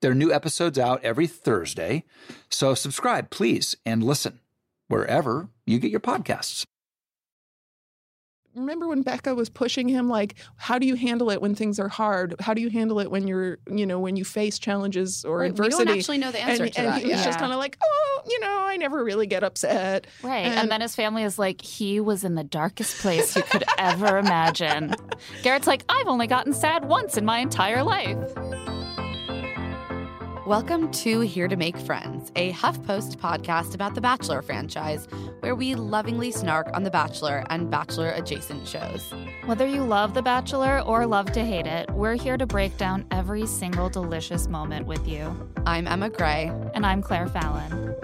There 0.00 0.12
are 0.12 0.14
new 0.14 0.32
episodes 0.32 0.78
out 0.78 1.02
every 1.02 1.26
Thursday. 1.26 2.04
So 2.50 2.74
subscribe, 2.74 3.30
please, 3.30 3.76
and 3.84 4.02
listen 4.04 4.40
wherever 4.88 5.48
you 5.66 5.78
get 5.78 5.90
your 5.90 6.00
podcasts. 6.00 6.64
Remember 8.54 8.88
when 8.88 9.02
Becca 9.02 9.34
was 9.36 9.48
pushing 9.48 9.88
him 9.88 10.08
like 10.08 10.34
how 10.56 10.78
do 10.80 10.86
you 10.86 10.96
handle 10.96 11.30
it 11.30 11.40
when 11.40 11.54
things 11.54 11.78
are 11.78 11.86
hard? 11.88 12.34
How 12.40 12.54
do 12.54 12.62
you 12.62 12.70
handle 12.70 12.98
it 12.98 13.08
when 13.10 13.28
you're, 13.28 13.58
you 13.70 13.86
know, 13.86 14.00
when 14.00 14.16
you 14.16 14.24
face 14.24 14.58
challenges 14.58 15.24
or 15.24 15.38
Right, 15.40 15.44
we 15.44 15.50
adversity? 15.50 15.84
don't 15.84 15.96
actually 15.98 16.18
know 16.18 16.32
the 16.32 16.40
answer 16.40 16.64
and, 16.64 16.72
to 16.72 16.80
and 16.80 16.88
that, 16.88 17.02
he 17.02 17.08
was 17.10 17.22
just 17.24 17.38
kind 17.38 17.52
of 17.52 17.58
like, 17.58 17.76
"Oh, 17.82 18.22
you 18.28 18.40
know, 18.40 18.58
I 18.66 18.76
never 18.76 19.04
really 19.04 19.26
get 19.28 19.44
upset." 19.44 20.06
Right. 20.24 20.38
And, 20.46 20.54
And- 20.54 20.70
then 20.72 20.80
his 20.80 20.96
family 20.96 21.22
is 21.22 21.38
like, 21.38 21.60
he 21.60 22.00
was 22.00 22.24
in 22.24 22.34
the 22.34 22.42
darkest 22.44 22.98
place 23.00 23.36
you 23.36 23.42
could 23.42 23.64
ever 23.78 24.18
imagine. 24.18 24.94
Garrett's 25.42 25.68
like, 25.68 25.84
I've 25.88 26.08
only 26.08 26.26
gotten 26.26 26.52
sad 26.52 26.84
once 26.86 27.16
in 27.16 27.24
my 27.24 27.38
entire 27.38 27.84
life. 27.84 28.18
Welcome 30.48 30.90
to 30.92 31.20
Here 31.20 31.46
to 31.46 31.56
Make 31.56 31.76
Friends, 31.76 32.32
a 32.34 32.54
HuffPost 32.54 33.16
podcast 33.16 33.74
about 33.74 33.94
the 33.94 34.00
Bachelor 34.00 34.40
franchise, 34.40 35.06
where 35.40 35.54
we 35.54 35.74
lovingly 35.74 36.30
snark 36.30 36.70
on 36.72 36.84
The 36.84 36.90
Bachelor 36.90 37.44
and 37.50 37.70
Bachelor 37.70 38.12
adjacent 38.12 38.66
shows. 38.66 39.12
Whether 39.44 39.66
you 39.66 39.84
love 39.84 40.14
The 40.14 40.22
Bachelor 40.22 40.80
or 40.80 41.04
love 41.04 41.32
to 41.32 41.44
hate 41.44 41.66
it, 41.66 41.90
we're 41.90 42.14
here 42.14 42.38
to 42.38 42.46
break 42.46 42.78
down 42.78 43.04
every 43.10 43.44
single 43.44 43.90
delicious 43.90 44.48
moment 44.48 44.86
with 44.86 45.06
you. 45.06 45.36
I'm 45.66 45.86
Emma 45.86 46.08
Gray. 46.08 46.50
And 46.72 46.86
I'm 46.86 47.02
Claire 47.02 47.28
Fallon. 47.28 47.94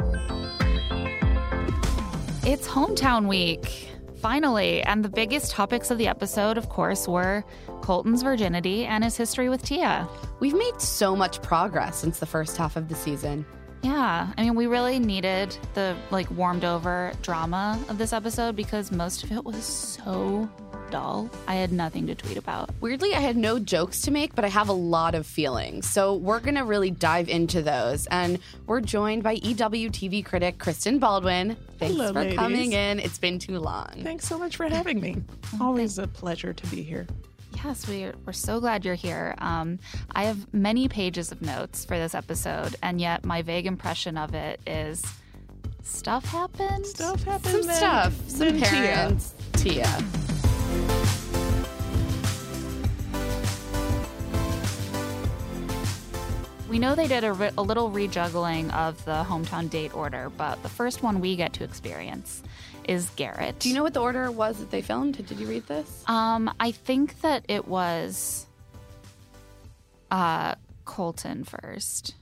It's 2.44 2.68
hometown 2.68 3.26
week, 3.26 3.88
finally. 4.24 4.80
And 4.84 5.04
the 5.04 5.10
biggest 5.10 5.50
topics 5.50 5.90
of 5.90 5.98
the 5.98 6.08
episode, 6.08 6.56
of 6.56 6.70
course, 6.70 7.06
were 7.06 7.44
Colton's 7.82 8.22
virginity 8.22 8.86
and 8.86 9.04
his 9.04 9.18
history 9.18 9.50
with 9.50 9.62
Tia. 9.62 10.08
We've 10.40 10.54
made 10.54 10.80
so 10.80 11.14
much 11.14 11.42
progress 11.42 11.98
since 11.98 12.20
the 12.20 12.24
first 12.24 12.56
half 12.56 12.76
of 12.76 12.88
the 12.88 12.94
season. 12.94 13.44
Yeah, 13.82 14.32
I 14.38 14.42
mean, 14.42 14.54
we 14.54 14.66
really 14.66 14.98
needed 14.98 15.54
the 15.74 15.94
like 16.10 16.30
warmed 16.30 16.64
over 16.64 17.12
drama 17.20 17.78
of 17.90 17.98
this 17.98 18.14
episode 18.14 18.56
because 18.56 18.90
most 18.90 19.24
of 19.24 19.30
it 19.30 19.44
was 19.44 19.62
so 19.62 20.48
dull. 20.94 21.28
I 21.48 21.56
had 21.56 21.72
nothing 21.72 22.06
to 22.06 22.14
tweet 22.14 22.36
about. 22.36 22.70
Weirdly, 22.80 23.14
I 23.16 23.18
had 23.20 23.36
no 23.36 23.58
jokes 23.58 24.00
to 24.02 24.12
make, 24.12 24.36
but 24.36 24.44
I 24.44 24.48
have 24.48 24.68
a 24.68 24.72
lot 24.72 25.16
of 25.16 25.26
feelings. 25.26 25.90
So 25.90 26.14
we're 26.14 26.38
going 26.38 26.54
to 26.54 26.62
really 26.62 26.92
dive 26.92 27.28
into 27.28 27.62
those. 27.62 28.06
And 28.12 28.38
we're 28.68 28.80
joined 28.80 29.24
by 29.24 29.38
EWTV 29.38 30.24
critic 30.24 30.58
Kristen 30.58 31.00
Baldwin. 31.00 31.56
Thanks 31.80 31.96
Hello, 31.96 32.12
for 32.12 32.20
ladies. 32.20 32.38
coming 32.38 32.72
in. 32.74 33.00
It's 33.00 33.18
been 33.18 33.40
too 33.40 33.58
long. 33.58 33.90
Thanks 34.04 34.28
so 34.28 34.38
much 34.38 34.54
for 34.54 34.68
having 34.68 35.00
me. 35.00 35.16
Always 35.60 35.98
a 35.98 36.06
pleasure 36.06 36.52
to 36.52 36.66
be 36.68 36.84
here. 36.84 37.08
Yes, 37.64 37.88
we 37.88 38.12
we're 38.24 38.32
so 38.32 38.60
glad 38.60 38.84
you're 38.84 38.94
here. 38.94 39.34
Um, 39.38 39.80
I 40.14 40.24
have 40.26 40.54
many 40.54 40.86
pages 40.86 41.32
of 41.32 41.42
notes 41.42 41.84
for 41.84 41.96
this 41.98 42.14
episode, 42.14 42.76
and 42.84 43.00
yet 43.00 43.24
my 43.24 43.42
vague 43.42 43.66
impression 43.66 44.16
of 44.16 44.32
it 44.34 44.60
is 44.64 45.02
stuff 45.82 46.24
happened. 46.24 46.86
Stuff 46.86 47.24
happened. 47.24 47.52
Some 47.52 47.62
then- 47.66 47.76
stuff, 47.76 48.12
some 48.28 48.38
then 48.38 48.58
Tia. 48.58 48.68
parents. 48.68 49.34
Tia. 49.54 50.04
We 56.74 56.80
know 56.80 56.96
they 56.96 57.06
did 57.06 57.22
a, 57.22 57.32
ri- 57.32 57.50
a 57.56 57.62
little 57.62 57.88
rejuggling 57.88 58.72
of 58.72 59.04
the 59.04 59.22
hometown 59.22 59.70
date 59.70 59.94
order, 59.94 60.28
but 60.36 60.60
the 60.64 60.68
first 60.68 61.04
one 61.04 61.20
we 61.20 61.36
get 61.36 61.52
to 61.52 61.62
experience 61.62 62.42
is 62.88 63.10
Garrett. 63.10 63.60
Do 63.60 63.68
you 63.68 63.76
know 63.76 63.84
what 63.84 63.94
the 63.94 64.00
order 64.00 64.28
was 64.32 64.58
that 64.58 64.72
they 64.72 64.82
filmed? 64.82 65.24
Did 65.24 65.38
you 65.38 65.46
read 65.46 65.68
this? 65.68 66.02
Um, 66.08 66.52
I 66.58 66.72
think 66.72 67.20
that 67.20 67.44
it 67.46 67.68
was 67.68 68.46
uh 70.10 70.56
Colton 70.84 71.44
first. 71.44 72.16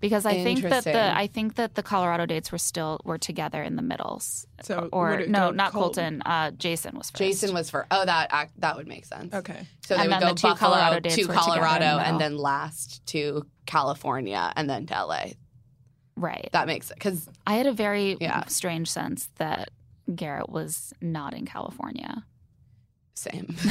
Because 0.00 0.24
I 0.26 0.42
think 0.44 0.62
that 0.62 0.84
the 0.84 1.16
I 1.16 1.26
think 1.26 1.56
that 1.56 1.74
the 1.74 1.82
Colorado 1.82 2.26
dates 2.26 2.52
were 2.52 2.58
still 2.58 3.00
were 3.04 3.18
together 3.18 3.62
in 3.62 3.76
the 3.76 3.82
middles. 3.82 4.46
So 4.62 4.88
or 4.92 5.14
it 5.20 5.28
no, 5.30 5.50
not 5.50 5.72
Colton? 5.72 6.20
Colton. 6.20 6.22
Uh, 6.22 6.50
Jason 6.52 6.96
was 6.96 7.10
first. 7.10 7.18
Jason 7.18 7.52
was 7.54 7.68
for. 7.70 7.86
Oh, 7.90 8.04
that 8.04 8.28
act, 8.32 8.52
that 8.60 8.76
would 8.76 8.86
make 8.86 9.04
sense. 9.04 9.34
Okay. 9.34 9.66
So 9.86 9.96
they 9.96 10.02
And 10.04 10.10
would 10.12 10.20
go 10.20 10.28
the 10.28 10.34
two 10.34 10.48
Buffalo 10.48 10.70
Colorado 10.72 11.00
dates 11.00 11.14
to 11.16 11.20
in 11.22 11.26
the 11.28 11.32
Colorado 11.34 11.98
and 11.98 12.20
then 12.20 12.36
last 12.36 13.04
to 13.08 13.46
California 13.66 14.52
and 14.56 14.68
then 14.70 14.86
to 14.86 14.94
LA. 14.94 15.24
right. 16.16 16.48
That 16.52 16.66
makes 16.66 16.90
it 16.90 16.94
because 16.94 17.28
I 17.46 17.54
had 17.54 17.66
a 17.66 17.72
very 17.72 18.16
Yeah. 18.20 18.44
strange 18.46 18.88
sense 18.90 19.28
that 19.36 19.70
Garrett 20.14 20.48
was 20.48 20.92
not 21.00 21.34
in 21.34 21.44
California. 21.46 22.24
Same. 23.18 23.56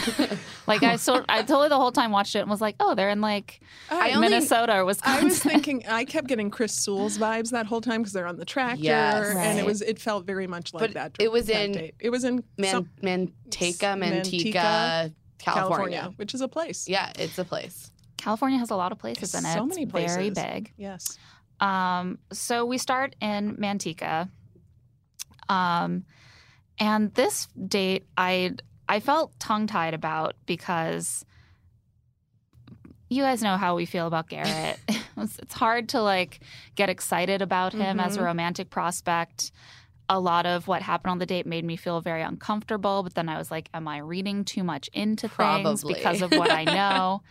Like 0.68 0.82
I 0.82 0.96
so 0.96 1.24
I 1.30 1.42
totally 1.44 1.70
the 1.70 1.76
whole 1.78 1.92
time 1.92 2.12
watched 2.12 2.36
it 2.36 2.40
and 2.40 2.50
was 2.50 2.60
like, 2.60 2.76
oh, 2.80 2.96
they're 2.96 3.12
in 3.12 3.22
like 3.22 3.62
I 3.92 4.14
only- 4.14 4.30
Minnesota 4.30 4.78
or 4.78 4.86
Wisconsin. 4.86 5.22
I 5.22 5.24
was 5.26 5.38
thinking 5.44 5.84
I 5.88 6.04
kept 6.06 6.28
getting 6.28 6.50
Chris 6.50 6.74
Soules 6.74 7.20
vibes 7.20 7.52
that 7.52 7.68
whole 7.68 7.82
time 7.82 8.02
because 8.02 8.14
they're 8.14 8.26
on 8.26 8.38
the 8.38 8.46
tractor, 8.46 8.82
Yes. 8.84 9.36
and 9.38 9.60
it 9.60 9.66
was 9.66 9.84
it 9.84 10.00
felt 10.00 10.26
very 10.26 10.48
much 10.48 10.74
like 10.74 10.82
But 10.82 10.94
that. 10.96 11.16
it 11.20 11.32
was 11.32 11.46
that 11.46 11.64
in 11.66 11.72
date. 11.74 11.96
it 12.00 12.10
was 12.10 12.24
in 12.24 12.44
Man, 12.58 12.72
some- 12.72 12.90
Manteca, 13.04 13.96
Manteca, 13.96 14.54
Manteca, 14.54 15.14
California. 15.38 16.12
which 16.16 16.34
is 16.34 16.42
a 16.42 16.48
place. 16.48 16.88
Yeah, 16.90 17.12
it's 17.20 17.38
a 17.38 17.46
place. 17.46 17.92
California 18.18 18.58
has 18.58 18.72
a 18.72 18.76
lot 18.76 18.92
of 18.92 18.98
places 18.98 19.36
in 19.36 19.46
it. 19.46 19.54
So 19.54 19.66
It's 19.66 19.76
many 19.76 19.86
places. 19.86 20.16
Very 20.16 20.30
big. 20.32 20.74
Yes. 20.78 21.20
Um, 21.60 22.18
so 22.34 22.66
we 22.66 22.80
start 22.80 23.16
in 23.22 23.56
Manteca. 23.58 24.30
Um, 25.48 26.06
and 26.80 27.14
this 27.14 27.48
date 27.68 28.08
I 28.18 28.56
I 28.88 29.00
felt 29.00 29.38
tongue 29.40 29.68
tied 29.68 29.94
about 29.94 30.36
because 30.46 31.26
you 33.10 33.24
guys 33.24 33.42
know 33.42 33.58
how 33.58 33.76
we 33.76 33.86
feel 33.86 34.08
about 34.08 34.30
Garrett. 34.30 34.80
it's, 35.18 35.54
hard 35.54 35.90
to 35.90 36.02
like 36.02 36.40
get 36.76 36.90
excited 36.90 37.42
about 37.42 37.74
him 37.74 38.00
as 38.00 38.18
a 38.18 38.20
Mhm. 38.20 38.26
romantic 38.26 38.70
prospect. 38.70 39.52
A 40.10 40.20
lot 40.20 40.46
of 40.46 40.68
what 40.68 40.82
happened 40.82 41.12
on 41.12 41.18
the 41.20 41.26
date 41.26 41.46
made 41.46 41.66
me 41.66 41.78
feel 41.78 42.00
very 42.02 42.22
uncomfortable, 42.22 43.02
but 43.02 43.16
then 43.16 43.28
I 43.30 43.38
was 43.38 43.50
like, 43.50 43.70
am 43.74 43.88
I 43.88 44.00
reading 44.00 44.44
too 44.44 44.64
much 44.64 44.88
into 44.94 45.28
things 45.30 45.84
because 45.84 46.22
of 46.22 46.32
what 46.32 46.52
I 46.52 46.64
know? 46.80 47.22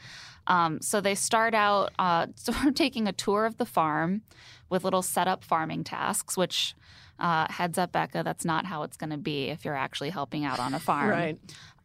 um, 0.47 0.81
so 0.81 1.01
they 1.01 1.15
start 1.15 1.55
out 1.55 1.93
uh, 1.99 2.27
sort 2.37 2.65
of 2.67 2.75
taking 2.75 3.07
a 3.07 3.13
tour 3.13 3.47
of 3.47 3.59
the 3.59 3.65
farm 3.67 4.23
with 4.69 4.83
little 4.85 5.03
setup 5.03 5.45
farming 5.45 5.85
tasks, 5.85 6.37
which 6.37 6.75
uh, 7.25 7.47
heads 7.51 7.79
up, 7.79 7.91
Becca, 7.91 8.23
that's 8.23 8.45
not 8.45 8.67
how 8.67 8.83
it's 8.83 8.99
going 8.99 9.09
to 9.09 9.17
be 9.17 9.49
if 9.49 9.65
you're 9.65 9.75
actually 9.75 10.11
helping 10.11 10.45
out 10.45 10.59
on 10.61 10.75
a 10.75 10.79
farm. 10.79 11.09
Right. 11.09 11.39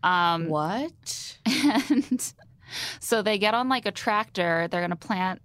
Um, 0.04 0.50
What? 0.50 1.38
and 1.46 2.34
so 3.00 3.22
they 3.22 3.38
get 3.38 3.54
on 3.54 3.70
like 3.70 3.86
a 3.86 3.92
tractor. 3.92 4.68
They're 4.70 4.82
going 4.82 4.90
to 4.90 4.98
plant 4.98 5.42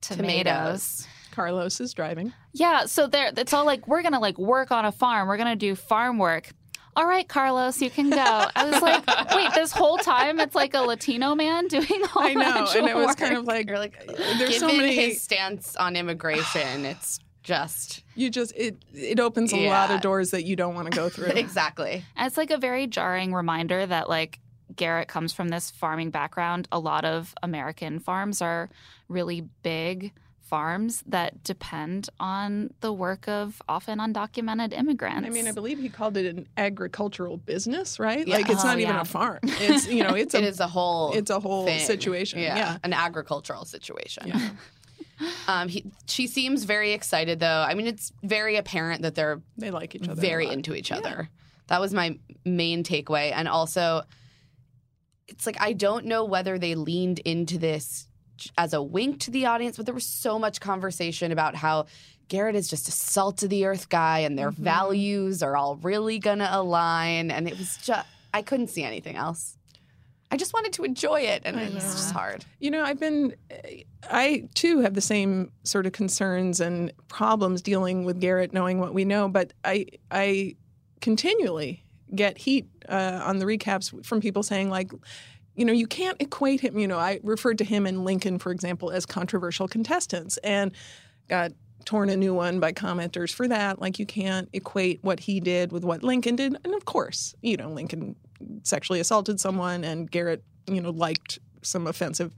tomatoes. 0.00 1.06
Carlos 1.30 1.80
is 1.80 1.94
driving. 1.94 2.32
Yeah. 2.54 2.86
So 2.86 3.06
they're, 3.06 3.30
it's 3.36 3.52
all 3.52 3.64
like, 3.64 3.86
we're 3.86 4.02
going 4.02 4.14
to 4.14 4.18
like 4.18 4.36
work 4.36 4.72
on 4.72 4.84
a 4.84 4.92
farm. 4.92 5.28
We're 5.28 5.36
going 5.36 5.50
to 5.50 5.56
do 5.56 5.74
farm 5.76 6.18
work. 6.18 6.50
All 6.96 7.06
right, 7.06 7.28
Carlos, 7.28 7.82
you 7.82 7.90
can 7.90 8.08
go. 8.08 8.16
I 8.56 8.70
was 8.70 8.80
like, 8.80 9.06
wait, 9.36 9.52
this 9.54 9.70
whole 9.70 9.98
time 9.98 10.40
it's 10.40 10.54
like 10.54 10.72
a 10.72 10.80
Latino 10.80 11.34
man 11.34 11.66
doing 11.68 12.02
all 12.14 12.22
I 12.22 12.32
know, 12.32 12.66
and 12.74 12.88
it 12.88 12.96
was 12.96 13.08
work. 13.08 13.18
kind 13.18 13.36
of 13.36 13.44
like 13.44 13.68
You're 13.68 13.78
like, 13.78 14.02
there's 14.06 14.38
given 14.38 14.58
so 14.60 14.66
many. 14.68 14.94
his 14.94 15.20
stance 15.20 15.76
on 15.76 15.94
immigration, 15.94 16.84
it's 16.86 17.20
just 17.46 18.02
you 18.16 18.28
just 18.28 18.52
it 18.56 18.76
it 18.92 19.20
opens 19.20 19.52
a 19.52 19.66
lot 19.68 19.90
of 19.90 20.00
doors 20.00 20.32
that 20.32 20.44
you 20.44 20.56
don't 20.56 20.74
want 20.74 20.90
to 20.90 20.96
go 20.96 21.08
through. 21.14 21.28
exactly. 21.28 22.04
And 22.16 22.26
it's 22.26 22.36
like 22.36 22.50
a 22.50 22.58
very 22.58 22.86
jarring 22.86 23.32
reminder 23.32 23.86
that 23.86 24.08
like 24.08 24.40
Garrett 24.74 25.06
comes 25.08 25.32
from 25.32 25.48
this 25.48 25.70
farming 25.70 26.10
background. 26.10 26.66
A 26.72 26.78
lot 26.80 27.04
of 27.04 27.34
American 27.42 28.00
farms 28.00 28.42
are 28.42 28.68
really 29.08 29.42
big 29.62 30.12
farms 30.40 31.02
that 31.08 31.42
depend 31.42 32.08
on 32.20 32.72
the 32.80 32.92
work 32.92 33.26
of 33.26 33.60
often 33.68 33.98
undocumented 33.98 34.72
immigrants. 34.72 35.26
I 35.26 35.30
mean, 35.30 35.48
I 35.48 35.52
believe 35.52 35.78
he 35.80 35.88
called 35.88 36.16
it 36.16 36.24
an 36.26 36.46
agricultural 36.56 37.36
business, 37.36 37.98
right? 37.98 38.24
Yeah. 38.26 38.36
Like 38.36 38.48
it's 38.48 38.62
Oh, 38.62 38.68
not 38.68 38.78
even 38.78 38.94
yeah. 38.94 39.00
a 39.00 39.04
farm. 39.04 39.40
It's 39.42 39.88
you 39.88 40.04
know, 40.04 40.14
it's 40.14 40.34
a 40.36 40.38
it 40.38 40.44
is 40.44 40.60
a 40.60 40.68
whole 40.68 41.12
it's 41.12 41.30
a 41.30 41.40
whole 41.40 41.64
thing. 41.66 41.80
situation. 41.84 42.38
Yeah. 42.40 42.78
an 42.84 42.92
agricultural 42.92 43.64
situation. 43.64 44.32
Yeah. 45.18 45.30
Um, 45.48 45.68
he, 45.68 45.84
she 46.06 46.26
seems 46.26 46.64
very 46.64 46.92
excited 46.92 47.40
though. 47.40 47.64
I 47.68 47.74
mean, 47.74 47.86
it's 47.86 48.12
very 48.22 48.56
apparent 48.56 49.02
that 49.02 49.14
they're 49.14 49.40
They 49.56 49.70
like 49.70 49.94
each 49.94 50.08
other. 50.08 50.20
very 50.20 50.48
into 50.48 50.74
each 50.74 50.92
other. 50.92 51.28
That 51.68 51.80
was 51.80 51.92
my 51.94 52.18
main 52.44 52.84
takeaway. 52.84 53.32
And 53.34 53.48
also, 53.48 54.02
it's 55.28 55.46
like 55.46 55.60
I 55.60 55.72
don't 55.72 56.06
know 56.06 56.24
whether 56.24 56.58
they 56.58 56.74
leaned 56.74 57.18
into 57.20 57.58
this 57.58 58.08
as 58.58 58.72
a 58.74 58.82
wink 58.82 59.20
to 59.20 59.30
the 59.30 59.46
audience, 59.46 59.76
but 59.76 59.86
there 59.86 59.94
was 59.94 60.06
so 60.06 60.38
much 60.38 60.60
conversation 60.60 61.32
about 61.32 61.54
how 61.56 61.86
Garrett 62.28 62.54
is 62.56 62.68
just 62.68 62.88
a 62.88 62.92
salt 62.92 63.42
of 63.42 63.50
the 63.50 63.64
earth 63.64 63.88
guy 63.88 64.20
and 64.20 64.38
their 64.38 64.50
Mhm. 64.50 64.56
values 64.56 65.42
are 65.42 65.56
all 65.56 65.76
really 65.76 66.18
gonna 66.18 66.48
align. 66.52 67.30
And 67.30 67.48
it 67.48 67.56
was 67.58 67.78
just, 67.82 68.06
I 68.34 68.42
couldn't 68.42 68.68
see 68.68 68.82
anything 68.84 69.16
else. 69.16 69.55
I 70.30 70.36
just 70.36 70.52
wanted 70.52 70.72
to 70.74 70.84
enjoy 70.84 71.20
it, 71.20 71.42
and 71.44 71.56
I 71.58 71.62
it's 71.62 71.94
just 71.94 72.12
hard. 72.12 72.44
You 72.58 72.70
know, 72.70 72.82
I've 72.82 72.98
been, 72.98 73.36
I 74.10 74.48
too 74.54 74.80
have 74.80 74.94
the 74.94 75.00
same 75.00 75.52
sort 75.62 75.86
of 75.86 75.92
concerns 75.92 76.60
and 76.60 76.92
problems 77.08 77.62
dealing 77.62 78.04
with 78.04 78.20
Garrett, 78.20 78.52
knowing 78.52 78.80
what 78.80 78.92
we 78.92 79.04
know. 79.04 79.28
But 79.28 79.52
I, 79.64 79.86
I 80.10 80.56
continually 81.00 81.84
get 82.14 82.38
heat 82.38 82.66
uh, 82.88 83.20
on 83.24 83.38
the 83.38 83.44
recaps 83.44 84.04
from 84.04 84.20
people 84.20 84.42
saying 84.42 84.70
like, 84.70 84.90
you 85.54 85.64
know, 85.64 85.72
you 85.72 85.86
can't 85.86 86.20
equate 86.20 86.60
him. 86.60 86.78
You 86.78 86.88
know, 86.88 86.98
I 86.98 87.20
referred 87.22 87.58
to 87.58 87.64
him 87.64 87.86
and 87.86 88.04
Lincoln, 88.04 88.38
for 88.38 88.50
example, 88.52 88.90
as 88.90 89.06
controversial 89.06 89.68
contestants, 89.68 90.36
and 90.38 90.72
got 91.28 91.52
torn 91.84 92.10
a 92.10 92.16
new 92.16 92.34
one 92.34 92.58
by 92.58 92.72
commenters 92.72 93.32
for 93.32 93.46
that. 93.48 93.80
Like, 93.80 93.98
you 93.98 94.06
can't 94.06 94.48
equate 94.52 94.98
what 95.02 95.20
he 95.20 95.40
did 95.40 95.72
with 95.72 95.84
what 95.84 96.02
Lincoln 96.02 96.36
did. 96.36 96.56
And 96.64 96.74
of 96.74 96.84
course, 96.84 97.34
you 97.42 97.56
know, 97.56 97.70
Lincoln 97.70 98.16
sexually 98.62 99.00
assaulted 99.00 99.40
someone, 99.40 99.84
and 99.84 100.10
Garrett, 100.10 100.42
you 100.66 100.80
know, 100.80 100.90
liked 100.90 101.38
some 101.62 101.86
offensive 101.86 102.32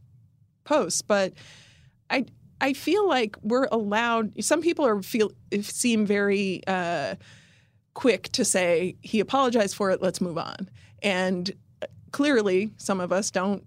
posts. 0.65 1.03
But 1.03 1.33
I, 2.11 2.27
I 2.61 2.73
feel 2.73 3.07
like 3.07 3.37
we're 3.43 3.69
allowed. 3.71 4.43
Some 4.45 4.63
people 4.63 4.87
are 4.87 5.03
feel 5.03 5.33
seem 5.61 6.07
very 6.07 6.63
uh, 6.67 7.17
quick 7.95 8.29
to 8.31 8.45
say 8.45 8.97
he 9.03 9.21
apologized 9.21 9.75
for 9.75 9.91
it. 9.91 10.03
Let's 10.03 10.21
move 10.21 10.39
on. 10.39 10.71
And 11.03 11.53
clearly, 12.13 12.71
some 12.77 13.01
of 13.01 13.13
us 13.13 13.31
don't. 13.31 13.65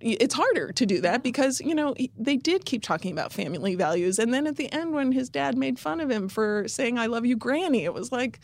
It's 0.00 0.34
harder 0.34 0.72
to 0.72 0.84
do 0.84 1.00
that 1.00 1.22
because 1.22 1.60
you 1.60 1.74
know 1.74 1.94
they 2.18 2.36
did 2.36 2.66
keep 2.66 2.82
talking 2.82 3.12
about 3.12 3.32
family 3.32 3.74
values, 3.74 4.18
and 4.18 4.32
then 4.32 4.46
at 4.46 4.56
the 4.56 4.70
end, 4.70 4.92
when 4.92 5.12
his 5.12 5.30
dad 5.30 5.56
made 5.56 5.78
fun 5.78 6.00
of 6.00 6.10
him 6.10 6.28
for 6.28 6.68
saying 6.68 6.98
"I 6.98 7.06
love 7.06 7.24
you, 7.24 7.36
Granny," 7.36 7.84
it 7.84 7.94
was 7.94 8.12
like, 8.12 8.40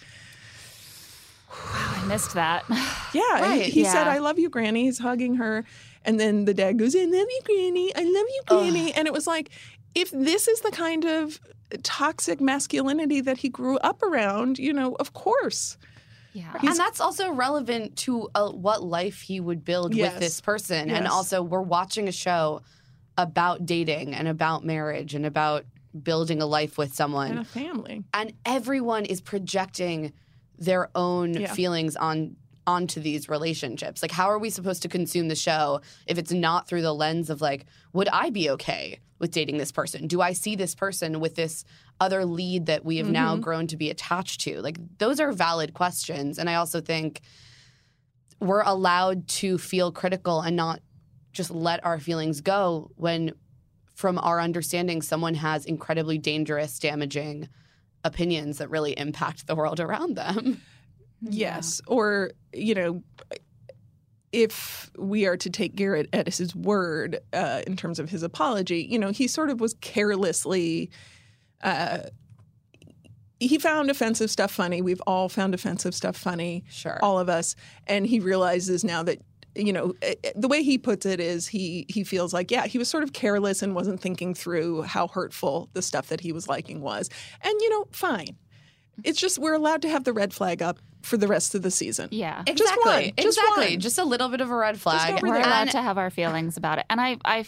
I 1.52 2.04
missed 2.06 2.34
that. 2.34 2.64
yeah, 2.70 2.74
he- 3.12 3.22
Right, 3.42 3.62
he, 3.62 3.84
said 3.84 4.04
yeah. 4.06 4.12
"I 4.12 4.18
love 4.18 4.38
you, 4.38 4.48
Granny." 4.48 4.84
He's 4.84 4.98
hugging 4.98 5.34
her, 5.36 5.64
and 6.04 6.18
then 6.18 6.44
the 6.44 6.54
dad 6.54 6.78
goes, 6.78 6.94
"I 6.96 7.00
love 7.04 7.12
you, 7.12 7.40
Granny. 7.44 7.94
I 7.94 8.00
love 8.00 8.06
you, 8.28 8.42
Granny," 8.46 8.92
and 8.92 9.06
it 9.06 9.12
was 9.12 9.26
like, 9.26 9.50
if 9.94 10.10
this 10.10 10.48
is 10.48 10.60
the 10.60 10.70
kind 10.70 11.04
of 11.04 11.38
toxic 11.82 12.40
masculinity 12.40 13.20
that 13.20 13.38
he 13.38 13.48
grew 13.48 13.78
up 13.78 14.02
around, 14.02 14.58
you 14.58 14.72
know, 14.72 14.94
of 15.00 15.12
course. 15.14 15.76
yeah. 16.34 16.52
and 16.60 16.76
that's 16.76 17.00
also 17.00 17.30
relevant 17.32 17.94
to 17.96 18.28
uh, 18.34 18.48
what 18.50 18.82
life 18.82 19.20
he 19.22 19.38
would 19.40 19.64
build 19.64 19.94
Yes. 19.94 20.12
with 20.14 20.20
this 20.20 20.40
person. 20.40 20.90
And 20.90 21.06
also, 21.06 21.42
we're 21.42 21.60
watching 21.62 22.08
a 22.08 22.12
show 22.12 22.62
about 23.18 23.66
dating 23.66 24.14
and 24.14 24.26
about 24.28 24.64
marriage 24.64 25.14
and 25.14 25.26
about 25.26 25.64
building 26.02 26.40
a 26.40 26.46
life 26.46 26.78
with 26.78 26.94
someone 26.94 27.30
And 27.32 27.38
a 27.40 27.44
family. 27.44 28.02
And 28.14 28.32
everyone 28.46 29.04
is 29.04 29.20
projecting 29.20 30.14
their 30.64 30.88
own 30.94 31.34
Yeah. 31.34 31.52
feelings 31.52 31.96
on 31.96 32.36
onto 32.64 33.00
these 33.00 33.28
relationships. 33.28 34.02
Like 34.02 34.12
how 34.12 34.26
are 34.30 34.38
we 34.38 34.48
supposed 34.48 34.82
to 34.82 34.88
consume 34.88 35.26
the 35.26 35.34
show 35.34 35.80
if 36.06 36.16
it's 36.16 36.30
not 36.30 36.68
through 36.68 36.82
the 36.82 36.94
lens 36.94 37.28
of 37.28 37.40
like 37.40 37.66
would 37.92 38.08
I 38.08 38.30
be 38.30 38.48
okay 38.50 39.00
with 39.18 39.32
dating 39.32 39.58
this 39.58 39.72
person? 39.72 40.06
Do 40.06 40.20
I 40.20 40.32
see 40.32 40.54
this 40.54 40.74
person 40.76 41.18
with 41.18 41.34
this 41.34 41.64
other 41.98 42.24
lead 42.24 42.66
that 42.66 42.84
we 42.84 42.98
have 42.98 43.08
now 43.10 43.36
Mhm. 43.36 43.40
grown 43.40 43.66
to 43.66 43.76
be 43.76 43.90
attached 43.90 44.42
to? 44.42 44.60
Like 44.62 44.78
those 44.98 45.18
are 45.18 45.32
valid 45.32 45.74
questions 45.74 46.38
and 46.38 46.48
I 46.48 46.54
also 46.54 46.80
think 46.80 47.20
we're 48.40 48.62
allowed 48.62 49.26
to 49.28 49.58
feel 49.58 49.90
critical 49.90 50.40
and 50.40 50.54
not 50.56 50.80
just 51.32 51.50
let 51.50 51.84
our 51.84 51.98
feelings 51.98 52.40
go 52.40 52.90
when 52.94 53.32
from 53.94 54.18
our 54.18 54.40
understanding 54.40 55.02
someone 55.02 55.34
has 55.34 55.64
incredibly 55.64 56.18
dangerous 56.18 56.78
damaging 56.78 57.48
opinions 58.04 58.58
that 58.58 58.70
really 58.70 58.98
impact 58.98 59.46
the 59.46 59.54
world 59.54 59.80
around 59.80 60.16
them 60.16 60.60
Yes. 61.22 61.80
Or, 61.86 62.32
you 62.52 62.74
know, 62.74 63.02
if 64.32 64.90
we 64.98 65.26
are 65.26 65.36
to 65.36 65.50
take 65.50 65.74
Garrett 65.74 66.08
at 66.12 66.26
his 66.26 66.54
word 66.54 67.20
uh, 67.32 67.62
in 67.66 67.76
terms 67.76 67.98
of 67.98 68.10
his 68.10 68.22
apology, 68.22 68.86
you 68.90 68.98
know, 68.98 69.10
he 69.10 69.26
sort 69.26 69.50
of 69.50 69.60
was 69.60 69.74
carelessly. 69.74 70.90
Uh, 71.62 71.98
he 73.38 73.58
found 73.58 73.90
offensive 73.90 74.30
stuff 74.30 74.50
funny. 74.50 74.82
We've 74.82 75.02
all 75.06 75.28
found 75.28 75.54
offensive 75.54 75.94
stuff 75.94 76.16
funny, 76.16 76.64
sure 76.70 76.98
all 77.02 77.18
of 77.18 77.28
us. 77.28 77.56
And 77.86 78.06
he 78.06 78.20
realizes 78.20 78.84
now 78.84 79.02
that, 79.02 79.20
you 79.54 79.72
know, 79.72 79.94
eh, 80.02 80.14
eh, 80.24 80.32
the 80.34 80.48
way 80.48 80.62
he 80.62 80.78
puts 80.78 81.04
it 81.06 81.20
is 81.20 81.46
he 81.48 81.84
he 81.88 82.04
feels 82.04 82.32
like, 82.32 82.50
yeah, 82.50 82.66
he 82.66 82.78
was 82.78 82.88
sort 82.88 83.02
of 83.02 83.12
careless 83.12 83.62
and 83.62 83.74
wasn't 83.74 84.00
thinking 84.00 84.34
through 84.34 84.82
how 84.82 85.08
hurtful 85.08 85.68
the 85.74 85.82
stuff 85.82 86.08
that 86.08 86.20
he 86.20 86.32
was 86.32 86.48
liking 86.48 86.80
was. 86.80 87.10
And, 87.42 87.54
you 87.60 87.70
know, 87.70 87.86
fine. 87.92 88.36
It's 89.04 89.18
just 89.20 89.38
we're 89.38 89.54
allowed 89.54 89.82
to 89.82 89.88
have 89.88 90.04
the 90.04 90.12
red 90.12 90.32
flag 90.34 90.62
up 90.62 90.78
for 91.02 91.16
the 91.16 91.26
rest 91.26 91.54
of 91.54 91.62
the 91.62 91.70
season. 91.70 92.08
Yeah. 92.12 92.42
Just 92.46 92.60
exactly 92.60 92.84
one. 92.92 93.02
Just 93.16 93.38
exactly 93.38 93.70
one. 93.70 93.80
just 93.80 93.98
a 93.98 94.04
little 94.04 94.28
bit 94.28 94.40
of 94.40 94.50
a 94.50 94.54
red 94.56 94.80
flag 94.80 95.14
over 95.14 95.26
We're 95.26 95.34
there. 95.34 95.42
allowed 95.46 95.62
And- 95.62 95.70
to 95.72 95.82
have 95.82 95.98
our 95.98 96.10
feelings 96.10 96.56
about 96.56 96.78
it. 96.78 96.86
And 96.88 97.00
I, 97.00 97.16
I, 97.24 97.44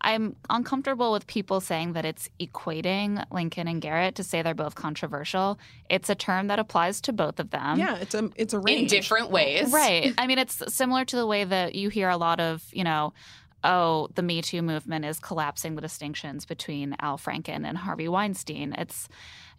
I'm 0.00 0.36
uncomfortable 0.48 1.10
with 1.12 1.26
people 1.26 1.60
saying 1.60 1.94
that 1.94 2.04
it's 2.04 2.28
equating 2.38 3.24
Lincoln 3.32 3.66
and 3.66 3.80
Garrett 3.80 4.14
to 4.16 4.22
say 4.22 4.42
they're 4.42 4.54
both 4.54 4.76
controversial. 4.76 5.58
It's 5.90 6.08
a 6.08 6.14
term 6.14 6.46
that 6.48 6.58
applies 6.58 7.00
to 7.02 7.12
both 7.12 7.40
of 7.40 7.50
them. 7.50 7.78
Yeah, 7.78 7.96
it's 7.96 8.14
a 8.14 8.30
it's 8.36 8.54
a 8.54 8.60
range. 8.60 8.92
in 8.92 8.98
different 8.98 9.30
ways 9.30 9.72
Right. 9.72 10.14
I 10.18 10.26
mean, 10.26 10.38
it's 10.38 10.62
similar 10.72 11.04
to 11.04 11.16
the 11.16 11.26
way 11.26 11.44
that 11.44 11.74
you 11.74 11.88
hear 11.88 12.08
a 12.08 12.16
lot 12.16 12.38
of, 12.38 12.64
you 12.72 12.84
know, 12.84 13.12
oh, 13.64 14.08
the 14.14 14.22
Me 14.22 14.40
Too 14.40 14.62
movement 14.62 15.04
is 15.04 15.18
collapsing 15.18 15.74
the 15.74 15.80
distinctions 15.82 16.46
between 16.46 16.96
Al 17.00 17.18
Franken 17.18 17.66
and 17.66 17.76
Harvey 17.76 18.08
Weinstein. 18.08 18.74
It's, 18.78 19.08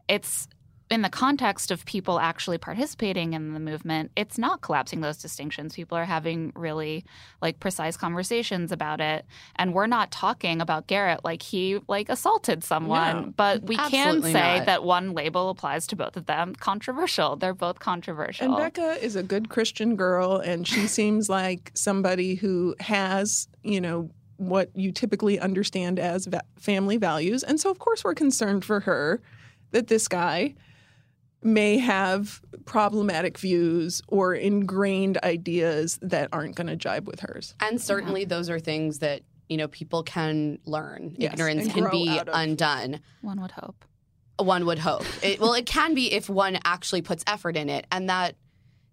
it's 0.07 0.47
in 0.89 1.03
the 1.03 1.09
context 1.09 1.69
of 1.69 1.85
people 1.85 2.19
actually 2.19 2.57
participating 2.57 3.33
in 3.33 3.53
the 3.53 3.59
movement, 3.59 4.11
it's 4.15 4.39
not 4.39 4.61
collapsing 4.61 5.01
those 5.01 5.17
distinctions. 5.17 5.75
People 5.75 5.97
are 5.97 6.05
having 6.05 6.51
really 6.55 7.05
like 7.41 7.59
precise 7.59 7.95
conversations 7.95 8.71
about 8.71 8.99
it, 8.99 9.25
and 9.55 9.73
we're 9.73 9.87
not 9.87 10.11
talking 10.11 10.61
about 10.61 10.87
Garrett 10.87 11.23
like 11.23 11.43
he 11.43 11.79
like 11.87 12.09
assaulted 12.09 12.63
someone. 12.63 13.15
No, 13.15 13.33
but 13.37 13.63
we 13.63 13.77
can 13.77 14.23
say 14.23 14.57
not. 14.57 14.65
that 14.65 14.83
one 14.83 15.13
label 15.13 15.49
applies 15.49 15.85
to 15.87 15.95
both 15.95 16.17
of 16.17 16.25
them. 16.25 16.55
Controversial. 16.55 17.35
They're 17.35 17.53
both 17.53 17.79
controversial. 17.79 18.47
And 18.47 18.57
Becca 18.57 19.03
is 19.03 19.15
a 19.15 19.23
good 19.23 19.49
Christian 19.49 19.95
girl, 19.95 20.37
and 20.37 20.67
she 20.67 20.87
seems 20.87 21.29
like 21.29 21.71
somebody 21.75 22.33
who 22.33 22.75
has, 22.79 23.47
you 23.63 23.79
know, 23.79 24.09
what 24.37 24.71
you 24.73 24.91
typically 24.91 25.39
understand 25.39 25.99
as 25.99 26.25
va- 26.25 26.43
family 26.57 26.97
values. 26.97 27.43
And 27.43 27.59
so, 27.59 27.69
of 27.69 27.77
course, 27.77 28.03
we're 28.03 28.15
concerned 28.15 28.65
for 28.65 28.79
her 28.79 29.21
that 29.71 29.87
this 29.87 30.07
guy 30.07 30.55
may 31.41 31.77
have 31.77 32.41
problematic 32.65 33.37
views 33.37 34.01
or 34.07 34.33
ingrained 34.33 35.17
ideas 35.23 35.97
that 36.01 36.29
aren't 36.33 36.55
going 36.55 36.67
to 36.67 36.75
jibe 36.75 37.07
with 37.07 37.21
hers. 37.21 37.55
and 37.61 37.81
certainly 37.81 38.25
those 38.25 38.49
are 38.49 38.59
things 38.59 38.99
that 38.99 39.21
you 39.47 39.57
know 39.57 39.67
people 39.69 40.03
can 40.03 40.59
learn 40.65 41.15
Yes, 41.17 41.33
ignorance 41.33 41.65
and 41.65 41.73
can 41.73 41.89
be 41.89 42.19
undone 42.33 42.99
one 43.21 43.41
would 43.41 43.51
hope. 43.51 43.85
one 44.37 44.65
would 44.65 44.79
hope. 44.79 45.05
It, 45.23 45.39
well, 45.39 45.53
it 45.53 45.65
can 45.65 45.93
be 45.93 46.11
if 46.13 46.29
one 46.29 46.59
actually 46.65 47.01
puts 47.01 47.23
effort 47.27 47.55
in 47.57 47.67
it. 47.69 47.85
And 47.91 48.09
that, 48.09 48.35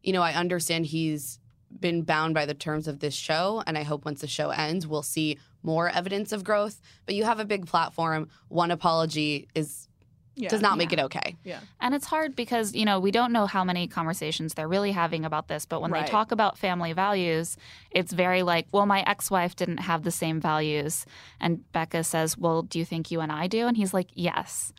you 0.02 0.12
know, 0.12 0.22
I 0.22 0.32
understand 0.32 0.86
he's 0.86 1.38
been 1.78 2.02
bound 2.02 2.34
by 2.34 2.46
the 2.46 2.54
terms 2.54 2.88
of 2.88 2.98
this 3.00 3.14
show. 3.14 3.62
And 3.66 3.76
I 3.78 3.82
hope 3.84 4.04
once 4.04 4.22
the 4.22 4.26
show 4.26 4.50
ends, 4.50 4.86
we'll 4.86 5.02
see 5.02 5.38
more 5.62 5.88
evidence 5.88 6.32
of 6.32 6.42
growth. 6.42 6.80
But 7.04 7.14
you 7.14 7.24
have 7.24 7.38
a 7.38 7.44
big 7.44 7.66
platform. 7.66 8.28
One 8.48 8.70
apology 8.72 9.46
is 9.54 9.88
Yeah. 10.36 10.50
does 10.50 10.60
not 10.60 10.76
make 10.78 10.92
Yeah. 10.92 11.00
it 11.00 11.04
okay. 11.04 11.36
Yeah. 11.44 11.60
And 11.80 11.94
it's 11.94 12.06
hard 12.06 12.36
because, 12.36 12.74
you 12.74 12.84
know, 12.84 13.00
we 13.00 13.10
don't 13.10 13.32
know 13.32 13.46
how 13.46 13.64
many 13.64 13.88
conversations 13.88 14.52
they're 14.54 14.68
really 14.68 14.92
having 14.92 15.24
about 15.24 15.48
this. 15.48 15.64
But 15.64 15.80
when 15.80 15.90
Right. 15.90 16.04
they 16.04 16.10
talk 16.12 16.30
about 16.30 16.58
family 16.58 16.92
values, 16.92 17.56
it's 17.90 18.12
very 18.12 18.42
like, 18.42 18.66
well, 18.70 18.84
my 18.86 19.02
ex 19.06 19.30
wife 19.30 19.56
didn't 19.56 19.78
have 19.78 20.02
the 20.02 20.10
same 20.10 20.38
values. 20.40 21.06
And 21.40 21.70
Becca 21.72 22.04
says, 22.04 22.36
well, 22.36 22.62
do 22.62 22.78
you 22.78 22.84
think 22.84 23.10
you 23.10 23.20
and 23.20 23.32
I 23.32 23.46
do? 23.46 23.66
And 23.66 23.76
he's 23.76 23.94
like, 23.94 24.08
yes. 24.14 24.72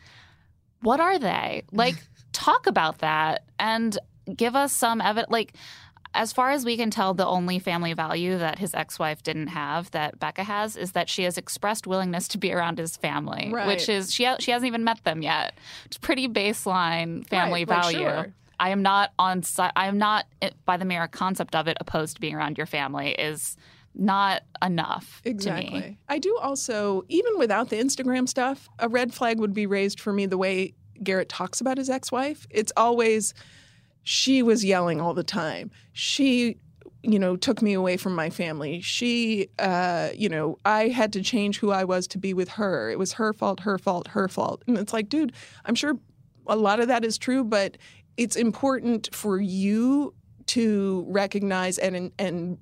What 0.80 1.00
are 1.00 1.18
they? 1.18 1.64
Like, 1.72 1.96
talk 2.32 2.66
about 2.68 2.98
that 2.98 3.42
and 3.58 3.98
give 4.36 4.54
us 4.54 4.72
some 4.72 5.00
evidence. 5.00 5.32
Like, 5.32 5.54
as 6.14 6.32
far 6.32 6.50
as 6.50 6.64
we 6.64 6.76
can 6.76 6.90
tell, 6.90 7.14
the 7.14 7.26
only 7.26 7.58
family 7.58 7.92
value 7.92 8.38
that 8.38 8.58
his 8.58 8.74
ex-wife 8.74 9.22
didn't 9.22 9.48
have 9.48 9.90
that 9.92 10.18
Becca 10.18 10.42
has 10.44 10.76
is 10.76 10.92
that 10.92 11.08
she 11.08 11.22
has 11.24 11.36
expressed 11.38 11.86
willingness 11.86 12.26
to 12.28 12.38
be 12.38 12.52
around 12.52 12.78
his 12.78 12.96
family, 12.96 13.50
Right. 13.52 13.66
which 13.66 13.88
is 13.88 14.12
she 14.12 14.24
ha- 14.24 14.36
she 14.40 14.50
hasn't 14.50 14.66
even 14.66 14.84
met 14.84 15.04
them 15.04 15.22
yet. 15.22 15.54
It's 15.84 15.98
pretty 15.98 16.26
baseline 16.28 17.26
family 17.28 17.64
Right, 17.64 17.68
like, 17.68 17.82
value. 17.82 17.98
sure. 17.98 18.34
I 18.60 18.70
am 18.70 18.82
not 18.82 19.12
on. 19.18 19.42
si- 19.44 19.62
I 19.76 19.86
am 19.86 19.98
not 19.98 20.24
eh, 20.42 20.50
by 20.64 20.76
the 20.76 20.84
mere 20.84 21.06
concept 21.08 21.54
of 21.54 21.68
it 21.68 21.76
opposed 21.80 22.16
to 22.16 22.20
being 22.20 22.34
around 22.34 22.56
your 22.58 22.66
family 22.66 23.10
is 23.12 23.56
not 23.94 24.42
enough 24.62 25.20
to 25.22 25.28
me. 25.28 25.34
Exactly. 25.34 25.98
I 26.08 26.18
do 26.18 26.36
also, 26.38 27.04
even 27.08 27.38
without 27.38 27.68
the 27.68 27.76
Instagram 27.76 28.28
stuff, 28.28 28.68
a 28.78 28.88
red 28.88 29.12
flag 29.14 29.38
would 29.40 29.52
be 29.54 29.66
raised 29.66 30.00
for 30.00 30.12
me 30.12 30.26
the 30.26 30.38
way 30.38 30.74
Garrett 31.02 31.28
talks 31.28 31.60
about 31.60 31.78
his 31.78 31.88
ex 31.90 32.10
wife. 32.10 32.46
It's 32.50 32.72
always, 32.76 33.34
she 34.08 34.42
was 34.42 34.64
yelling 34.64 35.02
all 35.02 35.12
the 35.12 35.22
time. 35.22 35.70
She, 35.92 36.56
you 37.02 37.18
know, 37.18 37.36
took 37.36 37.60
me 37.60 37.74
away 37.74 37.98
from 37.98 38.14
my 38.14 38.30
family. 38.30 38.80
She, 38.80 39.50
uh, 39.58 40.08
you 40.14 40.30
know, 40.30 40.56
I 40.64 40.88
had 40.88 41.12
to 41.12 41.22
change 41.22 41.58
who 41.58 41.72
I 41.72 41.84
was 41.84 42.06
to 42.08 42.18
be 42.18 42.32
with 42.32 42.48
her. 42.48 42.88
It 42.88 42.98
was 42.98 43.12
her 43.12 43.34
fault, 43.34 43.60
her 43.60 43.76
fault, 43.76 44.08
her 44.08 44.26
fault. 44.26 44.64
And 44.66 44.78
it's 44.78 44.94
like, 44.94 45.10
dude, 45.10 45.34
I'm 45.66 45.74
sure 45.74 45.98
a 46.46 46.56
lot 46.56 46.80
of 46.80 46.88
that 46.88 47.04
is 47.04 47.18
true, 47.18 47.44
but 47.44 47.76
it's 48.16 48.34
important 48.34 49.14
for 49.14 49.38
you 49.38 50.14
to 50.46 51.04
recognize 51.06 51.76
and 51.76 52.10
and 52.18 52.56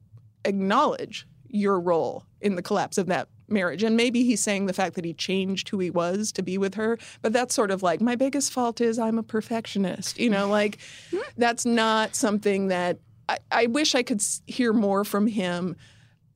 acknowledge 0.45 1.29
your 1.47 1.79
role 1.79 2.27
in 2.41 2.57
the 2.57 2.63
collapse 2.63 2.99
of 2.99 3.07
that 3.07 3.29
marriage. 3.49 3.83
And 3.83 3.97
maybe 3.97 4.25
he's 4.25 4.41
saying 4.41 4.67
the 4.67 4.73
fact 4.73 4.95
that 4.95 5.05
he 5.05 5.15
changed 5.15 5.69
who 5.69 5.79
he 5.79 5.91
was 5.91 6.33
to 6.33 6.43
be 6.43 6.59
with 6.59 6.75
her, 6.75 6.99
but 7.23 7.33
that's 7.33 7.55
sort 7.55 7.71
of 7.71 7.83
like 7.83 8.01
my 8.01 8.17
biggest 8.17 8.53
fault 8.53 8.81
is 8.81 8.99
I'm 8.99 9.19
a 9.19 9.23
perfectionist. 9.23 10.19
You 10.19 10.31
know, 10.31 10.49
like 10.49 10.79
that's 11.37 11.65
not 11.67 12.15
something 12.15 12.69
that 12.69 12.99
I, 13.29 13.39
I 13.51 13.67
wish 13.67 13.95
I 13.95 14.03
could 14.03 14.23
hear 14.47 14.73
more 14.73 15.05
from 15.05 15.27
him 15.27 15.77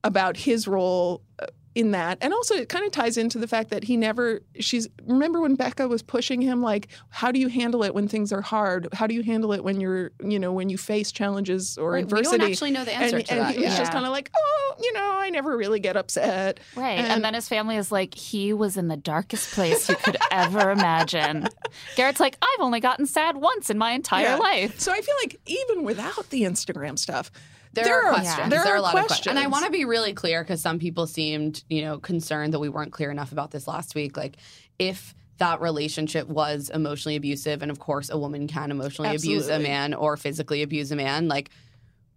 about 0.03 0.37
his 0.37 0.67
role 0.67 1.21
uh, 1.39 1.47
in 1.73 1.91
that. 1.91 2.17
And 2.21 2.33
also 2.33 2.55
it 2.55 2.67
kind 2.69 2.85
of 2.85 2.91
ties 2.91 3.15
into 3.17 3.37
the 3.37 3.47
fact 3.47 3.69
that 3.69 3.85
he 3.85 3.95
never 3.95 4.41
she's 4.59 4.87
remember 5.07 5.39
when 5.39 5.55
Becca 5.55 5.87
was 5.87 6.01
pushing 6.01 6.41
him 6.41 6.61
like 6.61 6.89
how 7.09 7.31
do 7.31 7.39
you 7.39 7.47
handle 7.47 7.83
it 7.83 7.93
when 7.95 8.07
things 8.07 8.33
are 8.33 8.41
hard? 8.41 8.87
How 8.93 9.07
do 9.07 9.15
you 9.15 9.23
handle 9.23 9.53
it 9.53 9.63
when 9.63 9.79
you're, 9.79 10.11
you 10.23 10.37
know, 10.37 10.51
when 10.51 10.69
you 10.69 10.77
face 10.77 11.11
challenges 11.11 11.77
or 11.77 11.91
Right, 11.91 11.97
we 11.99 12.03
adversity? 12.03 12.37
don't 12.39 12.51
actually 12.51 12.71
know 12.71 12.83
the 12.83 12.93
answer 12.93 13.17
and, 13.17 13.25
to 13.25 13.31
and 13.33 13.41
that. 13.41 13.55
he 13.55 13.63
was 13.63 13.77
just 13.77 13.91
kind 13.93 14.05
of 14.05 14.11
like, 14.11 14.29
"Oh, 14.35 14.75
you 14.81 14.91
know, 14.93 15.11
I 15.13 15.29
never 15.29 15.55
really 15.55 15.79
get 15.79 15.95
upset." 15.95 16.59
Right. 16.75 16.99
And, 16.99 17.07
And- 17.07 17.23
then 17.23 17.33
his 17.35 17.47
family 17.47 17.77
is 17.77 17.91
like, 17.91 18.15
he 18.15 18.51
was 18.51 18.75
in 18.77 18.87
the 18.89 18.97
darkest 18.97 19.51
place 19.53 19.87
you 19.87 19.95
could 19.95 20.17
ever 20.31 20.71
imagine. 20.71 21.47
Garrett's 21.95 22.19
like, 22.19 22.37
I've 22.41 22.59
only 22.59 22.79
gotten 22.81 23.05
sad 23.05 23.37
once 23.37 23.69
in 23.69 23.77
my 23.77 23.91
entire 23.91 24.25
Yeah. 24.25 24.35
life. 24.35 24.79
So 24.79 24.91
I 24.91 24.99
feel 25.01 25.15
like 25.23 25.39
even 25.45 25.83
without 25.83 26.29
the 26.31 26.41
Instagram 26.43 26.97
stuff, 26.99 27.31
There, 27.73 27.85
there, 27.85 27.99
are 28.01 28.05
are 28.07 28.13
questions. 28.13 28.49
There, 28.49 28.63
There, 28.63 28.73
are 28.73 28.77
a 28.77 28.81
lot 28.81 28.91
questions. 28.91 29.03
of 29.03 29.07
questions. 29.07 29.27
And 29.37 29.39
I 29.39 29.47
want 29.47 29.65
to 29.65 29.71
be 29.71 29.85
really 29.85 30.13
clear 30.13 30.43
because 30.43 30.61
some 30.61 30.77
people 30.79 31.07
seemed, 31.07 31.63
you 31.69 31.81
know, 31.83 31.99
concerned 31.99 32.53
that 32.53 32.59
we 32.59 32.69
weren't 32.69 32.91
clear 32.91 33.11
enough 33.11 33.31
about 33.31 33.51
this 33.51 33.67
last 33.67 33.95
week. 33.95 34.17
Like, 34.17 34.37
if 34.77 35.15
that 35.37 35.61
relationship 35.61 36.27
was 36.27 36.69
emotionally 36.69 37.15
abusive, 37.15 37.61
and 37.61 37.71
of 37.71 37.79
course, 37.79 38.09
a 38.09 38.17
woman 38.17 38.47
can 38.47 38.71
emotionally 38.71 39.15
abuse 39.15 39.47
a 39.47 39.57
man 39.59 39.93
or 39.93 40.17
physically 40.17 40.61
abuse 40.63 40.91
a 40.91 40.95
man, 40.95 41.27
like, 41.27 41.49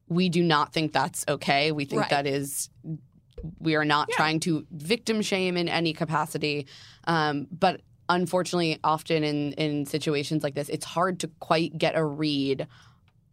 we 0.08 0.28
do 0.28 0.42
not 0.42 0.72
think 0.72 0.92
that's 0.92 1.24
okay. 1.28 1.72
We 1.72 1.84
think 1.84 2.02
Right. 2.02 2.10
that 2.10 2.26
is. 2.26 2.68
We 3.58 3.74
are 3.74 3.84
not 3.84 4.08
Yeah. 4.10 4.16
trying 4.16 4.40
to 4.40 4.66
victim 4.70 5.22
shame 5.22 5.56
in 5.56 5.68
any 5.68 5.92
capacity, 5.92 6.66
um, 7.06 7.46
but 7.50 7.80
unfortunately, 8.08 8.78
often 8.84 9.24
in 9.24 9.52
in 9.52 9.86
situations 9.86 10.42
like 10.42 10.54
this, 10.54 10.68
it's 10.68 10.84
hard 10.84 11.20
to 11.20 11.28
quite 11.40 11.78
get 11.78 11.94
a 11.96 12.04
read 12.04 12.66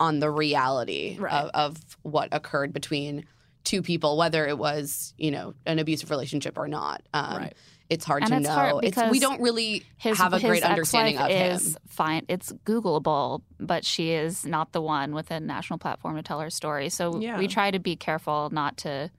on 0.01 0.19
the 0.19 0.29
reality 0.29 1.17
Right. 1.19 1.31
of, 1.33 1.49
of 1.53 1.77
what 2.01 2.29
occurred 2.31 2.73
between 2.73 3.25
two 3.63 3.81
people, 3.83 4.17
whether 4.17 4.47
it 4.47 4.57
was 4.57 5.13
you 5.17 5.31
know 5.31 5.53
an 5.65 5.77
abusive 5.79 6.09
relationship 6.09 6.57
or 6.57 6.67
not. 6.67 7.01
Um, 7.13 7.37
Right. 7.37 7.53
It's 7.89 8.05
hard 8.05 8.23
And 8.23 8.31
to 8.31 8.37
it's 8.37 8.47
know. 8.47 8.53
hard 8.53 8.85
it's, 8.85 8.97
we 9.11 9.19
don't 9.19 9.41
really 9.41 9.83
His, 9.97 10.17
have 10.17 10.33
a 10.33 10.39
great 10.39 10.63
understanding 10.63 11.17
of 11.17 11.29
ex-wife 11.29 11.45
him. 11.49 11.55
is 11.57 11.77
fine. 11.89 12.25
It's 12.29 12.53
Googleable, 12.65 13.41
but 13.59 13.83
she 13.83 14.11
is 14.11 14.45
not 14.45 14.71
the 14.71 14.81
one 14.81 15.13
with 15.13 15.29
a 15.29 15.41
national 15.41 15.77
platform 15.77 16.15
to 16.15 16.23
tell 16.23 16.39
her 16.39 16.49
story. 16.49 16.87
So 16.87 17.19
Yeah. 17.19 17.37
we 17.37 17.47
try 17.49 17.69
to 17.69 17.79
be 17.79 17.97
careful 17.97 18.49
not 18.51 18.77
to 18.77 19.11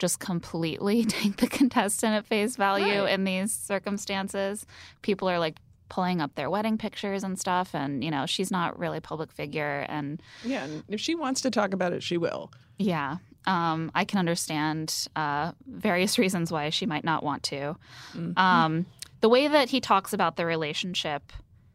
just 0.00 0.18
completely 0.18 1.04
take 1.18 1.36
the 1.36 1.46
contestant 1.46 2.14
at 2.14 2.26
face 2.26 2.56
value 2.56 3.02
Right. 3.04 3.12
in 3.14 3.22
these 3.22 3.52
circumstances. 3.52 4.66
People 5.02 5.28
are 5.30 5.38
like 5.38 5.60
pulling 5.92 6.22
up 6.22 6.34
their 6.36 6.48
wedding 6.48 6.78
pictures 6.78 7.22
and 7.22 7.38
stuff, 7.38 7.74
and 7.74 8.02
you 8.02 8.10
know 8.10 8.24
she's 8.24 8.50
not 8.50 8.78
really 8.78 8.96
a 8.96 9.00
public 9.02 9.30
figure, 9.30 9.84
and 9.90 10.22
Yeah, 10.42 10.64
and 10.64 10.82
if 10.88 11.00
she 11.00 11.14
wants 11.14 11.42
to 11.42 11.50
talk 11.50 11.74
about 11.74 11.92
it, 11.92 12.02
she 12.02 12.16
will. 12.16 12.50
yeah. 12.78 13.18
Um, 13.44 13.90
I 13.94 14.04
can 14.04 14.18
understand 14.20 15.08
uh, 15.16 15.50
various 15.66 16.16
reasons 16.22 16.50
why 16.50 16.70
she 16.70 16.86
might 16.86 17.04
not 17.04 17.22
want 17.22 17.42
to. 17.44 17.76
Mm-hmm. 18.14 18.38
Um, 18.38 18.86
the 19.20 19.28
way 19.28 19.48
that 19.48 19.68
he 19.68 19.80
talks 19.80 20.12
about 20.12 20.36
the 20.36 20.46
relationship, 20.46 21.32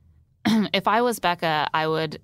if 0.74 0.88
I 0.88 1.02
was 1.02 1.20
Becca, 1.20 1.70
I 1.74 1.88
would, 1.88 2.22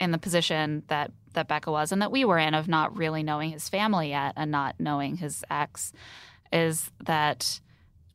in 0.00 0.10
the 0.10 0.18
position 0.18 0.82
that 0.88 1.12
that 1.32 1.48
Becca 1.48 1.70
was 1.70 1.92
and 1.92 2.02
that 2.02 2.12
we 2.12 2.24
were 2.24 2.38
in 2.38 2.54
of 2.54 2.68
not 2.68 2.96
really 2.96 3.22
knowing 3.22 3.50
his 3.52 3.68
family 3.68 4.10
yet 4.10 4.34
and 4.36 4.50
not 4.50 4.74
knowing 4.78 5.16
his 5.16 5.44
ex, 5.50 5.92
is 6.52 6.90
that 7.04 7.60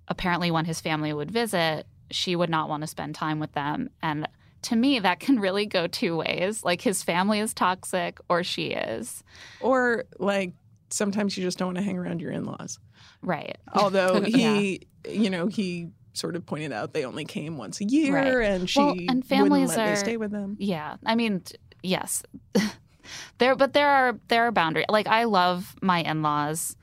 apparently 0.07 0.51
when 0.51 0.65
his 0.65 0.81
family 0.81 1.13
would 1.13 1.31
visit, 1.31 1.87
she 2.11 2.35
would 2.35 2.49
not 2.49 2.69
want 2.69 2.81
to 2.81 2.87
spend 2.87 3.15
time 3.15 3.39
with 3.39 3.51
them. 3.53 3.89
And 4.01 4.27
to 4.63 4.75
me, 4.75 4.99
that 4.99 5.19
can 5.19 5.39
really 5.39 5.65
go 5.65 5.87
two 5.87 6.17
ways. 6.17 6.63
Like 6.63 6.81
his 6.81 7.01
family 7.03 7.39
is 7.39 7.53
toxic 7.53 8.19
or 8.29 8.43
she 8.43 8.67
is. 8.67 9.23
Or 9.61 10.05
like 10.17 10.53
sometimes 10.89 11.37
you 11.37 11.43
just 11.43 11.57
don't 11.57 11.67
want 11.69 11.77
to 11.77 11.83
hang 11.83 11.97
around 11.97 12.19
your 12.21 12.31
in-laws. 12.31 12.79
Right. 13.21 13.57
Although 13.73 14.21
he, 14.25 14.81
you 15.07 15.29
know, 15.29 15.47
he 15.47 15.89
sort 16.13 16.35
of 16.35 16.45
pointed 16.45 16.73
out 16.73 16.93
they 16.93 17.05
only 17.05 17.23
came 17.23 17.57
once 17.57 17.79
a 17.79 17.85
year, 17.85 18.13
Right. 18.15 18.49
and 18.51 18.69
she 18.69 18.79
Well, 18.79 18.95
and 19.07 19.25
families 19.25 19.77
are- 19.77 19.95
stay 19.95 20.17
with 20.17 20.31
them. 20.31 20.57
Yeah, 20.59 20.97
I 21.05 21.15
mean, 21.15 21.43
yes, 21.83 22.23
there, 23.37 23.55
but 23.55 23.73
there 23.73 23.87
are 23.87 24.19
there 24.27 24.43
are 24.43 24.51
boundaries. 24.51 24.87
Like 24.89 25.07
I 25.07 25.23
love 25.25 25.75
my 25.81 26.01
in 26.01 26.21
laws, 26.21 26.75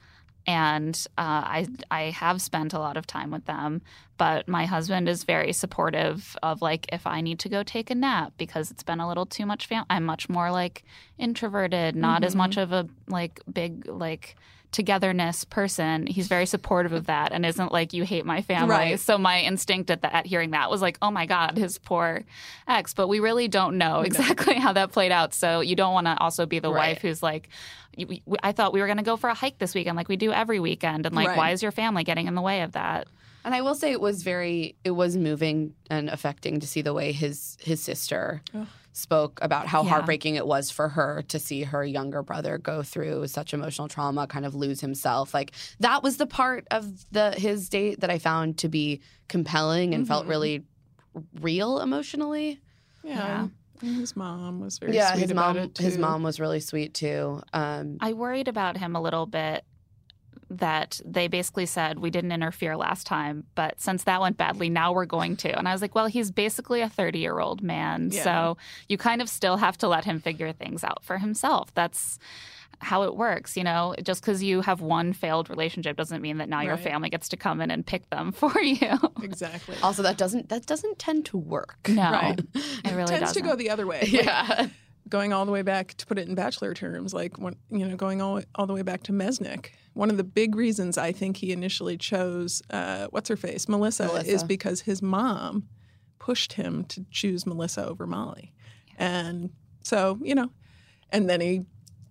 and 0.46 1.06
uh, 1.18 1.20
I 1.44 1.66
I 1.90 2.02
have 2.10 2.40
spent 2.40 2.72
a 2.72 2.78
lot 2.78 2.96
of 2.96 3.06
time 3.06 3.30
with 3.30 3.44
them. 3.46 3.82
But 4.18 4.48
my 4.48 4.64
husband 4.64 5.08
is 5.10 5.24
very 5.24 5.52
supportive 5.52 6.36
of 6.42 6.62
like 6.62 6.86
if 6.92 7.06
I 7.06 7.20
need 7.20 7.38
to 7.40 7.48
go 7.50 7.62
take 7.62 7.90
a 7.90 7.94
nap 7.94 8.32
because 8.38 8.70
it's 8.70 8.82
been 8.82 9.00
a 9.00 9.06
little 9.08 9.26
too 9.26 9.44
much. 9.44 9.66
Fam- 9.66 9.84
I'm 9.90 10.04
much 10.04 10.28
more 10.28 10.50
like 10.50 10.84
introverted, 11.18 11.94
not 11.96 12.24
as 12.24 12.34
Mhm. 12.34 12.38
much 12.38 12.56
of 12.56 12.72
a 12.72 12.88
like 13.08 13.40
big 13.52 13.86
like 13.86 14.36
togetherness 14.76 15.44
person. 15.44 16.06
He's 16.06 16.28
very 16.28 16.44
supportive 16.44 16.92
of 16.92 17.06
that 17.06 17.32
and 17.32 17.46
isn't 17.46 17.72
like 17.72 17.94
you 17.94 18.04
hate 18.04 18.26
my 18.26 18.42
family. 18.42 18.68
Right. 18.70 19.00
So 19.00 19.16
my 19.16 19.40
instinct 19.40 19.90
at 19.90 20.02
that 20.02 20.12
at 20.12 20.26
hearing 20.26 20.50
that 20.50 20.70
was 20.70 20.82
like, 20.82 20.98
oh 21.00 21.10
my 21.10 21.24
god, 21.24 21.56
his 21.56 21.78
poor 21.78 22.24
ex. 22.68 22.92
But 22.92 23.08
we 23.08 23.18
really 23.18 23.48
don't 23.48 23.78
know 23.78 24.02
exactly 24.02 24.54
how 24.64 24.74
that 24.74 24.92
played 24.92 25.12
out. 25.12 25.32
So 25.32 25.60
you 25.60 25.76
don't 25.76 25.94
want 25.94 26.06
to 26.06 26.16
also 26.20 26.44
be 26.44 26.58
the 26.58 26.70
Right. 26.70 26.90
wife 26.90 27.00
who's 27.02 27.22
like, 27.22 27.48
I 28.42 28.52
thought 28.52 28.74
we 28.74 28.80
were 28.80 28.86
going 28.86 28.98
to 28.98 29.02
go 29.02 29.16
for 29.16 29.30
a 29.30 29.34
hike 29.34 29.58
this 29.58 29.74
weekend, 29.74 29.96
like 29.96 30.08
we 30.10 30.16
do 30.16 30.30
every 30.30 30.60
weekend, 30.60 31.06
and 31.06 31.14
like, 31.14 31.28
Right. 31.28 31.38
why 31.38 31.50
is 31.52 31.62
your 31.62 31.72
family 31.72 32.04
getting 32.04 32.26
in 32.26 32.34
the 32.34 32.42
way 32.42 32.60
of 32.60 32.72
that? 32.72 33.06
And 33.46 33.54
I 33.54 33.62
will 33.62 33.74
say 33.74 33.92
it 33.92 34.00
was 34.00 34.22
very 34.22 34.76
it 34.84 34.90
was 34.90 35.16
moving 35.16 35.72
and 35.88 36.10
affecting 36.10 36.60
to 36.60 36.66
see 36.66 36.82
the 36.82 36.92
way 36.92 37.12
his 37.12 37.56
his 37.60 37.80
sister 37.82 38.42
Ugh. 38.54 38.66
Spoke 38.96 39.38
about 39.42 39.66
how 39.66 39.82
Yeah. 39.82 39.90
heartbreaking 39.90 40.36
it 40.36 40.46
was 40.46 40.70
for 40.70 40.88
her 40.88 41.22
to 41.28 41.38
see 41.38 41.62
her 41.64 41.84
younger 41.84 42.22
brother 42.22 42.56
go 42.56 42.82
through 42.82 43.26
such 43.28 43.52
emotional 43.52 43.88
trauma, 43.88 44.26
kind 44.26 44.46
of 44.46 44.54
lose 44.54 44.80
himself. 44.80 45.34
Like 45.34 45.52
that 45.80 46.02
was 46.02 46.16
the 46.16 46.26
part 46.26 46.66
of 46.70 47.04
the 47.12 47.32
his 47.32 47.68
date 47.68 48.00
that 48.00 48.10
I 48.10 48.18
found 48.18 48.56
to 48.58 48.68
be 48.68 49.00
compelling 49.28 49.94
and 49.94 50.08
felt 50.08 50.24
Mhm. 50.24 50.28
really 50.30 50.64
real 51.40 51.80
emotionally. 51.80 52.60
Yeah. 53.04 53.48
And 53.82 53.96
his 53.96 54.16
mom 54.16 54.60
was 54.60 54.78
very 54.78 54.94
yeah, 54.94 55.12
sweet 55.12 55.20
his 55.22 55.30
about 55.30 55.56
mom 55.56 55.64
it 55.64 55.74
too. 55.74 55.82
his 55.82 55.98
mom 55.98 56.22
was 56.22 56.40
really 56.40 56.60
sweet 56.60 56.94
too. 56.94 57.42
Um 57.52 57.98
I 58.00 58.14
worried 58.14 58.48
about 58.48 58.78
him 58.78 58.96
a 58.96 59.00
little 59.02 59.26
bit 59.26 59.64
that 60.50 61.00
they 61.04 61.26
basically 61.28 61.66
said 61.66 61.98
we 61.98 62.10
didn't 62.10 62.32
interfere 62.32 62.76
last 62.76 63.06
time, 63.06 63.44
but 63.54 63.80
since 63.80 64.04
that 64.04 64.20
went 64.20 64.36
badly, 64.36 64.68
now 64.68 64.92
we're 64.92 65.04
going 65.06 65.36
to. 65.38 65.58
And 65.58 65.68
I 65.68 65.72
was 65.72 65.82
like, 65.82 65.94
well, 65.94 66.06
he's 66.06 66.30
basically 66.30 66.80
a 66.82 66.88
30 66.88 67.18
year 67.18 67.38
old 67.40 67.62
man. 67.62 68.10
Yeah. 68.12 68.22
So 68.22 68.56
you 68.88 68.96
kind 68.98 69.20
of 69.20 69.28
still 69.28 69.56
have 69.56 69.76
to 69.78 69.88
let 69.88 70.04
him 70.04 70.20
figure 70.20 70.52
things 70.52 70.84
out 70.84 71.02
for 71.04 71.18
himself. 71.18 71.74
That's 71.74 72.18
how 72.80 73.04
it 73.04 73.16
works, 73.16 73.56
you 73.56 73.64
know. 73.64 73.94
Just 74.02 74.20
because 74.20 74.42
you 74.42 74.60
have 74.60 74.82
one 74.82 75.14
failed 75.14 75.48
relationship 75.48 75.96
doesn't 75.96 76.20
mean 76.20 76.36
that 76.38 76.48
now 76.48 76.60
your 76.60 76.76
family 76.76 77.08
gets 77.08 77.28
to 77.30 77.36
come 77.36 77.60
in 77.62 77.70
and 77.70 77.86
pick 77.86 78.08
them 78.10 78.32
for 78.40 78.60
you. 78.60 78.98
Exactly. 79.22 79.74
also 79.82 80.02
that 80.02 80.16
doesn't 80.18 80.50
that 80.50 80.66
doesn't 80.66 80.98
tend 80.98 81.24
to 81.26 81.38
work. 81.38 81.78
No, 81.88 82.10
Right. 82.10 82.38
it 82.54 82.84
really 82.92 83.06
tends 83.06 83.20
doesn't. 83.32 83.42
to 83.42 83.48
go 83.48 83.56
the 83.56 83.70
other 83.70 83.86
way. 83.86 84.00
Like, 84.12 84.12
Yeah. 84.12 84.68
Going 85.08 85.32
all 85.32 85.44
the 85.44 85.52
way 85.52 85.62
back 85.62 85.94
to 85.94 86.06
put 86.06 86.18
it 86.18 86.28
in 86.28 86.34
bachelor 86.34 86.74
terms, 86.74 87.14
like 87.14 87.38
when, 87.38 87.56
you 87.70 87.86
know, 87.86 87.96
going 87.96 88.20
all 88.20 88.42
all 88.54 88.66
the 88.66 88.74
way 88.74 88.82
back 88.82 89.02
to 89.04 89.12
Mesnick. 89.12 89.70
One 89.94 90.10
of 90.10 90.16
the 90.16 90.24
big 90.24 90.54
reasons 90.54 90.98
I 90.98 91.12
think 91.12 91.38
he 91.38 91.52
initially 91.52 91.96
chose 91.96 92.62
uh, 92.70 93.06
what's 93.10 93.28
her 93.28 93.36
face 93.36 93.68
Melissa, 93.68 94.06
Melissa. 94.06 94.30
is 94.30 94.44
because 94.44 94.82
his 94.82 95.00
mom 95.02 95.68
pushed 96.18 96.54
him 96.54 96.84
to 96.84 97.04
choose 97.10 97.46
Melissa 97.46 97.86
over 97.86 98.06
Molly, 98.06 98.52
and 98.98 99.50
so 99.82 100.18
you 100.22 100.34
know. 100.34 100.50
and 101.10 101.30
then 101.30 101.40
he 101.40 101.64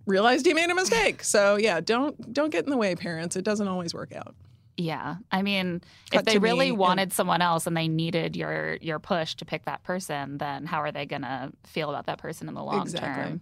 realized 0.06 0.46
he 0.46 0.54
made 0.54 0.70
a 0.70 0.74
mistake. 0.74 1.22
So 1.22 1.56
yeah, 1.56 1.80
don't 1.80 2.32
don't 2.32 2.50
get 2.50 2.64
in 2.64 2.70
the 2.70 2.76
way, 2.76 2.94
parents. 2.94 3.36
It 3.36 3.44
doesn't 3.44 3.68
always 3.68 3.92
work 3.94 4.14
out. 4.14 4.34
Yeah. 4.76 5.16
I 5.30 5.42
mean, 5.42 5.80
Cut 6.10 6.20
if 6.20 6.24
they 6.26 6.38
really 6.38 6.70
me 6.70 6.76
wanted 6.76 7.12
someone 7.12 7.40
else 7.40 7.66
and 7.66 7.76
they 7.76 7.88
needed 7.88 8.36
your 8.36 8.76
your 8.80 8.98
push 8.98 9.34
to 9.36 9.44
pick 9.44 9.64
that 9.64 9.82
person, 9.84 10.38
then 10.38 10.66
how 10.66 10.82
are 10.82 10.92
they 10.92 11.06
going 11.06 11.22
to 11.22 11.52
feel 11.64 11.88
about 11.88 12.06
that 12.06 12.18
person 12.18 12.48
in 12.48 12.54
the 12.54 12.62
long 12.62 12.82
Exactly. 12.82 13.22
term? 13.22 13.40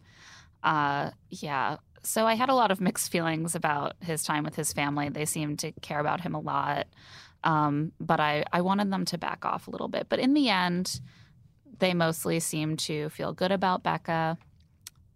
Uh, 0.63 1.11
yeah. 1.31 1.77
So 2.03 2.27
I 2.27 2.35
had 2.35 2.51
a 2.51 2.55
lot 2.55 2.71
of 2.71 2.81
mixed 2.81 3.11
feelings 3.11 3.55
about 3.55 3.95
his 4.01 4.23
time 4.23 4.45
with 4.45 4.55
his 4.55 4.73
family. 4.73 5.09
They 5.09 5.25
seemed 5.25 5.59
to 5.61 5.73
care 5.73 5.99
about 5.99 6.21
him 6.21 6.35
a 6.35 6.41
lot. 6.41 6.87
Um, 7.43 7.93
but 7.99 8.21
I, 8.21 8.45
I 8.53 8.61
wanted 8.61 8.91
them 8.91 9.05
to 9.07 9.19
back 9.19 9.45
off 9.45 9.67
a 9.67 9.71
little 9.71 9.89
bit. 9.89 10.09
But 10.09 10.19
in 10.19 10.35
the 10.35 10.49
end, 10.49 11.01
they 11.79 11.95
mostly 11.95 12.41
seem 12.41 12.77
to 12.79 13.09
feel 13.11 13.33
good 13.33 13.53
about 13.53 13.83
Becca. 13.83 14.39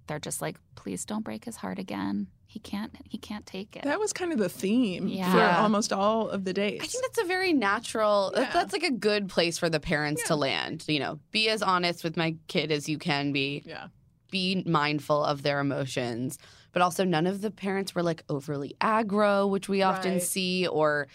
They're 0.06 0.18
just 0.18 0.42
like, 0.42 0.56
please 0.74 1.04
don't 1.04 1.24
break 1.24 1.44
his 1.44 1.56
heart 1.56 1.78
again. 1.78 2.26
He 2.58 2.62
can't 2.70 2.92
he 3.08 3.18
can't 3.18 3.46
take 3.46 3.76
it. 3.76 3.84
That 3.84 4.00
was 4.00 4.12
kind 4.12 4.32
of 4.32 4.38
the 4.40 4.48
theme 4.48 5.06
Yeah. 5.06 5.30
for 5.30 5.62
almost 5.62 5.92
all 5.92 6.28
of 6.28 6.42
the 6.44 6.52
dates. 6.52 6.82
I 6.82 6.88
think 6.88 7.04
that's 7.04 7.18
a 7.18 7.24
very 7.24 7.52
natural. 7.52 8.32
Yeah. 8.36 8.50
That's 8.52 8.72
like 8.72 8.82
a 8.82 8.90
good 8.90 9.28
place 9.28 9.58
for 9.58 9.68
the 9.70 9.78
parents 9.78 10.24
to 10.26 10.34
land. 10.34 10.84
You 10.88 10.98
know, 10.98 11.20
be 11.30 11.48
as 11.50 11.62
honest 11.62 12.02
with 12.02 12.16
my 12.16 12.34
kid 12.48 12.72
as 12.72 12.88
you 12.88 12.98
can 12.98 13.30
be. 13.30 13.62
yeah. 13.64 13.86
Be 14.32 14.64
mindful 14.66 15.22
of 15.24 15.42
their 15.44 15.60
emotions, 15.60 16.36
but 16.72 16.82
also 16.82 17.04
none 17.04 17.28
of 17.28 17.42
the 17.42 17.52
parents 17.52 17.94
were 17.94 18.02
like 18.02 18.24
overly 18.28 18.74
aggro, 18.80 19.48
which 19.48 19.68
we 19.68 19.82
often 19.82 20.14
Right. 20.14 20.22
see, 20.22 20.66
or 20.66 21.06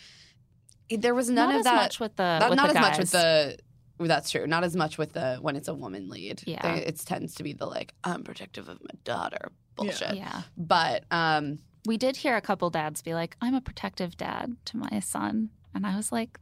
there 0.90 1.14
was 1.14 1.30
none 1.30 1.50
not 1.50 1.56
of 1.56 1.60
as 1.60 1.64
that. 1.66 1.76
much 1.76 2.00
with 2.00 2.16
the 2.16 2.40
not 2.40 2.50
with 2.52 2.58
not 2.58 2.72
the 2.72 2.80
as 2.80 2.82
much 2.82 2.98
with 3.00 3.12
the. 3.12 3.58
That's 4.00 4.32
true. 4.32 4.48
Not 4.48 4.64
as 4.64 4.76
much 4.78 4.98
with 4.98 5.12
the 5.14 5.38
when 5.42 5.56
it's 5.58 5.68
a 5.68 5.74
woman 5.74 6.08
lead. 6.10 6.42
Yeah. 6.48 6.76
It 6.76 6.98
tends 7.06 7.36
to 7.36 7.44
be 7.44 7.52
the 7.54 7.66
like 7.66 7.94
I'm 8.04 8.24
protective 8.24 8.70
of 8.70 8.80
my 8.82 8.92
daughter 9.04 9.52
bullshit. 9.76 10.16
yeah. 10.16 10.42
But 10.58 11.04
um, 11.12 11.60
We 11.86 11.98
did 11.98 12.18
hear 12.18 12.36
a 12.36 12.42
couple 12.42 12.70
dads 12.70 13.02
be 13.02 13.14
like, 13.14 13.36
"I'm 13.42 13.54
a 13.56 13.62
protective 13.62 14.16
dad 14.18 14.56
to 14.66 14.78
my 14.78 15.00
son," 15.00 15.50
and 15.74 15.86
I 15.86 15.96
was 15.96 16.12
like, 16.12 16.40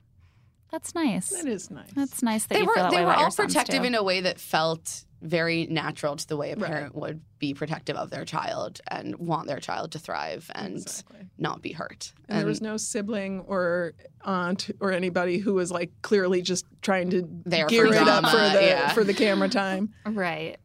"That's 0.72 0.94
nice. 0.96 1.30
That 1.30 1.48
is 1.48 1.70
nice. 1.72 1.90
That's 1.96 2.22
nice 2.24 2.46
that 2.46 2.56
they 2.56 2.62
you 2.62 2.68
were 2.68 2.74
feel 2.76 2.84
that 2.84 2.92
they 2.92 3.06
were 3.06 3.14
all 3.14 3.32
protective 3.32 3.84
in 3.84 3.96
a 3.96 4.04
way 4.04 4.22
that 4.22 4.40
felt 4.40 5.06
very 5.24 5.68
natural 5.68 6.16
to 6.16 6.28
the 6.28 6.36
way 6.36 6.52
a 6.52 6.56
Right. 6.56 6.66
parent 6.72 6.96
would 6.96 7.22
be 7.38 7.54
protective 7.54 7.96
of 7.96 8.10
their 8.10 8.26
child 8.26 8.82
and 8.88 9.16
want 9.18 9.48
their 9.48 9.60
child 9.60 9.92
to 9.92 10.00
thrive 10.00 10.50
and 10.56 10.78
exactly. 10.78 11.28
not 11.38 11.62
be 11.62 11.74
hurt. 11.74 12.14
And 12.28 12.40
there 12.40 12.48
was 12.48 12.60
no 12.60 12.76
sibling 12.78 13.42
or 13.42 13.94
aunt 14.26 14.72
or 14.80 14.92
anybody 14.92 15.38
who 15.38 15.54
was 15.54 15.72
like 15.72 15.92
clearly 16.02 16.42
just 16.42 16.66
trying 16.82 17.12
to 17.12 17.22
gear 17.68 17.86
it 17.94 18.08
up 18.08 18.26
for 18.32 18.38
the 18.38 18.66
yeah. 18.66 18.94
for 18.94 19.04
the 19.04 19.14
camera 19.14 19.48
time. 19.50 19.94
Right. 20.08 20.58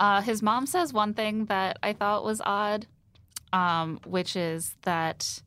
Uh, 0.00 0.22
his 0.22 0.42
mom 0.42 0.66
says 0.66 0.94
one 0.94 1.12
thing 1.12 1.44
that 1.44 1.78
I 1.82 1.92
thought 1.92 2.24
was 2.24 2.40
odd, 2.44 2.86
um, 3.52 4.00
which 4.06 4.34
is 4.34 4.74
that 4.82 5.42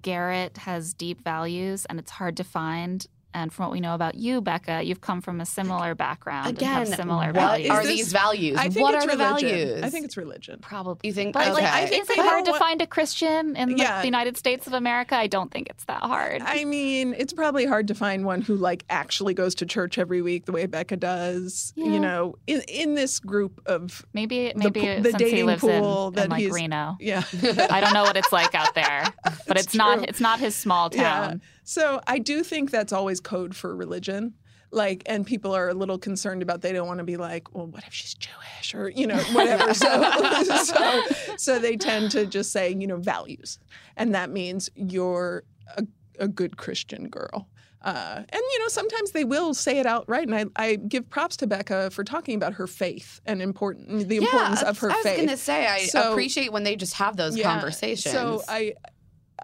Garrett 0.00 0.58
has 0.58 0.94
deep 0.94 1.22
values 1.22 1.86
and 1.86 2.00
it's 2.00 2.10
hard 2.10 2.36
to 2.38 2.44
find. 2.44 3.06
And 3.34 3.52
from 3.52 3.64
what 3.66 3.72
we 3.72 3.80
know 3.80 3.94
about 3.94 4.14
you, 4.14 4.40
Becca, 4.40 4.82
you've 4.84 5.00
come 5.00 5.22
from 5.22 5.40
a 5.40 5.46
similar 5.46 5.94
background 5.94 6.48
and 6.48 6.58
Again, 6.58 6.68
have 6.86 6.88
similar 6.88 7.26
what 7.28 7.34
values. 7.34 7.70
are 7.70 7.82
this- 7.82 7.96
these 7.96 8.12
values? 8.12 8.56
I 8.58 8.68
think 8.68 8.82
what 8.82 8.94
it's 8.94 9.04
are 9.04 9.08
the 9.08 9.16
values? 9.16 9.82
I 9.82 9.88
think 9.88 10.04
it's 10.04 10.16
religion. 10.16 10.58
Probably. 10.60 11.08
you 11.08 11.14
think. 11.14 11.32
But 11.32 11.44
okay. 11.48 11.62
like, 11.62 11.64
I 11.64 11.86
think 11.86 12.02
is 12.04 12.10
it 12.10 12.18
hard 12.18 12.44
don't 12.44 12.54
to 12.54 12.58
find 12.58 12.82
a 12.82 12.86
Christian 12.86 13.56
in 13.56 13.70
like, 13.70 13.78
Yeah. 13.78 14.00
the 14.00 14.06
United 14.06 14.36
States 14.36 14.66
of 14.66 14.74
America? 14.74 15.16
I 15.16 15.28
don't 15.28 15.50
think 15.50 15.68
it's 15.70 15.84
that 15.86 16.02
hard. 16.02 16.42
I 16.44 16.64
mean, 16.64 17.14
it's 17.16 17.32
probably 17.32 17.64
hard 17.64 17.88
to 17.88 17.94
find 17.94 18.24
one 18.24 18.42
who 18.42 18.54
like 18.56 18.84
actually 18.90 19.34
goes 19.34 19.54
to 19.56 19.66
church 19.66 19.98
every 19.98 20.20
week 20.20 20.44
the 20.44 20.52
way 20.52 20.66
Becca 20.66 20.96
does. 20.96 21.72
Yeah. 21.74 21.86
You 21.86 22.00
know, 22.00 22.34
in 22.46 22.60
in 22.68 22.94
this 22.94 23.18
group 23.18 23.60
of 23.66 24.04
maybe 24.12 24.48
the 24.54 24.58
maybe 24.58 24.80
po- 24.80 25.00
the 25.00 25.10
since 25.10 25.22
he 25.22 25.30
dating 25.30 25.46
lives 25.46 25.60
pool 25.62 26.08
in, 26.08 26.14
that 26.14 26.24
in 26.26 26.30
like 26.30 26.40
he's- 26.40 26.52
Reno. 26.54 26.96
yeah. 27.00 27.22
I 27.70 27.80
don't 27.80 27.94
know 27.94 28.02
what 28.04 28.16
it's 28.16 28.32
like 28.32 28.54
out 28.54 28.74
there, 28.74 29.04
but 29.48 29.56
It's 29.56 29.66
it's, 29.68 29.74
not 29.74 30.08
it's 30.08 30.20
not 30.20 30.38
his 30.38 30.54
small 30.54 30.90
Yeah. 30.92 31.34
So 31.64 32.00
I 32.06 32.18
do 32.18 32.42
think 32.42 32.70
that's 32.70 32.92
always 32.92 33.20
code 33.20 33.54
for 33.54 33.74
religion. 33.76 34.34
Like, 34.74 35.02
and 35.04 35.26
people 35.26 35.54
are 35.54 35.68
a 35.68 35.74
little 35.74 35.98
concerned 35.98 36.40
about 36.42 36.62
they 36.62 36.72
don't 36.72 36.86
want 36.86 36.98
to 36.98 37.04
be 37.04 37.18
like, 37.18 37.54
well, 37.54 37.66
what 37.66 37.84
if 37.86 37.92
she's 37.92 38.14
Jewish 38.14 38.74
or 38.74 38.88
you 38.88 39.06
know 39.06 39.18
whatever. 39.32 39.74
so, 39.74 40.42
so, 40.64 41.02
so 41.36 41.58
they 41.58 41.76
tend 41.76 42.10
to 42.12 42.24
just 42.24 42.52
say, 42.52 42.70
you 42.74 42.86
know, 42.86 42.96
values, 42.96 43.58
and 43.98 44.14
that 44.14 44.30
means 44.30 44.70
you're 44.74 45.44
a, 45.76 45.84
a 46.18 46.26
good 46.28 46.56
Christian 46.56 47.08
girl. 47.08 47.48
Uh, 47.82 48.22
and 48.28 48.40
you 48.52 48.58
know, 48.60 48.68
sometimes 48.68 49.10
they 49.10 49.24
will 49.24 49.52
say 49.54 49.78
it 49.78 49.86
outright, 49.86 50.26
and 50.28 50.34
I, 50.36 50.44
I 50.56 50.76
give 50.76 51.10
props 51.10 51.36
to 51.38 51.46
Becca 51.48 51.90
for 51.90 52.04
talking 52.04 52.36
about 52.36 52.54
her 52.54 52.66
faith 52.68 53.20
and 53.26 53.42
important 53.42 54.08
the 54.08 54.18
importance 54.18 54.62
of 54.62 54.78
her 54.78 54.88
faith. 54.88 54.94
I 54.94 54.96
was 54.96 55.04
faith. 55.16 55.26
gonna 55.26 55.36
say 55.36 55.66
I 55.66 55.78
So- 55.86 56.12
appreciate 56.12 56.50
when 56.52 56.62
they 56.62 56.76
just 56.76 56.94
have 56.94 57.16
those 57.16 57.36
Yeah. 57.36 57.52
conversations. 57.52 58.14
So 58.14 58.42
I 58.48 58.74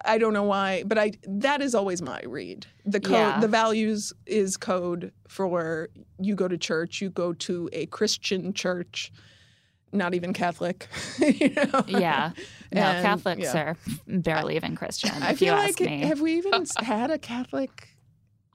I 0.04 0.18
don't 0.18 0.32
know 0.32 0.44
why, 0.44 0.82
but 0.86 0.98
I 0.98 1.12
that 1.26 1.60
is 1.62 1.74
always 1.74 2.00
my 2.02 2.20
read. 2.26 2.66
The 2.84 3.00
code 3.00 3.12
Yeah. 3.12 3.40
the 3.40 3.48
values 3.48 4.12
is 4.26 4.56
code 4.56 5.12
for 5.28 5.88
you 6.20 6.34
go 6.34 6.48
to 6.48 6.58
church, 6.58 7.00
you 7.00 7.10
go 7.10 7.32
to 7.34 7.68
a 7.72 7.86
Christian 7.86 8.52
church, 8.52 9.12
not 9.92 10.14
even 10.14 10.32
Catholic. 10.32 10.88
you 11.18 11.50
know? 11.50 11.84
Yeah. 11.86 12.32
No, 12.72 12.82
And, 12.82 13.04
Catholics 13.06 13.42
yeah. 13.54 13.58
are 13.70 13.76
barely 14.06 14.56
even 14.56 14.76
Christian, 14.76 15.22
I 15.22 15.30
if 15.32 15.40
you 15.40 15.48
feel 15.48 15.54
ask 15.54 15.80
like 15.80 15.88
me. 15.90 16.00
have 16.00 16.20
we 16.20 16.34
even 16.38 16.64
had 16.78 17.10
a 17.10 17.18
Catholic 17.18 17.88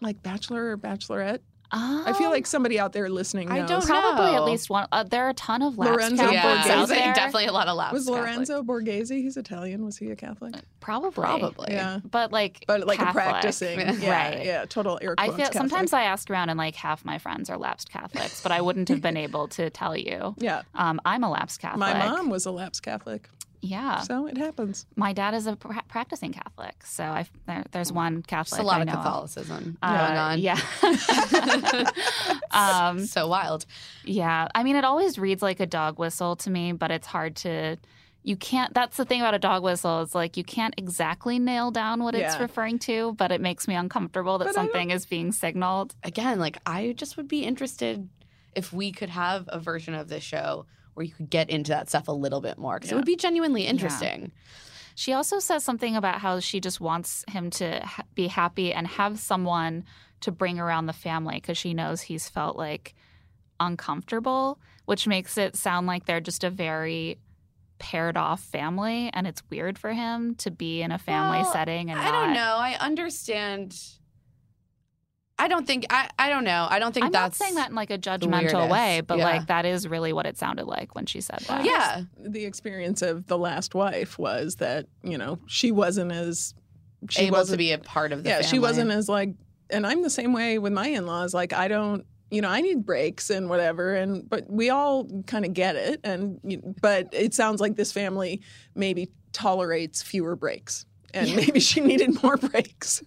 like 0.01 0.21
bachelor 0.21 0.71
or 0.71 0.77
bachelorette? 0.77 1.39
I 1.75 2.13
feel 2.13 2.27
Um, 2.27 2.33
like 2.33 2.45
somebody 2.45 2.79
out 2.79 2.93
there 2.93 3.09
listening 3.09 3.51
I 3.51 3.65
don't 3.65 3.83
probably 3.85 4.31
know. 4.31 4.35
at 4.37 4.43
least 4.43 4.69
one. 4.69 4.87
Uh, 4.91 5.03
there 5.03 5.25
are 5.25 5.29
a 5.29 5.33
ton 5.33 5.61
of 5.61 5.77
lapsed 5.77 5.93
Lorenzo 5.93 6.23
Catholics 6.29 6.67
yeah, 6.67 6.73
out 6.75 6.85
Borghese. 6.85 6.89
there. 6.89 7.13
definitely 7.13 7.45
a 7.47 7.51
lot 7.51 7.67
of 7.67 7.75
lapsed 7.77 7.93
was 7.93 8.05
Catholics. 8.05 8.49
Lorenzo 8.49 8.63
Borghese? 8.63 9.09
He's 9.21 9.37
Italian. 9.37 9.83
Was 9.83 9.97
he 9.97 10.11
a 10.11 10.15
Catholic? 10.15 10.53
Probably. 10.79 11.11
probably. 11.11 11.73
Yeah. 11.73 11.99
But 12.09 12.31
like, 12.31 12.63
But 12.67 12.85
like 12.85 12.99
a 12.99 13.05
practicing. 13.11 13.79
Yeah, 14.03 14.11
right. 14.11 14.45
Yeah, 14.45 14.65
total 14.65 14.99
air 15.01 15.15
I 15.17 15.27
feel 15.27 15.37
Catholic. 15.37 15.53
sometimes 15.53 15.93
I 15.93 16.03
ask 16.03 16.29
around 16.29 16.49
and 16.49 16.57
like 16.57 16.75
half 16.75 17.03
my 17.05 17.17
friends 17.17 17.49
are 17.49 17.57
lapsed 17.57 17.89
Catholics, 17.91 18.41
but 18.41 18.51
I 18.51 18.61
wouldn't 18.61 18.89
have 18.89 19.01
been 19.01 19.17
able 19.27 19.47
to 19.49 19.69
tell 19.69 19.95
you. 19.97 20.35
Yeah. 20.37 20.61
Um, 20.75 21.01
I'm 21.05 21.23
a 21.23 21.31
lapsed 21.31 21.59
Catholic. 21.59 21.79
My 21.79 21.93
mom 22.07 22.29
was 22.29 22.45
a 22.45 22.51
lapsed 22.51 22.83
Catholic, 22.83 23.29
Yeah. 23.65 24.01
so 24.01 24.27
it 24.27 24.37
happens. 24.37 24.85
My 24.97 25.13
dad 25.13 25.33
is 25.33 25.47
a 25.47 25.55
pra- 25.55 25.83
practicing 25.87 26.33
Catholic, 26.33 26.83
so 26.85 27.03
I 27.05 27.25
there, 27.47 27.63
there's 27.71 27.93
one 27.93 28.21
Catholic. 28.21 28.59
It's 28.59 28.63
a 28.63 28.67
lot 28.67 28.79
I 28.79 28.81
of 28.81 28.87
know 28.87 28.93
Catholicism 28.95 29.77
Uh, 29.81 30.07
going 30.07 30.17
on. 30.17 30.39
Yeah. 30.39 30.59
um, 32.51 33.05
so 33.05 33.27
wild. 33.27 33.65
yeah. 34.03 34.47
I 34.53 34.63
mean, 34.63 34.75
it 34.75 34.83
always 34.83 35.17
reads 35.17 35.41
like 35.41 35.59
a 35.59 35.65
dog 35.65 35.99
whistle 35.99 36.35
to 36.37 36.49
me, 36.49 36.71
but 36.73 36.91
it's 36.91 37.07
hard 37.07 37.35
to. 37.37 37.77
You 38.25 38.37
can't. 38.37 38.73
That's 38.73 38.95
the 38.95 39.03
thing 39.05 39.19
about 39.19 39.33
a 39.33 39.39
dog 39.39 39.63
whistle. 39.63 40.01
It's 40.01 40.15
like 40.15 40.37
you 40.37 40.45
can't 40.45 40.73
exactly 40.77 41.39
nail 41.39 41.71
down 41.71 42.03
what 42.03 42.15
it's 42.15 42.39
referring 42.39 42.79
to, 42.79 43.13
but 43.17 43.31
it 43.31 43.41
makes 43.41 43.67
me 43.67 43.75
uncomfortable 43.75 44.37
that 44.37 44.45
But 44.45 44.55
something 44.55 44.91
is 44.91 45.05
being 45.05 45.31
signaled. 45.33 45.93
Again, 46.03 46.39
like 46.39 46.57
I 46.65 46.93
just 46.95 47.17
would 47.17 47.27
be 47.27 47.43
interested 47.43 48.07
if 48.55 48.71
we 48.71 48.91
could 48.93 49.09
have 49.09 49.45
a 49.49 49.59
version 49.59 49.93
of 49.93 50.07
this 50.07 50.23
show 50.23 50.65
where 50.93 51.05
you 51.05 51.13
could 51.13 51.29
get 51.29 51.49
into 51.49 51.69
that 51.71 51.89
stuff 51.89 52.07
a 52.07 52.11
little 52.11 52.41
bit 52.41 52.57
more 52.57 52.75
because 52.75 52.91
it 52.91 52.95
would 52.95 53.05
be 53.05 53.15
genuinely 53.15 53.63
interesting. 53.65 54.31
She 54.95 55.13
also 55.13 55.39
says 55.39 55.63
something 55.63 55.95
about 55.95 56.19
how 56.19 56.39
she 56.39 56.59
just 56.59 56.79
wants 56.79 57.25
him 57.27 57.49
to 57.51 57.79
ha- 57.83 58.03
be 58.13 58.27
happy 58.27 58.71
and 58.73 58.85
have 58.85 59.19
someone 59.19 59.85
to 60.21 60.31
bring 60.31 60.59
around 60.59 60.85
the 60.85 60.93
family 60.93 61.35
because 61.35 61.57
she 61.57 61.73
knows 61.73 62.01
he's 62.01 62.29
felt 62.29 62.55
like 62.57 62.93
uncomfortable, 63.59 64.59
which 64.85 65.07
makes 65.07 65.37
it 65.37 65.55
sound 65.55 65.87
like 65.87 66.05
they're 66.05 66.21
just 66.21 66.43
a 66.43 66.49
very 66.49 67.17
paired 67.79 68.15
off 68.15 68.39
family 68.41 69.09
and 69.13 69.27
it's 69.27 69.41
weird 69.49 69.77
for 69.77 69.91
him 69.91 70.35
to 70.35 70.51
be 70.51 70.81
in 70.81 70.91
a 70.91 70.97
family 70.97 71.39
Well, 71.39 71.51
setting 71.51 71.89
and 71.89 71.99
I 71.99 72.03
not 72.05 72.11
don't 72.11 72.33
know. 72.33 72.55
I 72.57 72.77
understand. 72.79 73.75
I 75.43 75.47
don't 75.49 75.67
think 75.67 75.85
I. 75.89 76.09
I 76.17 76.29
don't 76.29 76.43
know. 76.45 76.67
I 76.69 76.79
don't 76.79 76.93
think 76.93 77.05
I'm 77.05 77.11
not 77.11 77.23
that's 77.31 77.37
saying 77.37 77.55
that 77.55 77.69
in 77.69 77.75
like 77.75 77.91
a 77.91 77.97
judgmental 77.97 78.39
weirdest. 78.53 78.69
way, 78.71 79.01
but 79.05 79.17
Yeah. 79.17 79.25
like 79.25 79.47
that 79.47 79.65
is 79.65 79.87
really 79.87 80.13
what 80.13 80.25
it 80.25 80.37
sounded 80.37 80.65
like 80.67 80.95
when 80.95 81.05
she 81.05 81.19
said 81.21 81.39
that. 81.47 81.65
Yeah, 81.65 82.03
The 82.17 82.45
experience 82.45 83.01
of 83.01 83.27
the 83.27 83.37
last 83.37 83.75
wife 83.75 84.17
was 84.17 84.55
that 84.57 84.85
you 85.03 85.17
know 85.17 85.39
she 85.47 85.71
wasn't 85.71 86.11
as 86.11 86.53
she 87.09 87.23
able 87.23 87.35
to 87.35 87.39
wasn't 87.41 87.57
be 87.57 87.71
a 87.73 87.77
part 87.77 88.13
of 88.13 88.23
the 88.23 88.29
yeah 88.29 88.35
family. 88.37 88.47
she 88.49 88.59
wasn't 88.59 88.91
as 88.91 89.09
like 89.09 89.35
and 89.69 89.85
I'm 89.85 90.01
the 90.03 90.09
same 90.09 90.31
way 90.31 90.59
with 90.59 90.71
my 90.71 90.87
in-laws 90.87 91.33
like 91.33 91.51
I 91.51 91.67
don't 91.67 92.05
you 92.31 92.41
know 92.41 92.47
I 92.49 92.61
need 92.61 92.85
breaks 92.85 93.29
and 93.29 93.49
whatever 93.49 93.93
and 93.93 94.29
but 94.29 94.49
we 94.49 94.69
all 94.69 95.05
kind 95.27 95.43
of 95.43 95.53
get 95.53 95.75
it 95.75 95.99
and 96.05 96.39
but 96.81 97.09
it 97.11 97.33
sounds 97.33 97.59
like 97.59 97.75
this 97.75 97.91
family 97.91 98.41
maybe 98.75 99.09
tolerates 99.33 100.01
fewer 100.01 100.35
breaks 100.37 100.85
and 101.13 101.35
maybe 101.35 101.59
she 101.59 101.81
needed 101.81 102.21
more 102.23 102.37
breaks 102.51 103.03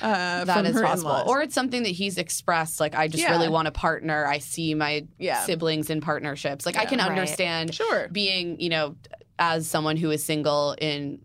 uh, 0.00 0.44
That 0.44 0.54
from 0.56 0.66
is 0.66 0.74
her 0.74 0.82
possible. 0.84 1.10
in-laws. 1.10 1.28
Or 1.28 1.42
it's 1.42 1.54
something 1.54 1.82
that 1.82 1.90
he's 1.90 2.18
expressed, 2.18 2.80
like, 2.80 2.94
I 2.94 3.08
just 3.08 3.22
Yeah. 3.22 3.30
really 3.32 3.48
want 3.48 3.68
a 3.68 3.72
partner. 3.72 4.26
I 4.26 4.38
see 4.38 4.74
my 4.74 5.06
Yeah. 5.18 5.40
siblings 5.44 5.90
in 5.90 6.00
partnerships. 6.00 6.66
Like, 6.66 6.76
I 6.76 6.82
Yeah. 6.82 6.88
can 6.88 6.98
Right. 6.98 7.08
understand 7.10 7.74
sure 7.74 8.08
being, 8.10 8.58
you 8.60 8.68
know, 8.70 8.96
as 9.38 9.66
someone 9.68 9.96
who 9.96 10.10
is 10.10 10.24
single 10.24 10.74
in 10.80 11.20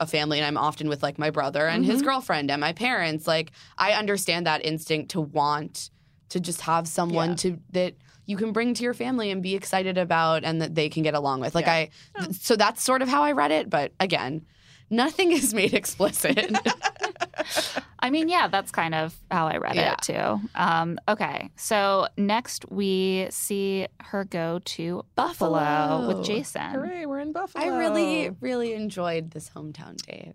a 0.00 0.06
family, 0.06 0.38
and 0.38 0.46
I'm 0.46 0.56
often 0.58 0.88
with 0.88 1.02
like 1.02 1.18
my 1.18 1.30
brother 1.30 1.66
and 1.68 1.84
his 1.84 2.02
Mhm. 2.02 2.04
girlfriend 2.06 2.50
and 2.50 2.60
my 2.60 2.72
parents, 2.72 3.26
like, 3.26 3.52
I 3.78 3.92
understand 3.92 4.46
that 4.46 4.64
instinct 4.64 5.10
to 5.12 5.20
want 5.20 5.90
to 6.30 6.40
just 6.40 6.62
have 6.62 6.88
someone 6.88 7.30
Yeah. 7.30 7.34
to 7.36 7.58
that 7.72 7.94
you 8.26 8.36
can 8.38 8.52
bring 8.52 8.72
to 8.74 8.82
your 8.82 8.94
family 8.94 9.30
and 9.30 9.42
be 9.42 9.54
excited 9.54 9.98
about 9.98 10.44
and 10.44 10.60
that 10.62 10.74
they 10.74 10.88
can 10.88 11.02
get 11.02 11.14
along 11.14 11.40
with. 11.40 11.54
Like 11.54 11.66
Yeah. 11.66 11.72
I 11.74 11.90
th- 12.24 12.36
so 12.40 12.56
that's 12.56 12.82
sort 12.82 13.02
of 13.02 13.08
how 13.08 13.22
I 13.22 13.32
read 13.32 13.50
it, 13.52 13.68
but 13.68 13.92
again, 14.00 14.46
nothing 14.90 15.32
is 15.32 15.52
made 15.54 15.74
explicit. 15.74 16.52
I 17.98 18.10
mean, 18.10 18.28
yeah, 18.28 18.48
that's 18.48 18.70
kind 18.70 18.94
of 18.94 19.14
how 19.30 19.46
I 19.46 19.56
read 19.56 19.76
Yeah. 19.76 19.92
it 19.94 20.02
too. 20.02 20.48
Um, 20.54 20.98
okay, 21.08 21.50
so 21.56 22.06
next 22.16 22.70
we 22.70 23.26
see 23.30 23.86
her 24.00 24.24
go 24.24 24.60
to 24.64 25.04
Buffalo, 25.14 25.52
Buffalo. 25.58 26.08
with 26.08 26.26
Jason. 26.26 26.70
Hooray, 26.70 27.06
we're 27.06 27.20
in 27.20 27.32
Buffalo. 27.32 27.64
I 27.64 27.78
really 27.78 28.30
really 28.40 28.74
enjoyed 28.74 29.30
this 29.30 29.50
hometown 29.50 29.96
date. 29.96 30.34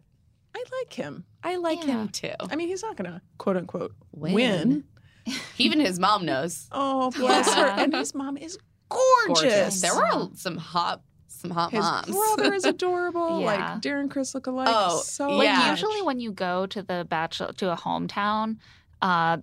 I 0.56 0.64
like 0.80 0.94
him. 0.94 1.26
I 1.44 1.58
like 1.58 1.80
Yeah. 1.86 2.02
him 2.02 2.10
too. 2.10 2.34
I 2.50 2.56
mean, 2.56 2.68
he's 2.68 2.82
not 2.82 2.96
gonna 2.96 3.22
quote 3.38 3.56
unquote 3.58 3.94
Win. 4.12 4.34
win. 4.34 4.84
Even 5.58 5.80
his 5.80 6.00
mom 6.00 6.26
knows. 6.26 6.68
Oh, 6.72 7.12
bless 7.12 7.54
her. 7.54 7.68
And 7.78 7.94
his 7.94 8.16
mom 8.16 8.36
is 8.36 8.58
gorgeous. 8.90 9.82
There 9.82 9.94
were 9.96 10.30
some 10.36 10.58
hot 10.58 11.02
some 11.32 11.52
hot 11.52 11.72
his 11.72 11.82
moms. 11.82 12.08
brother 12.12 12.54
is 12.54 12.64
adorable. 12.76 13.40
Yeah. 13.42 13.46
Like 13.46 13.82
Darren 13.82 14.10
Criss 14.10 14.34
look 14.36 14.48
alike. 14.48 14.68
Oh, 14.70 15.00
so 15.02 15.30
Like 15.30 15.46
Yeah. 15.46 15.70
usually 15.72 16.02
when 16.02 16.20
you 16.20 16.32
go 16.32 16.66
to 16.68 16.82
the 16.84 17.06
bachelor 17.10 17.54
to 17.54 17.72
a 17.72 17.76
hometown, 17.78 18.58
uh, 19.02 19.38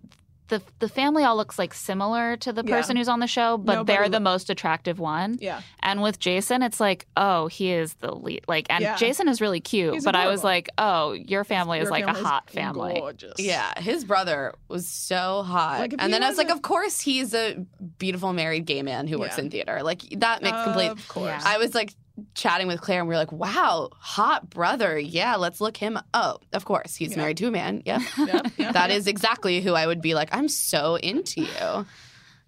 the 0.49 0.63
the 0.79 0.89
family 0.89 1.25
all 1.25 1.37
looks 1.37 1.59
like 1.59 1.75
similar 1.75 2.37
to 2.39 2.53
the 2.53 2.63
Yeah. 2.65 2.77
person 2.77 2.97
who's 2.97 3.09
on 3.09 3.21
the 3.21 3.27
show, 3.27 3.59
but 3.59 3.75
Nobody 3.75 3.99
they're 3.99 4.09
the 4.09 4.21
most 4.21 4.49
attractive 4.51 4.99
one. 4.99 5.39
Yeah. 5.41 5.61
And 5.81 6.03
with 6.03 6.19
Jason, 6.19 6.63
it's 6.63 6.79
like, 6.81 7.07
oh, 7.17 7.49
he 7.49 7.73
is 7.73 7.95
the 7.95 8.15
lead. 8.15 8.45
Like, 8.47 8.67
and 8.71 8.83
Yeah. 8.83 8.97
Jason 8.97 9.29
is 9.29 9.41
really 9.41 9.61
cute, 9.61 9.95
He's 9.95 10.05
but 10.05 10.15
I 10.15 10.29
was 10.29 10.45
like, 10.45 10.69
oh, 10.79 11.13
your 11.13 11.45
family 11.45 11.81
is 11.81 11.91
like 11.91 12.07
a 12.07 12.13
hot 12.13 12.49
family. 12.51 12.95
Gorgeous. 13.01 13.35
Yeah, 13.39 13.79
his 13.81 14.05
brother 14.05 14.55
was 14.69 14.87
so 14.87 15.43
hot. 15.43 15.81
Like, 15.81 15.95
and 15.99 16.13
then 16.13 16.23
I 16.23 16.29
was 16.29 16.39
like, 16.39 16.51
of 16.51 16.63
course 16.63 17.01
he's 17.01 17.35
a 17.35 17.65
beautiful 17.99 18.33
married 18.33 18.67
gay 18.67 18.83
man 18.83 19.07
who 19.07 19.19
works 19.19 19.39
Yeah. 19.39 19.45
in 19.45 19.51
theater. 19.51 19.83
Like 19.83 20.03
that 20.19 20.43
makes 20.43 20.63
complete 20.63 20.91
Of 20.91 21.09
course. 21.09 21.27
Yeah. 21.27 21.41
I 21.45 21.59
was 21.59 21.75
like 21.75 21.93
chatting 22.37 22.69
with 22.69 22.81
Claire 22.81 23.01
and 23.01 23.09
we 23.09 23.15
were 23.15 23.19
like, 23.19 23.33
wow, 23.33 23.89
hot 23.99 24.49
brother. 24.51 24.99
Yeah, 24.99 25.35
let's 25.37 25.61
look 25.61 25.77
him 25.77 25.99
Oh, 26.15 26.39
of 26.53 26.65
course. 26.65 26.95
He's 26.95 27.13
Yeah. 27.13 27.17
married 27.19 27.39
to 27.39 27.49
a 27.49 27.51
man. 27.51 27.83
Yep. 27.85 28.03
Yep, 28.19 28.29
yep, 28.59 28.73
That 28.75 28.91
yep. 28.91 28.99
is 28.99 29.07
exactly 29.07 29.61
who 29.61 29.73
I 29.75 29.87
would 29.87 30.01
be 30.01 30.15
like, 30.15 30.29
I'm 30.33 30.49
so 30.49 30.97
into 30.97 31.41
you. 31.41 31.87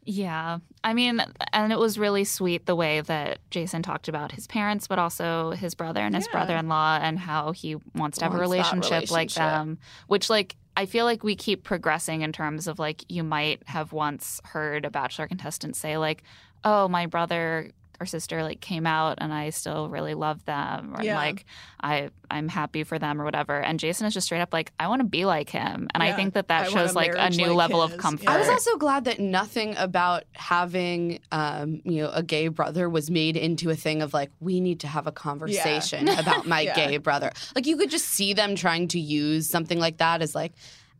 Yeah. 0.04 0.58
I 0.82 0.94
mean, 0.94 1.20
and 1.52 1.72
it 1.72 1.78
was 1.78 1.98
really 1.98 2.24
sweet 2.24 2.64
the 2.66 2.74
way 2.76 3.00
that 3.02 3.40
Jason 3.50 3.82
talked 3.82 4.08
about 4.08 4.32
his 4.32 4.46
parents, 4.46 4.86
but 4.88 4.98
also 4.98 5.50
his 5.50 5.74
brother 5.74 6.00
and 6.00 6.14
his 6.14 6.26
Yeah. 6.26 6.32
brother 6.32 6.56
in 6.56 6.68
law 6.68 6.98
and 7.00 7.18
how 7.18 7.52
he 7.52 7.76
wants 7.94 8.18
to 8.18 8.24
have 8.24 8.32
a 8.34 8.38
Wants 8.38 8.50
that 8.50 8.56
relationship, 8.56 9.10
like 9.10 9.30
them, 9.32 9.78
which, 10.06 10.30
like, 10.30 10.56
I 10.76 10.86
feel 10.86 11.04
like 11.04 11.24
we 11.24 11.34
keep 11.34 11.64
progressing 11.64 12.22
in 12.22 12.32
terms 12.32 12.68
of 12.68 12.78
like 12.78 13.04
you 13.08 13.24
might 13.24 13.62
have 13.66 13.92
once 13.92 14.40
heard 14.44 14.84
a 14.84 14.90
bachelor 14.90 15.26
contestant 15.26 15.74
say, 15.76 15.98
like, 15.98 16.22
oh, 16.64 16.88
my 16.88 17.06
brother 17.06 17.70
or 18.00 18.06
sister 18.06 18.42
like 18.44 18.60
came 18.60 18.86
out 18.86 19.18
and 19.20 19.32
I 19.34 19.50
still 19.50 19.88
really 19.88 20.14
love 20.14 20.44
them 20.44 20.94
or 20.96 21.02
Yeah. 21.02 21.16
like 21.16 21.44
I 21.80 22.10
I'm 22.30 22.46
happy 22.48 22.84
for 22.84 22.98
them 22.98 23.20
or 23.20 23.24
whatever 23.24 23.58
and 23.60 23.80
Jason 23.80 24.06
is 24.06 24.14
just 24.14 24.26
straight 24.26 24.40
up 24.40 24.52
like 24.52 24.72
I 24.78 24.86
want 24.88 25.00
to 25.00 25.06
be 25.08 25.24
like 25.24 25.50
him 25.50 25.88
and 25.92 26.02
I 26.02 26.12
think 26.12 26.34
that 26.34 26.48
that 26.48 26.62
want 26.62 26.72
shows 26.74 26.92
a 26.92 26.94
like 26.94 27.12
a 27.16 27.30
new 27.30 27.46
like 27.46 27.56
level 27.56 27.82
of 27.82 27.96
comfort. 27.96 28.24
Yeah. 28.24 28.34
I 28.34 28.38
was 28.38 28.48
also 28.48 28.76
glad 28.76 29.04
that 29.06 29.18
nothing 29.18 29.76
about 29.76 30.24
having, 30.32 31.18
um, 31.32 31.80
you 31.84 32.02
know, 32.02 32.10
a 32.12 32.22
gay 32.22 32.48
brother 32.48 32.88
was 32.88 33.10
made 33.10 33.36
into 33.36 33.70
a 33.70 33.76
thing 33.76 34.02
of 34.02 34.12
like 34.14 34.30
we 34.40 34.60
need 34.60 34.80
to 34.80 34.86
have 34.86 35.06
a 35.06 35.12
conversation 35.12 36.08
about 36.20 36.46
my 36.46 36.60
Yeah. 36.62 36.74
gay 36.76 36.96
brother. 36.98 37.32
Like 37.54 37.66
you 37.66 37.76
could 37.76 37.90
just 37.90 38.06
see 38.06 38.32
them 38.32 38.54
trying 38.54 38.88
to 38.88 39.00
use 39.00 39.48
something 39.48 39.78
like 39.78 39.98
that 39.98 40.22
as 40.22 40.34
like, 40.34 40.52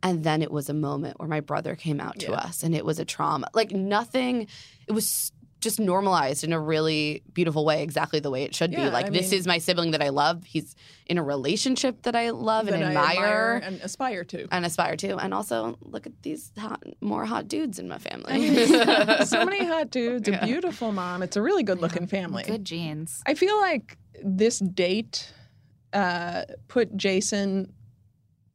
and 0.03 0.23
then 0.23 0.43
it 0.43 0.51
was 0.53 0.69
a 0.69 0.75
moment 0.75 1.19
where 1.19 1.29
my 1.29 1.41
brother 1.41 1.75
came 1.75 2.01
out 2.01 2.19
to 2.21 2.31
Yeah. 2.31 2.39
us, 2.39 2.63
and 2.63 2.75
it 2.75 2.85
was 2.85 2.99
a 3.01 3.05
trauma. 3.05 3.49
Like 3.53 3.73
nothing. 3.73 4.47
It 4.87 4.93
was 4.93 5.33
just 5.69 5.79
normalized 5.81 6.45
in 6.45 6.53
a 6.53 6.61
really 6.61 7.23
beautiful 7.35 7.65
way, 7.65 7.83
exactly 7.83 8.21
the 8.21 8.31
way 8.31 8.43
it 8.45 8.55
should 8.55 8.71
be. 8.71 8.79
Like 8.91 9.07
I 9.07 9.11
this 9.11 9.31
mean- 9.31 9.39
is 9.41 9.47
my 9.47 9.59
sibling 9.59 9.91
that 9.93 10.03
I 10.03 10.09
love. 10.09 10.45
He's 10.45 10.75
in 11.07 11.19
a 11.19 11.23
relationship 11.23 12.03
that 12.03 12.15
I 12.17 12.31
love 12.31 12.67
that 12.67 12.75
and 12.75 12.85
I 12.85 12.89
admire. 12.89 13.61
and 13.63 13.81
aspire 13.83 14.25
to. 14.25 14.47
and 14.51 14.65
aspire 14.67 14.97
to, 14.97 15.17
and 15.19 15.35
also 15.35 15.77
look 15.83 16.07
at 16.07 16.13
these 16.23 16.53
hot, 16.59 16.83
more 17.01 17.25
hot 17.25 17.49
dudes 17.49 17.79
in 17.79 17.89
my 17.89 17.99
family. 17.99 18.33
I 18.33 18.39
mean, 18.39 19.27
so 19.27 19.45
many 19.45 19.65
hot 19.67 19.91
dudes, 19.91 20.29
Yeah. 20.29 20.43
a 20.43 20.47
beautiful 20.47 20.93
mom. 20.93 21.23
It's 21.23 21.37
a 21.37 21.43
really 21.43 21.63
good 21.63 21.81
looking 21.81 22.07
family. 22.07 22.45
Good 22.45 22.65
genes. 22.65 23.23
I 23.27 23.35
feel 23.35 23.57
like 23.61 23.97
this 24.23 24.59
date 24.59 25.33
uh, 25.93 26.43
put 26.69 26.97
Jason, 26.97 27.73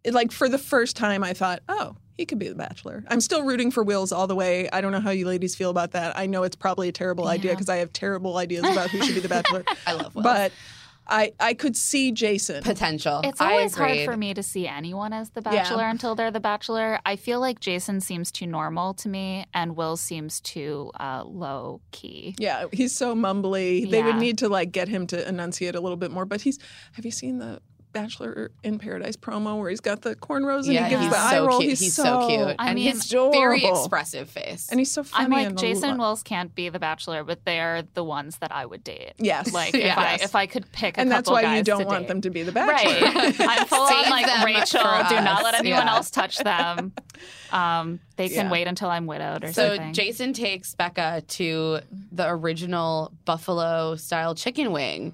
like 0.09 0.31
for 0.31 0.49
the 0.49 0.57
first 0.59 0.95
time, 0.95 1.23
I 1.23 1.33
thought, 1.33 1.61
oh, 1.69 1.95
he 2.17 2.25
could 2.25 2.39
be 2.39 2.47
the 2.47 2.55
bachelor. 2.55 3.03
I'm 3.07 3.21
still 3.21 3.43
rooting 3.43 3.71
for 3.71 3.83
Wills 3.83 4.11
all 4.11 4.27
the 4.27 4.35
way. 4.35 4.69
I 4.71 4.81
don't 4.81 4.91
know 4.91 4.99
how 4.99 5.11
you 5.11 5.25
ladies 5.25 5.55
feel 5.55 5.69
about 5.69 5.91
that. 5.91 6.17
I 6.17 6.25
know 6.27 6.43
it's 6.43 6.55
probably 6.55 6.87
a 6.89 6.91
terrible 6.91 7.27
idea 7.27 7.51
because 7.51 7.69
I 7.69 7.77
have 7.77 7.91
terrible 7.93 8.37
ideas 8.37 8.63
about 8.63 8.89
who 8.89 9.01
should 9.03 9.15
be 9.15 9.21
the 9.21 9.29
bachelor. 9.37 9.63
I 9.87 9.93
love 9.93 10.13
Will. 10.15 10.23
but 10.23 10.51
I, 11.05 11.33
I 11.37 11.53
could 11.53 11.75
see 11.75 12.13
Jason. 12.13 12.63
potential. 12.63 13.19
It's 13.25 13.41
I 13.41 13.51
always 13.51 13.75
hard 13.75 14.05
for 14.05 14.15
me 14.15 14.33
to 14.35 14.41
see 14.41 14.67
anyone 14.69 15.11
as 15.11 15.31
the 15.31 15.41
Yeah. 15.43 15.51
bachelor 15.51 15.83
until 15.83 16.15
they're 16.15 16.31
the 16.31 16.39
bachelor. 16.39 16.97
I 17.05 17.17
feel 17.17 17.41
like 17.41 17.59
Jason 17.59 17.99
seems 17.99 18.31
too 18.31 18.47
normal 18.47 18.93
to 18.95 19.09
me, 19.09 19.45
and 19.53 19.75
Will 19.75 19.97
seems 19.97 20.39
too 20.39 20.91
uh, 20.99 21.23
low 21.25 21.81
key. 21.91 22.35
Yeah, 22.39 22.67
he's 22.71 22.95
so 22.95 23.15
mumbly. 23.15 23.89
They 23.89 24.01
would 24.01 24.15
need 24.15 24.37
to 24.37 24.47
like 24.49 24.71
get 24.71 24.87
him 24.87 25.05
to 25.07 25.27
enunciate 25.27 25.75
a 25.75 25.81
little 25.81 25.97
bit 25.97 26.09
more. 26.09 26.25
But 26.25 26.39
he's 26.41 26.57
have 26.93 27.03
you 27.03 27.11
seen 27.11 27.37
the 27.39 27.59
Bachelor 27.93 28.51
in 28.63 28.79
Paradise 28.79 29.15
promo 29.15 29.57
where 29.59 29.69
he's 29.69 29.79
got 29.79 30.01
the 30.01 30.15
cornrows 30.15 30.65
and 30.65 30.73
Yeah, 30.73 30.83
he 30.85 30.89
gives 30.89 31.03
he's 31.03 31.11
the 31.11 31.17
eye 31.17 31.39
roll? 31.39 31.59
cute. 31.59 31.69
He's, 31.69 31.79
He's, 31.79 31.95
so, 31.95 32.27
cute, 32.27 32.55
I 32.59 32.69
and 32.69 32.75
mean, 32.75 32.91
his 32.91 33.09
very 33.11 33.63
expressive 33.63 34.29
face. 34.29 34.67
and 34.69 34.79
he's 34.79 34.91
so 34.91 35.03
funny. 35.03 35.25
I'm 35.25 35.31
like 35.31 35.47
and 35.47 35.57
Jason 35.57 35.91
lo- 35.97 36.05
Wills 36.09 36.23
can't 36.23 36.53
be 36.55 36.69
the 36.69 36.79
bachelor, 36.79 37.23
but 37.23 37.45
they're 37.45 37.83
the 37.93 38.03
ones 38.03 38.37
that 38.39 38.51
I 38.51 38.65
would 38.65 38.83
date. 38.83 39.13
Yes, 39.17 39.53
Like 39.53 39.73
if 39.75 39.97
I 39.97 40.15
if 40.15 40.35
I 40.35 40.45
could 40.47 40.69
pick 40.71 40.97
a 40.97 41.01
and 41.01 41.11
that's 41.11 41.21
couple 41.29 41.33
why 41.33 41.43
guys 41.43 41.57
you 41.59 41.63
don't 41.63 41.85
want 41.85 41.99
date. 42.01 42.07
them 42.09 42.21
to 42.21 42.29
be 42.29 42.43
the 42.43 42.51
bachelor. 42.51 42.91
Right. 43.11 43.35
I'm 43.39 43.65
full 43.67 43.81
on 43.81 44.09
like 44.09 44.43
Rachel. 44.43 44.81
Do 45.09 45.15
not 45.21 45.43
let 45.43 45.53
anyone 45.55 45.85
Yeah. 45.85 45.95
else 45.95 46.09
touch 46.09 46.37
them. 46.39 46.91
Um, 47.51 47.99
they 48.15 48.29
can 48.29 48.47
Yeah. 48.47 48.51
wait 48.51 48.67
until 48.67 48.89
I'm 48.89 49.05
widowed 49.05 49.43
or 49.43 49.53
so 49.53 49.69
something. 49.75 49.93
So 49.93 50.01
Jason 50.01 50.33
takes 50.33 50.73
Becca 50.73 51.21
to 51.27 51.79
the 52.11 52.27
original 52.27 53.11
Buffalo 53.25 53.95
style 53.95 54.33
chicken 54.33 54.71
wing 54.71 55.13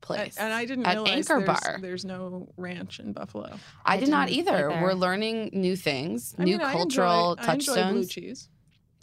place. 0.00 0.36
And 0.38 0.52
I 0.52 0.64
didn't 0.64 0.86
At 0.86 0.94
realize 0.94 1.30
Anchor 1.30 1.44
there's, 1.46 1.60
Bar. 1.60 1.78
there's 1.80 2.04
no 2.04 2.48
ranch 2.56 3.00
in 3.00 3.12
Buffalo. 3.12 3.50
I, 3.84 3.94
I 3.94 4.00
did 4.00 4.08
not 4.08 4.30
either. 4.30 4.70
either. 4.70 4.82
We're 4.82 4.94
learning 4.94 5.50
new 5.52 5.76
things, 5.76 6.34
I 6.38 6.44
new 6.44 6.58
mean, 6.58 6.66
I 6.66 6.72
cultural 6.72 7.32
enjoy, 7.34 7.42
I 7.50 7.52
enjoy 7.54 7.72
blue 7.74 7.82
touchstones. 7.82 8.08
cheese. 8.08 8.48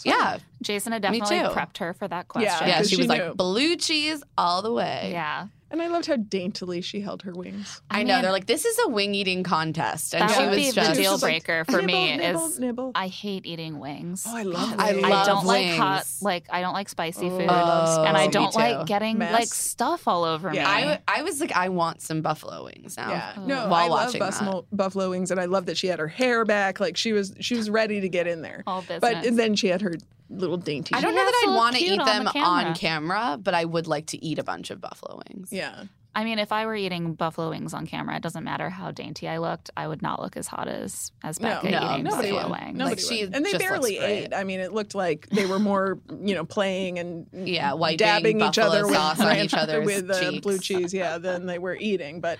yeah, 0.05 0.37
Jason 0.61 0.91
had 0.93 1.01
Me 1.11 1.19
definitely 1.19 1.49
prepped 1.55 1.77
her 1.77 1.93
for 1.93 2.07
that 2.07 2.27
question. 2.27 2.67
yeah. 2.67 2.77
because 2.77 2.89
She 2.89 2.95
she 2.95 3.01
was 3.01 3.07
knew. 3.09 3.23
like 3.23 3.37
blue 3.37 3.75
cheese 3.75 4.23
all 4.37 4.61
the 4.61 4.71
way. 4.71 5.09
Yeah. 5.11 5.47
And 5.69 5.81
I 5.81 5.87
loved 5.87 6.05
how 6.07 6.15
daintily 6.15 6.79
she 6.81 7.01
held 7.01 7.23
her 7.23 7.33
wings. 7.33 7.81
I, 7.91 8.03
know. 8.03 8.13
mean, 8.15 8.21
They're 8.23 8.31
like, 8.31 8.45
this 8.45 8.63
is 8.63 8.77
a 8.85 8.89
wing 8.89 9.13
eating 9.13 9.43
contest, 9.43 10.15
and 10.15 10.21
that 10.29 10.35
she 10.35 10.41
would 10.43 10.49
was 10.51 10.57
be 10.57 10.71
just 10.71 10.89
the 10.95 10.95
deal 11.01 11.11
Just 11.13 11.23
like, 11.23 11.45
breaker 11.45 11.65
for 11.65 11.81
me. 11.81 12.15
nibble, 12.15 12.45
is 12.47 12.59
nibble. 12.59 12.91
I 12.95 13.07
hate 13.07 13.45
eating 13.45 13.79
wings. 13.79 14.23
Oh, 14.27 14.35
I 14.35 14.43
love 14.43 14.75
I 14.79 14.93
wings. 14.93 15.03
I 15.05 15.09
love 15.09 15.25
don't 15.27 15.45
like 15.45 15.67
hot, 15.77 15.95
wings. 15.97 16.19
like 16.21 16.45
I 16.49 16.61
don't 16.61 16.73
like 16.73 16.87
spicy 16.89 17.25
Oh, 17.27 17.37
food, 17.37 17.49
I 17.49 17.61
love 17.63 18.05
and 18.07 18.15
I 18.17 18.27
oh, 18.27 18.31
don't 18.31 18.55
like 18.55 18.85
getting 18.85 19.17
Mess. 19.17 19.33
like 19.33 19.47
stuff 19.53 20.07
all 20.07 20.23
over 20.23 20.53
Yeah. 20.53 20.63
me. 20.63 20.91
I, 21.07 21.19
I 21.19 21.21
was 21.23 21.41
like, 21.41 21.51
I 21.51 21.69
want 21.69 22.01
some 22.01 22.21
buffalo 22.21 22.63
wings 22.63 22.95
now. 22.95 23.09
Yeah, 23.09 23.33
Oh. 23.37 23.45
no, 23.45 23.55
While 23.67 23.73
I 23.73 23.87
love 23.87 24.05
watching 24.07 24.19
buffalo, 24.19 24.65
buffalo 24.71 25.09
wings, 25.09 25.31
and 25.31 25.39
I 25.39 25.45
love 25.45 25.65
that 25.65 25.77
she 25.77 25.87
had 25.87 25.99
her 25.99 26.07
hair 26.07 26.45
back. 26.45 26.79
Like 26.79 26.95
she 26.95 27.11
was, 27.11 27.33
she 27.41 27.55
was 27.57 27.69
ready 27.69 27.99
to 28.01 28.07
get 28.09 28.25
in 28.27 28.41
there. 28.41 28.63
all 28.65 28.81
business. 28.81 28.99
But 29.01 29.25
and 29.25 29.37
then 29.37 29.55
she 29.55 29.67
had 29.67 29.81
her 29.81 29.95
little 30.29 30.57
dainty. 30.57 30.93
I 30.93 30.99
don't 30.99 31.11
She 31.11 31.15
know 31.17 31.23
that 31.23 31.45
I'd 31.47 31.55
want 31.55 31.75
to 31.77 31.81
eat 31.81 31.97
them 32.03 32.25
the 32.25 32.31
camera. 32.31 32.49
on 32.69 32.75
camera, 32.75 33.39
but 33.41 33.53
I 33.53 33.63
would 33.63 33.87
like 33.87 34.07
to 34.07 34.23
eat 34.23 34.37
a 34.39 34.43
bunch 34.43 34.71
of 34.71 34.81
buffalo 34.81 35.21
wings. 35.29 35.53
Yeah, 35.57 35.83
I 36.15 36.23
mean, 36.23 36.39
if 36.39 36.51
I 36.51 36.65
were 36.65 36.75
eating 36.75 37.13
buffalo 37.13 37.49
wings 37.51 37.73
on 37.75 37.85
camera, 37.85 38.15
it 38.15 38.23
doesn't 38.23 38.43
matter 38.43 38.69
how 38.71 38.89
dainty 38.91 39.27
I 39.27 39.37
looked. 39.37 39.69
I 39.77 39.87
would 39.87 40.01
not 40.01 40.19
look 40.21 40.35
as 40.35 40.47
hot 40.47 40.67
as 40.67 41.11
as 41.23 41.39
No, 41.39 41.49
Becca 41.61 41.69
no, 41.69 41.91
eating 41.93 42.03
nobody 42.05 42.31
buffalo 42.31 42.49
would. 42.49 42.59
wings. 42.59 42.77
Nobody 42.77 42.95
Like, 42.95 42.99
she 42.99 43.25
would. 43.25 43.35
and 43.35 43.45
they 43.45 43.51
just 43.51 43.63
barely 43.63 43.97
ate. 43.99 44.33
I 44.33 44.43
mean, 44.43 44.59
it 44.59 44.73
looked 44.73 44.95
like 44.95 45.27
they 45.29 45.45
were 45.45 45.59
more, 45.59 45.99
you 46.09 46.33
know, 46.33 46.43
playing 46.45 46.97
and 46.97 47.27
Yeah, 47.33 47.73
wiping 47.73 47.97
dabbing 47.97 48.37
each 48.41 48.55
buffalo 48.55 48.65
other 48.67 48.87
with, 48.87 48.95
sauce 48.95 49.19
on 49.19 49.35
each 49.37 49.53
other's 49.63 49.85
with 49.85 50.09
uh, 50.09 50.19
cheeks. 50.19 50.41
blue 50.41 50.57
cheese. 50.59 50.93
Yeah, 50.93 51.19
than 51.19 51.45
they 51.45 51.59
were 51.59 51.75
eating. 51.79 52.19
But 52.19 52.39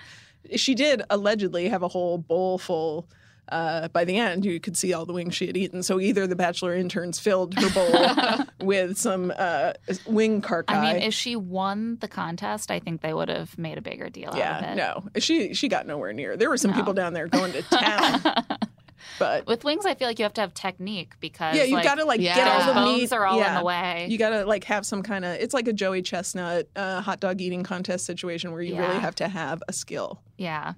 she 0.56 0.74
did 0.74 1.02
allegedly 1.10 1.68
have 1.68 1.82
a 1.82 1.88
whole 1.88 2.18
bowl 2.18 2.58
full. 2.58 3.08
Uh, 3.50 3.88
by 3.88 4.04
the 4.04 4.16
end, 4.16 4.44
you 4.44 4.60
could 4.60 4.76
see 4.76 4.92
all 4.92 5.06
the 5.06 5.12
wings 5.12 5.34
she 5.34 5.46
had 5.46 5.56
eaten. 5.56 5.82
So 5.82 5.98
either 6.00 6.26
the 6.26 6.36
bachelor 6.36 6.74
interns 6.74 7.18
filled 7.18 7.54
her 7.54 7.70
bowl 7.70 8.44
with 8.66 8.98
some 8.98 9.32
uh, 9.36 9.72
wing 10.06 10.40
carcass. 10.40 10.76
I 10.76 10.92
mean, 10.94 11.02
if 11.02 11.14
she 11.14 11.34
won 11.36 11.96
the 12.00 12.08
contest, 12.08 12.70
I 12.70 12.78
think 12.78 13.00
they 13.00 13.14
would 13.14 13.28
have 13.28 13.56
made 13.58 13.78
a 13.78 13.82
bigger 13.82 14.08
deal 14.10 14.28
out 14.28 14.34
of 14.34 14.38
yeah, 14.38 14.72
it. 14.72 14.76
no, 14.76 15.08
she 15.18 15.54
she 15.54 15.68
got 15.68 15.86
nowhere 15.86 16.12
near. 16.12 16.36
There 16.36 16.48
were 16.50 16.56
some 16.56 16.72
No. 16.72 16.76
people 16.76 16.92
down 16.92 17.12
there 17.14 17.26
going 17.28 17.52
to 17.52 17.62
town, 17.62 18.20
but 19.18 19.46
With 19.46 19.64
wings, 19.64 19.86
I 19.86 19.94
feel 19.94 20.06
like 20.08 20.18
you 20.18 20.24
have 20.24 20.34
to 20.34 20.40
have 20.42 20.54
technique 20.54 21.14
because 21.20 21.56
yeah, 21.56 21.64
you 21.64 21.74
like, 21.74 21.84
got 21.84 21.96
to 21.96 22.04
like 22.04 22.20
Yeah. 22.20 22.34
get 22.34 22.48
all 22.48 22.66
the 22.66 22.74
bones 22.74 23.00
meat. 23.00 23.12
are 23.12 23.26
all 23.26 23.38
yeah. 23.38 23.54
in 23.54 23.58
the 23.60 23.64
way. 23.64 24.06
You 24.10 24.18
got 24.18 24.30
to 24.30 24.44
like 24.44 24.64
have 24.64 24.84
some 24.84 25.02
kind 25.02 25.24
of 25.24 25.32
it's 25.36 25.54
like 25.54 25.68
a 25.68 25.72
Joey 25.72 26.02
Chestnut 26.02 26.68
uh, 26.76 27.00
hot 27.00 27.20
dog 27.20 27.40
eating 27.40 27.62
contest 27.62 28.04
situation 28.04 28.52
where 28.52 28.62
you 28.62 28.76
really 28.76 28.98
have 28.98 29.14
to 29.16 29.28
have 29.28 29.62
a 29.68 29.72
skill. 29.72 30.20
Yeah. 30.36 30.74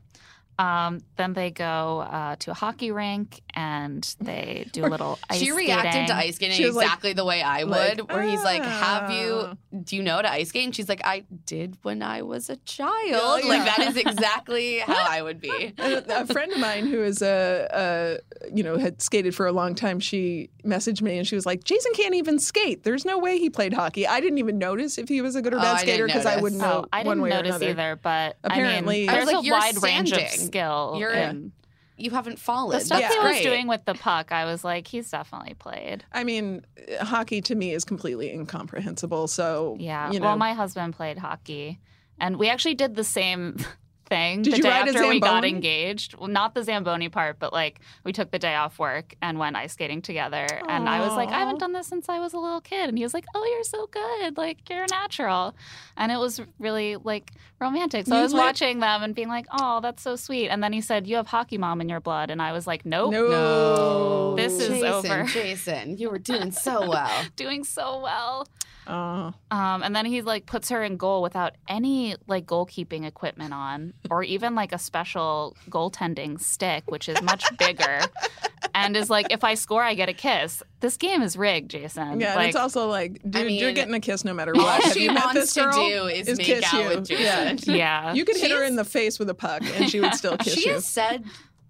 Um, 0.61 1.01
then 1.17 1.33
they 1.33 1.51
go 1.51 2.01
uh, 2.01 2.37
to 2.41 2.51
a 2.51 2.55
hockey 2.55 2.91
rink 2.91 3.41
and 3.55 4.03
they 4.21 4.67
do 4.73 4.85
a 4.85 4.89
little 4.89 5.19
ice 5.31 5.39
skating. 5.39 5.47
she 5.47 5.53
reacted 5.57 5.91
skating. 5.93 6.07
to 6.09 6.15
ice 6.17 6.37
skating 6.37 6.57
She 6.57 6.67
was 6.67 6.75
like- 6.77 6.85
exactly 6.87 7.13
the 7.15 7.25
way 7.25 7.41
I 7.43 7.65
would, 7.65 7.71
like, 8.01 8.13
where 8.13 8.23
he's 8.23 8.43
like, 8.45 8.63
"Have 8.63 9.05
"Ah." 9.05 9.21
you? 9.21 9.59
Do 9.83 9.97
you 9.97 10.03
know 10.03 10.17
how 10.17 10.23
to 10.23 10.31
ice 10.33 10.49
skate?" 10.51 10.65
And 10.67 10.75
she's 10.77 10.89
like, 10.89 11.01
"I 11.05 11.25
did 11.47 11.77
when 11.83 12.03
I 12.03 12.23
was 12.23 12.51
a 12.51 12.57
child." 12.57 13.41
Yeah, 13.45 13.49
Like 13.49 13.65
that 13.65 13.79
is 13.89 13.97
exactly 13.97 14.79
how 14.91 15.07
I 15.09 15.23
would 15.23 15.41
be. 15.41 15.73
a, 15.79 16.05
a 16.09 16.27
friend 16.27 16.53
of 16.53 16.59
mine 16.59 16.87
who 16.87 17.03
is 17.03 17.23
a, 17.23 18.19
a 18.45 18.49
you 18.55 18.63
know 18.63 18.77
had 18.77 19.01
skated 19.01 19.35
for 19.35 19.47
a 19.47 19.53
long 19.53 19.75
time 19.75 19.99
she 20.01 20.51
messaged 20.65 21.01
me 21.03 21.17
and 21.19 21.27
she 21.27 21.35
was 21.35 21.47
like 21.47 21.65
jason 21.65 21.93
can't 21.95 22.15
even 22.15 22.39
skate 22.39 22.83
there's 22.85 23.05
no 23.05 23.19
way 23.19 23.39
he 23.39 23.49
played 23.49 23.73
hockey 23.73 24.07
i 24.07 24.21
didn't 24.21 24.37
even 24.39 24.59
notice 24.59 24.99
if 24.99 25.09
he 25.09 25.21
was 25.23 25.35
a 25.37 25.41
good 25.43 25.55
or 25.55 25.59
Oh, 25.59 25.61
bad 25.61 25.77
I 25.77 25.81
skater 25.83 26.07
because 26.07 26.27
i 26.27 26.31
notice. 26.31 26.43
wouldn't 26.43 26.61
know 26.61 26.81
Oh, 26.85 26.89
I 26.93 27.03
one 27.03 27.17
didn't 27.17 27.23
way 27.23 27.31
or 27.31 27.33
notice 27.35 27.49
another 27.57 27.69
either, 27.71 27.97
but 28.03 28.37
Apparently- 28.45 29.09
I 29.09 29.13
I 29.15 29.17
was 29.17 29.25
there's 29.27 29.35
like, 29.37 29.43
a 29.45 29.47
you're 29.47 29.59
wide 29.59 29.83
range 29.83 30.13
of 30.13 30.19
standing. 30.21 30.50
Skill. 30.51 30.97
You're- 30.99 31.21
in- 31.23 31.53
You 31.97 32.11
haven't 32.13 32.39
fallen. 32.39 32.79
the 32.79 32.85
stuff 32.85 33.01
Yeah. 33.01 33.11
he 33.11 33.19
was 33.19 33.27
great. 33.33 33.43
doing 33.43 33.67
with 33.67 33.85
the 33.85 33.95
puck, 33.95 34.33
I 34.33 34.45
was 34.47 34.65
like, 34.65 34.87
he's 34.87 35.11
definitely 35.11 35.55
played. 35.55 36.05
i 36.13 36.25
mean 36.25 36.65
uh, 36.99 37.05
hockey 37.05 37.41
to 37.43 37.55
me 37.55 37.73
is 37.75 37.85
completely 37.85 38.31
incomprehensible 38.33 39.29
so 39.29 39.77
Yeah. 39.79 40.11
you 40.11 40.19
know 40.21 40.27
Well, 40.29 40.37
my 40.39 40.55
husband 40.55 40.95
played 40.95 41.19
hockey, 41.19 41.79
and 42.19 42.37
we 42.39 42.49
actually 42.49 42.75
did 42.75 42.95
the 42.97 43.05
same 43.05 43.57
thing 44.09 44.43
Did 44.43 44.55
the 44.55 44.63
day 44.63 44.69
after 44.71 45.07
we 45.07 45.21
got 45.21 45.45
engaged. 45.45 46.17
Well, 46.17 46.27
not 46.29 46.53
the 46.57 46.65
Zamboni 46.65 47.09
part, 47.11 47.39
but 47.39 47.53
like 47.53 47.79
we 48.03 48.13
took 48.13 48.33
the 48.33 48.41
day 48.41 48.57
off 48.57 48.77
work 48.79 49.15
and 49.23 49.39
went 49.39 49.55
ice 49.55 49.75
skating 49.75 50.03
together. 50.03 50.47
And 50.69 50.89
I 50.89 50.99
was 50.99 51.13
like, 51.15 51.29
I 51.29 51.39
haven't 51.39 51.61
done 51.61 51.73
this 51.73 51.87
since 51.87 52.09
I 52.09 52.19
was 52.19 52.33
a 52.33 52.39
little 52.39 52.61
kid. 52.61 52.89
And 52.89 52.99
he 52.99 53.05
was 53.05 53.15
like, 53.15 53.25
Oh, 53.37 53.45
you're 53.45 53.63
so 53.63 53.87
good. 53.87 54.37
Like 54.37 54.69
you're 54.69 54.87
natural. 54.91 55.55
And 55.97 56.11
it 56.11 56.19
was 56.19 56.41
really 56.59 56.97
like 56.97 57.31
romantic. 57.61 58.07
So 58.07 58.17
I 58.17 58.23
was 58.23 58.33
let- 58.33 58.45
watching 58.45 58.81
them 58.81 59.03
and 59.03 59.15
being 59.15 59.29
like, 59.29 59.47
Oh, 59.53 59.81
that's 59.81 60.03
so 60.03 60.17
sweet. 60.17 60.49
And 60.49 60.63
then 60.63 60.73
he 60.73 60.81
said, 60.81 61.07
You 61.07 61.17
have 61.17 61.27
hockey 61.27 61.59
mom 61.59 61.81
in 61.81 61.89
your 61.89 62.01
blood. 62.01 62.31
And 62.31 62.41
I 62.41 62.53
was 62.53 62.67
like, 62.67 62.85
Nope. 62.87 63.13
no, 63.13 63.29
No, 63.29 64.37
This 64.37 64.55
is 64.61 64.69
Jason, 64.69 64.87
over. 64.87 65.25
Jason, 65.33 65.97
you 65.99 66.11
were 66.11 66.19
doing 66.19 66.51
so 66.53 66.89
well. 66.89 67.11
Doing 67.37 67.65
so 67.65 68.01
well. 68.01 68.47
Oh. 68.87 69.33
Um, 69.53 69.83
and 69.85 69.95
then 69.95 70.05
he 70.07 70.21
like 70.23 70.47
puts 70.47 70.71
her 70.71 70.83
in 70.83 70.97
goal 70.97 71.23
without 71.23 71.55
any 71.69 72.17
like 72.27 72.47
goalkeeping 72.47 73.07
equipment 73.07 73.53
on, 73.53 73.93
or 74.11 74.25
even 74.25 74.55
like 74.57 74.73
a 74.73 74.79
special 74.79 75.55
goaltending 75.69 76.41
stick, 76.41 76.91
which 76.91 77.09
is 77.09 77.21
much 77.23 77.45
bigger, 77.59 78.01
and 78.75 78.97
is 78.97 79.11
like, 79.11 79.27
if 79.31 79.45
I 79.45 79.55
score, 79.55 79.83
I 79.83 79.95
get 79.95 80.09
a 80.09 80.13
kiss. 80.13 80.63
This 80.81 80.97
game 80.97 81.23
is 81.23 81.37
rigged, 81.37 81.71
Jason. 81.71 82.21
yeah, 82.21 82.37
and 82.39 82.47
it's 82.47 82.57
also 82.57 82.87
like, 82.89 83.21
dude, 83.29 83.51
you're 83.53 83.73
getting 83.73 83.95
a 83.95 84.01
kiss 84.01 84.25
no 84.25 84.33
matter 84.35 84.53
all 84.57 84.63
what. 84.63 84.83
Have 84.83 84.93
she 84.93 85.05
you 85.05 85.13
met 85.13 85.25
wants 85.25 85.41
this 85.41 85.55
to 85.55 85.63
girl? 85.63 85.73
do 85.73 86.07
is 86.07 86.37
make 86.39 86.47
kiss 86.47 86.75
out 86.75 86.83
you. 86.83 86.89
with 86.89 87.07
Jason. 87.09 87.59
Yeah. 87.75 87.75
yeah, 87.75 88.13
You 88.15 88.25
could 88.25 88.37
hit 88.37 88.51
her 88.51 88.65
in 88.65 88.77
the 88.77 88.85
face 88.85 89.19
with 89.19 89.29
a 89.31 89.35
puck, 89.35 89.63
and 89.77 89.89
she 89.91 90.01
would 90.01 90.15
still 90.15 90.37
kiss 90.39 90.55
She 90.55 90.69
you. 90.69 90.75
has 90.75 90.87
said 90.87 91.25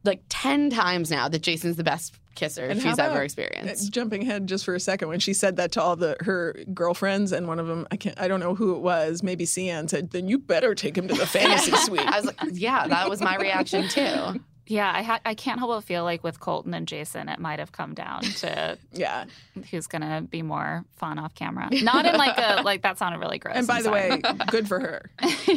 like 0.04 0.22
ten 0.28 0.70
times 0.70 1.10
now 1.10 1.28
that 1.28 1.42
Jason's 1.42 1.76
the 1.76 1.84
best 1.84 2.14
kisser 2.34 2.64
And 2.64 2.80
she's 2.80 2.94
about- 2.94 3.10
ever 3.10 3.20
Uh, 3.20 3.24
experienced. 3.24 3.92
Jumping 3.92 4.22
ahead 4.22 4.46
just 4.46 4.64
for 4.64 4.74
a 4.74 4.80
second, 4.80 5.08
when 5.08 5.20
she 5.20 5.34
said 5.34 5.56
that 5.56 5.72
to 5.72 5.82
all 5.82 5.94
the 5.96 6.16
her 6.20 6.56
girlfriends, 6.72 7.32
and 7.32 7.46
one 7.48 7.58
of 7.58 7.66
them, 7.66 7.86
I 7.90 7.96
can't, 7.96 8.18
I 8.18 8.26
don't 8.28 8.40
know 8.40 8.54
who 8.54 8.74
it 8.76 8.78
was, 8.80 9.22
maybe 9.22 9.44
Cian 9.44 9.88
said, 9.88 10.10
"Then 10.12 10.26
you 10.28 10.38
better 10.38 10.74
take 10.74 10.96
him 10.96 11.06
to 11.08 11.14
the 11.14 11.26
fantasy 11.26 11.72
suite." 11.72 12.00
I 12.00 12.16
was 12.16 12.24
like, 12.26 12.36
yeah, 12.52 12.86
that 12.86 13.10
was 13.10 13.20
my 13.20 13.36
reaction 13.36 13.88
too. 13.88 14.40
Yeah. 14.70 14.90
I 14.94 15.02
ha- 15.02 15.20
I 15.26 15.35
can't 15.35 15.59
help 15.59 15.70
but 15.70 15.85
feel 15.85 16.04
like 16.04 16.24
with 16.24 16.40
Colton 16.40 16.72
and 16.72 16.87
Jason, 16.88 17.28
it 17.28 17.38
might 17.38 17.59
have 17.59 17.72
come 17.72 17.92
down 17.94 18.22
to 18.22 18.78
yeah. 18.92 19.24
who's 19.70 19.87
gonna 19.87 20.22
be 20.22 20.42
more 20.42 20.85
fun 20.96 21.18
off 21.18 21.35
camera. 21.35 21.68
Not 21.83 22.06
in 22.06 22.14
like 22.16 22.38
a 22.38 22.62
like 22.62 22.83
that 22.83 22.96
sounded 22.98 23.18
really 23.18 23.38
gross. 23.38 23.56
And 23.56 23.66
by 23.66 23.78
I'm 23.78 23.83
the 23.83 23.88
sorry. 23.88 24.11
way, 24.11 24.22
good 24.48 24.68
for 24.68 24.80
her. 24.80 25.11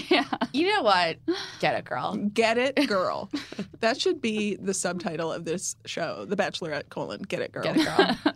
yeah. 0.09 0.25
You 0.51 0.69
know 0.73 0.81
what? 0.81 1.17
Get 1.59 1.75
it, 1.75 1.85
girl. 1.85 2.15
Get 2.33 2.57
it, 2.57 2.87
girl. 2.87 3.29
that 3.79 4.01
should 4.01 4.21
be 4.21 4.55
the 4.55 4.73
subtitle 4.73 5.31
of 5.31 5.45
this 5.45 5.75
show, 5.85 6.25
The 6.25 6.35
Bachelorette: 6.35 6.89
colon 6.89 7.21
Get 7.21 7.41
it, 7.41 7.51
girl. 7.51 7.63
Get 7.63 7.77
it, 7.77 7.85
girl. 7.85 8.33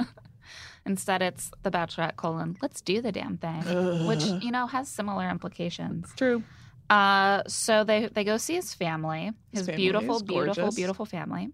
Instead, 0.86 1.22
it's 1.22 1.52
the 1.63 1.70
Bachelorette 1.72 2.16
colon. 2.16 2.56
Let's 2.62 2.80
do 2.80 3.02
the 3.02 3.12
damn 3.12 3.38
thing, 3.38 4.08
which 4.08 4.24
you 4.24 4.52
know 4.52 4.68
has 4.68 4.88
similar 4.88 5.30
implications. 5.30 6.08
True. 6.16 6.44
Uh, 6.89 7.43
so 7.47 7.84
they 7.84 8.08
they 8.08 8.23
go 8.23 8.38
see 8.38 8.56
his 8.56 8.73
family, 8.73 9.32
his, 9.52 9.60
His 9.62 9.65
family 9.67 9.82
beautiful, 9.82 10.19
beautiful, 10.21 10.71
beautiful 10.71 11.06
family, 11.06 11.50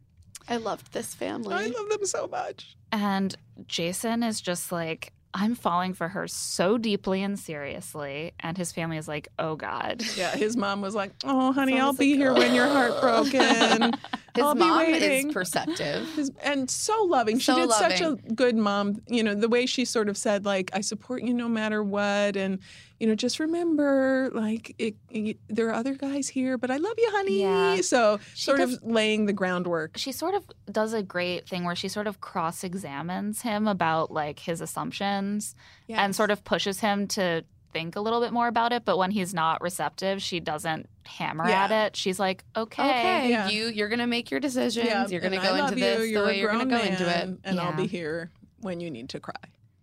I 0.48 0.58
loved 0.58 0.94
this 0.94 1.14
family. 1.16 1.56
I 1.56 1.68
love 1.68 1.90
them 1.90 2.06
so 2.06 2.28
much. 2.28 2.76
and 2.92 3.36
Jason 3.68 4.24
is 4.24 4.42
just 4.42 4.72
like. 4.72 5.14
I'm 5.36 5.56
falling 5.56 5.96
for 5.96 6.10
her 6.10 6.28
so 6.28 6.78
deeply 6.78 7.24
and 7.24 7.40
seriously, 7.40 8.34
and 8.40 8.56
his 8.56 8.72
family 8.72 8.98
is 8.98 9.08
like, 9.08 9.30
"Oh 9.40 9.56
God, 9.56 10.04
Yeah, 10.16 10.36
his 10.36 10.56
mom 10.56 10.80
was 10.82 10.94
like, 10.94 11.12
"Oh, 11.24 11.52
honey, 11.52 11.80
I'll 11.80 11.92
be 11.92 12.12
like- 12.12 12.20
here 12.20 12.34
when 12.36 12.54
you're 12.54 12.68
heartbroken." 12.68 13.94
His 14.36 14.44
I'll 14.44 14.56
be 14.56 14.60
mom 14.62 14.82
is 14.86 15.26
perceptive. 15.34 16.12
His- 16.16 16.32
and 16.42 16.70
so 16.70 17.04
loving. 17.04 17.38
She 17.38 17.46
So 17.52 17.56
did 17.56 17.72
such 17.72 18.02
a 18.02 18.16
good 18.34 18.56
mom. 18.56 19.02
You 19.08 19.22
know, 19.24 19.36
the 19.36 19.48
way 19.50 19.66
she 19.68 19.86
sort 19.86 20.10
of 20.10 20.18
said, 20.18 20.44
like, 20.46 20.72
I 20.74 20.82
support 20.82 21.22
you 21.24 21.34
no 21.34 21.48
matter 21.48 21.84
what. 21.84 22.36
And, 22.36 22.58
you 23.00 23.06
know, 23.08 23.14
just 23.16 23.40
remember, 23.40 24.32
like, 24.34 24.74
it, 24.80 24.96
it- 25.12 25.38
there 25.50 25.68
are 25.70 25.74
other 25.74 25.94
guys 25.94 26.28
here, 26.30 26.58
but 26.58 26.72
I 26.72 26.78
love 26.78 26.94
you, 26.98 27.10
honey. 27.12 27.42
Yeah. 27.42 27.82
So, 27.82 28.20
She 28.34 28.46
sort 28.46 28.58
does- 28.58 28.74
of 28.78 28.84
laying 28.84 29.28
the 29.28 29.34
groundwork. 29.34 29.98
she 29.98 30.12
sort 30.12 30.34
of 30.34 30.44
does 30.72 30.94
a 30.94 31.04
great 31.04 31.48
thing 31.48 31.64
where 31.64 31.76
she 31.76 31.88
sort 31.88 32.08
of 32.08 32.20
cross 32.22 32.64
examines 32.64 33.42
him 33.42 33.68
about 33.68 34.10
like 34.12 34.40
his 34.40 34.62
assumptions 34.62 35.54
and 35.90 36.16
sort 36.16 36.32
of 36.32 36.44
pushes 36.44 36.80
him 36.80 37.08
to 37.10 37.44
think 37.74 37.96
a 37.96 38.02
little 38.02 38.22
bit 38.22 38.32
more 38.32 38.48
about 38.48 38.72
it. 38.72 38.86
But 38.86 38.98
when 38.98 39.12
he's 39.12 39.34
not 39.34 39.62
receptive, 39.62 40.22
she 40.22 40.40
doesn't 40.40 40.88
hammer 41.06 41.48
Yeah. 41.50 41.64
at 41.66 41.72
it. 41.72 41.96
She's 41.98 42.20
like, 42.20 42.44
okay. 42.56 42.84
Okay, 42.90 43.30
Yeah. 43.32 43.50
you 43.50 43.66
you're 43.68 43.90
gonna 43.90 44.08
make 44.08 44.32
your 44.32 44.40
decisions. 44.40 44.86
Yeah, 44.88 45.08
you're 45.08 45.20
gonna 45.22 45.42
go 45.42 45.56
into 45.56 45.74
you. 45.76 45.80
this 45.82 46.10
You're 46.10 46.22
the 46.22 46.28
way 46.28 46.40
you're 46.40 46.52
gonna 46.52 46.66
grown 46.66 46.80
go 46.82 46.86
into 46.86 47.04
it. 47.04 47.28
man, 47.28 47.40
And 47.44 47.60
I'll 47.60 47.76
be 47.76 47.88
here 47.88 48.32
when 48.62 48.80
you 48.80 48.90
need 48.92 49.10
to 49.10 49.20
cry. 49.20 49.34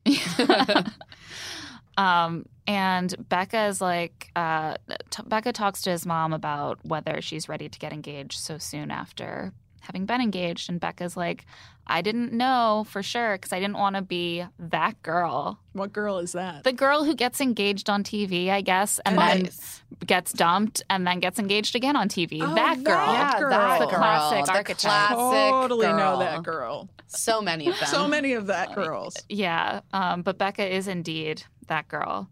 Um, 1.96 2.46
and 2.66 3.14
Becca 3.29 3.64
is 3.66 3.81
like, 3.83 4.31
uh, 4.35 4.76
t- 5.11 5.22
Becca 5.26 5.53
talks 5.53 5.83
to 5.83 5.90
his 5.90 6.07
mom 6.07 6.33
about 6.33 6.79
whether 6.83 7.20
she's 7.20 7.46
ready 7.48 7.68
to 7.68 7.79
get 7.79 7.92
engaged 7.92 8.38
so 8.38 8.57
soon 8.57 8.90
after 8.90 9.53
having 9.81 10.07
been 10.07 10.21
engaged. 10.21 10.69
And 10.71 10.81
Becca's 10.81 11.16
like, 11.16 11.45
I 11.87 12.03
didn't 12.03 12.33
know 12.33 12.87
for 12.88 13.03
sure 13.03 13.35
because 13.35 13.53
I 13.53 13.59
didn't 13.59 13.79
want 13.79 13.97
to 13.97 14.03
be 14.03 14.45
that 14.59 15.03
girl. 15.03 15.59
What 15.73 15.93
girl 15.93 16.19
is 16.19 16.33
that? 16.33 16.62
The 16.64 16.73
girl 16.73 17.05
who 17.05 17.14
gets 17.14 17.40
engaged 17.40 17.90
on 17.90 18.05
TV, 18.05 18.49
I 18.51 18.61
guess, 18.61 19.01
and 19.05 19.19
then 19.19 19.49
gets 20.07 20.33
dumped 20.33 20.83
and 20.88 21.07
then 21.07 21.19
gets 21.21 21.38
engaged 21.38 21.75
again 21.75 21.97
on 21.97 22.09
TV. 22.09 22.38
Oh, 22.43 22.55
that 22.55 22.83
girl. 22.85 22.95
that 23.07 23.35
yeah, 23.35 23.38
girl. 23.40 23.51
that 23.51 23.79
The 23.81 23.87
girl. 23.87 23.99
classic 23.99 24.45
the 24.47 24.53
archetype. 24.53 25.09
classic 25.09 25.51
totally 25.53 25.87
know 25.88 26.19
that 26.21 26.43
girl. 26.45 26.88
So 27.09 27.40
many 27.43 27.69
of 27.69 27.77
them. 27.81 27.88
So 27.88 28.07
many 28.07 28.35
of 28.35 28.47
that 28.47 28.75
girls. 28.75 29.16
Yeah, 29.29 29.81
um, 29.93 30.23
but 30.23 30.38
Becca 30.38 30.64
is 30.73 30.87
indeed 30.87 31.43
that 31.66 31.88
girl. 31.88 32.29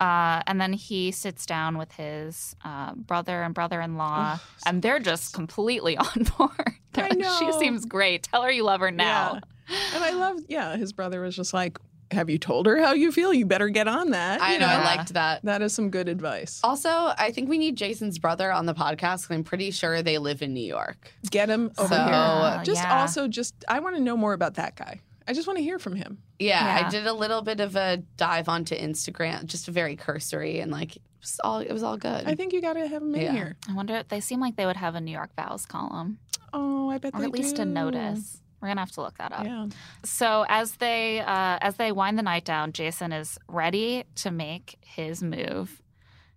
Uh, 0.00 0.42
and 0.46 0.60
then 0.60 0.72
he 0.74 1.10
sits 1.10 1.46
down 1.46 1.78
with 1.78 1.92
his 1.92 2.54
uh, 2.64 2.94
brother 2.94 3.42
and 3.42 3.54
brother-in-law, 3.54 4.38
and 4.66 4.82
they're 4.82 4.98
just 5.00 5.32
completely 5.34 5.96
on 5.96 6.24
board. 6.36 6.72
I 6.94 7.08
know. 7.14 7.36
She 7.38 7.52
seems 7.58 7.84
great. 7.86 8.24
Tell 8.24 8.42
her 8.42 8.50
you 8.50 8.62
love 8.64 8.80
her 8.80 8.90
now. 8.90 9.40
Yeah. 9.68 9.76
And 9.94 10.04
I 10.04 10.10
love, 10.10 10.38
yeah, 10.48 10.76
his 10.76 10.92
brother 10.92 11.20
was 11.20 11.34
just 11.34 11.52
like, 11.52 11.78
Have 12.12 12.30
you 12.30 12.38
told 12.38 12.66
her 12.66 12.78
how 12.80 12.92
you 12.92 13.10
feel? 13.10 13.32
You 13.34 13.46
better 13.46 13.68
get 13.68 13.88
on 13.88 14.10
that. 14.10 14.40
I 14.40 14.52
You 14.54 14.60
know. 14.60 14.66
I 14.66 14.84
liked 14.96 15.14
that. 15.14 15.44
That 15.44 15.60
is 15.60 15.74
some 15.74 15.90
good 15.90 16.08
advice. 16.08 16.60
Also, 16.62 16.88
I 16.88 17.32
think 17.32 17.48
we 17.48 17.58
need 17.58 17.74
Jason's 17.76 18.18
brother 18.18 18.52
on 18.52 18.66
the 18.66 18.74
podcast 18.74 19.22
because 19.22 19.30
I'm 19.30 19.44
pretty 19.44 19.70
sure 19.72 20.02
they 20.02 20.18
live 20.18 20.40
in 20.40 20.54
New 20.54 20.64
York. 20.64 21.12
Get 21.30 21.48
him 21.48 21.72
over 21.78 21.88
So- 21.94 22.04
here. 22.04 22.14
Uh, 22.14 22.62
Just 22.64 22.82
yeah. 22.82 23.00
also, 23.00 23.26
just 23.28 23.54
I 23.66 23.80
want 23.80 23.96
to 23.96 24.00
know 24.02 24.16
more 24.16 24.34
about 24.34 24.54
that 24.54 24.76
guy. 24.76 25.00
I 25.28 25.32
just 25.32 25.46
want 25.46 25.58
to 25.58 25.62
hear 25.62 25.78
from 25.78 25.96
him. 25.96 26.18
Yeah, 26.38 26.78
Yeah. 26.80 26.86
I 26.86 26.90
did 26.90 27.06
a 27.06 27.12
little 27.12 27.42
bit 27.42 27.60
of 27.60 27.74
a 27.76 27.98
dive 28.16 28.48
onto 28.48 28.74
Instagram, 28.76 29.46
just 29.46 29.66
very 29.66 29.96
cursory 29.96 30.60
and 30.60 30.70
like 30.70 30.96
it 30.96 31.02
was 31.20 31.40
all 31.42 31.58
it 31.58 31.72
was 31.72 31.82
all 31.82 31.96
good. 31.96 32.26
I 32.26 32.34
think 32.34 32.52
you 32.52 32.60
got 32.60 32.74
to 32.74 32.86
have 32.86 33.02
him 33.02 33.14
in 33.14 33.20
Yeah. 33.20 33.32
here. 33.32 33.56
I 33.68 33.74
wonder. 33.74 33.94
If 33.96 34.08
they 34.08 34.20
seem 34.20 34.40
like 34.40 34.56
they 34.56 34.66
would 34.66 34.76
have 34.76 34.94
a 34.94 35.00
New 35.00 35.10
York 35.12 35.30
vows 35.36 35.66
column, 35.66 36.18
Oh, 36.52 36.88
I 36.90 36.98
bet 36.98 37.12
they 37.12 37.18
do. 37.18 37.18
or 37.18 37.20
they 37.22 37.26
at 37.26 37.32
least 37.32 37.56
do. 37.56 37.62
a 37.62 37.64
notice. 37.64 38.40
We're 38.60 38.68
gonna 38.68 38.80
have 38.80 38.92
to 38.92 39.02
look 39.02 39.18
that 39.18 39.32
up. 39.32 39.44
Yeah. 39.44 39.66
So 40.04 40.46
as 40.48 40.76
they 40.76 41.20
uh, 41.20 41.58
as 41.60 41.76
they 41.76 41.92
wind 41.92 42.18
the 42.18 42.22
night 42.22 42.44
down, 42.44 42.72
Jason 42.72 43.12
is 43.12 43.38
ready 43.48 44.04
to 44.16 44.30
make 44.30 44.76
his 44.80 45.22
move, 45.22 45.82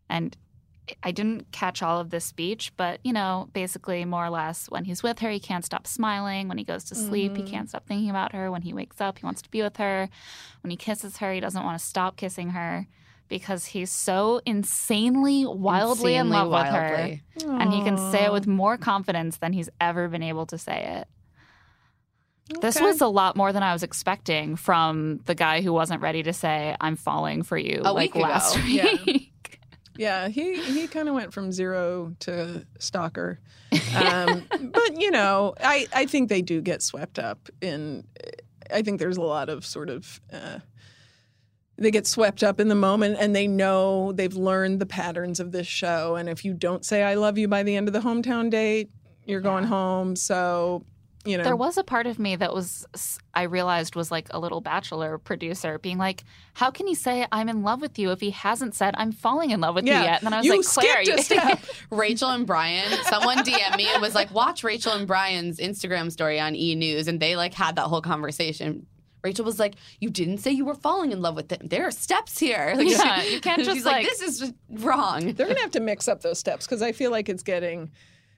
and 0.10 0.36
I 1.04 1.12
didn't 1.12 1.52
catch 1.52 1.82
all 1.82 2.00
of 2.00 2.10
this 2.10 2.26
speech, 2.26 2.72
but 2.78 3.00
you 3.04 3.14
know, 3.14 3.50
basically 3.54 4.04
more 4.06 4.26
or 4.26 4.30
less, 4.30 4.68
when 4.70 4.86
he's 4.86 5.04
with 5.04 5.20
her, 5.20 5.30
he 5.30 5.40
can't 5.40 5.66
stop 5.66 5.86
smiling. 5.88 6.48
When 6.48 6.58
he 6.58 6.64
goes 6.64 6.84
to 6.86 6.96
sleep, 6.96 7.38
he 7.38 7.44
Mhm. 7.44 7.48
can't 7.48 7.70
stop 7.70 7.86
thinking 7.86 8.10
about 8.10 8.34
her. 8.34 8.50
When 8.52 8.62
he 8.62 8.74
wakes 8.74 9.00
up, 9.02 9.20
he 9.20 9.26
wants 9.26 9.42
to 9.44 9.50
be 9.50 9.62
with 9.62 9.78
her. 9.78 10.10
When 10.62 10.72
he 10.72 10.78
kisses 10.78 11.18
her, 11.18 11.34
he 11.34 11.40
doesn't 11.40 11.64
want 11.64 11.80
to 11.80 11.86
stop 11.86 12.16
kissing 12.18 12.50
her 12.52 12.88
because 13.28 13.66
he's 13.68 13.92
so 13.92 14.42
insanely, 14.46 15.46
wildly 15.46 16.16
in 16.16 16.28
Insanely 16.28 16.38
love 16.38 16.52
with 16.52 16.74
her, 16.74 16.98
wildly. 16.98 17.24
and 17.62 17.72
he 17.74 17.82
can 17.82 17.98
say 18.12 18.26
it 18.26 18.32
with 18.32 18.48
more 18.48 18.78
confidence 18.78 19.38
than 19.38 19.54
he's 19.54 19.70
ever 19.80 20.08
been 20.08 20.24
able 20.24 20.46
to 20.48 20.58
say 20.58 20.98
it. 21.00 21.08
This 22.62 22.82
was 22.82 23.00
a 23.00 23.08
lot 23.08 23.36
more 23.36 23.54
than 23.54 23.62
I 23.62 23.74
was 23.74 23.84
expecting 23.84 24.56
from 24.56 25.20
the 25.26 25.36
guy 25.36 25.62
who 25.62 25.72
wasn't 25.72 26.02
ready 26.02 26.24
to 26.24 26.34
say 26.34 26.76
"I'm 26.82 26.96
falling 26.96 27.44
for 27.44 27.58
you" 27.58 27.82
A 27.86 27.94
like 27.94 28.16
week 28.16 28.24
ago. 28.24 28.24
last 28.34 28.58
Yeah. 28.68 28.86
week. 29.06 29.06
Yeah, 29.06 29.19
he 30.30 30.62
he 30.62 30.88
kind 30.88 31.10
of 31.10 31.16
went 31.16 31.34
from 31.34 31.52
zero 31.52 32.16
to 32.22 32.66
stalker. 32.80 33.40
Um, 33.96 34.46
but 34.50 35.00
you 35.00 35.12
know, 35.12 35.54
I 35.60 35.88
I 35.94 36.06
think 36.06 36.30
they 36.30 36.42
do 36.42 36.62
get 36.62 36.82
swept 36.82 37.20
up 37.20 37.50
in. 37.62 38.08
I 38.72 38.82
think 38.82 39.00
there's 39.00 39.18
a 39.18 39.22
lot 39.22 39.50
of 39.50 39.66
sort 39.66 39.90
of. 39.90 40.22
Uh, 40.32 40.60
they 41.78 41.92
get 41.92 42.08
swept 42.08 42.44
up 42.44 42.60
in 42.60 42.68
the 42.68 42.76
moment 42.76 43.18
and 43.20 43.36
they 43.36 43.48
know 43.48 44.12
they've 44.12 44.36
learned 44.36 44.80
the 44.80 44.86
patterns 44.86 45.40
of 45.40 45.52
this 45.52 45.68
show. 45.68 46.16
And 46.16 46.28
if 46.28 46.44
you 46.44 46.54
don't 46.54 46.84
say 46.84 47.04
I 47.04 47.14
love 47.14 47.38
you 47.38 47.48
by 47.48 47.64
the 47.64 47.76
end 47.76 47.88
of 47.88 47.94
the 47.94 48.02
hometown 48.02 48.50
date, 48.50 48.90
you're 49.26 49.42
going 49.42 49.64
home. 49.64 50.16
So, 50.16 50.84
you 51.26 51.38
know. 51.38 51.44
There 51.44 51.56
was 51.56 51.78
a 51.78 51.84
part 51.84 52.08
of 52.08 52.18
me 52.20 52.36
that 52.38 52.54
was, 52.54 52.88
I 53.34 53.44
realized 53.44 53.96
was 53.96 54.10
like 54.10 54.28
a 54.32 54.40
little 54.40 54.62
bachelor 54.62 55.18
producer 55.18 55.78
being 55.78 55.98
like, 55.98 56.24
how 56.54 56.72
can 56.72 56.88
he 56.88 56.96
say 56.96 57.28
I'm 57.32 57.50
in 57.50 57.62
love 57.64 57.82
with 57.82 58.00
you 58.00 58.12
if 58.12 58.20
he 58.22 58.32
hasn't 58.32 58.74
said 58.76 58.96
I'm 58.98 59.12
falling 59.12 59.52
in 59.52 59.60
love 59.60 59.76
with 59.76 59.86
Yeah. 59.86 60.00
you 60.00 60.06
yet? 60.06 60.20
And 60.22 60.28
then 60.28 60.34
I 60.34 60.38
was 60.38 60.46
You 60.46 60.58
like, 60.58 60.66
Claire, 60.66 61.04
skipped 61.04 61.20
a 61.20 61.24
step. 61.24 61.60
Rachel 61.92 62.30
and 62.30 62.48
Bryan, 62.48 62.90
someone 63.04 63.40
DM 63.40 63.76
me 63.78 63.88
and 63.92 64.02
was 64.02 64.16
like, 64.16 64.34
watch 64.34 64.64
Rachel 64.64 64.94
and 64.94 65.06
Bryan's 65.08 65.58
Instagram 65.60 66.12
story 66.12 66.40
on 66.40 66.56
E 66.56 66.74
News. 66.76 67.08
And 67.08 67.20
they 67.20 67.36
like 67.36 67.54
had 67.54 67.76
that 67.76 67.84
whole 67.88 68.02
conversation. 68.02 68.86
Rachel 69.22 69.44
was 69.44 69.60
like, 69.60 69.76
You 70.00 70.10
didn't 70.10 70.38
say 70.38 70.52
you 70.52 70.64
were 70.64 70.74
falling 70.76 71.12
in 71.12 71.22
love 71.22 71.36
with 71.36 71.52
him. 71.52 71.68
There 71.68 71.86
are 71.86 71.92
steps 71.92 72.40
here. 72.40 72.74
Like, 72.78 72.88
Yeah, 72.88 73.24
you 73.24 73.42
can't 73.42 73.60
just, 73.66 73.76
She's 73.76 73.86
like, 73.86 74.06
like- 74.08 74.18
This 74.18 74.22
is 74.22 74.54
wrong. 74.70 75.34
They're 75.34 75.46
going 75.48 75.56
to 75.58 75.62
have 75.62 75.72
to 75.72 75.82
mix 75.82 76.08
up 76.08 76.22
those 76.22 76.40
steps 76.40 76.66
because 76.66 76.82
I 76.82 76.94
feel 76.94 77.12
like 77.12 77.28
it's 77.28 77.44
getting. 77.44 77.92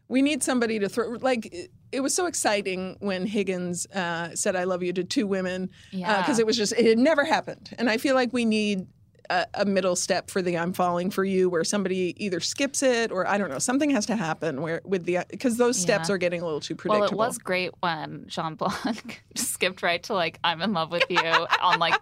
We 0.08 0.24
need 0.24 0.41
somebody 0.41 0.80
to 0.80 0.89
throw. 0.89 1.10
Like, 1.22 1.70
it, 1.91 1.99
was 2.01 2.15
so 2.15 2.25
exciting 2.25 2.97
when 2.99 3.25
Higgins 3.25 3.86
uh, 3.88 4.36
said, 4.36 4.56
I 4.56 4.63
love 4.65 4.84
you 4.84 4.93
to 4.93 5.04
two 5.04 5.27
women. 5.27 5.69
Yeah. 5.91 6.21
Because 6.21 6.39
it 6.39 6.45
was 6.45 6.58
just, 6.58 6.73
it 6.73 6.86
had 6.86 6.97
never 6.99 7.23
happened. 7.25 7.73
And 7.77 7.89
I 7.89 7.97
feel 7.97 8.15
like 8.15 8.32
we 8.34 8.45
need 8.45 8.88
a, 9.30 9.45
a 9.54 9.65
middle 9.65 9.95
step 9.95 10.30
for 10.30 10.41
the 10.41 10.58
I'm 10.58 10.73
falling 10.73 11.10
for 11.10 11.23
you 11.23 11.49
where 11.49 11.63
somebody 11.63 12.13
either 12.17 12.39
skips 12.41 12.84
it 12.84 13.12
or 13.12 13.25
I 13.27 13.38
don't 13.38 13.49
know, 13.49 13.60
something 13.60 13.89
has 13.91 14.06
to 14.08 14.15
happen 14.17 14.62
where 14.62 14.82
with 14.84 15.06
the, 15.06 15.19
because 15.30 15.56
those 15.58 15.77
steps 15.80 16.10
Yeah. 16.10 16.15
are 16.15 16.17
getting 16.17 16.41
a 16.41 16.45
little 16.45 16.60
too 16.60 16.75
predictable. 16.75 17.17
Well, 17.17 17.27
it 17.27 17.30
was 17.30 17.38
great 17.38 17.71
when 17.80 18.25
Jean 18.27 18.56
Blanc 18.56 19.23
skipped 19.36 19.84
right 19.84 20.04
to 20.04 20.13
like 20.13 20.38
I'm 20.43 20.62
in 20.62 20.73
love 20.73 20.91
with 20.91 21.06
you 21.10 21.19
on 21.62 21.80
like 21.80 21.95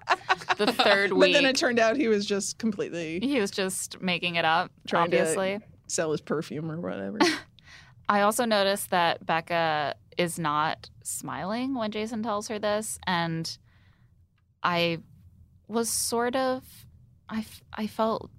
the 0.58 0.67
third 0.73 1.13
week, 1.13 1.34
But 1.34 1.41
then 1.41 1.45
it 1.45 1.56
turned 1.56 1.78
out 1.78 1.97
he 1.97 2.08
was 2.08 2.25
just 2.25 2.58
completely 2.58 3.19
he 3.19 3.39
was 3.39 3.52
just 3.52 4.02
making 4.02 4.36
it 4.36 4.45
up, 4.45 4.71
Trying 4.88 5.12
to- 5.12 5.19
obviously. 5.19 5.60
sell 5.88 6.12
his 6.12 6.21
perfume 6.21 6.71
or 6.71 6.80
whatever. 6.80 7.19
I 8.10 8.22
also 8.22 8.43
noticed 8.43 8.89
that 8.89 9.24
Becca 9.24 9.93
is 10.17 10.39
not 10.39 10.89
smiling 11.04 11.76
when 11.76 11.91
Jason 11.91 12.24
tells 12.24 12.48
her 12.48 12.58
this, 12.58 12.98
and 13.06 13.56
I 14.63 14.98
was 15.67 15.89
sort 15.89 16.36
of, 16.36 16.63
I, 17.30 17.45
I 17.72 17.86
felt 17.86 18.32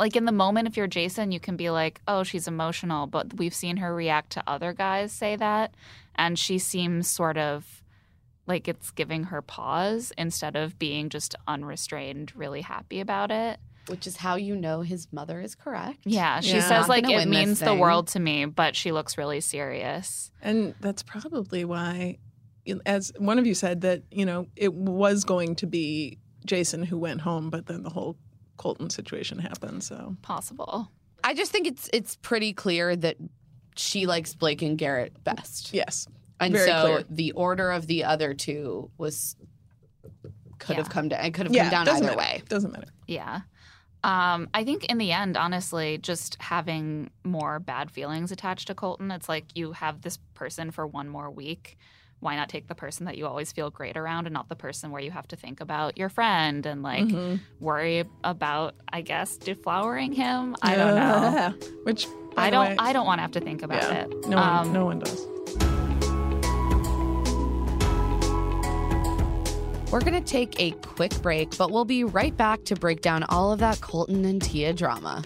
like 0.00 0.16
in 0.16 0.24
the 0.24 0.32
moment, 0.32 0.68
if 0.68 0.76
you're 0.76 0.86
Jason, 0.86 1.32
you 1.32 1.40
can 1.40 1.56
be 1.56 1.68
like, 1.68 2.00
oh, 2.08 2.22
she's 2.22 2.48
emotional, 2.48 3.06
but 3.06 3.34
we've 3.36 3.54
seen 3.54 3.76
her 3.76 3.94
react 3.94 4.30
to 4.30 4.44
other 4.46 4.72
guys 4.72 5.12
say 5.12 5.36
that, 5.36 5.74
and 6.14 6.38
she 6.38 6.58
seems 6.58 7.10
sort 7.10 7.36
of 7.36 7.84
like 8.46 8.66
it's 8.66 8.90
giving 8.90 9.24
her 9.24 9.42
pause 9.42 10.12
instead 10.16 10.56
of 10.56 10.78
being 10.78 11.10
just 11.10 11.34
unrestrained, 11.46 12.34
really 12.34 12.62
happy 12.62 13.00
about 13.00 13.30
it. 13.30 13.60
Which 13.88 14.06
is 14.06 14.16
how 14.16 14.36
you 14.36 14.54
know 14.56 14.82
his 14.82 15.08
mother 15.12 15.40
is 15.40 15.54
correct. 15.54 15.98
Yeah, 16.04 16.40
she 16.40 16.56
Yeah. 16.56 16.68
says 16.68 16.88
like 16.88 17.08
it 17.08 17.28
means 17.28 17.60
the 17.60 17.74
world 17.74 18.08
to 18.08 18.20
me, 18.20 18.44
but 18.44 18.76
she 18.76 18.92
looks 18.92 19.16
really 19.18 19.40
serious. 19.40 20.30
And 20.42 20.74
that's 20.80 21.02
probably 21.02 21.64
why, 21.64 22.18
as 22.86 23.12
one 23.18 23.38
of 23.38 23.46
you 23.46 23.54
said, 23.54 23.80
that 23.82 24.02
you 24.10 24.24
know 24.26 24.46
it 24.56 24.72
was 24.74 25.24
going 25.24 25.54
to 25.56 25.66
be 25.66 26.18
Jason 26.44 26.82
who 26.82 26.98
went 26.98 27.20
home, 27.22 27.50
but 27.50 27.66
then 27.66 27.82
the 27.82 27.90
whole 27.90 28.16
Colton 28.56 28.90
situation 28.90 29.38
happened. 29.38 29.82
So 29.84 30.16
Possible. 30.22 30.90
I 31.24 31.34
just 31.34 31.50
think 31.50 31.66
it's 31.66 31.88
it's 31.92 32.16
pretty 32.16 32.52
clear 32.52 32.94
that 32.96 33.16
she 33.76 34.06
likes 34.06 34.34
Blake 34.34 34.62
and 34.62 34.76
Garrett 34.76 35.22
best. 35.24 35.72
yes, 35.72 36.06
And 36.40 36.52
Very 36.52 36.66
so 36.68 36.82
clear. 36.84 37.04
the 37.08 37.32
order 37.32 37.70
of 37.70 37.86
the 37.86 38.04
other 38.04 38.34
two 38.34 38.90
was 38.98 39.36
could 40.58 40.76
have 40.76 40.90
come 40.90 41.08
down. 41.08 41.24
It 41.24 41.34
could 41.34 41.46
have 41.46 41.54
yeah, 41.54 41.64
come 41.64 41.70
down 41.70 41.86
doesn't 41.86 42.04
either 42.06 42.16
matter. 42.16 42.18
way. 42.38 42.42
Doesn't 42.48 42.72
matter. 42.72 42.88
Yeah. 43.06 43.40
Um, 44.08 44.48
I 44.54 44.64
think 44.64 44.86
in 44.86 44.96
the 44.96 45.12
end, 45.12 45.36
honestly, 45.36 45.98
just 45.98 46.36
having 46.40 47.10
more 47.24 47.58
bad 47.58 47.90
feelings 47.90 48.32
attached 48.32 48.68
to 48.68 48.74
Colton, 48.74 49.10
it's 49.10 49.28
like 49.28 49.44
you 49.54 49.72
have 49.72 50.00
this 50.00 50.16
person 50.32 50.70
for 50.70 50.86
one 50.86 51.08
more 51.10 51.30
week. 51.30 51.76
Why 52.20 52.34
not 52.34 52.48
take 52.48 52.68
the 52.68 52.74
person 52.74 53.04
that 53.04 53.18
you 53.18 53.26
always 53.26 53.52
feel 53.52 53.68
great 53.70 53.96
around 53.98 54.26
and 54.26 54.32
not 54.32 54.48
the 54.48 54.56
person 54.56 54.90
where 54.92 55.02
you 55.02 55.10
have 55.10 55.28
to 55.28 55.36
think 55.36 55.60
about 55.60 55.98
your 55.98 56.08
friend 56.08 56.64
and 56.64 56.82
like 56.82 57.04
Mhm. 57.04 57.38
worry 57.60 58.04
about, 58.24 58.74
I 58.90 59.02
guess, 59.02 59.36
deflowering 59.36 60.14
him? 60.14 60.56
I 60.62 60.74
don't 60.74 60.94
know. 60.96 61.54
Which 61.84 62.06
I 62.36 62.48
don't 62.50 62.66
way- 62.70 62.76
I 62.78 62.92
don't 62.94 63.04
want 63.06 63.18
to 63.18 63.22
have 63.22 63.32
to 63.32 63.40
think 63.40 63.62
about 63.62 63.82
yeah, 63.82 64.04
it. 64.04 64.26
No 64.26 64.36
one, 64.38 64.48
Um, 64.68 64.72
no 64.72 64.84
one 64.86 64.98
does. 65.00 65.26
We're 69.90 70.00
going 70.00 70.12
to 70.12 70.20
take 70.20 70.60
a 70.60 70.72
quick 70.72 71.14
break, 71.22 71.56
but 71.56 71.70
we'll 71.70 71.86
be 71.86 72.04
right 72.04 72.36
back 72.36 72.62
to 72.64 72.76
break 72.76 73.00
down 73.00 73.22
all 73.22 73.52
of 73.52 73.60
that 73.60 73.80
Colton 73.80 74.26
and 74.26 74.42
Tia 74.42 74.74
drama. 74.74 75.24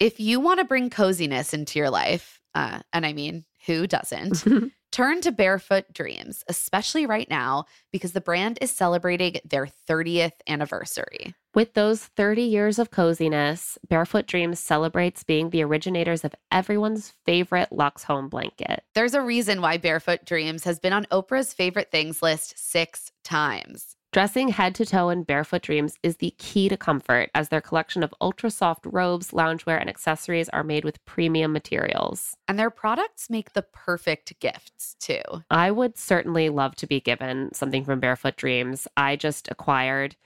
If 0.00 0.18
you 0.18 0.40
want 0.40 0.58
to 0.58 0.64
bring 0.64 0.90
coziness 0.90 1.54
into 1.54 1.78
your 1.78 1.88
life, 1.88 2.40
uh, 2.56 2.80
and 2.92 3.06
I 3.06 3.12
mean, 3.12 3.44
who 3.64 3.86
doesn't? 3.86 4.44
Turn 4.92 5.20
to 5.20 5.30
Barefoot 5.30 5.84
Dreams, 5.92 6.42
especially 6.48 7.06
right 7.06 7.30
now 7.30 7.66
because 7.92 8.12
the 8.12 8.20
brand 8.20 8.58
is 8.60 8.72
celebrating 8.72 9.36
their 9.44 9.68
30th 9.88 10.32
anniversary. 10.48 11.36
With 11.54 11.74
those 11.74 12.04
30 12.04 12.42
years 12.42 12.80
of 12.80 12.90
coziness, 12.90 13.78
Barefoot 13.88 14.26
Dreams 14.26 14.58
celebrates 14.58 15.22
being 15.22 15.50
the 15.50 15.62
originators 15.62 16.24
of 16.24 16.34
everyone's 16.50 17.12
favorite 17.24 17.70
Lux 17.70 18.02
Home 18.04 18.28
blanket. 18.28 18.82
There's 18.96 19.14
a 19.14 19.22
reason 19.22 19.60
why 19.60 19.76
Barefoot 19.76 20.24
Dreams 20.24 20.64
has 20.64 20.80
been 20.80 20.92
on 20.92 21.06
Oprah's 21.12 21.54
favorite 21.54 21.92
things 21.92 22.22
list 22.22 22.54
six 22.58 23.12
times. 23.22 23.94
Dressing 24.12 24.48
head 24.48 24.74
to 24.76 24.84
toe 24.84 25.10
in 25.10 25.22
Barefoot 25.22 25.62
Dreams 25.62 25.96
is 26.02 26.16
the 26.16 26.34
key 26.38 26.68
to 26.68 26.76
comfort, 26.76 27.30
as 27.36 27.50
their 27.50 27.60
collection 27.60 28.02
of 28.02 28.12
ultra 28.20 28.50
soft 28.50 28.84
robes, 28.86 29.30
loungewear, 29.30 29.80
and 29.80 29.88
accessories 29.88 30.48
are 30.48 30.64
made 30.64 30.84
with 30.84 31.04
premium 31.04 31.52
materials. 31.52 32.36
And 32.48 32.58
their 32.58 32.70
products 32.70 33.30
make 33.30 33.52
the 33.52 33.62
perfect 33.62 34.40
gifts, 34.40 34.96
too. 34.98 35.22
I 35.52 35.70
would 35.70 35.98
certainly 35.98 36.48
love 36.48 36.74
to 36.76 36.88
be 36.88 37.00
given 37.00 37.54
something 37.54 37.84
from 37.84 38.00
Barefoot 38.00 38.36
Dreams. 38.36 38.88
I 38.96 39.14
just 39.14 39.48
acquired 39.52 40.16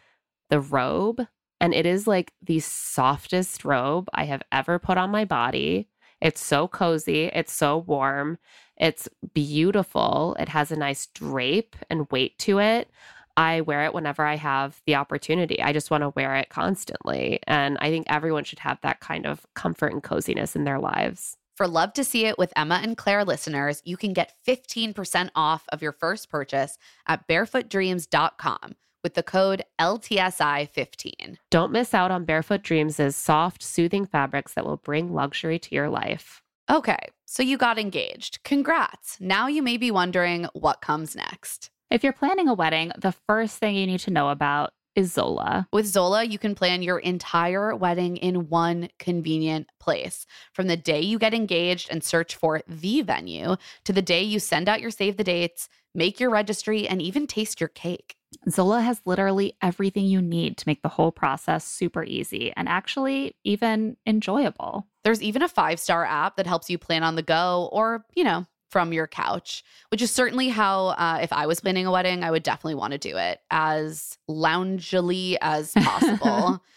the 0.50 0.60
robe, 0.60 1.26
and 1.60 1.74
it 1.74 1.86
is 1.86 2.06
like 2.06 2.32
the 2.42 2.60
softest 2.60 3.64
robe 3.64 4.08
I 4.14 4.24
have 4.24 4.42
ever 4.52 4.78
put 4.78 4.98
on 4.98 5.10
my 5.10 5.24
body. 5.24 5.88
It's 6.20 6.44
so 6.44 6.66
cozy, 6.66 7.24
it's 7.26 7.52
so 7.52 7.78
warm, 7.78 8.38
it's 8.76 9.08
beautiful. 9.34 10.36
It 10.38 10.48
has 10.48 10.70
a 10.70 10.76
nice 10.76 11.06
drape 11.06 11.76
and 11.90 12.10
weight 12.10 12.38
to 12.40 12.58
it. 12.58 12.90
I 13.36 13.60
wear 13.60 13.84
it 13.84 13.94
whenever 13.94 14.24
I 14.24 14.34
have 14.36 14.80
the 14.84 14.96
opportunity. 14.96 15.62
I 15.62 15.72
just 15.72 15.92
want 15.92 16.02
to 16.02 16.12
wear 16.16 16.34
it 16.36 16.48
constantly. 16.48 17.38
And 17.46 17.78
I 17.80 17.90
think 17.90 18.06
everyone 18.08 18.42
should 18.42 18.58
have 18.60 18.80
that 18.82 18.98
kind 18.98 19.26
of 19.26 19.46
comfort 19.54 19.92
and 19.92 20.02
coziness 20.02 20.56
in 20.56 20.64
their 20.64 20.80
lives. 20.80 21.36
For 21.54 21.68
Love 21.68 21.92
to 21.94 22.04
See 22.04 22.26
It 22.26 22.38
with 22.38 22.52
Emma 22.56 22.80
and 22.82 22.96
Claire 22.96 23.24
listeners, 23.24 23.80
you 23.84 23.96
can 23.96 24.12
get 24.12 24.32
15% 24.46 25.30
off 25.36 25.64
of 25.70 25.82
your 25.82 25.92
first 25.92 26.30
purchase 26.30 26.78
at 27.06 27.26
barefootdreams.com 27.28 28.74
with 29.08 29.14
the 29.14 29.22
code 29.22 29.64
LTSI15. 29.80 31.38
Don't 31.48 31.72
miss 31.72 31.94
out 31.94 32.10
on 32.10 32.26
Barefoot 32.26 32.62
Dreams' 32.62 33.16
soft, 33.16 33.62
soothing 33.62 34.04
fabrics 34.04 34.52
that 34.52 34.66
will 34.66 34.76
bring 34.76 35.14
luxury 35.14 35.58
to 35.60 35.74
your 35.74 35.88
life. 35.88 36.42
Okay, 36.70 36.98
so 37.24 37.42
you 37.42 37.56
got 37.56 37.78
engaged. 37.78 38.40
Congrats. 38.44 39.16
Now 39.18 39.46
you 39.46 39.62
may 39.62 39.78
be 39.78 39.90
wondering 39.90 40.46
what 40.52 40.82
comes 40.82 41.16
next. 41.16 41.70
If 41.90 42.04
you're 42.04 42.12
planning 42.12 42.48
a 42.48 42.54
wedding, 42.54 42.92
the 42.98 43.12
first 43.12 43.56
thing 43.56 43.76
you 43.76 43.86
need 43.86 44.00
to 44.00 44.10
know 44.10 44.28
about 44.28 44.74
is 44.94 45.14
Zola. 45.14 45.66
With 45.72 45.86
Zola, 45.86 46.24
you 46.24 46.38
can 46.38 46.54
plan 46.54 46.82
your 46.82 46.98
entire 46.98 47.74
wedding 47.74 48.18
in 48.18 48.50
one 48.50 48.90
convenient 48.98 49.68
place. 49.80 50.26
From 50.52 50.66
the 50.66 50.76
day 50.76 51.00
you 51.00 51.18
get 51.18 51.32
engaged 51.32 51.88
and 51.90 52.04
search 52.04 52.34
for 52.34 52.60
the 52.68 53.00
venue 53.00 53.56
to 53.84 53.92
the 53.94 54.02
day 54.02 54.22
you 54.22 54.38
send 54.38 54.68
out 54.68 54.82
your 54.82 54.90
save 54.90 55.16
the 55.16 55.24
dates, 55.24 55.70
make 55.94 56.20
your 56.20 56.28
registry, 56.28 56.86
and 56.86 57.00
even 57.00 57.26
taste 57.26 57.58
your 57.58 57.68
cake. 57.68 58.17
Zola 58.48 58.80
has 58.80 59.00
literally 59.04 59.56
everything 59.62 60.04
you 60.06 60.20
need 60.20 60.56
to 60.58 60.68
make 60.68 60.82
the 60.82 60.88
whole 60.88 61.12
process 61.12 61.64
super 61.64 62.04
easy 62.04 62.52
and 62.56 62.68
actually 62.68 63.36
even 63.44 63.96
enjoyable. 64.06 64.86
There's 65.04 65.22
even 65.22 65.42
a 65.42 65.48
five 65.48 65.80
star 65.80 66.04
app 66.04 66.36
that 66.36 66.46
helps 66.46 66.68
you 66.68 66.78
plan 66.78 67.02
on 67.02 67.16
the 67.16 67.22
go 67.22 67.68
or, 67.72 68.04
you 68.14 68.24
know, 68.24 68.46
from 68.70 68.92
your 68.92 69.06
couch, 69.06 69.64
which 69.90 70.02
is 70.02 70.10
certainly 70.10 70.48
how, 70.48 70.88
uh, 70.88 71.20
if 71.22 71.32
I 71.32 71.46
was 71.46 71.60
planning 71.60 71.86
a 71.86 71.90
wedding, 71.90 72.22
I 72.22 72.30
would 72.30 72.42
definitely 72.42 72.74
want 72.74 72.92
to 72.92 72.98
do 72.98 73.16
it 73.16 73.40
as 73.50 74.18
loungily 74.28 75.36
as 75.40 75.72
possible. 75.72 76.62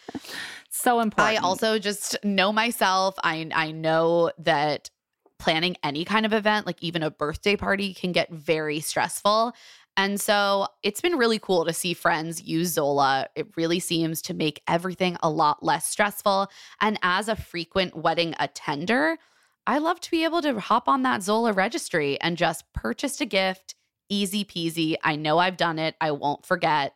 So 0.73 1.01
important. 1.01 1.43
I 1.43 1.45
also 1.45 1.78
just 1.78 2.17
know 2.23 2.51
myself. 2.53 3.15
I 3.23 3.49
I 3.53 3.71
know 3.71 4.32
that 4.39 4.89
planning 5.38 5.75
any 5.84 6.05
kind 6.05 6.25
of 6.25 6.34
event, 6.34 6.65
like 6.65 6.82
even 6.82 7.03
a 7.03 7.11
birthday 7.11 7.57
party, 7.57 7.93
can 7.93 8.13
get 8.13 8.32
very 8.32 8.80
stressful. 8.80 9.53
And 9.97 10.19
so 10.19 10.67
it's 10.83 11.01
been 11.01 11.17
really 11.17 11.39
cool 11.39 11.65
to 11.65 11.73
see 11.73 11.93
friends 11.93 12.41
use 12.41 12.69
Zola. 12.69 13.27
It 13.35 13.47
really 13.57 13.79
seems 13.79 14.21
to 14.23 14.33
make 14.33 14.61
everything 14.67 15.17
a 15.21 15.29
lot 15.29 15.63
less 15.63 15.87
stressful. 15.87 16.47
And 16.79 16.97
as 17.03 17.27
a 17.27 17.35
frequent 17.35 17.95
wedding 17.95 18.33
attender, 18.39 19.17
I 19.67 19.77
love 19.77 19.99
to 20.01 20.11
be 20.11 20.23
able 20.23 20.41
to 20.41 20.59
hop 20.59 20.87
on 20.87 21.03
that 21.03 21.23
Zola 21.23 21.53
registry 21.53 22.19
and 22.21 22.37
just 22.37 22.71
purchase 22.73 23.21
a 23.21 23.25
gift. 23.25 23.75
Easy 24.09 24.43
peasy. 24.43 24.95
I 25.03 25.15
know 25.15 25.37
I've 25.37 25.57
done 25.57 25.77
it. 25.77 25.95
I 26.01 26.11
won't 26.11 26.45
forget. 26.45 26.95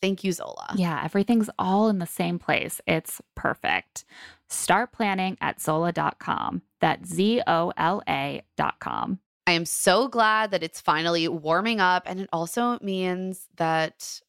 Thank 0.00 0.22
you, 0.22 0.32
Zola. 0.32 0.74
Yeah, 0.76 1.02
everything's 1.02 1.50
all 1.58 1.88
in 1.88 1.98
the 1.98 2.06
same 2.06 2.38
place. 2.38 2.80
It's 2.86 3.20
perfect. 3.34 4.04
Start 4.48 4.92
planning 4.92 5.36
at 5.40 5.60
Zola.com. 5.60 6.62
That's 6.80 7.08
Z 7.12 7.42
O 7.46 7.72
L 7.76 8.02
A.com. 8.08 9.20
I 9.46 9.52
am 9.52 9.64
so 9.64 10.08
glad 10.08 10.50
that 10.50 10.62
it's 10.62 10.80
finally 10.80 11.28
warming 11.28 11.80
up. 11.80 12.02
And 12.06 12.20
it 12.20 12.28
also 12.32 12.78
means 12.80 13.48
that 13.56 14.20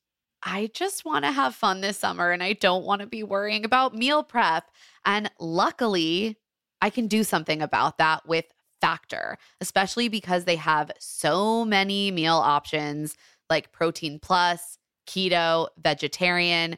I 0.44 0.70
just 0.74 1.06
want 1.06 1.26
to 1.26 1.32
have 1.32 1.56
fun 1.56 1.82
this 1.82 1.98
summer 1.98 2.32
and 2.32 2.44
I 2.44 2.54
don't 2.54 2.86
want 2.86 3.02
to 3.02 3.08
be 3.08 3.24
worrying 3.24 3.66
about 3.66 3.96
meal 3.96 4.24
prep. 4.24 4.70
And 5.06 5.32
luckily, 5.40 6.38
I 6.82 6.92
can 6.92 7.08
do 7.08 7.24
something 7.24 7.62
about 7.62 7.98
that 7.98 8.28
with 8.28 8.46
Factor, 8.80 9.40
especially 9.60 10.08
because 10.08 10.46
they 10.46 10.58
have 10.58 10.92
so 11.00 11.66
many 11.66 12.12
meal 12.12 12.36
options 12.36 13.18
like 13.50 13.72
Protein 13.72 14.20
Plus, 14.20 14.78
Keto, 15.08 15.70
Vegetarian, 15.80 16.78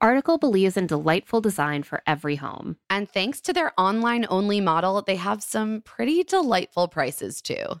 Article 0.00 0.38
believes 0.38 0.76
in 0.76 0.86
delightful 0.86 1.40
design 1.40 1.82
for 1.82 2.02
every 2.06 2.36
home. 2.36 2.76
And 2.90 3.08
thanks 3.08 3.40
to 3.42 3.52
their 3.52 3.72
online 3.78 4.26
only 4.28 4.60
model, 4.60 5.02
they 5.02 5.16
have 5.16 5.42
some 5.42 5.82
pretty 5.82 6.22
delightful 6.24 6.88
prices 6.88 7.40
too. 7.40 7.80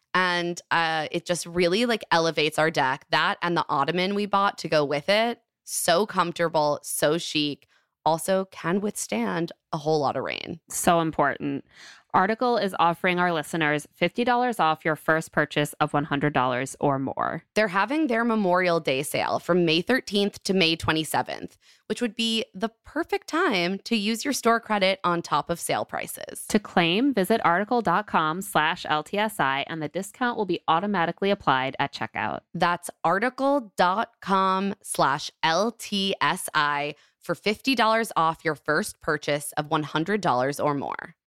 and 0.13 0.61
uh, 0.71 1.07
it 1.11 1.25
just 1.25 1.45
really 1.45 1.85
like 1.85 2.03
elevates 2.11 2.59
our 2.59 2.71
deck. 2.71 3.05
That 3.11 3.37
and 3.41 3.55
the 3.55 3.65
ottoman 3.69 4.15
we 4.15 4.25
bought 4.25 4.57
to 4.59 4.69
go 4.69 4.83
with 4.83 5.09
it, 5.09 5.39
so 5.63 6.05
comfortable, 6.05 6.79
so 6.83 7.17
chic. 7.17 7.67
Also, 8.03 8.45
can 8.45 8.81
withstand 8.81 9.51
a 9.71 9.77
whole 9.77 9.99
lot 9.99 10.17
of 10.17 10.23
rain. 10.23 10.59
So 10.69 11.01
important. 11.01 11.63
Article 12.13 12.57
is 12.57 12.75
offering 12.77 13.19
our 13.19 13.31
listeners 13.31 13.87
$50 13.99 14.59
off 14.59 14.83
your 14.83 14.97
first 14.97 15.31
purchase 15.31 15.73
of 15.79 15.93
$100 15.93 16.75
or 16.79 16.99
more. 16.99 17.43
They're 17.55 17.69
having 17.69 18.07
their 18.07 18.25
Memorial 18.25 18.81
Day 18.81 19.01
sale 19.01 19.39
from 19.39 19.63
May 19.63 19.81
13th 19.81 20.43
to 20.43 20.53
May 20.53 20.75
27th, 20.75 21.51
which 21.87 22.01
would 22.01 22.15
be 22.15 22.43
the 22.53 22.69
perfect 22.83 23.27
time 23.27 23.79
to 23.85 23.95
use 23.95 24.25
your 24.25 24.33
store 24.33 24.59
credit 24.59 24.99
on 25.05 25.21
top 25.21 25.49
of 25.49 25.59
sale 25.59 25.85
prices. 25.85 26.45
To 26.49 26.59
claim, 26.59 27.13
visit 27.13 27.39
article.com 27.45 28.41
slash 28.41 28.83
LTSI 28.83 29.63
and 29.67 29.81
the 29.81 29.87
discount 29.87 30.37
will 30.37 30.45
be 30.45 30.59
automatically 30.67 31.31
applied 31.31 31.77
at 31.79 31.93
checkout. 31.93 32.41
That's 32.53 32.89
article.com 33.05 34.75
slash 34.81 35.31
LTSI 35.45 36.95
for 37.21 37.35
$50 37.35 38.11
off 38.17 38.43
your 38.43 38.55
first 38.55 38.99
purchase 38.99 39.53
of 39.53 39.69
$100 39.69 40.63
or 40.63 40.73
more. 40.73 41.15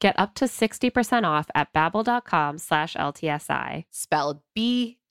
Get 0.00 0.18
up 0.18 0.34
to 0.36 0.44
60% 0.44 1.24
off 1.24 1.48
at 1.54 1.72
babbel.com 1.72 2.58
slash 2.58 2.94
LTSI. 2.94 3.84
Spelled 3.90 4.40
B-A-B-B-E-L 4.54 5.06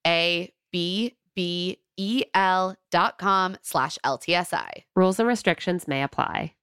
dot 2.91 3.17
com 3.17 3.57
slash 3.61 3.97
LTSI. 4.05 4.69
Rules 4.95 5.19
and 5.19 5.27
restrictions 5.27 5.87
may 5.87 6.03
apply. 6.03 6.53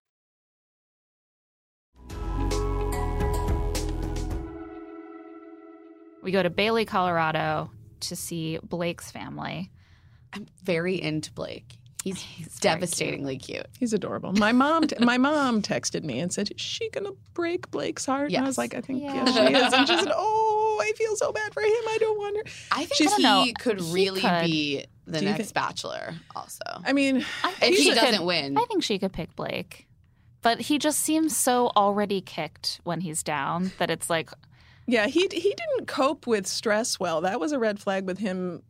We 6.22 6.32
go 6.32 6.42
to 6.42 6.48
Bailey, 6.48 6.86
Colorado 6.86 7.70
to 8.00 8.16
see 8.16 8.58
Blake's 8.62 9.10
family. 9.10 9.70
I'm 10.32 10.46
very 10.62 11.00
into 11.00 11.30
Blake. 11.30 11.76
He's, 12.14 12.22
very 12.22 12.76
devastatingly 12.76 13.38
cute. 13.38 13.66
He's 13.78 13.92
adorable. 13.94 14.32
My 14.34 14.52
mom, 14.52 14.86
t- 14.86 14.96
my 15.00 15.16
mom 15.18 15.62
texted 15.62 16.04
me 16.04 16.18
and 16.20 16.32
said, 16.32 16.50
"Is 16.50 16.60
she 16.60 16.90
gonna 16.90 17.12
break 17.32 17.70
Blake's 17.70 18.04
heart?" 18.06 18.30
And 18.32 18.44
I 18.44 18.46
was 18.46 18.58
like, 18.58 18.74
"I 18.74 18.80
think 18.82 19.02
Yeah. 19.02 19.14
yes, 19.24 19.34
she 19.34 19.54
is." 19.54 19.72
And 19.72 19.88
she 19.88 19.96
said, 19.98 20.12
"Oh, 20.14 20.78
I 20.82 20.92
feel 20.92 21.16
so 21.16 21.32
bad 21.32 21.52
for 21.54 21.62
him. 21.62 21.70
I 21.70 21.96
don't 22.00 22.18
want 22.18 22.36
her." 22.36 22.52
I 22.72 22.84
think 22.84 22.94
She's- 22.94 23.16
he 23.16 23.22
know. 23.22 23.46
could 23.58 23.80
He 23.80 23.92
really 23.92 24.20
could. 24.20 24.44
be 24.44 24.84
the 25.06 25.22
next 25.22 25.36
think- 25.38 25.54
Bachelor. 25.54 26.14
Also, 26.36 26.62
I 26.84 26.92
mean, 26.92 27.24
I 27.42 27.50
if 27.62 27.76
he 27.76 27.84
she 27.84 27.94
doesn't 27.94 28.18
could- 28.18 28.26
win, 28.26 28.58
I 28.58 28.64
think 28.66 28.82
she 28.82 28.98
could 28.98 29.12
pick 29.12 29.34
Blake. 29.34 29.86
But 30.42 30.60
he 30.60 30.78
just 30.78 31.00
seems 31.00 31.34
so 31.34 31.68
already 31.74 32.20
kicked 32.20 32.80
when 32.84 33.00
he's 33.00 33.22
down 33.22 33.72
that 33.78 33.90
it's 33.90 34.10
like, 34.10 34.28
yeah, 34.86 35.06
he 35.06 35.20
he 35.32 35.54
didn't 35.54 35.86
cope 35.86 36.26
with 36.26 36.46
stress 36.46 37.00
well. 37.00 37.22
That 37.22 37.40
was 37.40 37.52
a 37.52 37.58
red 37.58 37.80
flag 37.80 38.04
with 38.04 38.18
him 38.18 38.62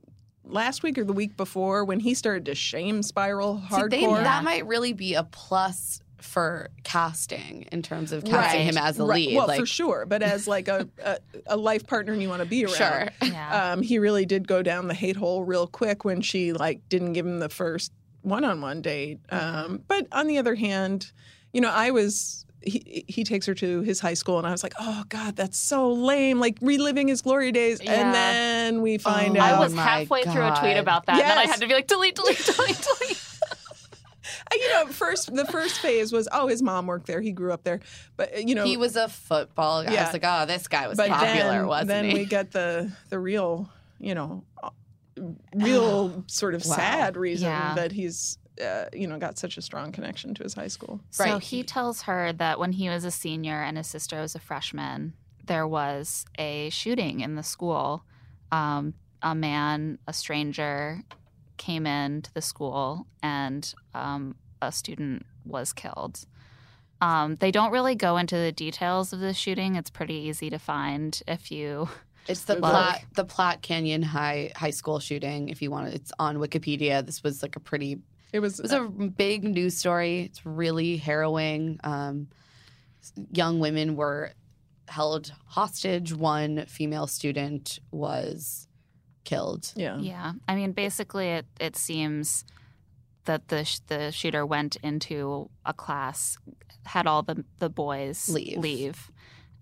last 0.44 0.82
week 0.82 0.98
or 0.98 1.04
the 1.04 1.12
week 1.12 1.36
before 1.36 1.84
when 1.84 2.00
he 2.00 2.14
started 2.14 2.44
to 2.46 2.54
shame 2.54 3.02
spiral 3.02 3.60
See, 3.70 3.74
hardcore. 3.76 3.90
they- 3.90 4.04
that 4.06 4.44
might 4.44 4.66
really 4.66 4.92
be 4.92 5.14
a 5.14 5.24
plus 5.24 6.00
for 6.18 6.70
casting 6.84 7.66
in 7.70 7.82
terms 7.82 8.10
of 8.10 8.24
casting 8.24 8.60
Right. 8.60 8.66
him 8.74 8.78
as 8.78 8.98
a 8.98 9.04
Right. 9.04 9.26
lead. 9.28 9.36
Well, 9.36 9.46
like, 9.46 9.60
for 9.60 9.66
sure, 9.66 10.06
but 10.06 10.22
as 10.22 10.48
like 10.48 10.68
a, 10.68 10.88
a, 11.04 11.18
a 11.48 11.56
life 11.56 11.86
partner 11.86 12.14
and 12.14 12.22
you 12.22 12.28
want 12.30 12.40
to 12.40 12.48
be 12.48 12.64
around. 12.64 12.74
sure. 12.74 13.08
yeah. 13.22 13.72
Um, 13.72 13.82
he 13.82 13.98
really 13.98 14.24
did 14.24 14.48
go 14.48 14.62
down 14.62 14.88
the 14.88 14.94
hate 14.94 15.16
hole 15.16 15.44
real 15.44 15.66
quick 15.66 16.04
when 16.04 16.22
she 16.22 16.52
like 16.54 16.80
didn't 16.88 17.12
give 17.12 17.26
him 17.26 17.40
the 17.40 17.50
first 17.50 17.92
one-on-one 18.22 18.80
date. 18.80 19.18
Um, 19.30 19.82
but 19.86 20.06
on 20.12 20.26
the 20.26 20.38
other 20.38 20.54
hand, 20.54 21.12
you 21.52 21.60
know, 21.60 21.70
I 21.70 21.90
was 21.90 22.43
he 22.66 23.04
he 23.08 23.24
takes 23.24 23.46
her 23.46 23.54
to 23.54 23.80
his 23.82 24.00
high 24.00 24.14
school, 24.14 24.38
and 24.38 24.46
I 24.46 24.50
was 24.50 24.62
like, 24.62 24.74
oh 24.80 25.04
god, 25.08 25.36
that's 25.36 25.58
so 25.58 25.92
lame, 25.92 26.40
like 26.40 26.58
reliving 26.60 27.08
his 27.08 27.22
glory 27.22 27.52
days. 27.52 27.80
Yeah. 27.82 27.92
And 27.92 28.14
then 28.14 28.82
we 28.82 28.98
find 28.98 29.36
Oh, 29.36 29.40
I 29.40 29.58
was 29.58 29.72
my 29.74 29.82
halfway 29.82 30.22
through 30.22 30.46
a 30.46 30.56
tweet 30.58 30.76
about 30.76 31.06
that, 31.06 31.20
and 31.20 31.30
then 31.30 31.38
I 31.38 31.44
had 31.44 31.60
to 31.60 31.66
be 31.66 31.74
like, 31.74 31.86
delete, 31.86 32.14
delete, 32.16 32.38
delete, 32.44 32.86
delete. 32.98 33.20
You 34.54 34.68
know, 34.72 34.86
first 34.86 35.34
the 35.34 35.44
first 35.46 35.80
phase 35.80 36.12
was 36.12 36.28
oh, 36.30 36.46
his 36.46 36.62
mom 36.62 36.86
worked 36.86 37.06
there, 37.06 37.20
he 37.20 37.32
grew 37.32 37.52
up 37.52 37.64
there, 37.64 37.80
but 38.16 38.34
uh, 38.34 38.38
you 38.38 38.54
know, 38.54 38.64
he 38.64 38.76
was 38.76 38.94
a 38.94 39.08
football 39.08 39.82
guy. 39.84 39.94
I 39.96 40.04
was 40.04 40.12
like, 40.12 40.22
oh, 40.24 40.46
this 40.46 40.68
guy 40.68 40.86
was 40.86 40.96
but 40.96 41.08
popular, 41.08 41.50
then, 41.58 41.66
wasn't 41.66 41.88
then 41.88 42.04
he? 42.04 42.10
Then 42.12 42.18
we 42.20 42.24
get 42.26 42.52
the 42.52 42.92
the 43.10 43.18
real, 43.18 43.68
you 43.98 44.14
know, 44.14 44.44
real 45.54 46.24
sort 46.28 46.54
of 46.54 46.64
Wow. 46.64 46.76
sad 46.76 47.16
reason 47.16 47.48
Yeah. 47.48 47.74
that 47.74 47.92
he's. 47.92 48.38
Uh, 48.62 48.84
you 48.92 49.06
know, 49.08 49.18
got 49.18 49.36
such 49.38 49.56
a 49.56 49.62
strong 49.62 49.90
connection 49.90 50.32
to 50.34 50.42
his 50.44 50.54
high 50.54 50.68
school. 50.68 51.00
So 51.10 51.24
Right. 51.24 51.42
he 51.42 51.62
tells 51.64 52.02
her 52.02 52.32
that 52.34 52.58
when 52.60 52.72
he 52.72 52.88
was 52.88 53.04
a 53.04 53.10
senior 53.10 53.62
and 53.62 53.76
his 53.76 53.86
sister 53.88 54.20
was 54.20 54.34
a 54.34 54.38
freshman, 54.38 55.14
there 55.44 55.66
was 55.66 56.24
a 56.38 56.70
shooting 56.70 57.20
in 57.20 57.34
the 57.34 57.42
school. 57.42 58.04
Um, 58.52 58.94
a 59.22 59.34
man, 59.34 59.98
a 60.06 60.12
stranger, 60.12 61.02
came 61.56 61.86
into 61.86 62.32
the 62.32 62.42
school 62.42 63.06
and 63.22 63.74
um, 63.94 64.36
a 64.62 64.70
student 64.70 65.24
was 65.44 65.72
killed. 65.72 66.24
Um, 67.00 67.36
they 67.36 67.50
don't 67.50 67.72
really 67.72 67.94
go 67.96 68.16
into 68.16 68.36
the 68.36 68.52
details 68.52 69.12
of 69.12 69.20
the 69.20 69.34
shooting. 69.34 69.74
It's 69.76 69.90
pretty 69.90 70.14
easy 70.14 70.48
to 70.50 70.58
find 70.58 71.20
if 71.26 71.50
you. 71.50 71.88
It's 72.26 72.44
the 72.44 72.54
Like- 72.54 72.70
Platte, 72.72 73.04
the 73.16 73.24
Platte 73.26 73.60
Canyon 73.60 74.00
High 74.02 74.50
High 74.56 74.70
School 74.70 74.98
shooting. 74.98 75.50
If 75.50 75.60
you 75.60 75.70
want 75.70 75.92
it's 75.92 76.10
on 76.18 76.38
Wikipedia. 76.38 77.04
This 77.04 77.22
was 77.22 77.42
like 77.42 77.54
a 77.56 77.60
pretty 77.60 77.98
It 78.34 78.40
was, 78.40 78.58
It 78.58 78.64
was 78.64 78.72
a 78.72 78.82
big 78.82 79.44
news 79.44 79.76
story. 79.76 80.22
It's 80.22 80.44
really 80.44 80.96
harrowing. 80.96 81.78
Um, 81.84 82.28
young 83.32 83.60
women 83.60 83.94
were 83.96 84.32
held 84.88 85.32
hostage. 85.46 86.12
One 86.12 86.64
female 86.66 87.06
student 87.06 87.78
was 87.92 88.66
killed. 89.24 89.72
yeah. 89.76 89.98
Yeah, 89.98 90.32
I 90.48 90.54
mean, 90.56 90.72
basically, 90.72 91.28
it 91.28 91.46
it 91.60 91.76
seems 91.76 92.44
that 93.24 93.48
the 93.48 93.64
sh- 93.64 93.78
the 93.86 94.10
shooter 94.10 94.44
went 94.44 94.76
into 94.82 95.48
a 95.64 95.72
class, 95.72 96.36
had 96.86 97.06
all 97.06 97.22
the 97.22 97.44
the 97.60 97.70
boys 97.70 98.28
Leave. 98.28 98.58
leave, 98.58 99.10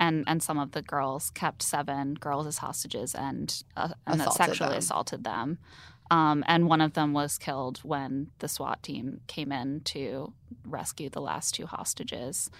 and 0.01 0.25
and 0.27 0.43
some 0.43 0.59
of 0.59 0.73
the 0.73 0.83
girls 0.83 1.31
kept 1.31 1.63
seven 1.63 2.15
girls 2.15 2.47
as 2.47 2.59
hostages 2.59 3.15
and 3.15 3.63
uh, 3.77 3.91
and 4.07 4.21
Assaulted 4.21 4.37
sexually 4.47 4.71
them. 4.71 4.79
assaulted 4.79 5.25
them. 5.25 5.59
Um, 6.13 6.45
and 6.47 6.69
one 6.69 6.83
of 6.83 6.93
them 6.93 7.15
was 7.15 7.39
killed 7.39 7.79
when 7.79 8.29
the 8.41 8.47
SWAT 8.49 8.83
team 8.83 9.21
came 9.27 9.51
in 9.51 9.81
to 9.85 10.33
rescue 10.67 11.09
the 11.09 11.23
last 11.23 11.55
two 11.55 11.65
hostages. 11.67 12.51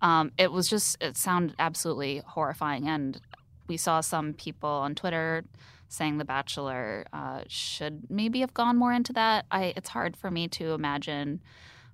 Um, 0.00 0.30
it 0.38 0.52
was 0.52 0.68
just 0.68 0.96
it 1.02 1.16
sounded 1.16 1.56
absolutely 1.58 2.22
horrifying, 2.24 2.86
and 2.88 3.20
we 3.66 3.76
saw 3.76 4.00
some 4.00 4.32
people 4.32 4.70
on 4.70 4.94
Twitter 4.94 5.44
saying 5.88 6.18
The 6.18 6.24
Bachelor 6.24 7.04
uh, 7.12 7.40
should 7.48 8.08
maybe 8.08 8.40
have 8.40 8.54
gone 8.54 8.76
more 8.76 8.92
into 8.92 9.12
that. 9.14 9.44
I 9.50 9.72
it's 9.76 9.88
hard 9.88 10.16
for 10.16 10.30
me 10.30 10.46
to 10.48 10.72
imagine 10.72 11.40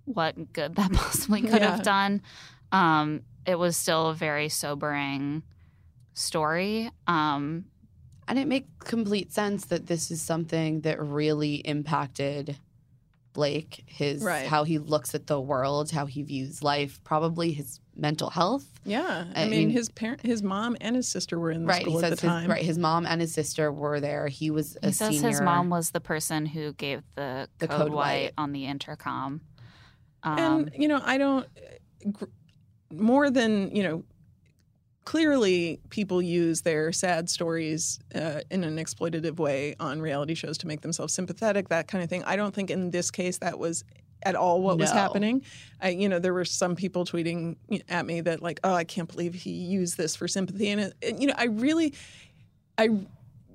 what 0.04 0.52
good 0.52 0.74
that 0.76 0.92
possibly 1.04 1.40
could 1.40 1.62
Yeah. 1.62 1.70
have 1.76 1.82
done. 1.82 2.20
Um, 2.72 3.22
it 3.46 3.58
was 3.58 3.74
still 3.76 4.08
a 4.10 4.14
very 4.14 4.50
sobering 4.50 5.42
story. 6.12 6.90
Um, 7.06 7.64
And 8.28 8.38
it 8.38 8.46
makes 8.48 8.68
complete 8.80 9.32
sense 9.32 9.66
that 9.66 9.86
this 9.86 10.10
is 10.10 10.20
something 10.20 10.80
that 10.80 11.00
really 11.00 11.56
impacted 11.56 12.56
Blake, 13.32 13.84
his 13.86 14.22
Right. 14.22 14.46
how 14.46 14.64
he 14.64 14.78
looks 14.78 15.14
at 15.14 15.26
the 15.26 15.38
world, 15.40 15.90
how 15.90 16.06
he 16.06 16.22
views 16.22 16.62
life, 16.62 17.00
probably 17.04 17.52
his 17.52 17.80
mental 17.94 18.30
health. 18.30 18.64
Yeah, 18.84 19.26
I, 19.34 19.42
I 19.42 19.44
mean, 19.48 19.50
mean- 19.68 19.70
his 19.70 19.90
parent, 19.90 20.22
his 20.22 20.42
mom, 20.42 20.76
and 20.80 20.96
his 20.96 21.06
sister 21.06 21.38
were 21.38 21.50
in 21.50 21.62
the 21.62 21.68
right. 21.68 21.82
school 21.82 21.98
He 21.98 22.04
at 22.04 22.10
says 22.12 22.20
the 22.20 22.26
his, 22.26 22.30
time. 22.32 22.50
right. 22.50 22.64
His 22.64 22.78
mom 22.78 23.04
and 23.06 23.20
his 23.20 23.32
sister 23.34 23.70
were 23.70 24.00
there. 24.00 24.26
He 24.28 24.50
was 24.50 24.76
a 24.82 24.86
he 24.86 24.92
says 24.92 25.16
senior. 25.16 25.28
his 25.28 25.40
mom 25.42 25.68
was 25.68 25.90
the 25.90 26.00
person 26.00 26.46
who 26.46 26.72
gave 26.72 27.02
the, 27.14 27.46
The 27.58 27.68
code, 27.68 27.78
code 27.82 27.92
white, 27.92 28.22
white. 28.24 28.32
on 28.38 28.52
the 28.52 28.64
intercom. 28.66 29.42
Um, 30.22 30.38
and 30.38 30.70
you 30.74 30.88
know, 30.88 31.00
I 31.04 31.18
don't 31.18 31.46
gr- 32.12 32.24
more 32.90 33.30
than 33.30 33.70
you 33.76 33.82
know. 33.82 34.04
Clearly, 35.06 35.78
people 35.88 36.20
use 36.20 36.62
their 36.62 36.90
sad 36.90 37.30
stories 37.30 38.00
uh, 38.12 38.40
in 38.50 38.64
an 38.64 38.76
exploitative 38.76 39.38
way 39.38 39.76
on 39.78 40.02
reality 40.02 40.34
shows 40.34 40.58
to 40.58 40.66
make 40.66 40.80
themselves 40.80 41.14
sympathetic, 41.14 41.68
that 41.68 41.86
kind 41.86 42.02
of 42.02 42.10
thing. 42.10 42.24
I 42.24 42.34
don't 42.34 42.52
think 42.52 42.70
in 42.70 42.90
this 42.90 43.12
case 43.12 43.38
that 43.38 43.56
was 43.56 43.84
at 44.24 44.34
all 44.34 44.60
what 44.60 44.78
was 44.78 44.90
happening. 44.90 45.42
I, 45.80 45.90
you 45.90 46.08
know, 46.08 46.18
there 46.18 46.34
were 46.34 46.44
some 46.44 46.74
people 46.74 47.04
tweeting 47.04 47.54
at 47.88 48.04
me 48.04 48.20
that 48.22 48.42
like, 48.42 48.58
"Oh, 48.64 48.74
I 48.74 48.82
can't 48.82 49.08
believe 49.08 49.32
he 49.34 49.52
used 49.52 49.96
this 49.96 50.16
for 50.16 50.26
sympathy," 50.26 50.70
and, 50.70 50.80
it, 50.80 50.94
and 51.00 51.20
you 51.20 51.28
know, 51.28 51.34
I 51.36 51.44
really, 51.44 51.94
I 52.76 52.88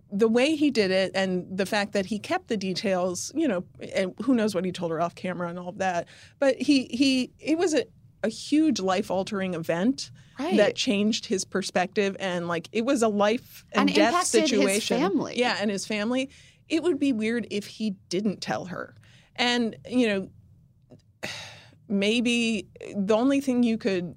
the 0.09 0.29
way 0.29 0.55
he 0.55 0.71
did 0.71 0.91
it 0.91 1.11
and 1.15 1.45
the 1.57 1.65
fact 1.65 1.93
that 1.93 2.05
he 2.05 2.17
kept 2.19 2.47
the 2.47 2.57
details, 2.57 3.31
you 3.35 3.47
know, 3.47 3.63
and 3.93 4.13
who 4.21 4.35
knows 4.35 4.55
what 4.55 4.63
he 4.63 4.71
told 4.71 4.91
her 4.91 5.01
off 5.01 5.15
camera 5.15 5.49
and 5.49 5.59
all 5.59 5.69
of 5.69 5.79
that. 5.79 6.07
But 6.39 6.61
he 6.61 6.85
he 6.85 7.31
it 7.39 7.57
was 7.57 7.73
a, 7.73 7.85
a 8.23 8.29
huge 8.29 8.79
life 8.79 9.09
altering 9.09 9.53
event 9.53 10.11
right. 10.39 10.57
that 10.57 10.75
changed 10.75 11.25
his 11.25 11.43
perspective 11.45 12.15
and 12.19 12.47
like 12.47 12.69
it 12.71 12.85
was 12.85 13.01
a 13.01 13.07
life 13.07 13.65
and, 13.73 13.89
And 13.89 13.95
death 13.95 14.25
situation. 14.25 14.99
family. 14.99 15.37
Yeah, 15.37 15.57
and 15.59 15.71
his 15.71 15.85
family. 15.85 16.29
It 16.69 16.83
would 16.83 16.99
be 16.99 17.11
weird 17.11 17.47
if 17.51 17.67
he 17.67 17.95
didn't 18.09 18.41
tell 18.41 18.65
her. 18.65 18.95
And, 19.35 19.75
you 19.89 20.07
know, 20.07 21.29
maybe 21.89 22.67
the 22.95 23.15
only 23.15 23.41
thing 23.41 23.63
you 23.63 23.77
could 23.77 24.15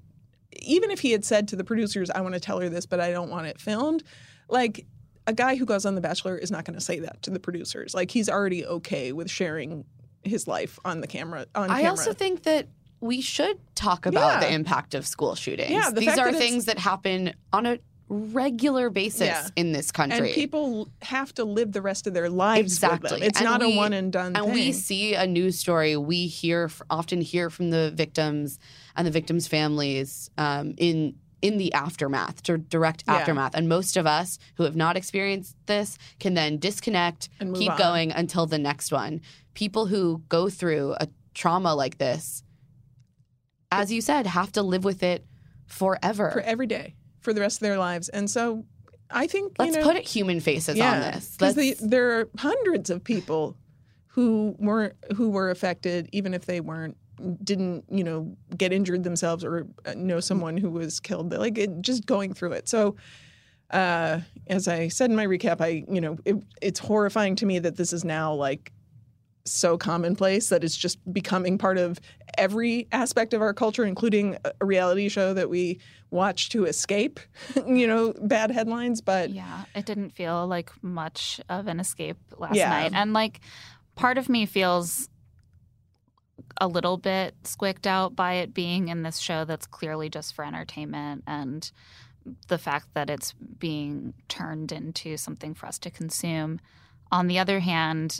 even 0.61 0.89
if 0.89 0.99
he 0.99 1.11
had 1.11 1.25
said 1.25 1.49
to 1.49 1.55
the 1.55 1.63
producers, 1.63 2.09
I 2.09 2.21
want 2.21 2.33
to 2.33 2.39
tell 2.39 2.59
her 2.59 2.69
this, 2.69 2.85
but 2.85 2.99
I 2.99 3.11
don't 3.11 3.29
want 3.29 3.47
it 3.47 3.59
filmed, 3.59 4.03
like 4.49 4.85
a 5.27 5.33
guy 5.33 5.55
who 5.55 5.65
goes 5.65 5.85
on 5.85 5.95
The 5.95 6.01
Bachelor 6.01 6.37
is 6.37 6.51
not 6.51 6.65
going 6.65 6.77
to 6.77 6.83
say 6.83 6.99
that 6.99 7.21
to 7.23 7.29
the 7.31 7.39
producers. 7.39 7.93
Like 7.93 8.11
he's 8.11 8.29
already 8.29 8.65
okay 8.65 9.11
with 9.11 9.29
sharing 9.29 9.85
his 10.23 10.47
life 10.47 10.79
on 10.85 11.01
the 11.01 11.07
camera. 11.07 11.45
On 11.55 11.69
I 11.69 11.81
camera. 11.81 11.89
also 11.89 12.13
think 12.13 12.43
that 12.43 12.67
we 13.01 13.21
should 13.21 13.59
talk 13.75 14.05
about 14.05 14.41
Yeah. 14.41 14.47
the 14.49 14.53
impact 14.53 14.95
of 14.95 15.05
school 15.05 15.35
shootings. 15.35 15.71
Yeah, 15.71 15.89
the 15.89 15.99
These 16.01 16.17
are 16.17 16.31
that 16.31 16.37
things 16.39 16.65
that 16.65 16.79
happen 16.79 17.33
on 17.53 17.65
a 17.65 17.77
regular 18.07 18.89
basis 18.91 19.21
Yeah. 19.27 19.47
in 19.55 19.71
this 19.71 19.91
country. 19.91 20.27
and 20.27 20.35
people 20.35 20.87
have 21.01 21.33
to 21.35 21.43
live 21.43 21.71
the 21.71 21.81
rest 21.81 22.05
of 22.05 22.13
their 22.13 22.29
lives 22.29 22.73
with 22.75 22.81
them. 22.81 22.91
Exactly. 22.93 23.27
It's 23.27 23.39
And 23.39 23.45
not 23.45 23.61
we- 23.61 23.73
a 23.73 23.77
one 23.77 23.93
and 23.93 24.11
done 24.11 24.35
and 24.35 24.45
thing. 24.45 24.53
we 24.53 24.71
see 24.73 25.15
a 25.15 25.25
news 25.25 25.57
story, 25.57 25.97
we 25.97 26.27
hear 26.27 26.69
often 26.89 27.21
hear 27.21 27.49
from 27.49 27.71
the 27.71 27.91
victims 27.91 28.59
and 28.95 29.07
the 29.07 29.11
victims' 29.11 29.47
families 29.47 30.29
um, 30.37 30.73
in 30.77 31.15
in 31.41 31.57
the 31.57 31.71
aftermath, 31.73 32.41
dir- 32.41 32.57
direct 32.57 33.03
Yeah. 33.07 33.15
aftermath. 33.17 33.53
And 33.53 33.69
most 33.69 33.97
of 33.97 34.07
us 34.07 34.39
who 34.55 34.63
have 34.63 34.75
not 34.75 34.97
experienced 34.97 35.55
this 35.67 35.97
can 36.19 36.33
then 36.33 36.57
disconnect, 36.57 37.29
And 37.39 37.55
keep 37.55 37.71
on. 37.73 37.77
going 37.77 38.11
until 38.11 38.47
the 38.47 38.57
next 38.57 38.91
one. 38.91 39.21
People 39.53 39.85
who 39.87 40.23
go 40.27 40.49
through 40.49 40.95
a 40.99 41.07
trauma 41.35 41.75
like 41.75 41.99
this, 41.99 42.41
as 43.81 43.91
you 43.91 44.01
said, 44.01 44.27
have 44.27 44.51
to 44.53 44.61
live 44.63 44.83
with 44.83 45.03
it 45.03 45.25
forever. 45.65 46.31
for 46.31 46.41
every 46.41 46.67
day 46.67 46.95
for 47.19 47.33
the 47.33 47.41
rest 47.41 47.57
of 47.57 47.61
their 47.61 47.77
lives. 47.77 48.09
And 48.09 48.29
so 48.29 48.65
I 49.09 49.27
think 49.27 49.53
Let's 49.59 49.75
you 49.75 49.81
know, 49.83 49.91
put 49.93 50.03
human 50.07 50.39
faces 50.39 50.79
on 50.79 50.99
this. 51.01 51.35
because 51.37 51.57
Let's- 51.57 51.79
there 51.81 52.19
are 52.19 52.29
hundreds 52.37 52.89
of 52.89 53.03
people 53.03 53.55
who 54.07 54.55
weren't 54.59 54.93
who 55.15 55.29
were 55.29 55.49
affected, 55.49 56.09
even 56.11 56.33
if 56.33 56.45
they 56.45 56.61
weren't 56.61 56.97
didn't 57.43 57.85
you 57.89 58.03
know 58.03 58.35
get 58.57 58.73
injured 58.73 59.03
themselves 59.03 59.43
or 59.43 59.65
uh, 59.85 59.93
know 59.95 60.19
someone 60.19 60.57
who 60.57 60.69
was 60.69 60.99
killed. 60.99 61.31
Like 61.31 61.57
it, 61.57 61.81
just 61.81 62.05
going 62.05 62.33
through 62.33 62.53
it. 62.53 62.67
So. 62.69 62.95
Uh, 63.71 64.21
as 64.45 64.67
I 64.67 64.89
said 64.89 65.09
in 65.09 65.15
my 65.15 65.25
recap, 65.25 65.59
I 65.59 65.83
you 65.91 65.99
know 65.99 66.19
it, 66.23 66.35
it's 66.61 66.79
horrifying 66.79 67.35
to 67.37 67.47
me 67.47 67.57
that 67.57 67.75
this 67.75 67.93
is 67.93 68.05
now 68.05 68.31
like 68.31 68.71
so 69.45 69.77
commonplace 69.77 70.49
that 70.49 70.63
it's 70.63 70.75
just 70.75 70.97
becoming 71.13 71.57
part 71.57 71.77
of 71.77 71.99
every 72.37 72.87
aspect 72.91 73.33
of 73.33 73.41
our 73.41 73.53
culture, 73.53 73.85
including 73.85 74.37
a- 74.43 74.65
reality 74.65 75.07
show 75.07 75.33
that 75.33 75.49
we 75.49 75.79
watch 76.11 76.49
to 76.49 76.65
escape, 76.65 77.19
you 77.67 77.87
know, 77.87 78.13
bad 78.21 78.49
headlines. 78.51 79.01
But 79.01 79.29
Yeah, 79.29 79.65
it 79.75 79.85
didn't 79.85 80.09
feel 80.11 80.47
like 80.47 80.71
much 80.83 81.39
of 81.49 81.67
an 81.67 81.79
escape 81.79 82.17
last 82.37 82.55
Yeah. 82.55 82.69
night. 82.69 82.91
And 82.95 83.13
like 83.13 83.39
part 83.95 84.17
of 84.17 84.29
me 84.29 84.45
feels 84.45 85.09
a 86.59 86.67
little 86.67 86.97
bit 86.97 87.35
squicked 87.43 87.87
out 87.87 88.15
by 88.15 88.33
it 88.35 88.53
being 88.53 88.87
in 88.87 89.03
this 89.03 89.17
show 89.19 89.45
that's 89.45 89.65
clearly 89.67 90.09
just 90.09 90.33
for 90.35 90.43
entertainment 90.45 91.23
and 91.27 91.71
the 92.47 92.57
fact 92.57 92.87
that 92.93 93.09
it's 93.09 93.33
being 93.33 94.13
turned 94.27 94.71
into 94.71 95.15
something 95.17 95.53
for 95.53 95.65
us 95.67 95.77
to 95.79 95.91
consume. 95.91 96.59
On 97.11 97.27
the 97.27 97.37
other 97.39 97.59
hand, 97.59 98.19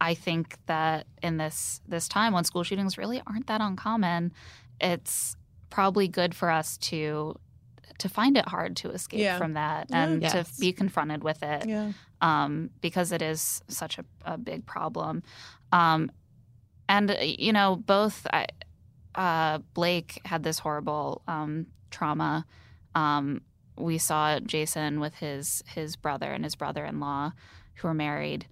I 0.00 0.14
think 0.14 0.56
that 0.66 1.06
in 1.22 1.36
this 1.38 1.80
this 1.88 2.08
time 2.08 2.32
when 2.32 2.44
school 2.44 2.62
shootings 2.62 2.98
really 2.98 3.22
aren't 3.26 3.46
that 3.46 3.60
uncommon, 3.60 4.32
it's 4.80 5.36
probably 5.70 6.08
good 6.08 6.34
for 6.34 6.50
us 6.50 6.76
to 6.78 7.36
to 7.98 8.08
find 8.08 8.36
it 8.36 8.46
hard 8.46 8.76
to 8.76 8.90
escape 8.90 9.20
Yeah. 9.20 9.38
from 9.38 9.54
that 9.54 9.88
and 9.90 10.20
Yes. 10.20 10.32
to 10.54 10.60
be 10.60 10.72
confronted 10.72 11.24
with 11.24 11.42
it 11.42 11.66
yeah, 11.66 11.92
um, 12.20 12.68
because 12.82 13.10
it 13.10 13.22
is 13.22 13.62
such 13.68 13.98
a, 13.98 14.04
a 14.26 14.36
big 14.36 14.66
problem. 14.66 15.22
Um, 15.72 16.10
and, 16.90 17.10
uh, 17.10 17.16
you 17.20 17.54
know, 17.54 17.76
both 17.76 18.26
I- 18.32 18.48
uh, 19.14 19.58
Blake 19.72 20.20
had 20.26 20.42
this 20.42 20.58
horrible 20.58 21.22
um, 21.26 21.68
trauma. 21.90 22.44
Um, 22.94 23.40
we 23.78 23.96
saw 23.96 24.40
Jason 24.40 25.00
with 25.00 25.14
his 25.16 25.62
his 25.66 25.96
brother 25.96 26.30
and 26.30 26.44
his 26.44 26.54
brother 26.54 26.84
in 26.84 27.00
law 27.00 27.32
who 27.76 27.88
were 27.88 27.94
married. 27.94 28.46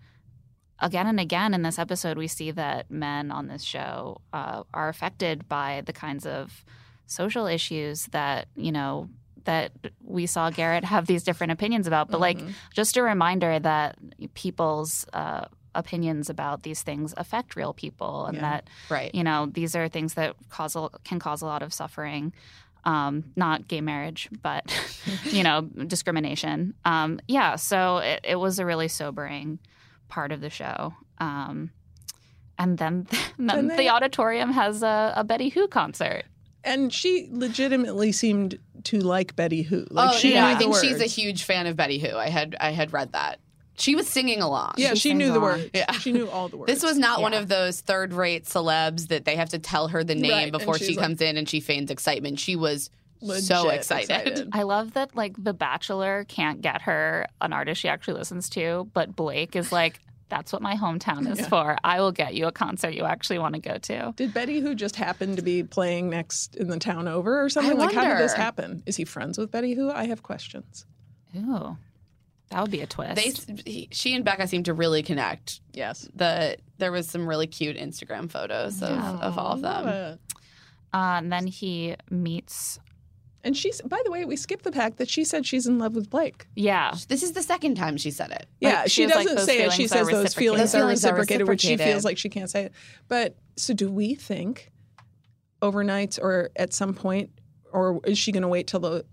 Again 0.80 1.06
and 1.06 1.20
again 1.20 1.54
in 1.54 1.62
this 1.62 1.78
episode, 1.78 2.18
we 2.18 2.26
see 2.28 2.50
that 2.50 2.90
men 2.90 3.30
on 3.30 3.46
this 3.46 3.62
show 3.62 4.20
uh, 4.32 4.64
are 4.74 4.88
affected 4.88 5.48
by 5.48 5.82
the 5.86 5.92
kinds 5.92 6.26
of 6.26 6.64
social 7.06 7.46
issues 7.46 8.06
that, 8.06 8.48
you 8.56 8.72
know, 8.72 9.08
that 9.44 9.72
we 10.02 10.26
saw 10.26 10.50
Garrett 10.50 10.84
have 10.84 11.06
these 11.06 11.22
different 11.22 11.52
opinions 11.52 11.86
about. 11.86 12.10
But 12.10 12.20
like, 12.20 12.38
Mhm. 12.38 12.52
just 12.74 12.96
a 12.96 13.02
reminder 13.02 13.58
that 13.58 13.96
people's 14.34 15.06
uh, 15.12 15.46
opinions 15.74 16.30
about 16.30 16.62
these 16.62 16.82
things 16.82 17.12
affect 17.16 17.54
real 17.56 17.72
people, 17.74 18.26
and 18.26 18.36
Yeah. 18.36 18.40
that 18.42 18.70
right. 18.88 19.14
you 19.14 19.22
know 19.24 19.46
these 19.46 19.74
are 19.76 19.88
things 19.88 20.14
that 20.14 20.34
cause 20.48 20.76
a, 20.76 20.88
can 21.04 21.18
cause 21.18 21.42
a 21.42 21.46
lot 21.46 21.62
of 21.62 21.72
suffering. 21.74 22.32
Um, 22.84 23.32
not 23.36 23.66
gay 23.68 23.80
marriage, 23.80 24.28
but 24.42 24.64
you 25.24 25.42
know 25.42 25.62
discrimination. 25.62 26.74
Um, 26.84 27.20
yeah, 27.28 27.56
so 27.56 27.98
it, 27.98 28.20
it 28.24 28.36
was 28.36 28.58
a 28.58 28.64
really 28.66 28.88
sobering 28.88 29.58
part 30.08 30.32
of 30.32 30.40
the 30.40 30.50
show. 30.50 30.94
Um, 31.18 31.70
and 32.58 32.78
then, 32.78 33.06
then 33.38 33.50
And 33.58 33.70
they- 33.70 33.76
the 33.76 33.88
auditorium 33.90 34.52
has 34.52 34.82
a, 34.82 35.12
a 35.16 35.24
Betty 35.24 35.48
Who 35.50 35.68
concert. 35.68 36.24
and 36.62 36.92
she 36.92 37.28
legitimately 37.30 38.12
seemed 38.12 38.58
to 38.84 39.00
like 39.00 39.34
Betty 39.36 39.62
Who. 39.62 39.86
Like 39.90 40.14
oh, 40.14 40.18
she 40.18 40.32
yeah. 40.34 40.48
knew 40.48 40.54
I 40.54 40.58
think 40.58 40.72
words. 40.72 40.84
she's 40.84 41.00
a 41.00 41.06
huge 41.06 41.44
fan 41.44 41.66
of 41.66 41.76
Betty 41.76 41.98
Who. 41.98 42.16
I 42.16 42.28
had 42.28 42.56
I 42.60 42.70
had 42.70 42.92
read 42.92 43.12
that. 43.12 43.40
She 43.76 43.96
was 43.96 44.06
singing 44.06 44.40
along. 44.40 44.74
yeah, 44.76 44.90
she 44.90 44.94
she 45.00 45.08
sings 45.08 45.18
knew 45.18 45.32
the 45.32 45.40
words. 45.40 45.68
Yeah. 45.74 45.90
She 45.92 46.12
knew 46.12 46.28
all 46.30 46.48
the 46.48 46.56
words. 46.56 46.72
This 46.72 46.82
was 46.84 46.96
not 46.96 47.20
one 47.20 47.34
of 47.34 47.48
those 47.48 47.80
third-rate 47.80 48.44
celebs 48.44 49.08
that 49.08 49.24
they 49.24 49.34
have 49.34 49.48
to 49.48 49.58
tell 49.58 49.88
her 49.88 50.04
the 50.04 50.14
name 50.14 50.30
Right, 50.30 50.52
before 50.52 50.78
she 50.78 50.94
like- 50.94 51.04
comes 51.04 51.20
in 51.20 51.36
and 51.36 51.48
she 51.48 51.58
feigns 51.58 51.90
excitement. 51.90 52.38
She 52.38 52.54
was 52.54 52.88
so 53.20 53.26
Legit 53.64 53.74
excited. 53.74 54.48
I 54.52 54.62
love 54.62 54.92
that 54.94 55.14
like 55.16 55.42
The 55.42 55.54
Bachelor 55.54 56.24
can't 56.28 56.60
get 56.60 56.82
her 56.82 57.26
an 57.40 57.52
artist 57.52 57.80
she 57.80 57.88
actually 57.88 58.14
listens 58.18 58.48
to, 58.50 58.88
but 58.92 59.14
Blake 59.16 59.56
is 59.56 59.72
like, 59.72 60.00
that's 60.28 60.52
what 60.52 60.62
my 60.62 60.74
hometown 60.74 61.30
is 61.30 61.38
Yeah. 61.40 61.48
for. 61.48 61.76
I 61.84 62.00
will 62.00 62.10
get 62.12 62.34
you 62.34 62.46
a 62.46 62.52
concert 62.52 62.90
you 62.94 63.04
actually 63.04 63.38
want 63.38 63.54
to 63.54 63.60
go 63.60 63.78
to. 63.78 64.12
Did 64.16 64.34
Betty 64.34 64.60
Who 64.60 64.74
just 64.74 64.96
happen 64.96 65.36
to 65.36 65.42
be 65.42 65.62
playing 65.62 66.10
next 66.10 66.56
in 66.56 66.68
the 66.68 66.78
town 66.78 67.08
over 67.08 67.42
or 67.42 67.48
something? 67.48 67.78
like, 67.78 67.94
how 67.94 68.04
did 68.08 68.18
this 68.18 68.32
happen? 68.34 68.82
Is 68.86 68.96
he 68.96 69.04
friends 69.04 69.38
with 69.38 69.50
Betty 69.50 69.74
Who? 69.74 69.90
I 69.90 70.06
have 70.06 70.22
questions. 70.22 70.86
Ooh, 71.36 71.76
that 72.50 72.60
would 72.62 72.70
be 72.70 72.80
a 72.80 72.86
twist. 72.86 73.16
They, 73.46 73.62
he, 73.70 73.88
she 73.92 74.14
and 74.14 74.24
Becca 74.24 74.46
seem 74.48 74.62
to 74.64 74.74
really 74.74 75.02
connect. 75.02 75.60
Yes. 75.72 76.08
The 76.14 76.56
there 76.78 76.90
was 76.92 77.08
some 77.08 77.26
really 77.28 77.46
cute 77.46 77.76
Instagram 77.76 78.30
photos 78.30 78.82
of, 78.82 78.90
Yeah. 78.90 79.18
of 79.18 79.38
all 79.38 79.52
of 79.52 79.62
them. 79.62 79.86
uh, 79.86 80.16
and 80.92 81.30
then 81.32 81.46
he 81.46 81.96
meets, 82.10 82.78
And 83.44 83.56
she's, 83.56 83.80
by 83.82 84.00
the 84.04 84.10
way, 84.10 84.24
we 84.24 84.36
skipped 84.36 84.64
the 84.64 84.72
fact 84.72 84.96
that 84.96 85.08
she 85.08 85.22
said 85.24 85.46
she's 85.46 85.66
in 85.66 85.78
love 85.78 85.94
with 85.94 86.08
Blake. 86.10 86.46
yeah, 86.56 86.94
This 87.08 87.22
is 87.22 87.32
the 87.32 87.42
second 87.42 87.76
time 87.76 87.96
she 87.98 88.10
said 88.10 88.30
it. 88.30 88.46
Yeah, 88.60 88.80
Like, 88.80 88.84
she 88.90 89.02
she 89.02 89.06
doesn't 89.06 89.36
"Those 89.36 89.44
say 89.44 89.62
it. 89.64 89.72
She 89.72 89.86
says 89.86 90.08
those 90.08 90.34
feelings, 90.34 90.72
Those 90.72 90.74
are 90.74 90.78
feelings 90.78 91.04
are 91.04 91.14
reciprocated, 91.14 91.48
which 91.48 91.60
she 91.60 91.76
feels 91.76 92.04
like 92.04 92.18
she 92.18 92.28
can't 92.30 92.50
say 92.50 92.64
it. 92.64 92.72
But 93.06 93.36
so 93.56 93.74
do 93.74 93.90
we 93.90 94.14
think 94.14 94.72
overnight 95.62 96.18
or 96.20 96.50
at 96.56 96.72
some 96.72 96.94
point, 96.94 97.30
or 97.72 98.00
is 98.04 98.18
she 98.18 98.32
going 98.32 98.42
to 98.42 98.48
wait 98.48 98.66
till 98.66 98.80
the 98.80 99.04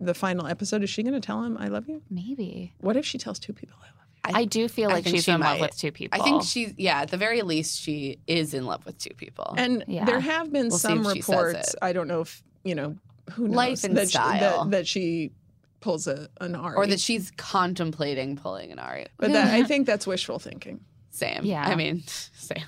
the 0.00 0.14
final 0.14 0.46
episode? 0.46 0.82
Is 0.82 0.90
she 0.90 1.02
going 1.02 1.14
to 1.14 1.20
tell 1.20 1.42
him, 1.42 1.56
I 1.58 1.68
love 1.68 1.88
you? 1.88 2.02
maybe. 2.10 2.72
What 2.80 2.96
if 2.96 3.04
she 3.04 3.18
tells 3.18 3.38
two 3.38 3.52
people, 3.52 3.76
I 3.80 3.86
love 3.86 3.94
you? 4.34 4.40
I, 4.42 4.44
do 4.44 4.68
feel 4.68 4.90
like 4.90 5.06
she's 5.06 5.24
she 5.24 5.32
in 5.32 5.40
love 5.40 5.58
with 5.60 5.76
two 5.76 5.90
people. 5.90 6.20
I 6.20 6.24
think 6.24 6.42
she's 6.42 6.74
yeah. 6.76 7.00
At 7.02 7.10
the 7.10 7.16
very 7.16 7.42
least, 7.42 7.80
she 7.80 8.18
is 8.26 8.52
in 8.54 8.66
love 8.66 8.84
with 8.86 8.98
two 8.98 9.14
people. 9.14 9.54
And 9.56 9.84
Yeah. 9.88 10.04
there 10.04 10.20
have 10.20 10.52
been 10.52 10.68
We'll 10.68 10.78
some 10.78 11.06
if 11.06 11.12
she 11.14 11.22
says 11.22 11.36
reports. 11.36 11.74
I 11.80 11.92
don't 11.92 12.08
know 12.08 12.20
if, 12.20 12.42
you 12.62 12.74
know, 12.74 12.96
who 13.32 13.48
knows? 13.48 13.54
Life 13.56 13.84
and 13.84 13.96
that 13.96 14.08
style. 14.08 14.32
She, 14.32 14.38
that, 14.40 14.70
that 14.70 14.86
she 14.86 15.32
pulls 15.80 16.06
a, 16.08 16.28
an 16.40 16.56
Arie. 16.56 16.74
or 16.76 16.86
that 16.86 17.00
she's 17.00 17.30
contemplating 17.36 18.36
pulling 18.36 18.72
an 18.72 18.78
Arie. 18.78 19.06
But 19.18 19.32
that, 19.32 19.52
I 19.54 19.62
think 19.68 19.86
that's 19.86 20.06
wishful 20.06 20.38
thinking. 20.38 20.80
Same. 21.10 21.44
Yeah. 21.44 21.62
I 21.66 21.74
mean, 21.74 22.02
same. 22.06 22.64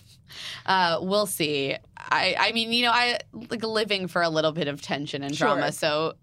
Uh, 0.66 0.98
we'll 1.02 1.26
see. 1.26 1.74
I, 1.96 2.36
I 2.38 2.52
mean, 2.52 2.72
you 2.72 2.84
know, 2.84 2.92
I 2.92 3.18
like 3.50 3.64
living 3.64 4.06
for 4.08 4.22
a 4.22 4.28
little 4.28 4.52
bit 4.52 4.68
of 4.68 4.80
tension 4.80 5.22
and 5.22 5.34
Sure. 5.36 5.48
drama. 5.48 5.72
So 5.72 6.14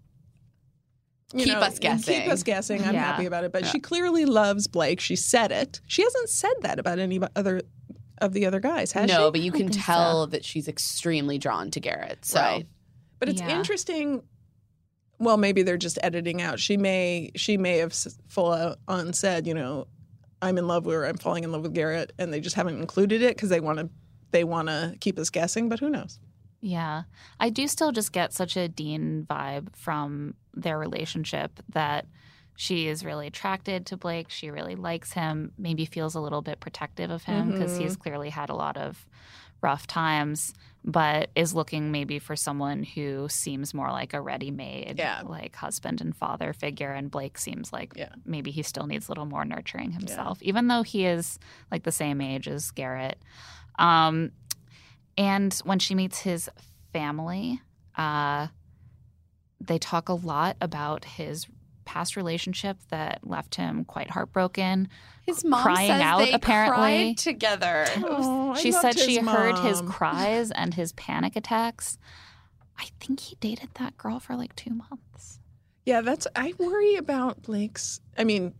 You 1.34 1.44
Keep 1.44 1.54
know, 1.54 1.60
us 1.60 1.78
guessing. 1.78 2.22
Keep 2.22 2.32
us 2.32 2.42
guessing. 2.42 2.82
I'm 2.84 2.94
Yeah. 2.94 3.00
happy 3.00 3.26
about 3.26 3.44
it. 3.44 3.52
But 3.52 3.64
Yeah. 3.64 3.70
she 3.70 3.80
clearly 3.80 4.24
loves 4.24 4.66
Blake. 4.66 4.98
She 5.00 5.14
said 5.14 5.52
it. 5.52 5.80
She 5.86 6.02
hasn't 6.02 6.30
said 6.30 6.54
that 6.62 6.78
about 6.78 6.98
any 6.98 7.20
other 7.36 7.60
of 8.20 8.32
the 8.32 8.46
other 8.46 8.58
guys, 8.60 8.90
has 8.92 9.06
no, 9.08 9.14
she? 9.14 9.18
No, 9.20 9.30
but 9.30 9.40
you 9.42 9.52
I 9.52 9.56
can 9.58 9.68
think 9.68 9.74
so. 9.84 9.92
tell 9.92 10.26
that 10.28 10.44
she's 10.44 10.66
extremely 10.68 11.38
drawn 11.38 11.70
to 11.72 11.80
Garrett. 11.80 12.24
So 12.24 12.40
Right. 12.40 12.66
But 13.18 13.28
it's 13.28 13.40
Yeah. 13.40 13.56
interesting. 13.56 14.22
Well, 15.18 15.36
maybe 15.36 15.62
they're 15.62 15.76
just 15.76 15.98
editing 16.02 16.40
out. 16.40 16.60
She 16.60 16.76
may 16.76 17.30
she 17.36 17.56
may 17.56 17.78
have 17.78 17.92
full 18.28 18.76
on 18.86 19.12
said, 19.12 19.46
you 19.46 19.54
know, 19.54 19.88
I'm 20.40 20.56
in 20.58 20.66
love 20.68 20.86
with 20.86 20.94
or 20.94 21.04
I'm 21.04 21.16
falling 21.18 21.42
in 21.44 21.50
love 21.50 21.62
with 21.62 21.74
Garrett, 21.74 22.12
and 22.18 22.32
they 22.32 22.40
just 22.40 22.54
haven't 22.56 22.78
included 22.78 23.22
it 23.22 23.34
because 23.36 23.48
they 23.48 23.60
want 23.60 23.78
to 23.80 23.90
they 24.30 24.44
want 24.44 24.68
to 24.68 24.94
keep 25.00 25.18
us 25.18 25.30
guessing. 25.30 25.68
But 25.68 25.80
who 25.80 25.90
knows? 25.90 26.20
Yeah. 26.60 27.04
I 27.40 27.50
do 27.50 27.66
still 27.68 27.92
just 27.92 28.12
get 28.12 28.32
such 28.32 28.56
a 28.56 28.68
Dean 28.68 29.26
vibe 29.28 29.74
from 29.76 30.34
their 30.54 30.78
relationship 30.78 31.60
that 31.68 32.06
she 32.56 32.88
is 32.88 33.04
really 33.04 33.28
attracted 33.28 33.86
to 33.86 33.96
Blake. 33.96 34.28
She 34.30 34.50
really 34.50 34.74
likes 34.74 35.12
him, 35.12 35.52
maybe 35.56 35.84
feels 35.84 36.16
a 36.16 36.20
little 36.20 36.42
bit 36.42 36.58
protective 36.58 37.10
of 37.12 37.22
him 37.22 37.52
because 37.52 37.78
Mhm. 37.78 37.82
he's 37.82 37.96
clearly 37.96 38.30
had 38.30 38.50
a 38.50 38.54
lot 38.56 38.76
of 38.76 39.06
rough 39.60 39.86
times, 39.86 40.54
but 40.84 41.30
is 41.34 41.54
looking 41.54 41.90
maybe 41.90 42.18
for 42.18 42.36
someone 42.36 42.82
who 42.82 43.28
seems 43.28 43.74
more 43.74 43.90
like 43.90 44.14
a 44.14 44.20
ready 44.20 44.50
made, 44.50 44.94
Yeah. 44.98 45.22
like 45.24 45.56
husband 45.56 46.00
and 46.00 46.16
father 46.16 46.52
figure. 46.52 46.92
And 46.92 47.10
Blake 47.10 47.36
seems 47.38 47.72
like 47.72 47.92
Yeah. 47.96 48.10
maybe 48.24 48.50
he 48.50 48.62
still 48.62 48.86
needs 48.86 49.08
a 49.08 49.10
little 49.10 49.26
more 49.26 49.44
nurturing 49.44 49.92
himself, 49.92 50.40
even 50.42 50.68
though 50.68 50.82
he 50.82 51.04
is 51.04 51.38
like 51.70 51.82
the 51.82 51.92
same 51.92 52.20
age 52.20 52.46
as 52.48 52.70
Garrett. 52.70 53.18
Um, 53.78 54.30
and 55.16 55.52
when 55.64 55.78
she 55.80 55.94
meets 55.94 56.20
his 56.20 56.48
family, 56.92 57.60
uh, 57.96 58.46
they 59.60 59.78
talk 59.78 60.08
a 60.08 60.14
lot 60.14 60.56
about 60.60 61.04
his 61.04 61.46
past 61.88 62.16
relationship 62.16 62.76
that 62.90 63.26
left 63.26 63.54
him 63.54 63.82
quite 63.82 64.10
heartbroken. 64.10 64.88
his 65.24 65.42
mom 65.42 65.62
Crying 65.62 65.88
says 65.88 66.02
out, 66.02 66.18
they 66.18 66.32
apparently. 66.32 66.76
cried 66.76 67.16
together. 67.16 67.86
Oh, 67.96 68.54
she 68.54 68.72
said 68.72 68.98
she 68.98 69.16
his 69.16 69.26
heard 69.26 69.58
his 69.60 69.80
cries 69.80 70.50
and 70.50 70.74
his 70.74 70.92
panic 71.04 71.34
attacks. 71.34 71.96
I 72.78 72.88
think 73.00 73.20
he 73.20 73.36
dated 73.40 73.70
that 73.76 73.96
girl 73.96 74.20
for 74.20 74.36
like 74.36 74.54
two 74.54 74.74
months. 74.74 75.40
Yeah, 75.86 76.02
that's 76.02 76.26
I 76.36 76.52
worry 76.58 76.96
about 76.96 77.40
Blake's. 77.42 78.02
I 78.18 78.24
mean, 78.24 78.52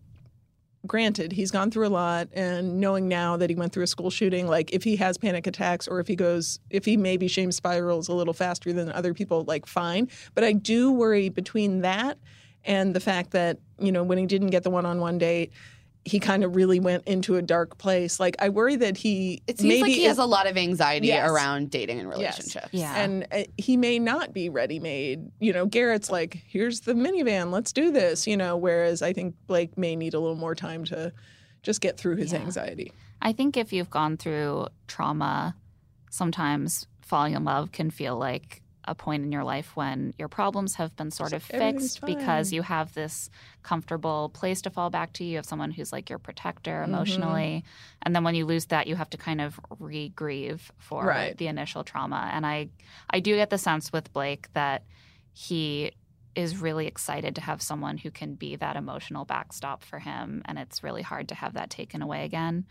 granted, 0.86 1.32
he's 1.32 1.50
gone 1.50 1.70
through 1.70 1.86
a 1.86 1.90
lot, 1.90 2.28
and 2.32 2.80
knowing 2.80 3.08
now 3.08 3.36
that 3.36 3.50
he 3.50 3.56
went 3.56 3.74
through 3.74 3.84
a 3.84 3.86
school 3.86 4.08
shooting, 4.08 4.46
like 4.46 4.72
if 4.72 4.84
he 4.84 4.96
has 4.96 5.18
panic 5.18 5.46
attacks 5.46 5.86
or 5.86 6.00
if 6.00 6.08
he 6.08 6.16
goes, 6.16 6.60
if 6.70 6.86
he 6.86 6.96
maybe 6.96 7.28
shame 7.28 7.52
spirals 7.52 8.08
a 8.08 8.14
little 8.14 8.32
faster 8.32 8.72
than 8.72 8.90
other 8.90 9.12
people, 9.12 9.44
like 9.44 9.66
fine. 9.66 10.08
But 10.34 10.44
I 10.44 10.52
do 10.54 10.90
worry 10.90 11.28
between 11.28 11.82
that 11.82 12.16
and 12.64 12.94
the 12.94 13.00
fact 13.00 13.30
that 13.32 13.58
you 13.78 13.92
know 13.92 14.02
when 14.02 14.18
he 14.18 14.26
didn't 14.26 14.50
get 14.50 14.62
the 14.62 14.70
one-on-one 14.70 15.18
date. 15.18 15.52
He 16.04 16.20
kind 16.20 16.42
of 16.42 16.56
really 16.56 16.80
went 16.80 17.06
into 17.06 17.36
a 17.36 17.42
dark 17.42 17.76
place. 17.76 18.18
Like 18.18 18.36
I 18.38 18.48
worry 18.48 18.76
that 18.76 18.96
he 18.96 19.42
It 19.46 19.58
seems 19.58 19.68
maybe 19.68 19.82
like 19.82 19.92
he 19.92 20.04
has 20.04 20.16
a 20.16 20.24
lot 20.24 20.46
of 20.48 20.56
anxiety 20.56 21.08
Yes. 21.08 21.28
around 21.28 21.70
dating 21.70 21.98
and 22.00 22.08
Yes. 22.08 22.16
relationships. 22.18 22.68
Yeah. 22.72 22.96
and 22.96 23.26
uh, 23.30 23.42
he 23.58 23.76
may 23.76 23.98
not 23.98 24.32
be 24.32 24.48
ready 24.48 24.78
made. 24.78 25.28
You 25.38 25.52
know, 25.52 25.66
Garrett's 25.66 26.08
like, 26.08 26.40
here's 26.46 26.80
the 26.80 26.94
minivan, 26.94 27.50
let's 27.50 27.74
do 27.74 27.90
this. 27.90 28.26
You 28.26 28.38
know, 28.38 28.56
whereas 28.56 29.02
I 29.02 29.12
think 29.12 29.34
Blake 29.48 29.76
may 29.76 29.96
need 29.96 30.14
a 30.14 30.20
little 30.20 30.36
more 30.36 30.54
time 30.54 30.84
to 30.84 31.12
just 31.62 31.82
get 31.82 31.98
through 31.98 32.16
his 32.16 32.32
Yeah. 32.32 32.38
anxiety. 32.38 32.90
I 33.20 33.32
think 33.34 33.58
if 33.58 33.70
you've 33.74 33.90
gone 33.90 34.16
through 34.16 34.68
trauma, 34.86 35.56
sometimes 36.10 36.86
falling 37.02 37.34
in 37.34 37.44
love 37.44 37.70
can 37.72 37.90
feel 37.90 38.16
like 38.16 38.62
a 38.88 38.94
point 38.94 39.22
in 39.22 39.30
your 39.30 39.44
life 39.44 39.76
when 39.76 40.14
your 40.18 40.28
problems 40.28 40.74
have 40.76 40.96
been 40.96 41.10
sort 41.10 41.32
of 41.32 41.42
fixed 41.42 42.00
because 42.06 42.52
you 42.52 42.62
have 42.62 42.94
this 42.94 43.28
comfortable 43.62 44.30
place 44.30 44.62
to 44.62 44.70
fall 44.70 44.88
back 44.90 45.12
to. 45.14 45.24
You 45.24 45.36
have 45.36 45.44
someone 45.46 45.70
who's 45.70 45.92
like 45.92 46.08
your 46.10 46.18
protector 46.18 46.80
Mm-hmm. 46.82 46.94
emotionally. 46.94 47.64
And 48.02 48.16
then 48.16 48.24
when 48.24 48.34
you 48.34 48.46
lose 48.46 48.66
that, 48.66 48.86
you 48.86 48.96
have 48.96 49.10
to 49.10 49.18
kind 49.18 49.40
of 49.40 49.60
re 49.78 50.08
grieve 50.08 50.72
for 50.78 51.04
Right. 51.04 51.36
the 51.36 51.46
initial 51.48 51.84
trauma. 51.84 52.30
And 52.32 52.46
I, 52.46 52.70
I 53.10 53.20
do 53.20 53.36
get 53.36 53.50
the 53.50 53.58
sense 53.58 53.92
with 53.92 54.12
Blake 54.12 54.52
that 54.54 54.84
he 55.32 55.92
is 56.34 56.56
really 56.58 56.86
excited 56.86 57.34
to 57.34 57.40
have 57.40 57.60
someone 57.60 57.98
who 57.98 58.10
can 58.10 58.34
be 58.34 58.54
that 58.56 58.76
emotional 58.76 59.24
backstop 59.24 59.82
for 59.82 59.98
him. 59.98 60.42
And 60.44 60.58
it's 60.58 60.84
really 60.84 61.02
hard 61.02 61.28
to 61.28 61.34
have 61.34 61.54
that 61.54 61.68
taken 61.68 62.00
away 62.00 62.24
again. 62.24 62.64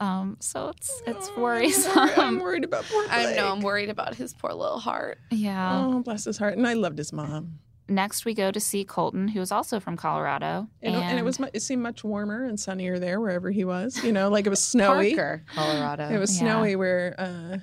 Um, 0.00 0.36
so 0.40 0.68
it's 0.70 1.02
it's 1.06 1.28
Oh, 1.28 1.34
I'm 1.36 1.42
worrisome. 1.42 2.08
I'm 2.16 2.38
worried 2.40 2.64
about 2.64 2.84
poor 2.84 3.02
Blake. 3.06 3.12
I 3.12 3.34
know. 3.34 3.52
I'm 3.52 3.60
worried 3.60 3.90
about 3.90 4.14
his 4.14 4.32
poor 4.34 4.52
little 4.52 4.78
heart. 4.78 5.18
yeah. 5.30 5.84
Oh, 5.86 6.00
bless 6.00 6.24
his 6.24 6.38
heart. 6.38 6.56
And 6.56 6.66
I 6.66 6.72
loved 6.74 6.98
his 6.98 7.12
mom. 7.12 7.58
Next, 7.88 8.24
we 8.24 8.34
go 8.34 8.52
to 8.52 8.60
see 8.60 8.84
Colton, 8.84 9.26
who 9.28 9.40
is 9.40 9.50
also 9.50 9.80
from 9.80 9.96
Colorado, 9.96 10.68
And, 10.80 10.94
and 10.94 11.18
it 11.18 11.24
was 11.24 11.40
mu- 11.40 11.48
it 11.52 11.60
seemed 11.60 11.82
much 11.82 12.04
warmer 12.04 12.44
and 12.44 12.58
sunnier 12.58 13.00
there 13.00 13.20
wherever 13.20 13.50
he 13.50 13.64
was. 13.64 14.02
You 14.04 14.12
know, 14.12 14.30
like 14.30 14.46
it 14.46 14.50
was 14.50 14.62
snowy. 14.62 15.14
Parker, 15.16 15.44
Colorado. 15.54 16.08
It 16.08 16.18
was 16.18 16.32
Yeah. 16.34 16.40
snowy 16.52 16.76
where 16.76 17.14
uh, 17.18 17.58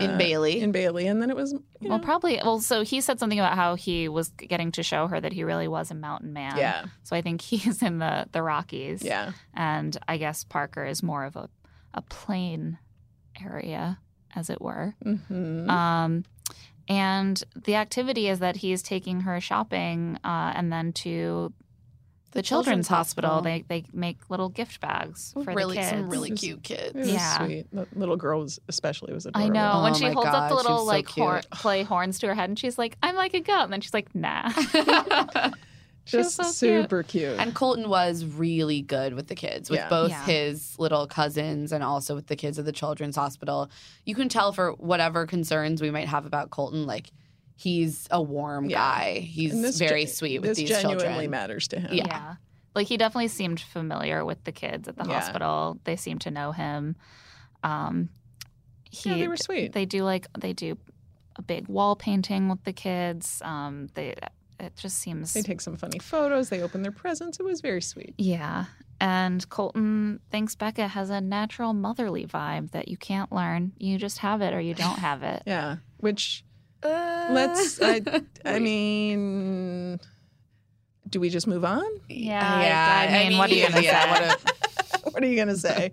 in 0.00 0.10
uh, 0.12 0.16
Bailey. 0.18 0.60
in 0.60 0.70
Bailey, 0.72 1.08
and 1.08 1.20
then 1.20 1.30
it 1.30 1.36
was 1.36 1.52
you 1.52 1.62
well, 1.90 1.98
know, 1.98 2.04
probably. 2.04 2.40
Well, 2.42 2.60
so 2.60 2.82
he 2.84 3.00
said 3.00 3.18
something 3.18 3.40
about 3.40 3.56
how 3.56 3.74
he 3.74 4.08
was 4.08 4.28
getting 4.30 4.70
to 4.72 4.84
show 4.84 5.08
her 5.08 5.20
that 5.20 5.32
he 5.32 5.42
really 5.42 5.66
was 5.68 5.90
a 5.90 5.94
mountain 5.96 6.32
man. 6.32 6.56
yeah, 6.56 6.84
So 7.02 7.16
I 7.16 7.20
think 7.20 7.40
he's 7.50 7.82
in 7.82 7.98
the 7.98 8.28
the 8.30 8.40
Rockies. 8.40 9.02
yeah. 9.02 9.32
And 9.52 9.98
I 10.06 10.16
guess 10.16 10.44
Parker 10.44 10.84
is 10.84 11.02
more 11.02 11.24
of 11.24 11.34
a 11.34 11.50
a 11.94 12.02
plain 12.02 12.78
area, 13.44 13.98
as 14.34 14.50
it 14.50 14.60
were. 14.60 14.94
hmm 15.02 15.68
Um, 15.70 16.24
and 16.88 17.42
the 17.54 17.76
activity 17.76 18.28
is 18.28 18.40
that 18.40 18.56
he's 18.56 18.82
taking 18.82 19.20
her 19.20 19.40
shopping 19.40 20.18
uh, 20.24 20.52
and 20.54 20.72
then 20.72 20.92
to 20.94 21.52
the, 22.32 22.38
The 22.38 22.42
children's, 22.42 22.48
Children's 22.86 22.88
hospital. 22.88 23.30
Hospital. 23.30 23.62
They 23.68 23.82
they 23.82 23.86
make 23.92 24.18
little 24.30 24.48
gift 24.48 24.80
bags 24.80 25.32
for 25.34 25.52
really, 25.52 25.76
the 25.76 25.82
kids. 25.82 25.90
some 25.90 26.08
really 26.10 26.30
cute 26.30 26.62
kids. 26.62 26.94
Yeah. 27.08 27.44
sweet. 27.44 27.66
The 27.72 27.86
little 27.94 28.16
girl 28.16 28.40
was 28.40 28.58
especially 28.68 29.12
was 29.12 29.26
adorable. 29.26 29.44
I 29.46 29.50
adorable. 29.60 29.78
know. 29.78 29.82
when 29.84 29.92
Oh 29.92 29.96
she 29.96 30.04
my 30.06 30.12
holds 30.12 30.28
up 30.28 30.48
the 30.48 30.54
little 30.54 30.72
was 30.72 30.80
so 30.82 30.86
like 30.86 31.08
horn, 31.08 31.42
cute. 31.60 31.86
horns 31.86 32.18
to 32.20 32.26
her 32.28 32.34
head, 32.34 32.48
and 32.48 32.58
she's 32.58 32.78
like, 32.78 32.96
"I'm 33.02 33.14
like 33.16 33.34
a 33.34 33.40
goat," 33.40 33.64
and 33.64 33.72
then 33.72 33.80
she's 33.82 33.92
like, 33.94 34.14
"Nah." 34.14 34.50
She 36.04 36.16
was 36.16 36.34
Just 36.34 36.36
so 36.36 36.42
super 36.50 37.02
cute. 37.04 37.38
And 37.38 37.54
Colton 37.54 37.88
was 37.88 38.24
really 38.24 38.82
good 38.82 39.14
with 39.14 39.28
the 39.28 39.34
kids, 39.36 39.70
with 39.70 39.78
Yeah. 39.78 39.88
both 39.88 40.10
Yeah. 40.10 40.24
his 40.24 40.76
little 40.78 41.06
cousins 41.06 41.70
and 41.72 41.84
also 41.84 42.14
with 42.16 42.26
the 42.26 42.34
kids 42.36 42.58
at 42.58 42.64
the 42.64 42.72
children's 42.72 43.14
hospital. 43.14 43.70
You 44.04 44.14
can 44.16 44.28
tell 44.28 44.52
for 44.52 44.72
whatever 44.72 45.26
concerns 45.26 45.80
we 45.80 45.90
might 45.92 46.08
have 46.08 46.26
about 46.26 46.50
Colton, 46.50 46.86
like 46.86 47.10
he's 47.56 48.08
a 48.10 48.20
warm 48.20 48.68
Yeah. 48.68 48.78
guy. 48.78 49.18
He's 49.20 49.52
And 49.52 49.62
this 49.62 49.78
very 49.78 50.04
gen- 50.06 50.14
sweet 50.14 50.38
with 50.40 50.50
this 50.50 50.58
these 50.58 50.68
genuinely 50.70 51.04
children. 51.04 51.30
matters 51.30 51.68
to 51.68 51.78
him. 51.78 51.94
Yeah. 51.94 52.34
Like 52.74 52.88
he 52.88 52.96
definitely 52.96 53.28
seemed 53.28 53.60
familiar 53.60 54.24
with 54.24 54.42
the 54.42 54.50
kids 54.52 54.88
at 54.88 54.96
the 54.96 55.04
Yeah. 55.06 55.20
hospital. 55.20 55.78
They 55.84 55.94
seemed 55.94 56.22
to 56.22 56.30
know 56.32 56.50
him. 56.52 56.96
Um, 57.62 58.08
he, 58.90 59.10
Yeah, 59.10 59.16
they 59.18 59.28
were 59.28 59.36
sweet. 59.36 59.72
They 59.72 59.84
do 59.86 60.02
like 60.02 60.26
they 60.38 60.52
do 60.52 60.76
a 61.36 61.42
big 61.42 61.68
wall 61.68 61.94
painting 61.94 62.48
with 62.48 62.64
the 62.64 62.72
kids. 62.72 63.40
Um, 63.44 63.88
they 63.94 64.14
it 64.62 64.76
just 64.76 64.98
seems 64.98 65.32
They 65.34 65.42
take 65.42 65.60
some 65.60 65.76
funny 65.76 65.98
photos. 65.98 66.48
They 66.48 66.62
open 66.62 66.82
their 66.82 66.92
presents. 66.92 67.38
It 67.40 67.44
was 67.44 67.60
very 67.60 67.82
sweet. 67.82 68.14
yeah. 68.18 68.66
And 69.00 69.48
Colton 69.48 70.20
thinks 70.30 70.54
Becca 70.54 70.86
has 70.86 71.10
a 71.10 71.20
natural 71.20 71.72
motherly 71.74 72.24
vibe 72.24 72.70
that 72.70 72.86
you 72.86 72.96
can't 72.96 73.32
learn. 73.32 73.72
You 73.76 73.98
just 73.98 74.18
have 74.18 74.42
it 74.42 74.54
or 74.54 74.60
you 74.60 74.74
don't 74.74 74.98
have 75.10 75.24
it. 75.24 75.42
Yeah. 75.44 75.76
Which 75.96 76.44
Uh, 76.84 77.28
let's. 77.32 77.82
I, 77.82 78.00
I 78.44 78.58
mean, 78.60 79.98
do 81.08 81.18
we 81.18 81.30
just 81.30 81.46
move 81.48 81.64
on? 81.64 81.84
Yeah, 82.08 82.62
Yeah. 82.62 83.06
I 83.24 83.28
mean, 83.28 83.38
what 83.38 83.50
are 83.50 83.54
you 83.54 83.66
gonna 83.68 83.80
yeah, 83.82 84.02
say? 84.04 84.10
what 84.10 84.22
a- 84.22 85.10
what 85.10 85.22
are 85.22 85.26
you 85.26 85.36
gonna 85.36 85.56
say? 85.56 85.92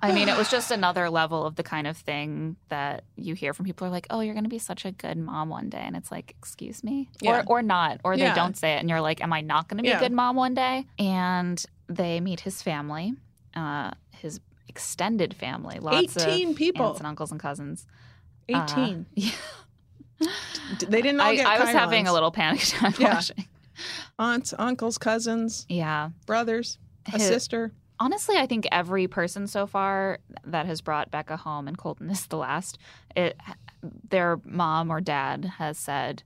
I 0.02 0.12
mean, 0.12 0.28
it 0.28 0.36
was 0.36 0.50
just 0.56 0.70
another 0.70 1.10
level 1.10 1.44
of 1.46 1.56
the 1.56 1.62
kind 1.62 1.86
of 1.86 1.96
thing 1.96 2.56
that 2.68 3.04
you 3.16 3.34
hear 3.34 3.52
from 3.54 3.66
people 3.66 3.86
who 3.86 3.90
are 3.90 3.94
like, 3.94 4.06
"Oh, 4.10 4.20
you're 4.20 4.34
going 4.34 4.44
to 4.44 4.50
be 4.50 4.58
such 4.58 4.84
a 4.84 4.92
good 4.92 5.16
mom 5.18 5.48
one 5.48 5.68
day," 5.68 5.82
and 5.82 5.96
it's 5.96 6.10
like, 6.10 6.34
"Excuse 6.38 6.82
me," 6.82 7.08
Yeah. 7.20 7.42
or 7.46 7.58
or 7.58 7.62
not, 7.62 8.00
or 8.04 8.16
they 8.16 8.24
Yeah. 8.24 8.34
don't 8.34 8.56
say 8.56 8.74
it, 8.74 8.78
and 8.80 8.88
you're 8.88 9.00
like, 9.00 9.20
"Am 9.22 9.32
I 9.32 9.40
not 9.40 9.68
going 9.68 9.78
to 9.78 9.82
be 9.82 9.88
Yeah. 9.90 9.98
a 9.98 10.00
good 10.00 10.12
mom 10.12 10.36
one 10.36 10.54
day?" 10.54 10.86
And 10.98 11.62
they 11.88 12.20
meet 12.20 12.40
his 12.40 12.62
family, 12.62 13.14
uh, 13.54 13.90
his 14.12 14.40
extended 14.68 15.34
family, 15.34 15.78
lots 15.80 16.16
of 16.16 16.22
18 16.22 16.54
people. 16.54 16.86
aunts 16.86 17.00
and 17.00 17.06
uncles 17.06 17.30
and 17.32 17.40
cousins. 17.40 17.86
Uh, 18.52 18.62
Eighteen. 18.62 19.06
yeah, 19.14 19.30
they 20.88 21.02
didn't 21.02 21.20
all 21.20 21.26
I, 21.28 21.34
get. 21.36 21.46
I 21.46 21.58
was 21.58 21.68
having 21.70 22.06
a 22.06 22.12
little 22.12 22.30
panic 22.30 22.62
attack 22.62 22.98
Yeah. 22.98 23.14
watching. 23.14 23.46
aunts, 24.18 24.52
uncles, 24.58 24.98
cousins, 24.98 25.66
Yeah, 25.68 26.10
brothers, 26.26 26.78
a 27.12 27.18
sister. 27.18 27.72
Honestly, 28.00 28.36
I 28.36 28.46
think 28.46 28.66
every 28.72 29.06
person 29.06 29.46
so 29.46 29.66
far 29.66 30.18
that 30.44 30.66
has 30.66 30.80
brought 30.80 31.10
Becca 31.10 31.36
home, 31.36 31.68
and 31.68 31.76
Colton 31.78 32.10
is 32.10 32.26
the 32.26 32.36
last, 32.38 32.78
it, 33.14 33.36
their 34.08 34.40
mom 34.44 34.90
or 34.90 35.00
dad 35.00 35.44
has 35.58 35.78
said, 35.78 36.22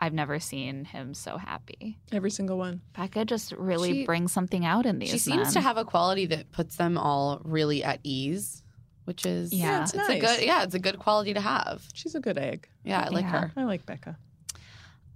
I've 0.00 0.12
never 0.12 0.38
seen 0.38 0.84
him 0.84 1.14
so 1.14 1.38
happy. 1.38 1.98
Every 2.12 2.30
single 2.30 2.58
one. 2.58 2.82
Becca 2.96 3.24
just 3.24 3.52
really 3.52 3.92
She- 3.92 4.06
brings 4.06 4.32
something 4.32 4.64
out 4.64 4.84
in 4.86 4.98
these 4.98 5.10
she 5.10 5.18
seems 5.18 5.44
men. 5.44 5.52
to 5.54 5.60
have 5.60 5.76
a 5.76 5.84
quality 5.84 6.26
that 6.26 6.52
puts 6.52 6.76
them 6.76 6.96
all 6.98 7.40
really 7.44 7.82
at 7.82 7.98
ease, 8.04 8.62
which 9.06 9.26
is 9.26 9.52
Yeah, 9.52 9.82
it's 9.82 9.94
it's 9.94 10.08
a 10.08 10.18
good 10.20 10.40
yeah, 10.46 10.62
it's 10.62 10.74
a 10.76 10.78
good 10.78 10.98
quality 11.00 11.34
to 11.34 11.40
have. 11.40 11.82
She's 11.94 12.14
a 12.14 12.20
good 12.20 12.38
egg. 12.38 12.68
Yeah, 12.84 13.00
I 13.06 13.08
like 13.08 13.24
Yeah. 13.24 13.40
her. 13.40 13.52
I 13.56 13.64
like 13.64 13.86
Becca. 13.86 14.16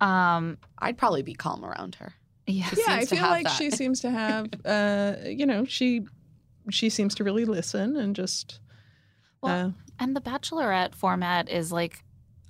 um, 0.01 0.59
I'd 0.79 0.99
probably 0.99 1.23
be 1.23 1.35
calm 1.35 1.65
around 1.65 1.95
her. 1.97 2.15
Yeah. 2.47 2.69
Yeah, 2.77 2.95
I 2.95 3.05
feel 3.07 3.23
like 3.23 3.45
that. 3.45 3.53
she 3.57 3.71
seems 3.71 4.01
to 4.01 4.11
have. 4.11 4.47
Uh, 4.65 5.17
you 5.27 5.47
know, 5.47 5.65
she 5.65 6.03
she 6.71 6.89
seems 6.91 7.15
to 7.17 7.25
really 7.25 7.45
listen 7.45 7.97
and 7.97 8.15
just. 8.17 8.61
Well, 9.43 9.67
uh, 9.67 9.71
And 9.99 10.15
the 10.15 10.21
bachelorette 10.21 10.95
format 10.95 11.49
is 11.49 11.73
like 11.73 12.05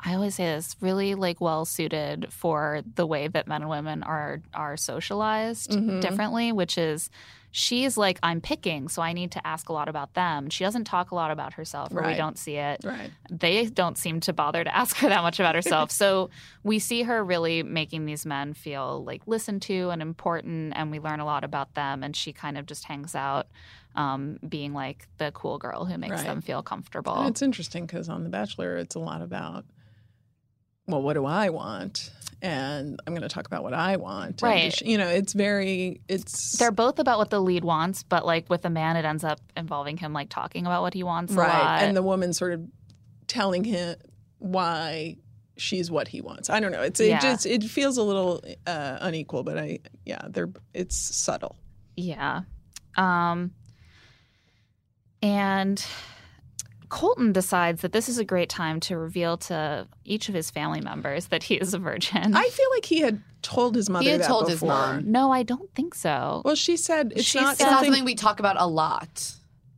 I 0.05 0.15
always 0.15 0.35
say 0.35 0.45
this 0.47 0.77
really 0.81 1.15
like 1.15 1.41
well 1.41 1.65
suited 1.65 2.33
for 2.33 2.83
the 2.97 3.07
way 3.07 3.29
that 3.29 3.47
men 3.47 3.63
and 3.63 3.71
women 3.71 4.03
are 4.03 4.43
are 4.53 4.77
socialized 4.77 5.71
Mhm. 5.71 6.01
differently, 6.01 6.53
which 6.53 6.77
is 6.77 7.09
she's 7.53 7.97
like 7.97 8.19
I'm 8.23 8.41
picking, 8.41 8.89
so 8.89 9.01
I 9.03 9.13
need 9.13 9.31
to 9.33 9.47
ask 9.47 9.69
a 9.69 9.73
lot 9.73 9.89
about 9.89 10.15
them. 10.15 10.51
She 10.51 10.65
doesn't 10.65 10.85
talk 10.85 11.13
a 11.13 11.15
lot 11.15 11.31
about 11.31 11.53
herself, 11.55 11.95
or 11.95 12.03
we 12.03 12.15
don't 12.15 12.37
see 12.39 12.57
it. 12.57 12.81
right. 12.83 13.11
They 13.31 13.67
don't 13.67 13.97
seem 13.97 14.19
to 14.21 14.33
bother 14.33 14.65
to 14.65 14.75
ask 14.83 14.97
her 14.97 15.09
that 15.09 15.23
much 15.23 15.39
about 15.39 15.55
herself. 15.55 15.91
so 15.93 16.31
we 16.65 16.79
see 16.81 17.03
her 17.03 17.23
really 17.23 17.63
making 17.63 18.07
these 18.07 18.27
men 18.27 18.55
feel 18.55 19.05
like 19.05 19.23
listened 19.27 19.63
to 19.63 19.91
and 19.91 20.03
important, 20.03 20.73
and 20.75 20.91
we 20.91 20.99
learn 20.99 21.21
a 21.21 21.25
lot 21.25 21.45
about 21.45 21.75
them. 21.75 22.03
And 22.03 22.17
she 22.17 22.33
kind 22.33 22.59
of 22.59 22.67
just 22.67 22.85
hangs 22.85 23.15
out, 23.15 23.47
um, 23.95 24.39
being 24.49 24.73
like 24.73 25.07
the 25.19 25.31
cool 25.33 25.59
girl 25.59 25.85
who 25.85 25.99
makes 25.99 26.13
Right. 26.13 26.25
them 26.25 26.41
feel 26.41 26.63
comfortable. 26.63 27.15
And 27.15 27.29
it's 27.29 27.43
interesting 27.43 27.85
because 27.87 28.09
on 28.09 28.25
The 28.25 28.31
Bachelor, 28.31 28.77
it's 28.79 28.95
a 28.95 28.99
lot 29.01 29.21
about, 29.23 29.65
well, 30.93 31.03
what 31.03 31.15
do 31.15 31.25
I 31.25 31.49
want? 31.51 32.11
And 32.41 33.01
I'm 33.07 33.13
going 33.15 33.23
to 33.23 33.29
talk 33.29 33.47
about 33.47 33.63
what 33.63 33.73
I 33.75 33.97
want. 33.97 34.43
And 34.43 34.43
Right. 34.43 34.71
just- 34.71 34.83
you 34.85 34.99
know, 34.99 35.09
it's 35.09 35.33
very, 35.33 36.01
it's 36.09 36.59
They're 36.59 36.73
both 36.73 36.99
about 36.99 37.19
what 37.19 37.31
the 37.31 37.41
lead 37.41 37.65
wants, 37.65 38.03
but 38.03 38.27
like 38.27 38.51
with 38.51 38.65
a 38.65 38.71
man, 38.71 38.97
it 38.97 39.05
ends 39.05 39.23
up 39.25 39.41
involving 39.57 39.97
him 39.97 40.13
like 40.13 40.29
talking 40.29 40.67
about 40.67 40.83
what 40.83 40.93
he 40.95 41.03
wants 41.05 41.33
right. 41.33 41.83
And 41.83 41.97
the 41.97 42.03
woman 42.03 42.33
sort 42.33 42.53
of 42.53 42.63
telling 43.29 43.63
him 43.65 43.97
why 44.39 45.17
she's 45.57 45.89
what 45.91 46.09
he 46.09 46.21
wants. 46.21 46.51
I 46.51 46.59
don't 46.59 46.73
know. 46.73 46.83
It's 46.83 46.99
it 46.99 47.11
Yeah. 47.11 47.21
just 47.21 47.47
it 47.47 47.63
feels 47.63 47.97
a 47.97 48.03
little 48.03 48.43
uh, 48.67 48.99
unequal, 49.01 49.45
but 49.45 49.57
I 49.59 49.79
yeah, 50.05 50.23
they're 50.29 50.51
it's 50.75 50.97
subtle. 50.97 51.55
yeah. 51.97 52.41
Um, 52.97 53.53
and 55.23 55.85
Colton 56.93 57.33
decides 57.33 57.81
that 57.83 57.93
this 57.93 58.09
is 58.09 58.19
a 58.19 58.25
great 58.25 58.49
time 58.51 58.79
to 58.81 58.97
reveal 58.99 59.37
to 59.39 59.89
each 60.05 60.29
of 60.29 60.35
his 60.35 60.51
family 60.51 60.81
members 60.81 61.27
that 61.29 61.43
he 61.43 61.55
is 61.55 61.73
a 61.75 61.79
virgin. 61.79 62.35
I 62.37 62.49
feel 62.49 62.67
like 62.75 62.85
he 62.85 63.01
had 63.01 63.23
told 63.41 63.75
his 63.75 63.89
mother 63.89 64.09
had 64.09 64.21
that 64.21 64.27
told 64.29 64.49
his 64.49 64.57
before. 64.61 64.69
mom. 64.69 65.11
no, 65.11 65.33
I 65.33 65.43
don't 65.43 65.75
think 65.75 65.95
so. 65.95 66.43
Well, 66.45 66.55
she 66.55 66.77
said 66.77 67.13
it's 67.17 67.25
She 67.25 67.41
not 67.41 67.57
said- 67.57 67.65
It's 67.65 67.71
not 67.71 67.71
something. 67.79 67.89
something 67.93 68.05
we 68.05 68.15
talk 68.15 68.41
about 68.41 68.57
a 68.61 68.67
lot. 68.67 69.33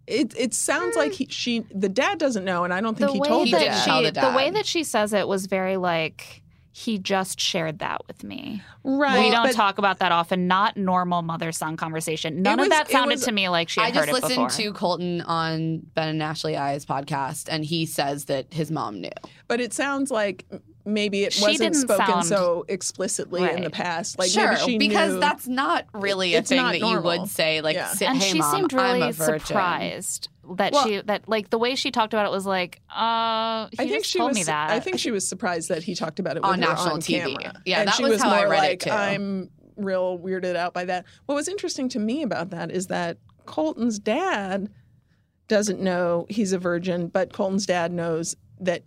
it 0.06 0.34
it 0.36 0.52
sounds 0.54 0.96
like 0.96 1.12
eh. 1.12 1.16
he, 1.18 1.26
she 1.30 1.60
the 1.74 1.88
dad 1.88 2.18
doesn't 2.18 2.44
know, 2.44 2.64
and 2.64 2.74
I 2.74 2.80
don't 2.82 2.96
think 2.98 3.08
the 3.08 3.14
he 3.14 3.20
way 3.20 3.28
told 3.28 3.46
He 3.46 3.52
the 3.52 3.58
didn't 3.60 3.72
dad. 3.74 3.84
she, 4.04 4.10
the 4.10 4.20
the 4.30 4.36
way 4.36 4.50
that 4.50 4.66
she 4.66 4.84
says 4.84 5.12
it 5.14 5.26
was 5.28 5.46
very 5.46 5.76
like 5.78 6.42
he 6.76 6.98
just 6.98 7.38
shared 7.38 7.78
that 7.78 8.04
with 8.08 8.24
me. 8.24 8.60
right? 8.82 9.20
we 9.20 9.30
don't 9.30 9.46
but 9.46 9.54
talk 9.54 9.78
about 9.78 10.00
that 10.00 10.10
often. 10.10 10.48
Not 10.48 10.76
normal 10.76 11.22
mother 11.22 11.52
son 11.52 11.76
conversation. 11.76 12.42
None 12.42 12.58
was- 12.58 12.66
of 12.66 12.70
that 12.70 12.90
sounded 12.90 13.14
was- 13.14 13.24
to 13.26 13.32
me 13.32 13.48
like 13.48 13.68
she 13.68 13.80
I 13.80 13.92
just 13.92 14.00
heard 14.00 14.08
it 14.08 14.12
listened 14.12 14.48
before. 14.48 14.50
to 14.50 14.72
Colton 14.72 15.20
on 15.20 15.78
Ben 15.94 16.08
and 16.08 16.20
Ashley 16.20 16.56
I's 16.56 16.84
podcast, 16.84 17.46
and 17.48 17.64
he 17.64 17.86
says 17.86 18.24
that 18.24 18.52
his 18.52 18.72
mom 18.72 19.00
knew. 19.00 19.10
But 19.46 19.60
it 19.60 19.72
sounds 19.72 20.10
like 20.10 20.46
maybe 20.84 21.22
it 21.22 21.32
She 21.32 21.42
wasn't 21.42 21.76
spoken 21.76 22.06
sound- 22.06 22.26
so 22.26 22.64
explicitly 22.66 23.48
in 23.48 23.62
the 23.62 23.70
past. 23.70 24.18
Like 24.18 24.30
sure, 24.30 24.52
maybe 24.54 24.64
she 24.72 24.78
because 24.78 25.12
knew- 25.14 25.20
that's 25.20 25.46
not 25.46 25.86
really 25.94 26.34
a 26.34 26.38
It's 26.40 26.48
thing 26.48 26.56
not 26.60 26.72
that 26.72 26.80
you 26.80 27.00
would 27.00 27.28
say. 27.28 27.60
Like, 27.60 27.76
Yeah. 27.76 27.86
say, 27.92 28.06
and 28.06 28.18
hey, 28.18 28.32
she 28.32 28.38
mom, 28.38 28.52
seemed 28.56 28.74
I'm 28.74 28.96
really 28.96 29.08
a 29.10 29.12
virgin. 29.12 29.46
surprised 29.46 30.28
that 30.56 30.72
Well- 30.72 30.86
she 30.86 31.00
that 31.02 31.28
like 31.28 31.50
the 31.50 31.58
way 31.58 31.74
she 31.74 31.90
talked 31.90 32.12
about 32.14 32.26
it 32.26 32.32
was 32.32 32.46
like, 32.46 32.80
uh, 32.90 33.68
he 33.70 33.78
I 33.78 33.88
think 33.88 33.90
just 34.02 34.10
she 34.10 34.18
told 34.18 34.30
was. 34.30 34.36
me 34.36 34.42
that. 34.44 34.70
I 34.70 34.80
think 34.80 34.98
she 34.98 35.10
was 35.10 35.26
surprised 35.26 35.68
that 35.68 35.82
he 35.82 35.94
talked 35.94 36.18
about 36.18 36.36
it 36.36 36.42
with 36.42 36.50
On 36.50 36.60
her 36.62 36.68
national 36.68 36.94
on 36.94 37.00
TV. 37.00 37.36
camera. 37.38 37.62
Yeah, 37.64 37.80
and 37.80 37.88
that 37.88 37.94
she 37.94 38.02
was 38.02 38.12
was 38.12 38.22
how 38.22 38.30
I 38.30 38.36
more 38.42 38.50
read 38.50 38.64
it, 38.64 38.68
like, 38.68 38.80
too. 38.80 38.90
I'm 38.90 39.50
real 39.76 40.18
weirded 40.18 40.56
out 40.56 40.72
by 40.74 40.84
that. 40.84 41.04
What 41.26 41.34
was 41.34 41.48
interesting 41.48 41.88
to 41.90 41.98
me 41.98 42.22
about 42.22 42.50
that 42.50 42.70
is 42.70 42.86
that 42.88 43.18
Colton's 43.46 43.98
dad 43.98 44.70
doesn't 45.48 45.80
know 45.80 46.26
he's 46.30 46.52
a 46.52 46.58
virgin, 46.58 47.08
but 47.08 47.32
Colton's 47.32 47.66
dad 47.66 47.92
knows 47.92 48.36
that 48.60 48.82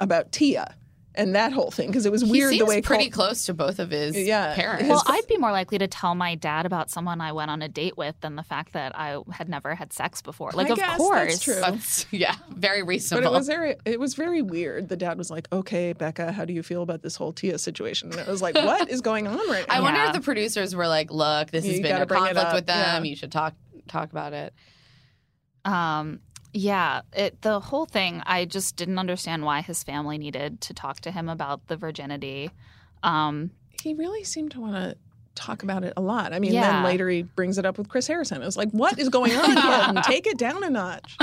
about 0.00 0.32
Tia 0.32 0.74
and 1.16 1.34
that 1.34 1.52
whole 1.52 1.70
thing 1.70 1.86
because 1.88 2.06
it 2.06 2.12
was 2.12 2.22
He 2.22 2.30
weird 2.30 2.50
seems 2.50 2.60
the 2.60 2.66
way 2.66 2.76
he's 2.76 2.86
pretty 2.86 3.10
Col- 3.10 3.26
close 3.26 3.46
to 3.46 3.54
both 3.54 3.78
of 3.78 3.90
his 3.90 4.16
Yeah. 4.16 4.54
parents. 4.54 4.88
well, 4.88 5.02
I'd 5.06 5.26
be 5.28 5.36
more 5.36 5.52
likely 5.52 5.78
to 5.78 5.86
tell 5.86 6.14
my 6.14 6.34
dad 6.34 6.66
about 6.66 6.90
someone 6.90 7.20
I 7.20 7.32
went 7.32 7.50
on 7.50 7.62
a 7.62 7.68
date 7.68 7.96
with 7.96 8.14
than 8.20 8.36
the 8.36 8.42
fact 8.42 8.72
that 8.74 8.92
I 8.98 9.18
had 9.32 9.48
never 9.48 9.74
had 9.74 9.92
sex 9.92 10.22
before. 10.22 10.50
Like, 10.52 10.68
I 10.68 10.70
of 10.70 10.76
guess 10.78 10.86
that's 10.88 10.98
course, 10.98 11.38
true. 11.40 11.54
That's- 11.54 12.06
yeah, 12.10 12.34
very 12.50 12.82
reasonable. 12.82 13.22
But 13.30 13.34
it 13.34 13.38
was 13.38 13.46
very, 13.46 13.76
it 13.84 14.00
was 14.00 14.14
very 14.14 14.42
weird. 14.42 14.88
The 14.88 14.96
dad 14.96 15.18
was 15.18 15.30
like, 15.30 15.48
"Okay, 15.52 15.92
Becca, 15.92 16.32
how 16.32 16.44
do 16.44 16.52
you 16.52 16.62
feel 16.62 16.82
about 16.82 17.02
this 17.02 17.16
whole 17.16 17.32
Tia 17.32 17.58
situation?" 17.58 18.10
And 18.12 18.20
it 18.20 18.26
was 18.28 18.42
like, 18.42 18.54
"What 18.54 18.88
is 18.90 19.00
going 19.00 19.26
on 19.26 19.36
right 19.50 19.66
now?" 19.68 19.74
I 19.74 19.80
wonder 19.80 20.00
Yeah. 20.00 20.08
if 20.08 20.12
the 20.14 20.20
producers 20.20 20.74
were 20.74 20.88
like, 20.88 21.10
"Look, 21.10 21.50
this 21.50 21.64
has 21.64 21.76
You 21.78 21.82
been 21.82 22.00
a 22.02 22.06
conflict 22.06 22.52
with 22.54 22.66
them. 22.66 23.04
yeah. 23.04 23.10
You 23.10 23.16
should 23.16 23.32
talk 23.32 23.54
talk 23.88 24.10
about 24.10 24.32
it." 24.32 24.52
Um, 25.64 26.20
yeah, 26.56 27.02
it 27.12 27.42
the 27.42 27.60
whole 27.60 27.84
thing. 27.84 28.22
I 28.24 28.46
just 28.46 28.76
didn't 28.76 28.98
understand 28.98 29.44
why 29.44 29.60
his 29.60 29.82
family 29.82 30.16
needed 30.16 30.62
to 30.62 30.74
talk 30.74 31.00
to 31.00 31.10
him 31.10 31.28
about 31.28 31.66
the 31.66 31.76
virginity. 31.76 32.50
Um, 33.02 33.50
he 33.82 33.92
really 33.92 34.24
seemed 34.24 34.52
to 34.52 34.60
want 34.60 34.74
to 34.74 34.96
talk 35.36 35.62
about 35.62 35.84
it 35.84 35.92
a 35.96 36.00
lot. 36.00 36.32
I 36.32 36.38
mean, 36.40 36.52
Yeah. 36.52 36.72
then 36.72 36.82
later 36.84 37.08
he 37.08 37.22
brings 37.22 37.58
it 37.58 37.64
up 37.66 37.78
with 37.78 37.88
Chris 37.88 38.06
Harrison. 38.08 38.42
It 38.42 38.44
was 38.44 38.56
like, 38.56 38.70
what 38.70 38.98
is 38.98 39.08
going 39.08 39.32
on? 39.32 40.02
Take 40.02 40.26
it 40.26 40.38
down 40.38 40.64
a 40.64 40.70
notch. 40.70 41.16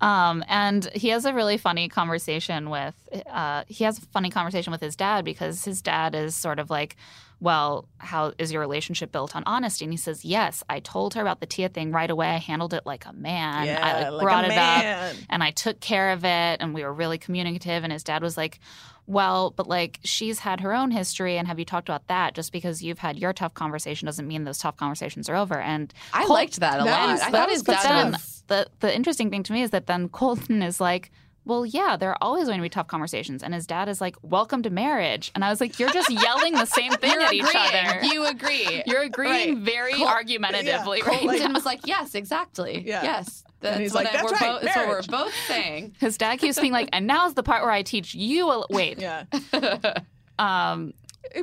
Um, 0.00 0.42
and 0.48 0.86
he 0.94 1.08
has 1.10 1.24
a 1.24 1.32
really 1.34 1.56
funny 1.58 1.88
conversation 1.88 2.70
with 2.70 2.94
uh, 3.30 3.64
he 3.68 3.84
has 3.84 3.98
a 3.98 4.00
funny 4.06 4.30
conversation 4.30 4.70
with 4.70 4.80
his 4.80 4.96
dad 4.96 5.24
because 5.24 5.64
his 5.64 5.82
dad 5.82 6.14
is 6.14 6.34
sort 6.34 6.58
of 6.58 6.70
like, 6.70 6.96
well, 7.40 7.86
how 7.98 8.32
is 8.38 8.52
your 8.52 8.60
relationship 8.60 9.12
built 9.12 9.36
on 9.36 9.42
honesty? 9.44 9.84
And 9.84 9.92
he 9.92 9.98
says, 9.98 10.24
yes, 10.24 10.62
I 10.70 10.80
told 10.80 11.12
her 11.14 11.20
about 11.20 11.40
the 11.40 11.46
Tia 11.46 11.68
thing 11.68 11.92
right 11.92 12.08
away. 12.08 12.28
I 12.28 12.38
handled 12.38 12.72
it 12.72 12.86
like 12.86 13.04
a 13.06 13.12
man. 13.12 13.68
I 13.82 14.08
like, 14.08 14.22
brought 14.22 14.44
a 14.44 14.52
it 14.52 14.56
up 14.58 15.16
and 15.28 15.42
I 15.42 15.50
took 15.50 15.80
care 15.80 16.12
of 16.12 16.24
it 16.24 16.56
and 16.60 16.72
we 16.72 16.82
were 16.82 16.92
really 16.92 17.18
communicative 17.18 17.84
and 17.84 17.92
his 17.92 18.02
dad 18.04 18.22
was 18.22 18.36
like 18.38 18.60
well 19.06 19.50
but 19.50 19.68
like 19.68 19.98
she's 20.04 20.38
had 20.40 20.60
her 20.60 20.72
own 20.74 20.90
history 20.90 21.36
and 21.36 21.46
have 21.46 21.58
you 21.58 21.64
talked 21.64 21.88
about 21.88 22.06
that 22.08 22.34
just 22.34 22.52
because 22.52 22.82
you've 22.82 22.98
had 22.98 23.16
your 23.18 23.32
tough 23.32 23.52
conversation 23.54 24.06
doesn't 24.06 24.26
mean 24.26 24.44
those 24.44 24.58
tough 24.58 24.76
conversations 24.76 25.28
are 25.28 25.36
over 25.36 25.60
and 25.60 25.92
I 26.12 26.24
Col- 26.24 26.34
liked 26.34 26.60
that 26.60 26.80
a 26.80 26.84
That 26.84 26.90
lot. 27.08 27.10
I 27.10 27.16
that 27.18 27.30
thought 27.32 27.50
was 27.50 27.62
but 27.62 27.82
then 27.82 28.16
the 28.46 28.66
the 28.80 28.94
interesting 28.94 29.30
thing 29.30 29.42
to 29.42 29.52
me 29.52 29.62
is 29.62 29.70
that 29.70 29.86
then 29.86 30.08
Colton 30.08 30.62
is 30.62 30.80
like 30.80 31.10
well, 31.46 31.66
yeah, 31.66 31.98
there 31.98 32.08
are 32.08 32.16
always 32.22 32.46
going 32.46 32.56
to 32.56 32.62
be 32.62 32.70
tough 32.70 32.86
conversations. 32.86 33.42
And 33.42 33.52
his 33.52 33.66
dad 33.66 33.86
is 33.90 34.00
like, 34.00 34.16
welcome 34.22 34.62
to 34.62 34.70
marriage. 34.70 35.30
And 35.34 35.44
I 35.44 35.50
was 35.50 35.60
like, 35.60 35.78
you're 35.78 35.90
just 35.90 36.08
yelling 36.08 36.54
the 36.54 36.64
same 36.64 36.90
thing 37.02 37.10
You're 37.12 37.20
at 37.20 37.34
each 37.34 37.44
other. 37.54 38.02
You 38.02 38.24
agree. 38.24 38.82
You're 38.86 39.02
agreeing 39.02 39.56
Right. 39.56 39.58
very 39.62 39.92
Col- 39.92 40.08
argumentatively 40.08 41.00
yeah, 41.00 41.04
Col- 41.04 41.18
Colton 41.28 41.52
was 41.52 41.66
like, 41.66 41.80
"Yes, 41.86 42.14
exactly. 42.14 42.82
Yeah. 42.86 43.02
Yes." 43.02 43.44
That's 43.64 43.78
he's 43.80 43.92
what 43.94 44.04
like, 44.04 44.14
I- 44.14 44.16
"That's 44.18 44.32
right, 44.32 44.40
both, 44.52 44.62
that's 44.62 44.76
what 44.76 44.88
we're 44.88 45.02
both 45.24 45.34
saying. 45.48 45.96
His 46.00 46.16
dad 46.16 46.36
keeps 46.36 46.60
being 46.60 46.72
like, 46.72 46.88
and 46.92 47.06
now's 47.06 47.34
the 47.34 47.42
part 47.42 47.62
where 47.62 47.72
I 47.72 47.82
teach 47.82 48.14
you. 48.14 48.48
A- 48.50 48.66
Wait. 48.70 48.98
Yeah. 49.00 49.24
Um, 50.38 50.94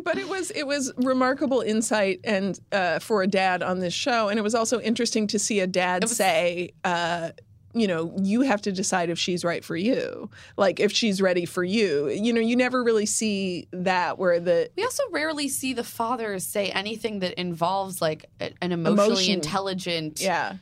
But 0.04 0.18
it 0.18 0.28
was 0.30 0.52
it 0.52 0.68
was 0.68 0.92
remarkable 0.98 1.62
insight 1.62 2.20
and 2.24 2.60
uh, 2.72 3.00
for 3.00 3.24
a 3.24 3.28
dad 3.28 3.64
on 3.64 3.80
this 3.80 3.94
show, 3.94 4.30
and 4.30 4.38
it 4.38 4.42
was 4.42 4.54
also 4.54 4.80
interesting 4.82 5.28
to 5.28 5.40
see 5.40 5.60
a 5.60 5.68
dad 5.68 6.04
was- 6.04 6.16
say, 6.16 6.72
uh, 6.84 7.32
you 7.74 7.88
know, 7.88 8.14
you 8.22 8.42
have 8.42 8.62
to 8.64 8.72
decide 8.72 9.10
if 9.10 9.18
she's 9.20 9.44
right 9.46 9.64
for 9.64 9.76
you, 9.76 10.30
like 10.58 10.80
if 10.80 10.92
she's 10.92 11.22
ready 11.22 11.46
for 11.46 11.64
you. 11.64 12.10
You 12.10 12.34
know, 12.34 12.42
you 12.42 12.56
never 12.56 12.84
really 12.84 13.06
see 13.06 13.68
that 13.72 14.18
where 14.18 14.40
the 14.40 14.70
We 14.76 14.84
also 14.84 15.04
rarely 15.12 15.48
see 15.48 15.74
the 15.74 15.84
fathers 15.84 16.46
say 16.46 16.70
anything 16.70 17.20
that 17.20 17.34
involves 17.40 18.02
like 18.02 18.26
a- 18.40 18.52
an 18.62 18.72
emotionally 18.72 19.12
Emotion. 19.12 19.34
intelligent 19.36 20.22
yeah 20.22 20.56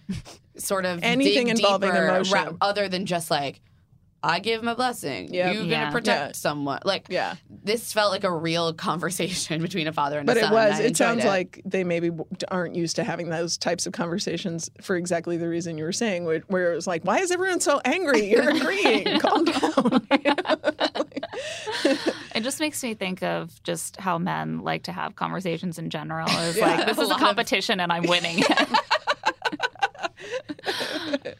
sort 0.57 0.86
of 0.86 0.99
Anything 1.03 1.47
involving 1.47 1.89
emotion. 1.95 2.34
ra- 2.34 2.51
other 2.62 2.88
than 2.89 3.05
just 3.05 3.32
like 3.32 3.62
I 4.22 4.39
give 4.39 4.61
him 4.61 4.67
a 4.67 4.76
blessing. 4.76 5.34
Yep. 5.34 5.53
You're 5.53 5.63
Yeah. 5.63 5.80
gonna 5.86 5.91
protect 5.91 6.22
Yeah. 6.22 6.32
someone. 6.34 6.80
Like 6.84 7.05
yeah. 7.09 7.36
this 7.49 7.93
felt 7.93 8.11
like 8.11 8.24
a 8.24 8.32
real 8.32 8.74
conversation 8.89 9.61
between 9.61 9.88
a 9.88 9.93
father 9.93 10.20
and 10.20 10.28
son. 10.28 10.36
But 10.36 10.38
a 10.38 10.39
it 10.41 10.43
son. 10.49 10.53
was. 10.53 10.80
It 10.80 10.86
enjoyed 10.88 10.97
sounds 10.97 11.26
like 11.26 11.61
they 11.65 11.84
maybe 11.84 12.11
aren't 12.49 12.76
used 12.76 12.95
to 12.97 13.03
having 13.03 13.30
those 13.30 13.57
types 13.57 13.86
of 13.88 13.93
conversations 13.93 14.70
for 14.82 14.95
exactly 14.97 15.38
the 15.38 15.47
reason 15.47 15.78
you 15.78 15.84
were 15.86 15.91
saying, 15.93 16.26
where, 16.26 16.39
where 16.47 16.72
it 16.74 16.76
was 16.76 16.88
like, 16.88 17.03
"Why 17.05 17.20
is 17.20 17.32
everyone 17.32 17.59
so 17.61 17.80
angry? 17.86 18.30
You're 18.30 18.49
agreeing. 18.55 19.20
Calm 19.20 19.45
down." 19.45 20.07
It 22.36 22.43
just 22.43 22.59
makes 22.59 22.82
me 22.84 22.93
think 22.93 23.24
of 23.24 23.61
just 23.63 23.97
how 23.97 24.17
men 24.17 24.59
like 24.59 24.84
to 24.84 24.91
have 24.91 25.15
conversations 25.15 25.78
in 25.80 25.89
general. 25.89 26.28
It's 26.30 26.57
Yeah. 26.57 26.67
like 26.78 26.86
this 26.88 26.97
A 26.97 27.01
is 27.01 27.07
a 27.07 27.11
lot 27.11 27.20
of- 27.20 27.26
competition 27.26 27.80
and 27.80 27.91
I'm 27.91 28.03
winning 28.07 28.39
it. 28.39 28.67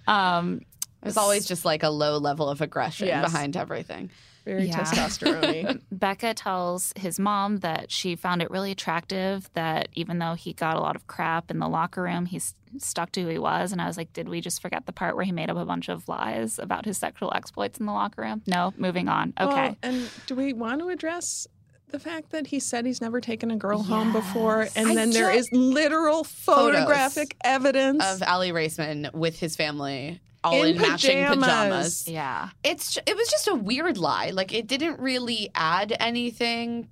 um, 0.08 0.62
There's 1.02 1.18
always 1.18 1.46
just 1.46 1.66
like 1.66 1.84
a 1.84 1.90
low 1.90 2.18
level 2.18 2.50
of 2.50 2.62
aggression 2.62 3.08
Yes. 3.08 3.32
behind 3.32 3.56
everything. 3.56 4.10
Very 4.46 4.66
Yeah. 4.68 4.80
testosterone. 4.80 5.82
Becca 5.92 6.34
tells 6.34 6.94
his 6.96 7.20
mom 7.20 7.58
that 7.58 7.92
she 7.92 8.16
found 8.16 8.42
it 8.42 8.50
really 8.50 8.72
attractive 8.72 9.50
that 9.54 9.90
even 9.94 10.20
though 10.20 10.34
he 10.34 10.54
got 10.54 10.76
a 10.76 10.80
lot 10.80 10.96
of 10.96 11.08
crap 11.08 11.52
in 11.52 11.60
the 11.60 11.68
locker 11.68 12.02
room, 12.04 12.26
he's 12.26 12.56
stuck 12.78 13.12
to 13.14 13.22
who 13.22 13.28
he 13.28 13.38
was. 13.40 13.72
And 13.72 13.82
I 13.82 13.88
was 13.88 13.98
like, 13.98 14.12
did 14.14 14.28
we 14.30 14.42
just 14.42 14.62
forget 14.62 14.86
the 14.86 14.94
part 14.94 15.16
where 15.16 15.26
he 15.26 15.32
made 15.32 15.50
up 15.50 15.58
a 15.58 15.66
bunch 15.66 15.88
of 15.90 16.08
lies 16.08 16.58
about 16.60 16.86
his 16.86 16.98
sexual 16.98 17.32
exploits 17.36 17.80
in 17.80 17.86
the 17.86 17.92
locker 17.92 18.22
room? 18.22 18.42
No, 18.48 18.74
moving 18.78 19.08
on. 19.08 19.34
Okay. 19.40 19.54
Well, 19.54 19.76
and 19.84 20.10
do 20.26 20.36
we 20.36 20.54
want 20.54 20.80
to 20.82 20.90
address 20.90 21.48
the 21.90 22.00
fact 22.00 22.30
that 22.32 22.48
he 22.48 22.60
said 22.60 22.86
he's 22.86 23.02
never 23.02 23.20
taken 23.20 23.50
a 23.52 23.56
girl 23.58 23.82
home 23.84 24.14
before, 24.14 24.68
and 24.76 24.90
I 24.90 24.96
then 24.96 25.10
there 25.12 25.34
just- 25.34 25.50
is 25.52 25.58
literal 25.58 26.24
photographic 26.24 27.36
evidence 27.44 28.04
Of 28.04 28.22
Aly 28.22 28.52
Raisman 28.52 29.12
with 29.14 29.40
his 29.40 29.56
family 29.56 30.22
all 30.44 30.64
in, 30.64 30.76
In 30.76 30.82
matching 30.82 31.18
pajamas. 31.26 31.40
pajamas. 31.48 32.08
yeah. 32.08 32.50
It's 32.64 32.98
it 33.06 33.16
was 33.16 33.30
just 33.30 33.48
a 33.48 33.56
weird 33.56 33.98
lie. 33.98 34.30
Like 34.32 34.54
it 34.54 34.68
didn't 34.68 35.00
really 35.00 35.50
add 35.56 35.96
anything 36.00 36.90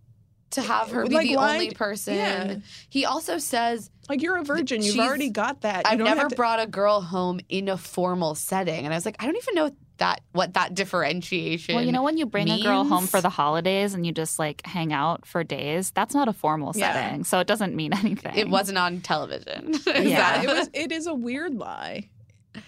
to 0.51 0.61
have 0.61 0.91
her 0.91 1.05
be 1.05 1.13
Like, 1.15 1.27
the 1.27 1.35
why 1.35 1.53
only 1.53 1.71
person. 1.71 2.15
yeah. 2.15 2.55
He 2.89 3.05
also 3.05 3.37
says, 3.37 3.89
like 4.09 4.21
you're 4.21 4.37
a 4.37 4.43
virgin. 4.43 4.81
You've 4.81 4.99
already 4.99 5.29
got 5.29 5.61
that. 5.61 5.85
You 5.85 5.91
"I've 5.91 5.97
don't 5.97 6.05
never 6.07 6.21
have 6.21 6.29
to- 6.29 6.35
brought 6.35 6.59
a 6.61 6.67
girl 6.67 7.01
home 7.01 7.39
in 7.49 7.67
a 7.67 7.77
formal 7.77 8.33
setting," 8.35 8.85
and 8.85 8.93
I 8.93 8.97
was 8.97 9.05
like, 9.05 9.17
"I 9.21 9.25
don't 9.25 9.35
even 9.35 9.55
know 9.55 9.71
that 9.97 10.21
what 10.31 10.53
that 10.53 10.73
differentiation." 10.73 11.75
Well, 11.75 11.83
you 11.83 11.91
know, 11.91 12.03
when 12.03 12.17
you 12.17 12.25
bring 12.25 12.49
a 12.49 12.61
girl 12.63 12.85
home 12.85 13.07
for 13.07 13.19
the 13.19 13.29
holidays 13.29 13.93
and 13.93 14.05
you 14.05 14.13
just 14.13 14.39
like 14.39 14.65
hang 14.65 14.93
out 14.93 15.25
for 15.25 15.43
days, 15.43 15.91
that's 15.91 16.13
not 16.13 16.29
a 16.29 16.33
formal 16.33 16.71
Yeah. 16.75 16.93
setting. 16.93 17.23
So 17.25 17.39
it 17.39 17.47
doesn't 17.47 17.75
mean 17.75 17.93
anything. 17.93 18.35
it 18.35 18.47
wasn't 18.49 18.77
on 18.77 19.01
television. 19.01 19.73
Yeah. 19.85 20.43
it 20.43 20.47
was. 20.47 20.69
It 20.73 20.91
is 20.93 21.07
a 21.07 21.13
weird 21.13 21.55
lie. 21.55 22.07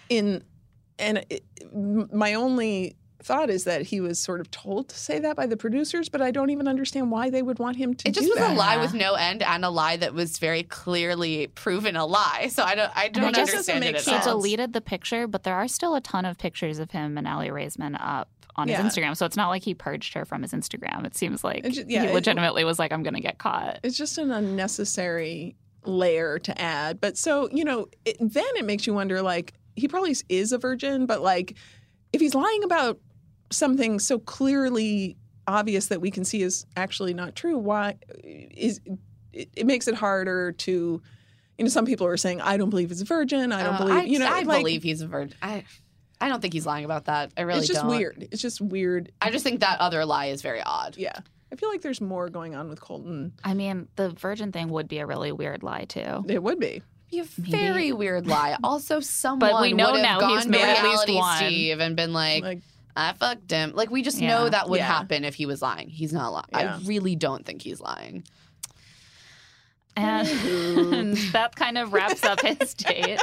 In 0.09 0.43
and 0.99 1.25
it, 1.29 1.43
my 2.13 2.33
only 2.35 2.95
thought 3.21 3.49
is 3.49 3.65
that 3.65 3.81
he 3.81 3.99
was 3.99 4.17
sort 4.17 4.39
of 4.39 4.49
told 4.49 4.87
to 4.87 4.97
say 4.97 5.19
that 5.19 5.35
by 5.35 5.45
the 5.45 5.57
producers, 5.57 6.07
but 6.07 6.21
I 6.21 6.31
don't 6.31 6.51
even 6.51 6.69
understand 6.69 7.11
why 7.11 7.29
they 7.29 7.41
would 7.41 7.59
want 7.59 7.75
him 7.75 7.93
to 7.93 8.03
do 8.05 8.11
that. 8.11 8.17
It 8.17 8.21
just 8.21 8.27
do 8.27 8.39
was 8.41 8.47
that. 8.49 8.55
a 8.55 8.57
lie 8.57 8.77
with 8.77 8.93
no 8.93 9.15
end 9.15 9.43
and 9.43 9.65
a 9.65 9.69
lie 9.69 9.97
that 9.97 10.13
was 10.13 10.37
very 10.39 10.63
clearly 10.63 11.47
proven 11.47 11.97
a 11.97 12.05
lie. 12.05 12.47
So 12.49 12.63
I 12.63 12.75
don't, 12.75 12.91
I 12.95 13.09
don't 13.09 13.25
it 13.25 13.35
just 13.35 13.51
understand 13.53 13.55
doesn't 13.55 13.75
it 13.83 13.85
make 13.87 13.95
at 13.95 14.01
He 14.05 14.11
sense. 14.11 14.25
all. 14.25 14.37
deleted 14.37 14.71
the 14.71 14.79
picture, 14.81 15.27
but 15.27 15.43
there 15.43 15.55
are 15.55 15.67
still 15.67 15.95
a 15.95 16.01
ton 16.01 16.23
of 16.23 16.37
pictures 16.37 16.79
of 16.79 16.91
him 16.91 17.17
and 17.17 17.27
Aly 17.27 17.49
Raisman 17.49 17.97
up 17.99 18.29
on 18.55 18.69
Yeah. 18.69 18.81
his 18.81 18.93
Instagram. 18.95 19.17
So 19.17 19.25
it's 19.25 19.35
not 19.37 19.49
like 19.49 19.63
he 19.63 19.73
purged 19.73 20.13
her 20.13 20.23
from 20.23 20.41
his 20.41 20.53
Instagram. 20.53 21.05
It 21.05 21.15
seems 21.17 21.43
like 21.43 21.65
It 21.65 21.71
ju- 21.71 21.85
yeah, 21.89 22.03
he 22.03 22.07
it- 22.07 22.13
legitimately 22.13 22.63
was 22.63 22.79
like, 22.79 22.93
I'm 22.93 23.03
going 23.03 23.15
to 23.15 23.21
get 23.21 23.37
caught. 23.37 23.79
It's 23.83 23.97
just 23.97 24.17
an 24.17 24.31
unnecessary 24.31 25.55
layer 25.85 26.39
to 26.39 26.61
add. 26.61 27.01
But 27.01 27.17
so, 27.17 27.49
you 27.51 27.65
know, 27.65 27.87
it, 28.05 28.15
then 28.21 28.45
it 28.55 28.63
makes 28.65 28.87
you 28.87 28.93
wonder 28.93 29.21
like, 29.21 29.53
he 29.79 29.87
probably 29.87 30.15
is 30.29 30.51
a 30.51 30.57
virgin, 30.57 31.05
but 31.05 31.21
like, 31.21 31.55
if 32.13 32.21
he's 32.21 32.35
lying 32.35 32.63
about 32.63 32.99
something 33.51 33.99
so 33.99 34.19
clearly 34.19 35.17
obvious 35.47 35.87
that 35.87 36.01
we 36.01 36.11
can 36.11 36.23
see 36.23 36.41
is 36.43 36.65
actually 36.77 37.13
not 37.13 37.35
true, 37.35 37.57
why 37.57 37.97
is 38.23 38.79
it, 39.33 39.49
it 39.55 39.65
makes 39.65 39.87
it 39.87 39.95
harder 39.95 40.51
to 40.51 41.01
you 41.57 41.63
know 41.65 41.69
some 41.69 41.85
people 41.85 42.05
are 42.07 42.17
saying 42.17 42.41
I 42.41 42.57
don't 42.57 42.69
believe 42.69 42.89
he's 42.89 43.01
a 43.01 43.05
virgin, 43.05 43.51
I 43.51 43.63
don't 43.63 43.75
Uh, 43.75 43.77
believe 43.79 43.95
I, 43.95 44.03
you 44.03 44.19
know 44.19 44.27
I 44.27 44.41
like, 44.41 44.59
believe 44.59 44.83
he's 44.83 45.01
a 45.01 45.07
virgin. 45.07 45.35
I, 45.41 45.63
I 46.21 46.29
don't 46.29 46.41
think 46.41 46.53
he's 46.53 46.65
lying 46.65 46.85
about 46.85 47.05
that. 47.05 47.31
I 47.37 47.41
really 47.41 47.59
it's 47.59 47.67
just 47.67 47.81
don't. 47.81 47.89
weird. 47.89 48.27
It's 48.31 48.41
just 48.41 48.59
weird. 48.61 49.11
I 49.21 49.31
just 49.31 49.43
think 49.43 49.61
that 49.61 49.79
other 49.79 50.05
lie 50.05 50.27
is 50.27 50.41
very 50.41 50.61
odd. 50.61 50.97
Yeah. 50.97 51.17
I 51.51 51.55
feel 51.55 51.69
like 51.69 51.81
there's 51.81 52.01
more 52.01 52.29
going 52.29 52.55
on 52.55 52.69
with 52.69 52.79
Colton. 52.79 53.33
I 53.43 53.53
mean, 53.55 53.87
the 53.95 54.09
virgin 54.11 54.51
thing 54.51 54.69
would 54.69 54.87
be 54.87 54.99
a 54.99 55.05
really 55.07 55.31
weird 55.31 55.63
lie 55.63 55.85
too. 55.85 56.23
It 56.27 56.43
would 56.43 56.59
be. 56.59 56.83
Be 57.11 57.19
a 57.19 57.23
very 57.23 57.91
weird 57.91 58.27
lie. 58.27 58.55
Also, 58.63 58.99
someone 58.99 59.39
But 59.51 59.61
we 59.61 59.73
know 59.73 59.91
would 59.93 60.03
have 60.05 60.21
now 60.21 60.27
he's 60.35 60.43
gone 60.45 60.51
made 60.51 60.59
to 60.59 60.63
at 60.65 60.83
least 60.83 61.07
reality 61.07 61.15
one. 61.15 61.37
Steve 61.37 61.79
and 61.79 61.95
been 61.95 62.13
like, 62.13 62.43
Like 62.43 62.59
I 62.95 63.13
fucked 63.13 63.49
him. 63.51 63.71
Like 63.73 63.89
we 63.89 64.01
just 64.01 64.19
Yeah. 64.19 64.27
know 64.29 64.49
that 64.49 64.69
would 64.69 64.77
Yeah. 64.79 64.85
happen 64.87 65.23
if 65.23 65.35
he 65.35 65.45
was 65.45 65.61
lying. 65.61 65.89
He's 65.89 66.13
not 66.13 66.31
lying. 66.33 66.45
Yeah. 66.51 66.75
I 66.75 66.87
really 66.87 67.15
don't 67.15 67.45
think 67.45 67.61
he's 67.61 67.79
lying. 67.81 68.23
And 69.95 71.17
that 71.33 71.55
kind 71.55 71.77
of 71.77 71.91
wraps 71.93 72.23
up 72.23 72.41
his 72.41 72.73
date. 72.75 73.19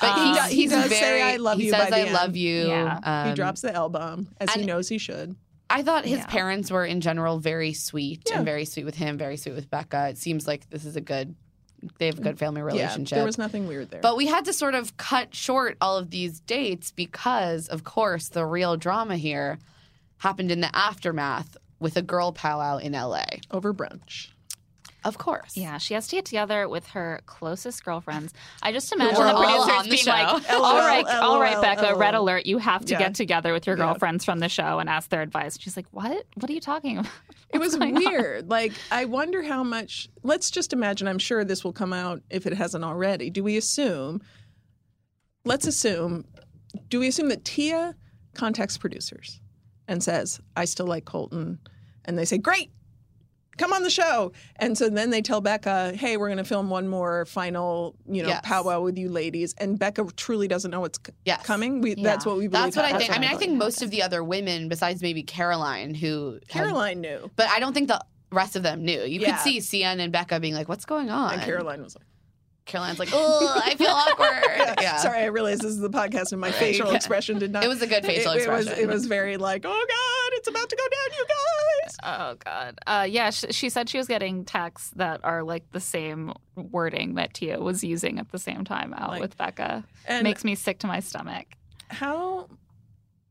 But 0.00 0.02
Um, 0.02 0.26
he, 0.28 0.34
does- 0.34 0.50
he 0.50 0.56
he's 0.62 0.70
does 0.70 0.90
say, 0.90 1.00
very, 1.00 1.22
"I 1.22 1.36
love 1.36 1.58
you. 1.58 1.62
he 1.62 1.66
you" 1.66 1.72
says 1.74 1.90
by 1.90 2.02
the 2.04 2.08
I 2.08 2.12
love 2.12 2.36
you. 2.36 2.68
Yeah. 2.68 2.98
he 3.24 3.30
Um, 3.30 3.34
drops 3.34 3.60
the 3.60 3.72
L 3.74 3.88
bomb 3.88 4.28
as 4.40 4.50
he 4.54 4.60
and- 4.60 4.66
knows 4.66 4.88
he 4.88 4.98
should. 4.98 5.36
I 5.70 5.82
thought 5.82 6.04
his 6.04 6.18
Yeah. 6.18 6.26
parents 6.26 6.70
were 6.70 6.84
in 6.84 7.00
general 7.00 7.38
very 7.38 7.72
sweet 7.72 8.22
Yeah. 8.28 8.36
and 8.36 8.44
very 8.44 8.64
sweet 8.64 8.84
with 8.84 8.94
him, 8.96 9.16
very 9.18 9.36
sweet 9.36 9.54
with 9.54 9.70
Becca. 9.70 10.08
It 10.10 10.18
seems 10.18 10.46
like 10.46 10.68
this 10.70 10.84
is 10.84 10.94
a 10.94 11.00
good 11.00 11.34
they 11.98 12.06
have 12.06 12.18
a 12.18 12.22
good 12.22 12.36
mm. 12.36 12.38
family 12.38 12.60
Yeah, 12.60 12.66
relationship. 12.66 13.16
there 13.16 13.24
was 13.24 13.38
nothing 13.38 13.66
weird 13.66 13.90
there. 13.90 14.00
But 14.00 14.16
we 14.16 14.26
had 14.26 14.44
to 14.46 14.52
sort 14.52 14.74
of 14.74 14.96
cut 14.96 15.34
short 15.34 15.76
all 15.80 15.96
of 15.96 16.10
these 16.10 16.40
dates 16.40 16.90
because, 16.90 17.68
of 17.68 17.84
course, 17.84 18.28
the 18.28 18.44
real 18.44 18.76
drama 18.76 19.16
here 19.16 19.58
happened 20.18 20.50
in 20.50 20.60
the 20.60 20.74
aftermath 20.74 21.56
with 21.80 21.96
a 21.96 22.02
girl 22.02 22.32
powwow 22.32 22.78
in 22.78 22.92
LA. 22.92 23.24
over 23.50 23.74
brunch. 23.74 24.28
Of 25.04 25.18
course. 25.18 25.56
Yeah, 25.56 25.76
she 25.78 25.92
has 25.94 26.08
to 26.08 26.16
get 26.16 26.24
together 26.24 26.66
with 26.68 26.86
her 26.88 27.20
closest 27.26 27.84
girlfriends. 27.84 28.32
I 28.62 28.72
just 28.72 28.90
imagine 28.92 29.18
were 29.18 29.26
the 29.26 29.34
all 29.34 29.66
producers 29.66 29.82
the 29.84 29.90
being 29.90 30.04
show. 30.04 30.10
like, 30.10 30.50
"All 30.50 30.78
right, 30.78 31.06
all 31.06 31.38
right, 31.38 31.60
Becca, 31.60 31.94
red 31.96 32.14
alert! 32.14 32.46
You 32.46 32.58
have 32.58 32.84
to 32.86 32.96
get 32.96 33.14
together 33.14 33.52
with 33.52 33.66
your 33.66 33.76
girlfriends 33.76 34.24
from 34.24 34.38
the 34.38 34.48
show 34.48 34.78
and 34.78 34.88
ask 34.88 35.10
their 35.10 35.20
advice." 35.22 35.58
She's 35.60 35.76
like, 35.76 35.86
"What? 35.90 36.26
What 36.36 36.48
are 36.48 36.52
you 36.54 36.60
talking 36.60 36.98
about?" 36.98 37.12
It 37.50 37.60
was 37.60 37.78
weird. 37.78 38.50
Like, 38.50 38.72
I 38.90 39.04
wonder 39.04 39.40
how 39.40 39.62
much. 39.62 40.08
Let's 40.24 40.50
just 40.50 40.72
imagine. 40.72 41.06
I'm 41.06 41.20
sure 41.20 41.44
this 41.44 41.62
will 41.62 41.72
come 41.72 41.92
out 41.92 42.20
if 42.28 42.46
it 42.46 42.52
hasn't 42.54 42.82
already. 42.82 43.30
Do 43.30 43.44
we 43.44 43.56
assume? 43.56 44.22
Let's 45.44 45.66
assume. 45.66 46.24
Do 46.88 46.98
we 46.98 47.06
assume 47.06 47.28
that 47.28 47.44
Tia 47.44 47.94
contacts 48.34 48.76
producers 48.76 49.40
and 49.86 50.02
says, 50.02 50.40
"I 50.56 50.64
still 50.64 50.86
like 50.86 51.04
Colton," 51.04 51.60
and 52.04 52.18
they 52.18 52.24
say, 52.24 52.38
"Great, 52.38 52.72
come 53.58 53.72
on 53.72 53.82
the 53.82 53.90
show." 53.90 54.32
And 54.56 54.76
so 54.76 54.88
then 54.88 55.10
they 55.10 55.22
tell 55.22 55.40
Becca, 55.40 55.92
"Hey, 55.96 56.16
we're 56.16 56.28
going 56.28 56.38
to 56.38 56.44
film 56.44 56.70
one 56.70 56.88
more 56.88 57.24
final, 57.26 57.94
you 58.06 58.22
know, 58.22 58.28
Yes. 58.28 58.40
powwow 58.44 58.80
with 58.82 58.96
you 58.98 59.08
ladies." 59.08 59.54
And 59.58 59.78
Becca 59.78 60.06
truly 60.16 60.48
doesn't 60.48 60.70
know 60.70 60.80
what's 60.80 60.98
c- 61.04 61.12
Yes. 61.24 61.44
coming. 61.44 61.80
We, 61.80 61.94
Yeah. 61.94 62.02
That's 62.04 62.26
what 62.26 62.36
we 62.36 62.48
believe. 62.48 62.64
That's 62.64 62.76
what 62.76 62.84
I 62.84 62.88
happened. 62.88 63.06
think. 63.08 63.16
I 63.16 63.20
mean, 63.20 63.30
I 63.30 63.34
I 63.34 63.36
think 63.36 63.52
most 63.56 63.82
of 63.82 63.90
the 63.90 64.02
other 64.02 64.22
women, 64.24 64.68
besides 64.68 65.02
maybe 65.02 65.22
Caroline, 65.22 65.94
who 65.94 66.34
had- 66.34 66.48
Caroline 66.48 67.00
knew, 67.00 67.30
but 67.36 67.48
I 67.48 67.58
don't 67.60 67.72
think 67.74 67.88
the 67.88 68.00
rest 68.32 68.56
of 68.56 68.62
them 68.62 68.84
knew. 68.84 69.02
You 69.02 69.20
Yeah. 69.20 69.36
could 69.36 69.40
see 69.42 69.60
Cian 69.60 70.00
and 70.00 70.12
Becca 70.12 70.40
being 70.40 70.54
like, 70.54 70.68
"What's 70.68 70.84
going 70.84 71.10
on?" 71.10 71.34
and 71.34 71.42
Caroline 71.42 71.82
was 71.82 71.94
like. 71.96 72.04
Caroline's 72.66 72.98
like, 72.98 73.10
"Oh, 73.12 73.60
I 73.64 73.74
feel 73.76 73.88
awkward." 73.88 74.74
Yeah. 74.80 74.96
Sorry, 74.98 75.20
I 75.20 75.26
realized 75.26 75.62
this 75.62 75.70
is 75.72 75.78
the 75.78 75.88
podcast 75.90 76.32
and 76.32 76.40
my 76.40 76.50
facial 76.50 76.88
Yeah. 76.88 76.94
expression 76.96 77.38
did 77.38 77.52
not. 77.52 77.64
It 77.64 77.68
was 77.68 77.80
a 77.82 77.86
good 77.86 78.04
facial 78.04 78.32
it, 78.32 78.42
it 78.42 78.48
was, 78.50 78.66
expression. 78.66 78.84
it 78.90 78.92
was 78.92 79.06
very 79.06 79.36
like, 79.36 79.64
oh 79.64 79.68
God, 79.70 80.38
it's 80.38 80.48
about 80.48 80.68
to 80.68 80.76
go 80.76 80.82
down, 80.82 81.18
you 81.18 81.26
guys. 81.26 81.96
Oh 82.02 82.34
God. 82.44 82.78
Uh, 82.86 83.06
yeah, 83.08 83.30
she, 83.30 83.52
she 83.52 83.68
said 83.68 83.88
she 83.88 83.98
was 83.98 84.06
getting 84.08 84.44
texts 84.44 84.90
that 84.96 85.20
are 85.24 85.42
like 85.42 85.70
the 85.72 85.80
same 85.80 86.32
wording 86.56 87.14
that 87.14 87.34
Tia 87.34 87.60
was 87.60 87.82
using 87.84 88.18
at 88.18 88.30
the 88.32 88.38
same 88.38 88.64
time 88.64 88.92
out 88.94 89.10
Like- 89.10 89.20
with 89.22 89.36
Becca. 89.36 89.84
And 90.06 90.22
Makes 90.24 90.44
me 90.44 90.54
sick 90.54 90.78
to 90.80 90.86
my 90.86 91.00
stomach. 91.00 91.46
how 91.88 92.48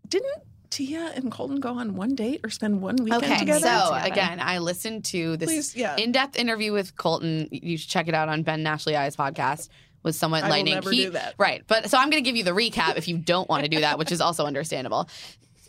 didn't 0.08 0.44
Tia 0.74 1.12
and 1.16 1.32
Colton 1.32 1.60
go 1.60 1.78
on 1.78 1.96
one 1.96 2.16
date 2.16 2.42
or 2.44 2.50
spend 2.50 2.82
one 2.82 2.96
weekend 2.96 3.22
together. 3.24 3.36
Okay, 3.36 3.40
together? 3.40 3.60
so 3.68 3.94
Together. 3.94 4.12
again, 4.12 4.40
I 4.42 4.58
listened 4.58 5.06
to 5.06 5.38
this 5.38 5.48
Please, 5.48 5.76
yeah. 5.76 5.96
in-depth 5.98 6.36
interview 6.36 6.74
with 6.74 6.96
Colton. 6.96 7.48
You 7.52 7.78
should 7.78 7.90
check 7.90 8.08
it 8.08 8.14
out 8.16 8.28
on 8.30 8.42
Ben 8.44 8.60
and 8.60 8.68
Ashley 8.68 8.96
I's 8.96 9.16
podcast. 9.16 9.70
Was 10.02 10.18
somewhat 10.18 10.44
I 10.44 10.48
will 10.48 10.52
lightning. 10.56 10.74
never 10.74 10.92
He- 10.92 11.06
do 11.06 11.10
that. 11.12 11.36
Right, 11.38 11.64
but 11.68 11.90
so 11.90 11.98
I'm 11.98 12.10
going 12.10 12.22
to 12.24 12.28
give 12.30 12.36
you 12.36 12.44
the 12.44 12.52
recap 12.52 12.98
if 12.98 13.08
you 13.08 13.18
don't 13.18 13.48
want 13.48 13.64
to 13.64 13.70
do 13.70 13.80
that, 13.82 13.98
which 13.98 14.12
is 14.12 14.20
also 14.20 14.46
understandable. 14.46 15.08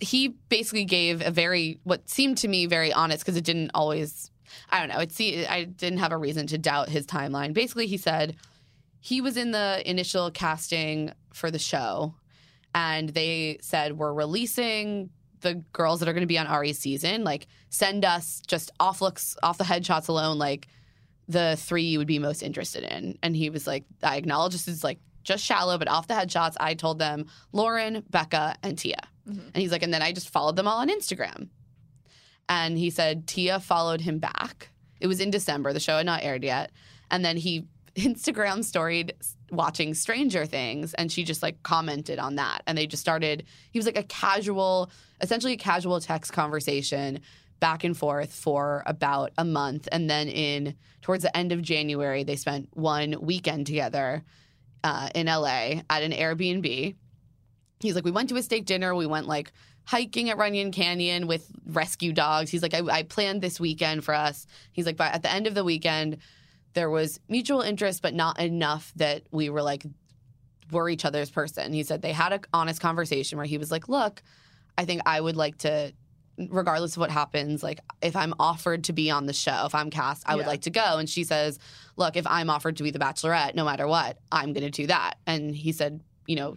He 0.01 0.29
basically 0.49 0.85
gave 0.87 1.25
a 1.25 1.31
very 1.31 1.79
what 1.85 2.09
seemed 2.11 2.39
to 2.39 2.49
me 2.49 2.67
very 2.67 2.93
honest 2.93 3.25
because 3.25 3.37
it 3.37 3.45
didn't 3.45 3.71
always. 3.75 4.31
I 4.71 4.81
don't 4.81 4.89
know. 4.89 4.99
It 5.01 5.13
see, 5.13 5.47
I 5.47 5.65
didn't 5.65 5.99
have 6.01 6.11
a 6.13 6.17
reason 6.19 6.47
to 6.49 6.59
doubt 6.59 6.89
his 6.89 7.07
timeline. 7.07 7.53
Basically, 7.53 7.87
he 7.87 7.97
said 7.97 8.35
he 9.01 9.21
was 9.21 9.37
in 9.37 9.53
the 9.53 9.83
initial 9.89 10.31
casting 10.33 11.13
for 11.33 11.51
the 11.51 11.59
show, 11.61 12.15
and 12.75 13.09
they 13.11 13.59
said 13.63 13.97
we're 13.97 14.13
releasing 14.13 15.11
the 15.41 15.55
girls 15.73 16.01
that 16.01 16.09
are 16.09 16.13
going 16.13 16.23
to 16.23 16.27
be 16.27 16.39
on 16.39 16.47
Arie's 16.47 16.79
season. 16.79 17.23
Like, 17.23 17.47
send 17.69 18.05
us 18.05 18.43
just 18.47 18.73
off 18.81 19.01
looks, 19.01 19.37
off 19.43 19.59
the 19.59 19.65
headshots 19.65 20.09
alone, 20.09 20.39
like 20.39 20.67
the 21.29 21.57
three 21.59 21.85
you 21.85 21.99
would 21.99 22.09
be 22.09 22.19
most 22.19 22.43
interested 22.43 22.83
in. 22.83 23.19
And 23.23 23.37
he 23.37 23.51
was 23.51 23.67
like, 23.67 23.85
I 24.03 24.17
acknowledge 24.17 24.53
this 24.53 24.69
is 24.69 24.83
like 24.83 24.99
just 25.23 25.45
shallow, 25.45 25.79
but 25.79 25.89
off 25.89 26.09
the 26.09 26.15
headshots, 26.15 26.57
I 26.59 26.75
told 26.75 26.99
them 26.99 27.27
Lauren, 27.53 28.03
Becca, 28.11 28.57
and 28.63 28.77
Tia. 28.77 29.09
Mm-hmm. 29.29 29.47
And 29.55 29.57
he's 29.57 29.73
like, 29.73 29.83
and 29.83 29.95
then 29.95 30.03
I 30.03 30.13
just 30.13 30.31
followed 30.31 30.57
them 30.57 30.67
all 30.67 30.79
on 30.79 30.89
Instagram. 30.89 31.49
And 32.49 32.77
he 32.77 32.91
said 32.91 33.27
Tia 33.27 33.61
followed 33.61 34.01
him 34.01 34.19
back. 34.19 34.71
It 35.01 35.07
was 35.07 35.21
in 35.21 35.31
December. 35.31 35.73
The 35.73 35.81
show 35.81 35.97
had 35.97 36.07
not 36.07 36.23
aired 36.23 36.45
yet. 36.45 36.73
And 37.11 37.25
then 37.25 37.37
he 37.37 37.67
Instagram 37.97 38.65
storied 38.65 39.15
watching 39.51 39.95
Stranger 39.95 40.47
Things 40.47 40.95
and 40.95 41.11
she 41.11 41.25
just 41.25 41.43
like 41.43 41.63
commented 41.63 42.19
on 42.19 42.37
that. 42.37 42.63
And 42.67 42.77
they 42.77 42.87
just 42.87 43.01
started, 43.01 43.45
he 43.71 43.79
was 43.79 43.87
like 43.87 43.99
a 43.99 44.03
casual, 44.03 44.91
essentially 45.21 45.53
a 45.53 45.59
casual 45.59 46.01
text 46.01 46.33
conversation 46.33 47.21
back 47.61 47.85
and 47.85 47.97
forth 47.97 48.33
for 48.33 48.83
about 48.87 49.33
a 49.39 49.45
month. 49.45 49.89
And 49.93 50.11
then 50.11 50.29
in 50.29 50.75
towards 51.03 51.23
the 51.23 51.37
end 51.37 51.53
of 51.53 51.63
January, 51.63 52.25
they 52.25 52.37
spent 52.37 52.69
one 52.73 53.17
weekend 53.21 53.67
together 53.67 54.25
uh, 54.83 55.09
in 55.15 55.27
LA 55.27 55.81
at 55.89 56.03
an 56.03 56.13
Airbnb. 56.13 56.97
He's 57.81 57.95
like, 57.95 58.05
we 58.05 58.11
went 58.11 58.29
to 58.31 58.37
a 58.37 58.43
steak 58.43 58.67
dinner. 58.67 58.95
We 58.95 59.07
went 59.07 59.27
like 59.27 59.53
hiking 59.85 60.31
at 60.31 60.39
Runyon 60.39 60.73
Canyon 60.73 61.27
with 61.27 61.51
rescue 61.67 62.13
dogs. 62.13 62.51
He's 62.51 62.63
like, 62.63 62.75
I, 62.75 62.81
I 62.91 63.03
planned 63.03 63.41
this 63.43 63.61
weekend 63.61 64.05
for 64.05 64.15
us. 64.15 64.47
He's 64.73 64.87
like, 64.87 64.97
but 64.97 65.13
at 65.13 65.23
the 65.23 65.31
end 65.31 65.47
of 65.47 65.55
the 65.55 65.65
weekend, 65.65 66.19
there 66.75 66.91
was 66.91 67.21
mutual 67.29 67.61
interest, 67.63 68.03
but 68.03 68.15
not 68.15 68.39
enough 68.41 68.93
that 68.97 69.23
we 69.31 69.49
were 69.49 69.63
like, 69.63 69.85
we're 70.71 70.89
each 70.89 71.05
other's 71.05 71.31
person. 71.31 71.73
He 71.73 71.83
said 71.85 72.03
they 72.03 72.13
had 72.13 72.33
an 72.33 72.41
honest 72.53 72.81
conversation 72.81 73.39
where 73.39 73.47
he 73.47 73.59
was 73.59 73.71
like, 73.71 73.89
look, 73.89 74.23
I 74.77 74.85
think 74.85 75.03
I 75.07 75.21
would 75.21 75.37
like 75.37 75.59
to, 75.59 75.93
regardless 76.51 76.93
of 76.97 76.99
what 76.99 77.11
happens, 77.11 77.63
like 77.63 77.81
if 78.03 78.17
I'm 78.17 78.35
offered 78.41 78.85
to 78.85 78.93
be 78.93 79.11
on 79.11 79.27
the 79.27 79.33
show, 79.33 79.65
if 79.67 79.75
I'm 79.75 79.91
cast, 79.91 80.25
I 80.27 80.35
would 80.37 80.47
like 80.47 80.63
to 80.63 80.71
go. 80.71 80.99
And 80.99 81.09
she 81.09 81.23
says, 81.25 81.59
look, 81.97 82.17
if 82.17 82.27
I'm 82.27 82.51
offered 82.51 82.77
to 82.79 82.83
be 82.83 82.91
the 82.91 82.99
bachelorette, 82.99 83.55
no 83.55 83.65
matter 83.65 83.87
what, 83.87 84.19
I'm 84.33 84.53
going 84.53 84.65
to 84.65 84.71
do 84.71 84.87
that. 84.89 85.15
And 85.27 85.55
he 85.55 85.71
said, 85.73 86.01
you 86.27 86.35
know, 86.37 86.57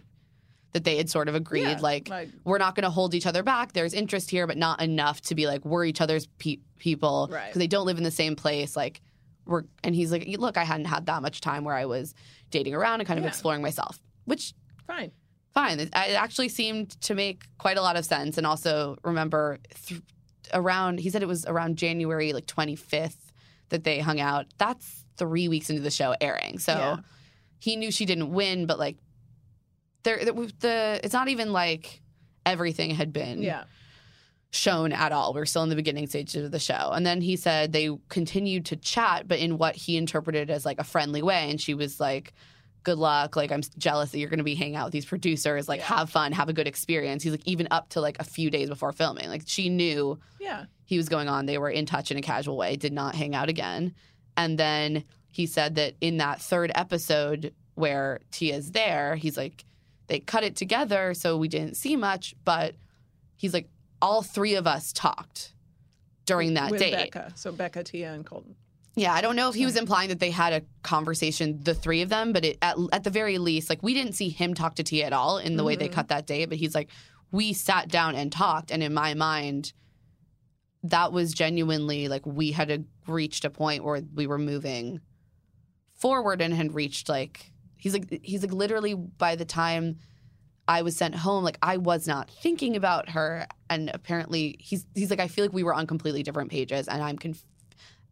that 0.72 0.84
they 0.84 0.96
had 0.96 1.08
sort 1.08 1.28
of 1.28 1.34
agreed, 1.34 1.62
Yeah, 1.62 1.78
like, 1.80 2.08
like- 2.08 2.28
we're 2.44 2.58
not 2.58 2.74
going 2.74 2.84
to 2.84 2.90
hold 2.90 3.14
each 3.14 3.26
other 3.26 3.42
back. 3.42 3.72
There's 3.72 3.94
interest 3.94 4.30
here, 4.30 4.46
but 4.46 4.56
not 4.56 4.82
enough 4.82 5.20
to 5.22 5.34
be 5.34 5.46
like, 5.46 5.64
we're 5.64 5.84
each 5.84 6.00
other's 6.00 6.26
pe- 6.38 6.58
people 6.78 7.28
Right. 7.30 7.46
because 7.46 7.58
they 7.60 7.66
don't 7.68 7.86
live 7.86 7.98
in 7.98 8.04
the 8.04 8.10
same 8.10 8.36
place. 8.36 8.76
Like, 8.76 9.00
we're, 9.48 9.64
and 9.82 9.94
he's 9.94 10.12
like, 10.12 10.26
look, 10.38 10.56
I 10.56 10.64
hadn't 10.64 10.86
had 10.86 11.06
that 11.06 11.22
much 11.22 11.40
time 11.40 11.64
where 11.64 11.74
I 11.74 11.86
was 11.86 12.14
dating 12.50 12.74
around 12.74 13.00
and 13.00 13.06
kind 13.08 13.18
of 13.18 13.24
Yeah. 13.24 13.28
exploring 13.30 13.62
myself, 13.62 13.98
which 14.26 14.54
Fine. 14.86 15.10
fine. 15.52 15.80
It, 15.80 15.88
it 15.88 15.92
actually 16.16 16.48
seemed 16.50 16.90
to 17.02 17.14
make 17.14 17.44
quite 17.58 17.76
a 17.76 17.82
lot 17.82 17.96
of 17.96 18.04
sense. 18.04 18.38
And 18.38 18.46
also 18.46 18.96
remember 19.02 19.58
th- 19.86 20.00
around, 20.54 21.00
he 21.00 21.10
said 21.10 21.22
it 21.22 21.28
was 21.28 21.44
around 21.46 21.76
January 21.78 22.32
like 22.32 22.46
25th 22.46 23.16
that 23.70 23.84
they 23.84 23.98
hung 23.98 24.20
out. 24.20 24.46
That's 24.58 25.04
three 25.16 25.48
weeks 25.48 25.68
into 25.70 25.82
the 25.82 25.90
show 25.90 26.14
airing. 26.20 26.58
So 26.58 26.72
Yeah. 26.72 26.96
he 27.58 27.76
knew 27.76 27.90
she 27.90 28.04
didn't 28.06 28.30
win, 28.32 28.66
but 28.66 28.78
like 28.78 28.96
there, 30.04 30.24
the, 30.24 30.32
the 30.60 31.00
it's 31.02 31.12
not 31.12 31.28
even 31.28 31.52
like 31.52 32.00
everything 32.46 32.90
had 32.90 33.12
been 33.12 33.42
Yeah. 33.42 33.64
Shown 34.50 34.92
at 34.92 35.12
all. 35.12 35.34
We 35.34 35.40
are 35.40 35.46
still 35.46 35.62
in 35.62 35.68
the 35.68 35.76
beginning 35.76 36.06
stages 36.06 36.44
of 36.44 36.50
the 36.50 36.58
show. 36.58 36.90
And 36.92 37.04
then 37.06 37.20
he 37.20 37.36
said 37.36 37.72
they 37.72 37.90
continued 38.08 38.66
to 38.66 38.76
chat, 38.76 39.28
but 39.28 39.38
in 39.38 39.58
what 39.58 39.76
he 39.76 39.96
interpreted 39.96 40.50
as 40.50 40.64
like 40.64 40.80
a 40.80 40.84
friendly 40.84 41.22
way. 41.22 41.50
And 41.50 41.60
she 41.60 41.74
was 41.74 42.00
like, 42.00 42.32
Good 42.84 42.96
luck. 42.96 43.36
Like, 43.36 43.50
I'm 43.52 43.60
jealous 43.76 44.12
that 44.12 44.18
you're 44.18 44.30
going 44.30 44.38
to 44.38 44.44
be 44.44 44.54
hanging 44.54 44.76
out 44.76 44.84
with 44.86 44.92
these 44.92 45.04
producers. 45.04 45.68
Like, 45.68 45.80
Yeah. 45.80 45.96
have 45.98 46.10
fun, 46.10 46.32
have 46.32 46.48
a 46.48 46.52
good 46.54 46.68
experience. 46.68 47.22
He's 47.22 47.32
like, 47.32 47.46
even 47.46 47.68
up 47.70 47.90
to 47.90 48.00
like 48.00 48.18
a 48.20 48.24
few 48.24 48.50
days 48.50 48.68
before 48.70 48.92
filming. 48.92 49.28
Like, 49.28 49.42
she 49.46 49.68
knew 49.68 50.18
Yeah. 50.40 50.66
he 50.86 50.96
was 50.96 51.08
going 51.08 51.28
on. 51.28 51.44
They 51.44 51.58
were 51.58 51.68
in 51.68 51.84
touch 51.84 52.10
in 52.10 52.16
a 52.16 52.22
casual 52.22 52.56
way, 52.56 52.76
did 52.76 52.92
not 52.92 53.14
hang 53.16 53.34
out 53.34 53.48
again. 53.50 53.94
And 54.36 54.56
then 54.58 55.04
he 55.30 55.44
said 55.46 55.74
that 55.74 55.96
in 56.00 56.18
that 56.18 56.40
third 56.40 56.70
episode 56.74 57.52
where 57.74 58.20
Tia's 58.30 58.70
there, 58.70 59.16
he's 59.16 59.36
like, 59.36 59.64
they 60.06 60.20
cut 60.20 60.44
it 60.44 60.56
together, 60.56 61.12
so 61.14 61.36
we 61.36 61.48
didn't 61.48 61.76
see 61.76 61.96
much. 61.96 62.34
But 62.44 62.76
he's 63.36 63.52
like, 63.52 63.68
all 64.00 64.22
three 64.22 64.54
of 64.54 64.66
us 64.66 64.92
talked 64.92 65.52
during 66.26 66.54
that 66.54 66.70
with 66.70 66.80
date. 66.80 66.92
Becca. 66.92 67.32
So 67.34 67.52
Becca, 67.52 67.84
Tia, 67.84 68.12
and 68.12 68.24
Colton. 68.24 68.54
Yeah, 68.94 69.12
I 69.12 69.20
don't 69.20 69.36
know 69.36 69.48
if 69.48 69.54
he 69.54 69.64
was 69.64 69.76
implying 69.76 70.08
that 70.08 70.18
they 70.18 70.32
had 70.32 70.52
a 70.52 70.62
conversation, 70.82 71.60
the 71.62 71.74
three 71.74 72.02
of 72.02 72.08
them, 72.08 72.32
but 72.32 72.44
it, 72.44 72.58
at, 72.62 72.76
at 72.92 73.04
the 73.04 73.10
very 73.10 73.38
least, 73.38 73.70
like 73.70 73.82
we 73.82 73.94
didn't 73.94 74.14
see 74.14 74.28
him 74.28 74.54
talk 74.54 74.74
to 74.76 74.82
Tia 74.82 75.06
at 75.06 75.12
all 75.12 75.38
in 75.38 75.56
the 75.56 75.62
way 75.62 75.76
they 75.76 75.86
mm-hmm. 75.86 75.94
cut 75.94 76.08
that 76.08 76.26
day. 76.26 76.46
But 76.46 76.58
he's 76.58 76.74
like, 76.74 76.90
we 77.30 77.52
sat 77.52 77.88
down 77.88 78.16
and 78.16 78.32
talked, 78.32 78.72
and 78.72 78.82
in 78.82 78.92
my 78.92 79.14
mind, 79.14 79.72
that 80.82 81.12
was 81.12 81.32
genuinely 81.32 82.08
like 82.08 82.26
we 82.26 82.52
had 82.52 82.70
a, 82.70 82.82
reached 83.06 83.44
a 83.44 83.50
point 83.50 83.84
where 83.84 84.02
we 84.14 84.26
were 84.26 84.38
moving 84.38 85.00
forward 85.94 86.40
and 86.40 86.54
had 86.54 86.74
reached 86.74 87.08
like 87.08 87.52
he's 87.76 87.92
like 87.92 88.20
he's 88.22 88.42
like 88.42 88.52
literally 88.52 88.94
by 88.94 89.34
the 89.34 89.44
time 89.44 89.96
I 90.68 90.82
was 90.82 90.96
sent 90.96 91.14
home, 91.14 91.42
like 91.42 91.58
I 91.62 91.78
was 91.78 92.06
not 92.06 92.30
thinking 92.30 92.76
about 92.76 93.08
her, 93.10 93.46
and 93.70 93.90
apparently 93.92 94.56
he's 94.60 94.84
he's 94.94 95.10
like 95.10 95.18
I 95.20 95.26
feel 95.28 95.44
like 95.44 95.52
we 95.54 95.62
were 95.64 95.74
on 95.74 95.86
completely 95.86 96.22
different 96.22 96.50
pages, 96.50 96.86
and 96.88 97.02
I'm 97.02 97.16
conf- 97.16 97.42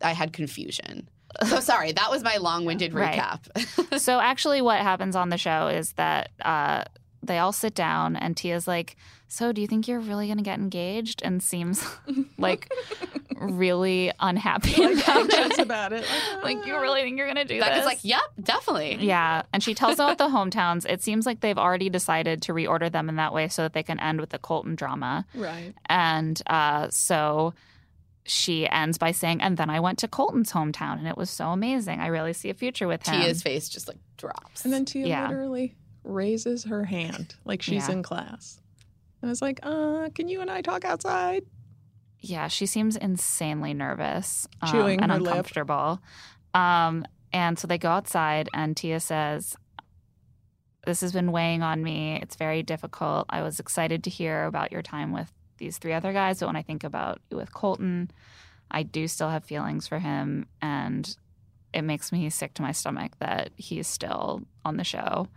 I 0.02 0.12
had 0.12 0.32
confusion. 0.32 1.08
So 1.48 1.60
sorry, 1.72 1.92
that 1.92 2.10
was 2.10 2.22
my 2.24 2.38
long-winded 2.38 2.94
Right. 2.94 3.20
recap. 3.20 3.98
so 4.00 4.18
actually, 4.20 4.62
what 4.62 4.80
happens 4.80 5.14
on 5.14 5.28
the 5.28 5.36
show 5.38 5.68
is 5.68 5.92
that 5.94 6.30
uh, 6.42 6.84
they 7.22 7.38
all 7.38 7.52
sit 7.52 7.74
down, 7.74 8.16
and 8.16 8.36
Tia's 8.36 8.66
like, 8.66 8.96
"So, 9.28 9.52
do 9.52 9.60
you 9.60 9.66
think 9.66 9.88
you're 9.88 10.00
really 10.00 10.26
going 10.26 10.38
to 10.38 10.42
get 10.44 10.58
engaged?" 10.58 11.22
And 11.22 11.42
seems 11.42 11.84
like 12.38 12.70
really 13.38 14.10
unhappy 14.20 14.82
Like 14.82 15.02
about 15.04 15.30
it. 15.30 15.58
about 15.58 15.92
it. 15.92 16.04
Like, 16.42 16.56
like, 16.58 16.66
you 16.66 16.80
really 16.80 17.02
think 17.02 17.18
you're 17.18 17.26
going 17.26 17.36
to 17.36 17.44
do 17.44 17.60
Becca's 17.60 17.78
this? 17.78 17.84
like, 17.84 17.98
yep, 18.02 18.22
definitely. 18.42 18.96
Yeah, 19.00 19.42
and 19.52 19.62
she 19.62 19.74
tells 19.74 19.94
about 19.94 20.18
the 20.18 20.28
hometowns. 20.28 20.86
It 20.88 21.02
seems 21.02 21.26
like 21.26 21.40
they've 21.40 21.58
already 21.58 21.90
decided 21.90 22.42
to 22.42 22.52
reorder 22.54 22.90
them 22.90 23.08
in 23.08 23.16
that 23.16 23.32
way 23.34 23.48
so 23.48 23.62
that 23.62 23.72
they 23.74 23.82
can 23.82 24.00
end 24.00 24.20
with 24.20 24.30
the 24.30 24.38
Colton 24.38 24.74
drama. 24.74 25.26
right. 25.34 25.74
And 25.86 26.40
uh, 26.46 26.88
so 26.90 27.52
she 28.24 28.68
ends 28.68 28.98
by 28.98 29.12
saying, 29.12 29.40
"And 29.42 29.56
then 29.56 29.70
I 29.70 29.80
went 29.80 29.98
to 30.00 30.08
Colton's 30.08 30.50
hometown, 30.52 30.98
and 30.98 31.06
it 31.06 31.16
was 31.16 31.30
so 31.30 31.48
amazing. 31.50 32.00
I 32.00 32.06
really 32.08 32.32
see 32.32 32.50
a 32.50 32.54
future 32.54 32.88
with 32.88 33.06
him." 33.06 33.20
Tia's 33.20 33.42
face 33.42 33.68
just 33.68 33.86
like 33.86 33.98
drops. 34.16 34.64
And 34.64 34.72
then 34.72 34.84
Tia 34.84 35.06
Yeah. 35.06 35.28
literally 35.28 35.74
raises 36.04 36.64
her 36.64 36.84
hand 36.84 37.34
like 37.44 37.60
she's 37.62 37.86
Yeah. 37.88 37.92
in 37.96 38.02
class. 38.02 38.60
And 39.26 39.30
I 39.30 39.32
was 39.32 39.42
like, 39.42 39.58
uh, 39.64 40.08
can 40.14 40.28
you 40.28 40.40
and 40.40 40.50
I 40.50 40.62
talk 40.62 40.84
outside? 40.84 41.42
yeah, 42.20 42.48
she 42.48 42.66
seems 42.66 42.96
insanely 42.96 43.74
nervous 43.74 44.46
um, 44.62 44.70
Chewing 44.70 45.00
and 45.00 45.12
uncomfortable. 45.12 46.00
Um, 46.54 47.04
and 47.32 47.58
so 47.58 47.66
they 47.66 47.78
go 47.78 47.90
outside, 47.90 48.48
and 48.54 48.76
Tia 48.76 49.00
says, 49.00 49.56
This 50.86 51.00
has 51.00 51.12
been 51.12 51.32
weighing 51.32 51.62
on 51.62 51.82
me. 51.82 52.18
It's 52.22 52.36
very 52.36 52.62
difficult. 52.62 53.26
I 53.28 53.42
was 53.42 53.60
excited 53.60 54.04
to 54.04 54.10
hear 54.10 54.44
about 54.44 54.72
your 54.72 54.82
time 54.82 55.12
with 55.12 55.32
these 55.58 55.78
three 55.78 55.92
other 55.92 56.12
guys, 56.12 56.40
but 56.40 56.46
when 56.46 56.56
I 56.56 56.62
think 56.62 56.84
about 56.84 57.20
you 57.30 57.36
with 57.36 57.52
Colton, 57.52 58.10
I 58.70 58.82
do 58.82 59.08
still 59.08 59.30
have 59.30 59.44
feelings 59.44 59.86
for 59.86 59.98
him. 59.98 60.46
And 60.60 61.16
it 61.72 61.82
makes 61.82 62.12
me 62.12 62.28
sick 62.30 62.54
to 62.54 62.62
my 62.62 62.72
stomach 62.72 63.12
that 63.20 63.50
he's 63.56 63.86
still 63.86 64.42
on 64.64 64.76
the 64.76 64.84
show 64.84 65.28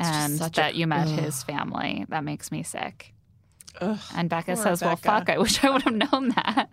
and 0.00 0.36
such 0.38 0.58
a- 0.58 0.60
that 0.60 0.74
you 0.74 0.86
met 0.86 1.08
ugh. 1.08 1.18
his 1.18 1.42
family. 1.42 2.06
That 2.08 2.24
makes 2.24 2.50
me 2.52 2.62
sick. 2.62 3.12
Ugh. 3.80 3.98
And 4.14 4.28
Becca 4.28 4.54
Poor 4.54 4.62
says, 4.64 4.82
Well, 4.82 4.96
fuck, 4.96 5.28
I 5.30 5.38
wish 5.38 5.62
I 5.64 5.70
would 5.70 5.82
have 5.82 5.94
known 6.12 6.30
that. 6.30 6.70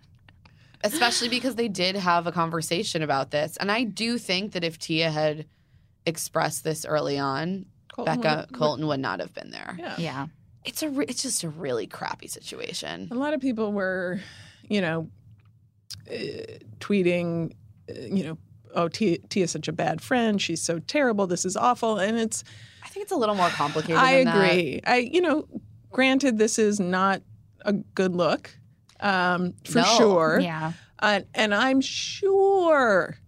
especially 0.84 1.28
because 1.28 1.54
they 1.56 1.68
did 1.68 1.96
have 1.96 2.26
a 2.26 2.32
conversation 2.32 3.02
about 3.02 3.30
this. 3.30 3.56
And 3.58 3.70
I 3.70 3.84
do 3.84 4.18
think 4.18 4.52
that 4.52 4.64
if 4.64 4.78
Tia 4.78 5.10
had 5.10 5.46
expressed 6.06 6.64
this 6.64 6.84
early 6.84 7.18
on, 7.18 7.66
Colton 7.92 8.20
Becca 8.20 8.46
would- 8.50 8.58
Colton 8.58 8.86
would 8.86 9.00
not 9.00 9.20
have 9.20 9.34
been 9.34 9.50
there. 9.50 9.76
Yeah. 9.78 9.94
Yeah. 9.98 10.26
It's 10.64 10.82
a 10.82 10.88
re- 10.90 11.06
it's 11.08 11.22
just 11.22 11.44
a 11.44 11.48
really 11.48 11.86
crappy 11.86 12.26
situation. 12.28 13.08
A 13.10 13.14
lot 13.14 13.32
of 13.34 13.40
people 13.40 13.72
were, 13.72 14.20
you 14.68 14.80
know, 14.80 15.08
uh, 16.10 16.14
tweeting, 16.80 17.52
uh, 17.90 17.94
you 18.00 18.24
know, 18.24 18.38
oh, 18.74 18.88
Tia, 18.88 19.18
Tia's 19.30 19.50
such 19.50 19.68
a 19.68 19.72
bad 19.72 20.00
friend. 20.00 20.40
She's 20.42 20.62
so 20.62 20.78
terrible. 20.80 21.26
This 21.26 21.44
is 21.44 21.56
awful. 21.56 21.98
And 21.98 22.18
it's, 22.18 22.44
I 22.88 22.90
think 22.90 23.02
it's 23.04 23.12
a 23.12 23.16
little 23.16 23.34
more 23.34 23.50
complicated. 23.50 23.96
I 23.96 24.24
than 24.24 24.24
that. 24.24 24.36
agree. 24.50 24.80
I, 24.86 24.96
you 24.96 25.20
know, 25.20 25.46
granted, 25.90 26.38
this 26.38 26.58
is 26.58 26.80
not 26.80 27.20
a 27.66 27.74
good 27.74 28.16
look 28.16 28.50
um, 29.00 29.52
for 29.64 29.80
No. 29.80 29.84
sure. 29.98 30.40
Yeah. 30.40 30.72
Uh, 30.98 31.20
and 31.34 31.54
I'm 31.54 31.82
sure 31.82 33.18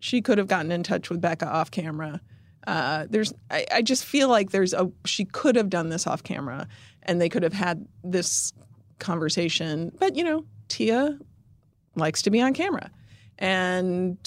she 0.00 0.20
could 0.20 0.38
have 0.38 0.48
gotten 0.48 0.72
in 0.72 0.82
touch 0.82 1.10
with 1.10 1.20
Becca 1.20 1.46
off 1.46 1.70
camera. 1.70 2.20
Uh, 2.66 3.06
there's, 3.08 3.32
I, 3.52 3.64
I 3.72 3.82
just 3.82 4.04
feel 4.04 4.28
like 4.28 4.50
there's 4.50 4.72
a, 4.74 4.90
she 5.04 5.24
could 5.24 5.54
have 5.54 5.70
done 5.70 5.90
this 5.90 6.08
off 6.08 6.24
camera 6.24 6.66
and 7.04 7.20
they 7.20 7.28
could 7.28 7.44
have 7.44 7.52
had 7.52 7.86
this 8.02 8.52
conversation. 8.98 9.92
But, 10.00 10.16
you 10.16 10.24
know, 10.24 10.44
Tia 10.68 11.18
likes 11.94 12.20
to 12.22 12.30
be 12.30 12.42
on 12.42 12.52
camera. 12.52 12.90
And, 13.38 14.18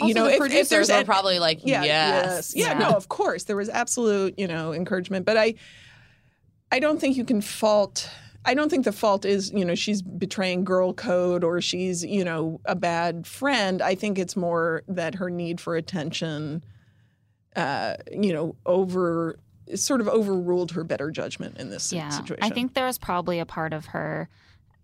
Also, 0.00 0.08
you 0.08 0.14
know, 0.14 0.24
the 0.24 0.28
if, 0.30 0.34
if 0.34 0.40
producers 0.40 0.68
there's 0.68 0.90
are 0.90 1.00
an- 1.00 1.06
probably 1.06 1.38
like, 1.38 1.60
yeah, 1.64 1.82
yes, 1.84 2.54
Yeah, 2.54 2.68
Yeah. 2.72 2.78
no, 2.78 2.90
of 2.90 3.08
course. 3.08 3.44
There 3.44 3.56
was 3.56 3.68
absolute, 3.68 4.38
you 4.38 4.46
know, 4.46 4.72
encouragement. 4.72 5.26
But 5.26 5.36
I 5.36 5.54
I 6.70 6.78
don't 6.80 7.00
think 7.00 7.16
you 7.16 7.24
can 7.24 7.40
fault 7.40 8.08
I 8.44 8.54
don't 8.54 8.70
think 8.70 8.84
the 8.84 8.92
fault 8.92 9.24
is, 9.24 9.50
you 9.50 9.64
know, 9.64 9.74
she's 9.74 10.00
betraying 10.00 10.64
girl 10.64 10.94
code 10.94 11.42
or 11.44 11.60
she's, 11.60 12.04
you 12.04 12.24
know, 12.24 12.60
a 12.64 12.76
bad 12.76 13.26
friend. 13.26 13.82
I 13.82 13.94
think 13.96 14.18
it's 14.18 14.36
more 14.36 14.84
that 14.88 15.16
her 15.16 15.28
need 15.28 15.60
for 15.60 15.76
attention 15.76 16.62
uh, 17.56 17.96
you 18.12 18.32
know, 18.32 18.54
over 18.66 19.38
sort 19.74 20.00
of 20.00 20.06
overruled 20.08 20.70
her 20.72 20.84
better 20.84 21.10
judgment 21.10 21.58
in 21.58 21.70
this 21.70 21.92
Yeah. 21.92 22.08
situation. 22.10 22.44
I 22.44 22.50
think 22.50 22.74
there 22.74 22.86
was 22.86 22.98
probably 22.98 23.40
a 23.40 23.46
part 23.46 23.72
of 23.72 23.86
her. 23.86 24.28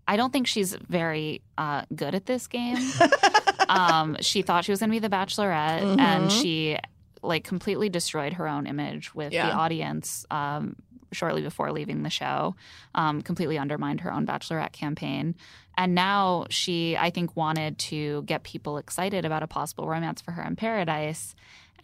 I 0.08 0.16
don't 0.16 0.32
think 0.32 0.46
she's 0.48 0.74
very 0.74 1.40
uh, 1.56 1.82
good 1.94 2.14
at 2.16 2.26
this 2.26 2.46
game. 2.48 2.76
um, 3.68 4.16
she 4.20 4.42
thought 4.42 4.64
she 4.64 4.72
was 4.72 4.80
going 4.80 4.90
to 4.90 4.94
be 4.94 4.98
the 4.98 5.08
Bachelorette, 5.08 5.98
and 5.98 6.30
Mhm. 6.30 6.40
she 6.42 6.78
like 7.22 7.44
completely 7.44 7.88
destroyed 7.88 8.34
her 8.34 8.46
own 8.46 8.66
image 8.66 9.14
with 9.14 9.32
the 9.48 9.54
audience 9.54 10.26
um, 10.30 10.76
shortly 11.12 11.40
before 11.42 11.72
leaving 11.72 12.02
the 12.02 12.10
show. 12.10 12.54
Um, 12.94 13.22
completely 13.22 13.56
undermined 13.58 14.00
her 14.00 14.12
own 14.12 14.26
Bachelorette 14.26 14.72
campaign, 14.72 15.34
and 15.76 15.94
now 15.94 16.46
she, 16.50 16.96
I 16.96 17.10
think, 17.10 17.34
wanted 17.36 17.78
to 17.78 18.22
get 18.24 18.42
people 18.42 18.76
excited 18.78 19.24
about 19.24 19.42
a 19.42 19.46
possible 19.46 19.88
romance 19.88 20.20
for 20.20 20.32
her 20.32 20.42
in 20.42 20.56
Paradise. 20.56 21.34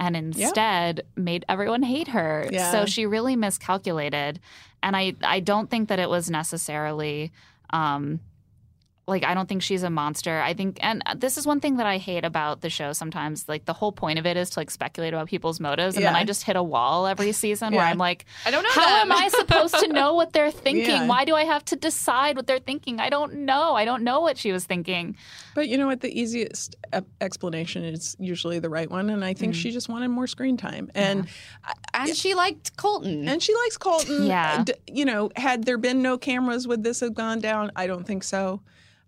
And 0.03 0.16
instead, 0.16 1.03
made 1.14 1.45
everyone 1.47 1.83
hate 1.83 2.09
her. 2.09 2.49
Yeah. 2.51 2.72
So 2.72 2.87
she 2.87 3.05
really 3.05 3.37
miscalculated, 3.37 4.41
and 4.83 4.97
I, 4.97 5.14
I 5.22 5.41
don't 5.41 5.68
think 5.68 5.91
that 5.91 5.99
it 5.99 6.09
was 6.09 6.31
necessarily 6.31 7.33
um, 7.70 8.20
like 9.11 9.25
I 9.25 9.35
don't 9.35 9.49
think 9.49 9.63
she's 9.63 9.83
a 9.83 9.91
monster. 9.91 10.41
I 10.41 10.55
think, 10.55 10.79
and 10.83 11.03
this 11.17 11.37
is 11.37 11.47
one 11.47 11.61
thing 11.61 11.77
that 11.77 11.87
I 11.87 11.99
hate 11.99 12.25
about 12.25 12.63
the 12.63 12.71
show. 12.71 12.93
Sometimes, 12.93 13.49
like 13.49 13.67
the 13.67 13.73
whole 13.73 13.93
point 13.93 14.19
of 14.19 14.27
it 14.27 14.37
is 14.37 14.51
to 14.51 14.61
like 14.61 14.71
speculate 14.71 15.13
about 15.13 15.29
people's 15.29 15.61
motives, 15.61 15.97
and 15.97 16.05
then 16.05 16.15
I 16.17 16.25
just 16.25 16.45
hit 16.45 16.57
a 16.57 16.63
wall 16.63 17.07
every 17.07 17.33
season 17.45 17.75
where 17.75 17.85
I'm 17.85 17.99
like, 17.99 18.25
I 18.47 18.51
don't 18.51 18.63
know. 18.63 18.71
how 18.73 19.03
them. 19.03 19.13
am 19.13 19.19
I 19.19 19.29
supposed 19.29 19.79
to 19.81 19.89
know 19.89 20.15
what 20.15 20.33
they're 20.33 20.51
thinking? 20.67 20.87
Yeah. 20.87 21.07
Why 21.07 21.25
do 21.25 21.35
I 21.35 21.45
have 21.45 21.65
to 21.67 21.77
decide 21.77 22.37
what 22.37 22.47
they're 22.47 22.59
thinking? 22.59 23.01
I 23.01 23.11
don't 23.11 23.45
know. 23.45 23.75
I 23.75 23.85
don't 23.85 24.03
know 24.03 24.21
what 24.21 24.39
she 24.39 24.53
was 24.53 24.65
thinking. 24.65 25.17
But 25.55 25.69
you 25.69 25.77
know 25.77 25.87
what? 25.87 26.01
The 26.01 26.19
easiest 26.19 26.77
e- 26.97 27.01
explanation 27.21 27.85
is 27.85 28.17
usually 28.19 28.61
the 28.61 28.71
right 28.71 28.91
one, 28.91 29.11
and 29.11 29.25
I 29.25 29.35
think 29.35 29.55
mm. 29.55 29.57
she 29.57 29.71
just 29.73 29.89
wanted 29.89 30.09
more 30.09 30.27
screen 30.27 30.57
time. 30.57 30.91
And 30.95 31.27
and 31.93 32.17
she 32.17 32.35
liked 32.35 32.77
Colton. 32.77 33.29
and 33.29 33.43
she 33.43 33.55
likes 33.55 33.77
Colton. 33.77 34.27
Yeah. 34.27 34.65
D- 34.65 34.75
you 34.87 35.05
know, 35.05 35.31
had 35.37 35.65
there 35.65 35.78
been 35.78 36.03
no 36.03 36.16
cameras, 36.19 36.69
would 36.69 36.85
this 36.85 37.01
have 37.01 37.15
gone 37.15 37.41
down? 37.41 37.73
I 37.77 37.87
don't 37.87 38.07
think 38.07 38.23
so. 38.23 38.61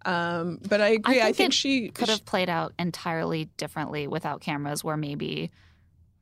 Um, 0.04 0.58
but 0.68 0.80
I 0.80 0.88
agree. 0.88 1.20
I 1.20 1.24
think 1.24 1.36
think, 1.36 1.50
it 1.50 1.54
she 1.54 1.88
Could 1.90 2.08
have 2.08 2.24
played 2.24 2.48
out 2.48 2.72
entirely 2.78 3.46
differently 3.56 4.06
without 4.06 4.40
cameras, 4.40 4.82
where 4.84 4.96
maybe. 4.96 5.50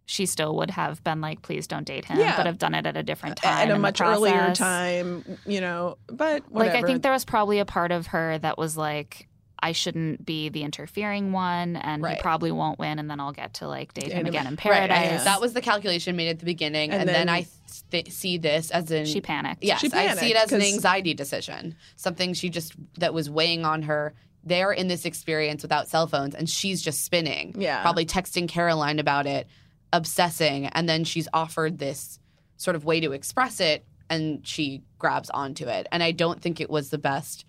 She 0.07 0.27
still 0.27 0.57
would 0.57 0.73
have 0.73 1.05
been 1.05 1.21
like, 1.21 1.41
"Please 1.43 1.69
don't 1.69 1.85
date 1.85 2.05
him," 2.05 2.19
Yeah. 2.19 2.37
but 2.37 2.47
have 2.47 2.59
done 2.59 2.75
it 2.75 2.85
at 2.85 2.97
a 2.97 3.03
different 3.05 3.37
time 3.37 3.71
at 3.71 3.71
a 3.71 3.79
much 3.79 4.01
earlier 4.01 4.53
time. 4.57 5.39
You 5.47 5.61
know, 5.61 5.99
but 6.09 6.51
whatever. 6.51 6.75
Like 6.75 6.85
I 6.85 6.85
think 6.85 7.05
there 7.05 7.13
was 7.13 7.25
probably 7.25 7.61
a 7.61 7.65
part 7.65 7.93
of 7.93 8.09
her 8.09 8.37
that 8.39 8.59
was 8.59 8.77
like, 8.77 9.29
I 9.63 9.73
shouldn't 9.73 10.25
be 10.25 10.49
the 10.49 10.63
interfering 10.63 11.33
one, 11.33 11.77
and 11.77 12.03
Right. 12.03 12.17
he 12.17 12.23
probably 12.23 12.51
won't 12.51 12.79
win, 12.79 12.99
and 12.99 13.11
then 13.11 13.21
I'll 13.21 13.33
get 13.33 13.55
to 13.55 13.69
like 13.69 13.93
date 13.95 14.05
Date 14.07 14.13
him 14.13 14.21
him. 14.21 14.27
again 14.27 14.47
in 14.47 14.53
Right, 14.53 14.59
paradise. 14.89 15.25
That 15.25 15.41
was 15.41 15.53
the 15.53 15.61
calculation 15.61 16.17
made 16.17 16.29
at 16.29 16.39
the 16.39 16.45
beginning, 16.47 16.91
and, 16.91 17.01
And 17.01 17.09
then, 17.09 17.27
then- 17.27 17.29
I 17.29 17.47
th- 17.91 18.11
see 18.13 18.39
this 18.39 18.71
as 18.71 18.91
an 18.91 19.05
she 19.07 19.21
panicked. 19.21 19.63
Yes, 19.63 19.81
She 19.81 19.91
I 19.93 20.15
see 20.15 20.31
it 20.31 20.37
as 20.37 20.53
an 20.53 20.61
'cause- 20.61 20.73
anxiety 20.73 21.13
decision. 21.15 21.75
Something 21.97 22.33
she 22.35 22.49
just 22.49 22.73
that 22.99 23.13
was 23.13 23.29
weighing 23.29 23.65
on 23.65 23.83
her. 23.83 24.15
They're 24.43 24.73
in 24.73 24.89
this 24.89 25.05
experience 25.05 25.63
without 25.63 25.89
cell 25.89 26.07
phones, 26.07 26.35
and 26.35 26.49
she's 26.49 26.81
just 26.83 27.05
spinning. 27.05 27.55
Yeah. 27.59 27.83
probably 27.83 28.07
texting 28.07 28.49
Caroline 28.49 28.99
about 28.99 29.27
it, 29.27 29.47
obsessing, 29.93 30.67
and 30.69 30.89
then 30.89 31.05
she's 31.05 31.29
offered 31.35 31.79
this 31.79 32.19
sort 32.57 32.77
of 32.77 32.85
way 32.85 33.01
to 33.01 33.13
express 33.13 33.61
it, 33.61 33.85
and 34.09 34.47
she 34.47 34.83
grabs 34.99 35.31
onto 35.31 35.67
it. 35.69 35.87
And 35.93 36.03
I 36.03 36.13
don't 36.13 36.41
think 36.41 36.61
it 36.61 36.71
was 36.71 36.91
the 36.91 36.99
best 36.99 37.45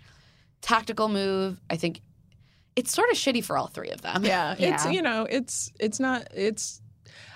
tactical 0.61 1.09
move. 1.09 1.61
I 1.69 1.75
think 1.75 2.01
it's 2.75 2.91
sort 2.91 3.09
of 3.09 3.17
shitty 3.17 3.43
for 3.43 3.57
all 3.57 3.67
three 3.67 3.89
of 3.89 4.01
them. 4.01 4.23
Yeah, 4.23 4.55
it's 4.59 4.85
you 4.85 5.01
know, 5.01 5.27
it's 5.29 5.71
it's 5.79 5.99
not 5.99 6.27
it's. 6.33 6.81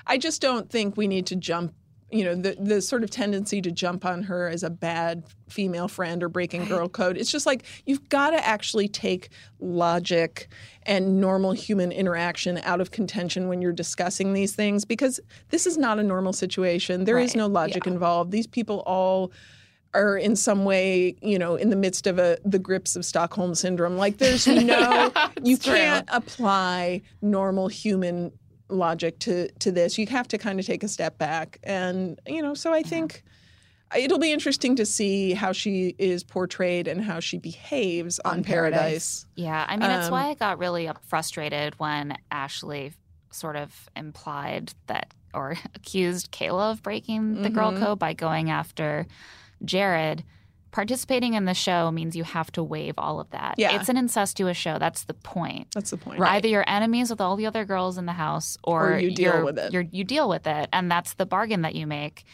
I 0.08 0.18
just 0.18 0.42
don't 0.42 0.70
think 0.70 0.98
we 0.98 1.08
need 1.08 1.26
to 1.28 1.36
jump 1.36 1.74
you 2.12 2.24
know 2.24 2.36
the 2.36 2.56
the 2.60 2.82
sort 2.82 3.04
of 3.04 3.10
tendency 3.10 3.62
to 3.62 3.72
jump 3.72 4.06
on 4.06 4.24
her 4.24 4.48
as 4.48 4.64
a 4.64 4.70
bad 4.70 5.24
female 5.50 5.88
friend 5.88 6.22
or 6.22 6.30
breaking 6.30 6.66
girl 6.66 6.88
code 6.88 7.18
it's 7.18 7.32
just 7.32 7.46
like 7.46 7.66
you've 7.86 8.08
got 8.10 8.30
to 8.30 8.48
actually 8.48 8.88
take 8.88 9.30
logic 9.60 10.48
and 10.84 11.20
normal 11.20 11.52
human 11.52 11.92
interaction 11.92 12.60
out 12.60 12.80
of 12.80 12.92
contention 12.92 13.48
when 13.48 13.62
you're 13.62 13.74
discussing 13.74 14.34
these 14.34 14.56
things 14.56 14.86
because 14.86 15.20
this 15.50 15.66
is 15.66 15.78
not 15.78 15.98
a 15.98 16.04
normal 16.04 16.32
situation 16.32 17.06
There 17.06 17.18
is 17.18 17.32
Right, 17.32 17.38
no 17.38 17.48
logic 17.48 17.88
involved 17.88 18.32
these 18.32 18.48
people 18.48 18.84
all 18.86 19.32
are 19.96 20.18
in 20.18 20.36
some 20.36 20.66
way, 20.66 21.16
you 21.22 21.40
know, 21.40 21.56
in 21.56 21.70
the 21.70 21.76
midst 21.76 22.06
of 22.08 22.20
a 22.20 22.38
the 22.46 22.60
grips 22.60 22.96
of 22.96 23.06
Stockholm 23.06 23.56
syndrome. 23.56 23.98
Like 23.98 24.18
there's 24.18 24.46
no 24.48 25.12
you 25.44 25.58
true. 25.58 25.74
can't 25.74 26.08
apply 26.12 27.02
normal 27.22 27.68
human 27.70 28.32
logic 28.70 29.20
to 29.20 29.50
to 29.60 29.72
this. 29.72 29.98
You 29.98 30.06
have 30.08 30.28
to 30.30 30.38
kind 30.38 30.60
of 30.60 30.66
take 30.66 30.84
a 30.84 30.88
step 30.88 31.18
back. 31.18 31.60
And, 31.64 32.20
you 32.28 32.42
know, 32.42 32.54
so 32.54 32.74
I 32.74 32.82
think 32.84 33.24
it'll 33.96 34.20
be 34.20 34.32
interesting 34.34 34.76
to 34.76 34.86
see 34.86 35.34
how 35.34 35.52
she 35.52 35.96
is 36.00 36.24
portrayed 36.24 36.88
and 36.88 37.02
how 37.02 37.20
she 37.20 37.38
behaves 37.38 38.20
on, 38.26 38.40
On 38.40 38.44
Paradise. 38.44 38.80
Paradise. 38.82 39.26
Yeah, 39.36 39.66
I 39.70 39.78
mean, 39.78 39.90
it's 39.92 40.08
Um, 40.08 40.12
why 40.12 40.30
I 40.30 40.34
got 40.34 40.58
really 40.60 40.90
frustrated 41.08 41.76
when 41.80 42.18
Ashley 42.32 42.94
sort 43.32 43.56
of 43.56 43.88
implied 43.96 44.74
that 44.88 45.14
or 45.34 45.56
accused 45.76 46.32
Caila 46.32 46.72
of 46.72 46.82
breaking 46.82 47.42
the 47.44 47.50
girl 47.50 47.72
Mhm. 47.72 47.80
code 47.80 48.00
by 48.00 48.14
going 48.14 48.50
after 48.50 49.06
Jared. 49.66 50.24
Participating 50.72 51.36
in 51.36 51.46
the 51.46 51.54
show 51.54 51.90
means 51.90 52.18
you 52.18 52.26
have 52.26 52.52
to 52.52 52.62
waive 52.62 52.96
all 52.98 53.22
of 53.22 53.30
that. 53.30 53.56
Yeah. 53.58 53.80
It's 53.80 53.88
an 53.88 53.96
incestuous 53.96 54.58
show. 54.58 54.78
That's 54.78 55.06
the 55.06 55.14
point. 55.14 55.68
That's 55.74 55.92
the 55.92 55.96
point. 55.98 56.20
Right. 56.20 56.36
Either 56.36 56.50
you're 56.50 56.70
enemies 56.70 57.10
with 57.10 57.22
all 57.22 57.38
the 57.38 57.46
other 57.46 57.64
girls 57.64 57.98
in 57.98 58.06
the 58.06 58.12
house, 58.12 58.58
or, 58.62 58.96
Or 58.96 58.98
you 59.00 59.16
deal 59.16 59.46
with 59.46 59.58
it. 59.58 59.72
You're, 59.72 59.86
you 59.90 60.04
deal 60.04 60.28
with 60.28 60.46
it, 60.46 60.68
and 60.74 60.92
that's 60.92 61.14
the 61.14 61.26
bargain 61.26 61.62
that 61.62 61.76
you 61.76 61.88
make. 61.88 62.26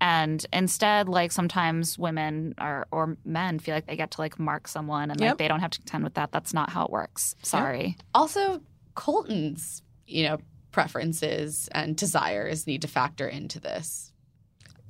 And 0.00 0.46
instead, 0.52 1.08
like 1.08 1.32
sometimes 1.32 1.98
women 1.98 2.54
or 2.60 2.86
or 2.92 3.16
men 3.24 3.58
feel 3.58 3.74
like 3.74 3.86
they 3.86 3.96
get 3.96 4.12
to 4.12 4.20
like 4.20 4.38
mark 4.38 4.68
someone, 4.68 5.10
and 5.10 5.20
like 5.20 5.38
they 5.38 5.48
don't 5.48 5.58
have 5.58 5.72
to 5.72 5.80
contend 5.80 6.04
with 6.04 6.14
that. 6.14 6.30
That's 6.30 6.54
not 6.54 6.70
how 6.70 6.84
it 6.84 6.92
works. 6.92 7.34
Sorry. 7.42 7.96
Also, 8.14 8.62
Colton's, 8.94 9.82
you 10.06 10.22
know, 10.22 10.38
preferences 10.70 11.68
and 11.72 11.96
desires 11.96 12.64
need 12.64 12.82
to 12.82 12.88
factor 12.88 13.26
into 13.26 13.58
this. 13.58 14.12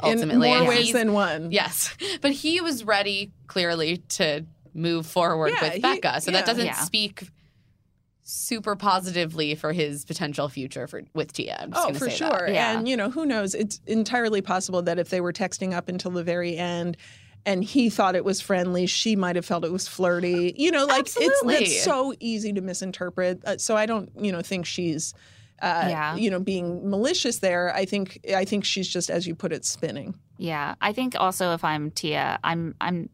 Ultimately, 0.02 0.52
in 0.52 0.58
more 0.60 0.68
ways 0.68 0.92
than 0.92 1.12
one. 1.12 1.50
Yes, 1.50 1.94
but 2.20 2.32
he 2.32 2.60
was 2.60 2.84
ready 2.84 3.32
clearly 3.46 3.98
to 4.10 4.44
move 4.74 5.06
forward 5.06 5.52
Yeah, 5.54 5.62
with 5.62 5.72
he- 5.74 5.80
Becca, 5.80 6.20
so 6.20 6.30
yeah. 6.30 6.38
that 6.38 6.46
doesn't 6.46 6.66
Yeah. 6.66 6.72
speak 6.74 7.28
super 8.22 8.76
positively 8.76 9.54
for 9.54 9.72
his 9.72 10.04
potential 10.04 10.48
future 10.48 10.86
for 10.86 11.02
with 11.14 11.32
Tia. 11.32 11.56
I'm 11.60 11.72
just 11.72 11.88
Oh, 11.88 11.94
for 11.94 12.10
say 12.10 12.16
sure. 12.16 12.28
That. 12.28 12.52
Yeah. 12.52 12.78
And 12.78 12.86
you 12.88 12.96
know, 12.96 13.10
who 13.10 13.24
knows? 13.24 13.54
It's 13.54 13.80
entirely 13.86 14.42
possible 14.42 14.82
that 14.82 14.98
if 14.98 15.08
they 15.08 15.20
were 15.20 15.32
texting 15.32 15.72
up 15.72 15.88
until 15.88 16.10
the 16.10 16.22
very 16.22 16.56
end 16.56 16.96
and 17.46 17.64
he 17.64 17.88
thought 17.88 18.14
it 18.16 18.24
was 18.26 18.40
friendly, 18.42 18.84
she 18.86 19.16
might 19.16 19.36
have 19.36 19.46
felt 19.46 19.64
it 19.64 19.72
was 19.72 19.88
flirty. 19.88 20.54
You 20.58 20.70
know, 20.70 20.84
like 20.84 21.00
Absolutely. 21.06 21.54
it's 21.54 21.70
that's 21.70 21.82
so 21.84 22.12
easy 22.20 22.52
to 22.52 22.60
misinterpret. 22.60 23.40
Uh, 23.46 23.56
so 23.56 23.76
I 23.76 23.86
don't, 23.86 24.10
you 24.20 24.30
know, 24.30 24.42
think 24.42 24.66
she's 24.66 25.14
uh, 25.60 25.86
Yeah. 25.88 26.16
you 26.16 26.30
know, 26.30 26.40
being 26.40 26.88
malicious 26.88 27.38
there. 27.38 27.74
I 27.74 27.84
think 27.84 28.20
I 28.34 28.44
think 28.44 28.64
she's 28.64 28.88
just 28.88 29.10
as 29.10 29.26
you 29.26 29.34
put 29.34 29.52
it 29.52 29.64
spinning. 29.64 30.14
Yeah, 30.38 30.74
I 30.80 30.92
think 30.92 31.14
also 31.18 31.52
if 31.54 31.64
I'm 31.64 31.90
Tia, 31.90 32.38
I'm 32.44 32.74
I'm 32.80 33.08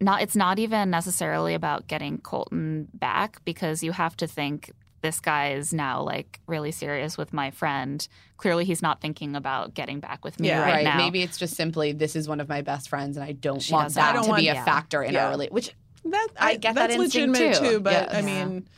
not. 0.00 0.22
It's 0.22 0.36
not 0.36 0.58
even 0.58 0.90
necessarily 0.90 1.54
about 1.54 1.86
getting 1.86 2.18
Colton 2.18 2.88
back 2.94 3.44
because 3.44 3.82
you 3.82 3.92
have 3.92 4.16
to 4.18 4.26
think 4.26 4.70
this 5.02 5.20
guy 5.20 5.52
is 5.52 5.72
now 5.72 6.02
like 6.02 6.40
really 6.46 6.72
serious 6.72 7.16
with 7.18 7.32
my 7.32 7.50
friend. 7.50 8.06
Clearly, 8.38 8.64
he's 8.64 8.82
not 8.82 9.00
thinking 9.00 9.36
about 9.36 9.74
getting 9.74 10.00
back 10.00 10.24
with 10.24 10.40
me 10.40 10.48
Yeah. 10.48 10.60
right, 10.62 10.72
Right. 10.76 10.84
now. 10.84 10.96
Maybe 10.96 11.22
it's 11.22 11.38
just 11.38 11.54
simply 11.54 11.92
this 11.92 12.16
is 12.16 12.26
one 12.28 12.40
of 12.40 12.48
my 12.48 12.62
best 12.62 12.88
friends, 12.88 13.16
and 13.16 13.24
I 13.24 13.32
don't 13.32 13.60
She 13.62 13.72
want 13.72 13.94
that 13.94 14.12
don't 14.14 14.24
to 14.24 14.28
want- 14.30 14.40
be 14.40 14.48
a 14.48 14.54
yeah. 14.54 14.64
factor 14.64 15.02
in 15.02 15.14
Yeah. 15.14 15.26
our 15.26 15.30
relationship. 15.30 15.52
Which 15.54 15.74
That 16.06 16.28
I 16.38 16.56
get 16.56 16.74
that 16.74 16.88
that's 16.88 16.94
instinct 17.00 17.38
legitimate 17.38 17.70
too. 17.70 17.80
but 17.80 17.92
Yes. 17.92 18.08
I 18.12 18.18
Yeah. 18.20 18.24
mean, 18.44 18.68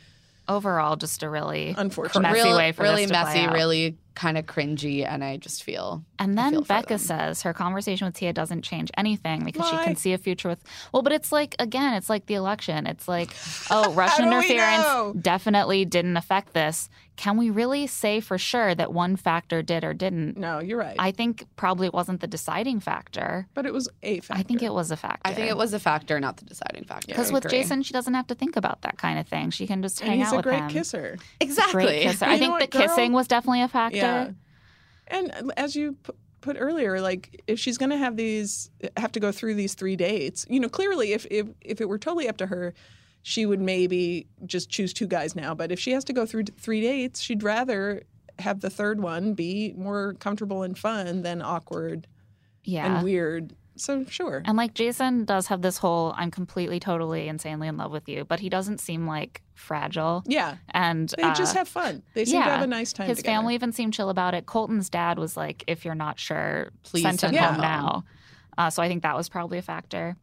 overall 0.49 0.95
just 0.95 1.23
a 1.23 1.29
really 1.29 1.73
unfortunate 1.77 2.21
messy 2.21 2.41
real- 2.47 2.57
way 2.57 2.71
for 2.71 2.83
really 2.83 3.05
this 3.05 3.11
to 3.17 3.23
play 3.23 3.33
messy, 3.33 3.47
out. 3.47 3.53
really 3.53 3.97
kind 4.15 4.35
of 4.37 4.45
cringy, 4.47 5.05
and 5.07 5.23
I 5.23 5.37
just 5.37 5.63
feel 5.63 6.03
And 6.17 6.35
then 6.37 6.51
feel 6.51 6.61
for 6.63 6.67
Becca 6.69 6.87
them. 6.89 6.97
says 6.97 7.43
her 7.43 7.53
conversation 7.53 8.05
with 8.07 8.15
Tia 8.15 8.33
doesn't 8.33 8.63
change 8.63 8.89
anything 8.97 9.43
because 9.45 9.69
she 9.69 9.75
can 9.77 9.95
see 9.95 10.13
a 10.13 10.17
future 10.17 10.49
with. 10.49 10.63
Well, 10.91 11.03
but 11.03 11.11
it's 11.13 11.31
like 11.31 11.55
again, 11.59 11.93
it's 11.93 12.09
like 12.09 12.25
the 12.25 12.33
election. 12.33 12.87
It's 12.87 13.07
like, 13.07 13.29
oh, 13.69 13.93
Russian 13.95 14.25
interference 14.25 15.17
definitely 15.21 15.85
didn't 15.85 16.17
affect 16.17 16.53
this. 16.53 16.89
Can 17.17 17.35
we 17.35 17.49
really 17.49 17.87
say 17.87 18.19
for 18.19 18.37
sure 18.37 18.73
that 18.75 18.93
one 18.93 19.15
factor 19.15 19.61
did 19.63 19.83
or 19.83 19.93
didn't? 19.93 20.37
No, 20.37 20.59
you're 20.59 20.77
right. 20.77 20.95
I 20.99 21.11
think 21.11 21.45
probably 21.55 21.87
it 21.87 21.93
wasn't 21.93 22.21
the 22.21 22.27
deciding 22.27 22.79
factor. 22.79 23.47
but 23.55 23.65
it 23.65 23.73
was 23.73 23.89
a 24.03 24.19
factor. 24.19 24.39
I 24.39 24.43
think 24.43 24.61
it 24.61 24.71
was 24.71 24.91
a 24.91 24.95
factor. 24.95 25.21
I 25.25 25.33
think 25.33 25.49
it 25.49 25.57
was 25.57 25.73
a 25.73 25.79
factor, 25.79 26.19
not 26.19 26.37
the 26.37 26.45
deciding 26.45 26.85
factor. 26.85 27.07
because 27.07 27.31
with 27.31 27.45
agree. 27.45 27.59
Jason, 27.59 27.81
she 27.81 27.91
doesn't 27.91 28.13
have 28.13 28.27
to 28.27 28.35
think 28.35 28.55
about 28.55 28.83
that 28.83 28.97
kind 28.97 29.17
of 29.19 29.27
thing. 29.27 29.49
She 29.49 29.65
can 29.67 29.81
just 29.81 29.99
and 29.99 30.09
hang 30.09 30.19
he's 30.19 30.27
out 30.27 30.33
a 30.33 30.37
with 30.37 30.43
great 30.45 30.59
him. 30.59 30.69
kisser. 30.69 31.17
exactly. 31.41 31.83
Great 31.85 32.01
kisser. 32.03 32.25
I 32.29 32.37
think 32.37 32.51
what, 32.51 32.61
the 32.61 32.67
girl? 32.67 32.87
kissing 32.87 33.13
was 33.13 33.27
definitely 33.27 33.63
a 33.63 33.67
factor. 33.67 33.97
Yeah. 33.97 34.29
And 35.07 35.51
as 35.57 35.75
you 35.75 35.93
p- 35.93 36.13
put 36.41 36.55
earlier, 36.59 37.01
like 37.01 37.41
if 37.47 37.59
she's 37.59 37.77
going 37.77 37.89
to 37.91 37.97
have 37.97 38.15
these, 38.15 38.69
have 38.95 39.11
to 39.13 39.19
go 39.19 39.31
through 39.31 39.55
these 39.55 39.73
three 39.73 39.95
dates, 39.95 40.45
you 40.49 40.59
know, 40.59 40.69
clearly 40.69 41.13
if, 41.13 41.25
if 41.31 41.47
if 41.61 41.81
it 41.81 41.89
were 41.89 41.97
totally 41.97 42.29
up 42.29 42.37
to 42.37 42.45
her, 42.45 42.73
she 43.29 43.45
would 43.45 43.59
maybe 43.59 44.25
just 44.45 44.69
choose 44.69 44.93
two 44.93 45.05
guys 45.05 45.35
now. 45.35 45.53
But 45.53 45.69
if 45.69 45.79
she 45.81 45.91
has 45.91 46.05
to 46.05 46.13
go 46.13 46.25
through 46.25 46.45
three 46.57 46.79
dates, 46.79 47.19
she'd 47.19 47.43
rather 47.43 48.03
have 48.39 48.61
the 48.61 48.69
third 48.69 49.01
one 49.01 49.33
be 49.33 49.73
more 49.75 50.13
comfortable 50.13 50.63
and 50.63 50.77
fun 50.77 51.23
than 51.23 51.41
awkward 51.41 52.07
Yeah. 52.63 52.85
and 52.95 53.03
weird. 53.03 53.53
So 53.75 54.05
sure. 54.05 54.43
And 54.45 54.55
like 54.55 54.73
Jason 54.75 55.25
does 55.25 55.47
have 55.47 55.61
this 55.61 55.77
whole 55.77 56.13
I'm 56.15 56.31
completely, 56.31 56.79
totally, 56.79 57.27
insanely 57.27 57.67
in 57.67 57.75
love 57.75 57.91
with 57.91 58.07
you, 58.07 58.23
but 58.23 58.39
he 58.39 58.47
doesn't 58.47 58.79
seem 58.79 59.05
like 59.05 59.41
fragile. 59.55 60.23
yeah, 60.25 60.55
And 60.69 61.09
they 61.17 61.23
uh, 61.23 61.35
just 61.35 61.53
have 61.55 61.67
fun. 61.67 62.03
They 62.13 62.23
seem 62.23 62.41
to 62.41 62.49
have 62.49 62.61
a 62.61 62.67
nice 62.67 62.93
time 62.93 63.07
his 63.09 63.17
together. 63.17 63.35
family 63.35 63.55
even 63.55 63.73
seemed 63.73 63.93
chill 63.93 64.09
about 64.09 64.35
it. 64.35 64.45
Colton's 64.45 64.89
dad 64.89 65.19
was 65.19 65.35
like, 65.35 65.65
if 65.67 65.83
you're 65.83 65.95
not 65.95 66.17
sure, 66.17 66.69
Please 66.83 67.01
send 67.03 67.15
him 67.15 67.17
send 67.19 67.35
him 67.35 67.43
home 67.43 67.53
home. 67.55 67.61
now. 67.61 68.03
Uh, 68.57 68.69
so 68.69 68.81
I 68.81 68.87
think 68.87 69.03
that 69.03 69.17
was 69.17 69.27
probably 69.27 69.57
a 69.57 69.61
factor. 69.61 70.15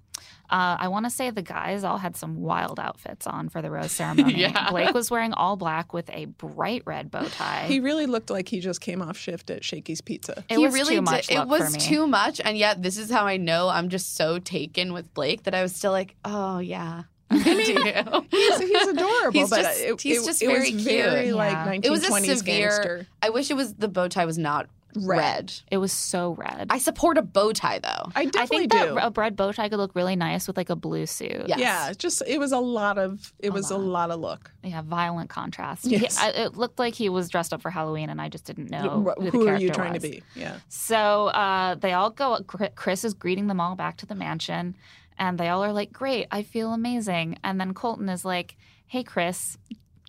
Uh, 0.50 0.76
I 0.78 0.88
want 0.88 1.06
to 1.06 1.10
say 1.10 1.30
the 1.30 1.42
guys 1.42 1.84
all 1.84 1.96
had 1.98 2.16
some 2.16 2.36
wild 2.42 2.78
outfits 2.78 3.26
on 3.26 3.48
for 3.48 3.62
the 3.62 3.70
rose 3.70 3.92
ceremony. 4.00 4.34
Yeah. 4.40 4.70
Blake 4.70 4.92
was 4.94 5.10
wearing 5.10 5.32
all 5.32 5.56
black 5.56 5.92
with 5.92 6.08
a 6.10 6.26
bright 6.26 6.82
red 6.84 7.10
bow 7.10 7.26
tie. 7.28 7.64
He 7.66 7.80
really 7.80 8.06
looked 8.06 8.30
like 8.30 8.48
he 8.48 8.60
just 8.60 8.80
came 8.80 9.00
off 9.02 9.16
shift 9.16 9.50
at 9.50 9.64
Shakey's 9.64 10.00
Pizza. 10.02 10.44
it 10.48 10.58
he 10.58 10.64
was 10.64 10.74
really 10.74 10.96
too 10.96 11.02
much 11.02 11.28
did. 11.28 11.38
It 11.38 11.48
was 11.48 11.64
for 11.64 11.70
me. 11.70 11.78
too 11.78 12.06
much, 12.06 12.40
and 12.44 12.58
yet 12.58 12.82
this 12.82 12.98
is 12.98 13.10
how 13.10 13.26
I 13.26 13.38
know 13.38 13.68
I'm 13.68 13.88
just 13.88 14.14
so 14.16 14.38
taken 14.38 14.92
with 14.92 15.12
Blake 15.14 15.44
that 15.44 15.54
I 15.54 15.62
was 15.62 15.74
still 15.74 15.92
like, 15.92 16.14
oh 16.24 16.58
yeah, 16.58 17.04
I 17.30 17.42
do. 17.42 18.26
He's, 18.30 18.58
he's 18.60 18.86
adorable, 18.88 19.40
He's 19.40 19.50
but 19.50 19.62
just- 19.62 19.80
it, 19.80 20.00
he's 20.00 20.22
it- 20.22 20.26
just 20.26 20.42
it 20.42 20.46
very 20.46 20.72
was 20.74 20.84
cute. 20.84 21.04
very 21.04 21.32
like 21.32 21.56
1920s 21.56 21.84
It 21.86 21.90
was 21.90 22.04
a 22.04 22.36
severe- 22.36 22.68
gangster. 22.68 23.06
I 23.22 23.30
wish 23.30 23.50
it 23.50 23.54
was 23.54 23.74
the 23.74 23.88
bow 23.88 24.08
tie 24.08 24.26
was 24.26 24.38
not 24.38 24.68
Red. 24.96 25.16
red. 25.18 25.52
It 25.70 25.78
was 25.78 25.92
so 25.92 26.32
red. 26.34 26.66
I 26.70 26.78
support 26.78 27.18
a 27.18 27.22
bow 27.22 27.52
tie 27.52 27.78
though. 27.78 28.10
I 28.14 28.20
I 28.20 28.24
definitely 28.26 28.68
think 28.68 28.72
do. 28.72 28.94
that 28.94 29.06
a 29.06 29.10
red 29.10 29.36
bow 29.36 29.52
tie 29.52 29.68
could 29.68 29.78
look 29.78 29.94
really 29.94 30.16
nice 30.16 30.46
with 30.46 30.56
like 30.56 30.70
a 30.70 30.76
blue 30.76 31.06
suit. 31.06 31.44
Yes. 31.48 31.58
Yeah, 31.58 31.92
just 31.92 32.22
it 32.26 32.38
was 32.38 32.52
a 32.52 32.58
lot 32.58 32.98
of 32.98 33.32
it 33.38 33.48
A 33.48 33.52
was 33.52 33.70
a 33.70 33.76
lot. 33.76 34.08
lot 34.08 34.10
of 34.12 34.20
look. 34.20 34.50
Yeah, 34.62 34.82
violent 34.82 35.30
contrast. 35.30 35.84
Yes. 35.84 36.18
He- 36.18 36.24
I, 36.26 36.30
it 36.30 36.56
looked 36.56 36.78
like 36.78 36.94
he 36.94 37.08
was 37.08 37.28
dressed 37.28 37.52
up 37.52 37.60
for 37.62 37.70
Halloween, 37.70 38.10
and 38.10 38.20
I 38.20 38.28
just 38.28 38.44
didn't 38.44 38.70
know 38.70 39.14
Wh- 39.18 39.22
who, 39.22 39.30
the 39.30 39.30
Who 39.30 39.48
are 39.48 39.56
you 39.58 39.70
trying 39.70 39.94
was. 39.94 40.02
to 40.02 40.08
be? 40.10 40.22
Yeah. 40.34 40.56
So 40.68 41.26
uh, 41.28 41.74
they 41.76 41.92
all 41.92 42.10
go. 42.10 42.38
Chris 42.74 43.04
is 43.04 43.14
greeting 43.14 43.46
them 43.48 43.60
all 43.60 43.74
back 43.76 43.96
to 43.98 44.06
the 44.06 44.14
mansion, 44.14 44.76
and 45.18 45.38
they 45.38 45.48
all 45.48 45.64
are 45.64 45.72
like, 45.72 45.92
"Great, 45.92 46.26
I 46.30 46.42
feel 46.42 46.72
amazing." 46.72 47.38
And 47.44 47.60
then 47.60 47.74
Colton 47.74 48.08
is 48.08 48.24
like, 48.24 48.56
"Hey, 48.86 49.02
Chris, 49.02 49.56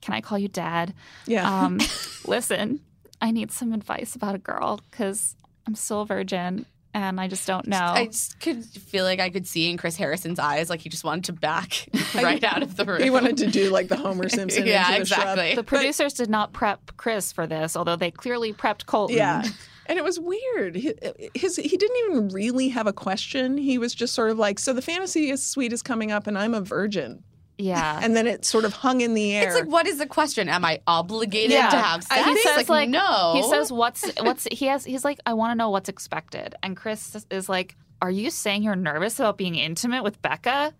can 0.02 0.14
I 0.14 0.22
call 0.22 0.38
you 0.38 0.48
Dad? 0.48 0.94
Yeah. 1.26 1.64
Um, 1.64 1.80
listen, 2.28 2.80
I 3.22 3.32
need 3.32 3.52
some 3.52 3.74
advice 3.74 4.16
about 4.16 4.36
a 4.36 4.40
girl 4.40 4.82
because 4.92 5.36
I'm 5.68 5.76
still 5.76 6.02
a 6.02 6.06
virgin." 6.06 6.66
And 6.94 7.20
I 7.20 7.28
just 7.28 7.46
don't 7.46 7.68
know. 7.68 7.78
I 7.78 8.06
just 8.06 8.40
could 8.40 8.64
feel 8.64 9.04
like 9.04 9.20
I 9.20 9.30
could 9.30 9.46
see 9.46 9.70
in 9.70 9.76
Chris 9.76 9.98
Harrison's 9.98 10.40
eyes, 10.40 10.70
like 10.70 10.80
he 10.80 10.88
just 10.88 11.04
wanted 11.04 11.26
to 11.26 11.34
back 11.34 11.90
right 12.16 12.42
out 12.42 12.64
of 12.64 12.78
the 12.78 12.86
room. 12.86 13.02
he 13.04 13.10
wanted 13.10 13.36
to 13.40 13.48
do 13.48 13.70
like 13.70 13.90
the 13.90 13.98
Homer 13.98 14.30
Simpson. 14.38 14.66
yeah, 14.66 14.90
into 14.96 15.10
the 15.10 15.16
shrub. 15.22 15.56
the 15.56 15.64
producers 15.64 16.14
did 16.14 16.30
not 16.30 16.54
prep 16.54 16.96
Chris 16.96 17.34
for 17.34 17.46
this, 17.48 17.76
although 17.76 17.98
they 17.98 18.12
clearly 18.12 18.54
prepped 18.54 18.86
Colton. 18.86 19.18
Yeah. 19.18 19.44
And 19.88 20.00
it 20.00 20.04
was 20.04 20.20
weird. 20.20 20.76
He- 20.78 20.96
His 21.36 21.58
he 21.58 21.78
didn't 21.78 21.98
even 22.08 22.30
really 22.30 22.70
have 22.70 22.88
a 22.88 22.94
question. 22.94 23.56
He 23.56 23.78
was 23.78 23.94
just 23.94 24.16
sort 24.16 24.32
of 24.32 24.40
like, 24.40 24.58
"So 24.58 24.74
the 24.74 24.82
fantasy 24.82 25.30
is 25.30 25.46
suite 25.46 25.72
is 25.74 25.84
coming 25.84 26.12
up, 26.12 26.26
and 26.26 26.40
I'm 26.40 26.56
a 26.56 26.62
virgin." 26.62 27.24
Yeah. 27.57 27.99
And 28.02 28.15
then 28.15 28.27
it 28.27 28.44
sort 28.45 28.65
of 28.65 28.73
hung 28.73 29.02
in 29.02 29.14
the 29.14 29.34
air. 29.36 29.48
It's 29.48 29.56
like, 29.56 29.69
what 29.69 29.88
is 29.88 29.98
the 29.98 30.06
question? 30.06 30.49
Am 30.49 30.65
I 30.65 30.82
obligated 30.88 31.52
Yeah. 31.52 31.69
to 31.69 31.77
have 31.77 32.03
sex? 32.03 32.26
he 32.26 32.38
says 32.41 32.69
like, 32.69 32.90
no. 32.90 33.34
He 33.36 33.44
says 33.44 33.72
what's 33.72 34.03
what's 34.19 34.48
he 34.52 34.65
has. 34.65 34.84
He's 34.84 35.06
like, 35.06 35.19
I 35.26 35.34
want 35.34 35.52
to 35.52 35.56
know 35.56 35.69
what's 35.69 35.88
expected. 35.90 36.56
And 36.61 36.76
Chris 36.76 37.15
is 37.32 37.48
like, 37.48 37.76
Are 38.02 38.11
you 38.11 38.30
saying 38.30 38.64
you're 38.64 38.76
nervous 38.76 39.19
about 39.19 39.38
being 39.38 39.56
intimate 39.56 40.03
with 40.03 40.22
Becca? 40.22 40.73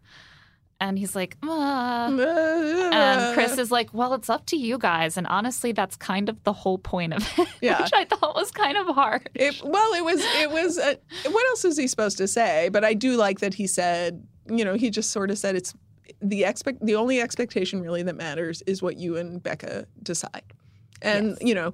And 0.82 1.00
he's 1.00 1.16
like, 1.16 1.38
"Uh." 1.42 2.10
and 2.92 3.34
Chris 3.34 3.58
is 3.58 3.72
like, 3.72 3.94
well, 3.94 4.14
it's 4.14 4.30
up 4.30 4.46
to 4.48 4.58
you 4.58 4.78
guys. 4.78 5.16
And 5.18 5.26
honestly, 5.28 5.72
that's 5.72 5.96
kind 5.96 6.28
of 6.28 6.44
the 6.44 6.52
whole 6.52 6.78
point 6.78 7.14
of 7.14 7.26
it, 7.40 7.48
Yeah. 7.62 7.82
which 7.82 7.94
I 7.94 8.04
thought 8.04 8.36
was 8.36 8.52
kind 8.52 8.78
of 8.78 8.88
hard. 8.94 9.30
It, 9.34 9.62
well, 9.64 9.94
it 9.94 10.04
was 10.04 10.20
it 10.22 10.52
was. 10.52 10.78
Uh, 10.78 10.96
what 11.32 11.46
else 11.48 11.64
is 11.66 11.78
he 11.78 11.88
supposed 11.88 12.18
to 12.18 12.28
say? 12.28 12.70
But 12.72 12.84
I 12.84 12.94
do 12.94 13.16
like 13.16 13.40
that 13.40 13.54
he 13.54 13.68
said, 13.68 14.28
you 14.50 14.66
know, 14.66 14.74
he 14.76 14.90
just 14.90 15.12
sort 15.12 15.32
of 15.32 15.38
said 15.38 15.56
it's 15.56 15.74
the 16.22 16.44
expect. 16.44 16.86
The 16.86 16.96
only 16.96 17.22
expectation 17.22 17.82
really 17.82 18.04
that 18.04 18.16
matters 18.16 18.62
is 18.68 18.82
what 18.82 18.98
you 18.98 19.18
and 19.18 19.42
Becca 19.42 19.88
decide, 20.02 20.54
and 21.02 21.38
you 21.42 21.56
know. 21.56 21.74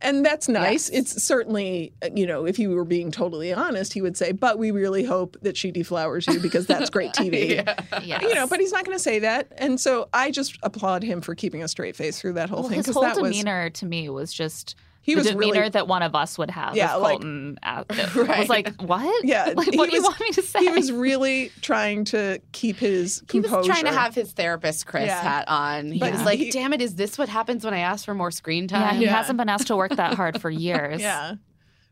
And 0.00 0.24
that's 0.24 0.48
nice. 0.48 0.88
Yes. 0.88 1.00
It's 1.00 1.24
certainly, 1.24 1.92
uh, 2.04 2.10
you 2.14 2.24
know, 2.24 2.46
if 2.46 2.56
he 2.56 2.68
were 2.68 2.84
being 2.84 3.10
totally 3.10 3.52
honest, 3.52 3.92
he 3.92 4.00
would 4.00 4.16
say, 4.16 4.30
"But 4.30 4.56
we 4.56 4.70
really 4.70 5.02
hope 5.02 5.36
that 5.42 5.56
she 5.56 5.72
deflowers 5.72 6.32
you 6.32 6.38
because 6.38 6.68
that's 6.68 6.88
great 6.88 7.12
TV." 7.14 7.64
Yes. 8.04 8.22
You 8.22 8.32
know, 8.34 8.46
but 8.46 8.60
he's 8.60 8.70
not 8.70 8.84
going 8.84 8.96
to 8.96 9.02
say 9.02 9.18
that, 9.18 9.52
and 9.56 9.80
so 9.80 10.08
I 10.12 10.30
just 10.30 10.56
applaud 10.62 11.02
him 11.02 11.20
for 11.20 11.34
keeping 11.34 11.64
a 11.64 11.68
straight 11.68 11.96
face 11.96 12.20
through 12.20 12.34
that 12.34 12.48
whole 12.48 12.60
well, 12.60 12.68
thing 12.68 12.76
his 12.76 12.86
because 12.86 12.94
whole 12.94 13.02
that 13.02 13.20
was 13.20 13.32
demeanor 13.32 13.70
to 13.70 13.86
me 13.86 14.08
was 14.08 14.32
just 14.32 14.76
he 15.08 15.14
the 15.14 15.18
was 15.20 15.26
demeanor 15.28 15.52
really 15.60 15.68
that 15.70 15.88
one 15.88 16.02
of 16.02 16.14
us 16.14 16.38
would 16.38 16.50
have. 16.50 16.76
Yeah, 16.76 16.94
if 16.96 17.02
like- 17.02 17.10
Colton 17.12 17.58
a- 17.62 17.66
I 17.90 18.06
Right. 18.14 18.38
was 18.40 18.48
like, 18.48 18.80
what? 18.82 19.24
Yeah, 19.24 19.52
like, 19.56 19.70
he 19.72 19.76
what 19.78 19.88
do 19.90 19.96
you 19.96 20.02
was- 20.02 20.08
want 20.10 20.20
me 20.20 20.30
to 20.32 20.42
say? 20.42 20.60
he 20.60 20.68
was 20.70 20.92
really 20.92 21.50
trying 21.62 22.04
to 22.06 22.40
keep 22.52 22.76
his 22.76 23.22
He 23.30 23.40
was 23.40 23.50
trying 23.66 23.84
to 23.84 23.92
have 23.92 24.14
his 24.14 24.32
therapist 24.32 24.86
Chris 24.86 25.06
Yeah. 25.06 25.20
hat 25.22 25.44
on. 25.48 25.90
He 25.92 25.98
But 25.98 26.12
was 26.12 26.22
like, 26.24 26.38
he- 26.38 26.50
"Damn 26.50 26.72
it, 26.72 26.80
is 26.82 26.94
this 26.96 27.16
what 27.18 27.28
happens 27.28 27.64
when 27.64 27.74
I 27.74 27.80
ask 27.80 28.04
for 28.04 28.14
more 28.14 28.30
screen 28.30 28.68
time? 28.68 28.80
yeah, 28.82 28.86
time?" 28.90 28.98
he 28.98 29.04
Yeah. 29.06 29.16
hasn't 29.16 29.38
been 29.38 29.48
asked 29.48 29.66
to 29.68 29.76
work 29.76 29.96
that 29.96 30.14
hard 30.14 30.40
for 30.40 30.50
years. 30.68 31.00
Yeah, 31.00 31.34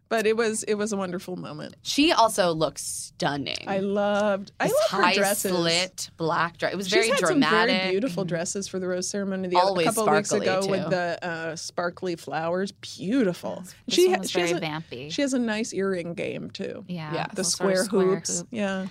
but 0.08 0.26
it 0.26 0.36
was 0.36 0.62
it 0.64 0.74
was 0.74 0.92
a 0.92 0.96
wonderful 0.96 1.36
moment. 1.36 1.76
She 1.82 2.12
also 2.12 2.52
looks 2.52 2.82
stunning. 2.82 3.56
I 3.66 3.78
loved 3.78 4.52
I 4.60 4.66
love 4.66 4.74
her 4.90 5.02
high 5.02 5.14
dresses. 5.14 5.52
slit 5.52 6.10
black 6.16 6.58
dress. 6.58 6.72
It 6.72 6.76
was 6.76 6.86
She's 6.88 6.94
very 6.94 7.08
had 7.10 7.18
dramatic. 7.18 7.70
some 7.70 7.78
very 7.78 7.90
beautiful 7.90 8.24
dresses 8.24 8.68
for 8.68 8.78
the 8.78 8.86
rose 8.88 9.08
ceremony. 9.08 9.48
The 9.48 9.56
other, 9.56 9.66
Always 9.66 9.86
a 9.86 9.90
couple 9.92 10.12
weeks 10.14 10.32
ago 10.32 10.62
too. 10.62 10.70
with 10.70 10.90
the 10.90 11.18
uh, 11.26 11.56
sparkly 11.56 12.16
flowers, 12.16 12.72
beautiful. 12.72 13.62
This 13.86 13.94
she 13.94 14.08
one 14.08 14.20
was 14.20 14.30
she 14.30 14.38
very 14.38 14.52
has 14.52 14.58
a, 14.58 14.64
vampy. 14.64 15.12
she 15.12 15.22
has 15.22 15.32
a 15.32 15.38
nice 15.38 15.72
earring 15.72 16.14
game 16.14 16.50
too. 16.50 16.84
yeah, 16.88 17.12
Yeah. 17.14 17.26
The 17.34 17.44
sort 17.44 17.76
square, 17.78 17.84
hoops. 18.14 18.38
hoop. 18.40 18.48
Yeah. 18.50 18.86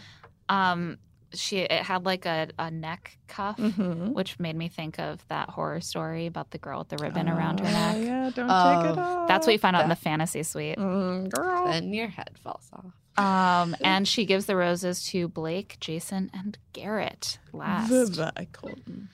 Um, 0.49 0.97
she 1.33 1.57
it 1.59 1.71
had 1.83 2.05
like 2.05 2.25
a, 2.25 2.47
a 2.59 2.69
neck 2.71 3.17
cuff, 3.27 3.57
Mhm. 3.57 4.13
which 4.13 4.39
made 4.39 4.55
me 4.55 4.67
think 4.69 4.99
of 4.99 5.25
that 5.27 5.49
horror 5.49 5.81
story 5.81 6.25
about 6.27 6.51
the 6.51 6.57
girl 6.57 6.79
with 6.79 6.89
the 6.89 6.97
ribbon 6.97 7.27
around 7.29 7.59
her 7.59 7.65
Oh, 7.67 7.71
neck. 7.71 7.97
Yeah, 7.99 8.29
don't 8.33 8.49
Oh, 8.49 8.81
take 8.83 8.91
it 8.91 8.97
off. 8.99 9.27
That's 9.27 9.45
what 9.47 9.53
you 9.53 9.59
find 9.59 9.75
out 9.75 9.83
in 9.83 9.89
the 9.89 9.95
fantasy 9.95 10.43
suite. 10.43 10.77
Mm, 10.77 11.29
girl. 11.29 11.65
Then 11.67 11.93
your 11.93 12.07
head 12.07 12.37
falls 12.43 12.69
off. 12.71 12.93
Um, 13.17 13.75
and 13.83 14.07
she 14.07 14.25
gives 14.25 14.45
the 14.45 14.55
roses 14.55 15.03
to 15.07 15.27
Blake, 15.27 15.77
Jason, 15.79 16.29
and 16.33 16.57
Garrett 16.73 17.39
last. 17.53 17.89
Goodbye, 17.89 18.47
Colton. 18.51 19.09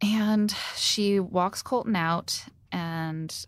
And 0.00 0.54
she 0.76 1.20
walks 1.20 1.62
Colton 1.62 1.94
out, 1.94 2.44
and 2.72 3.46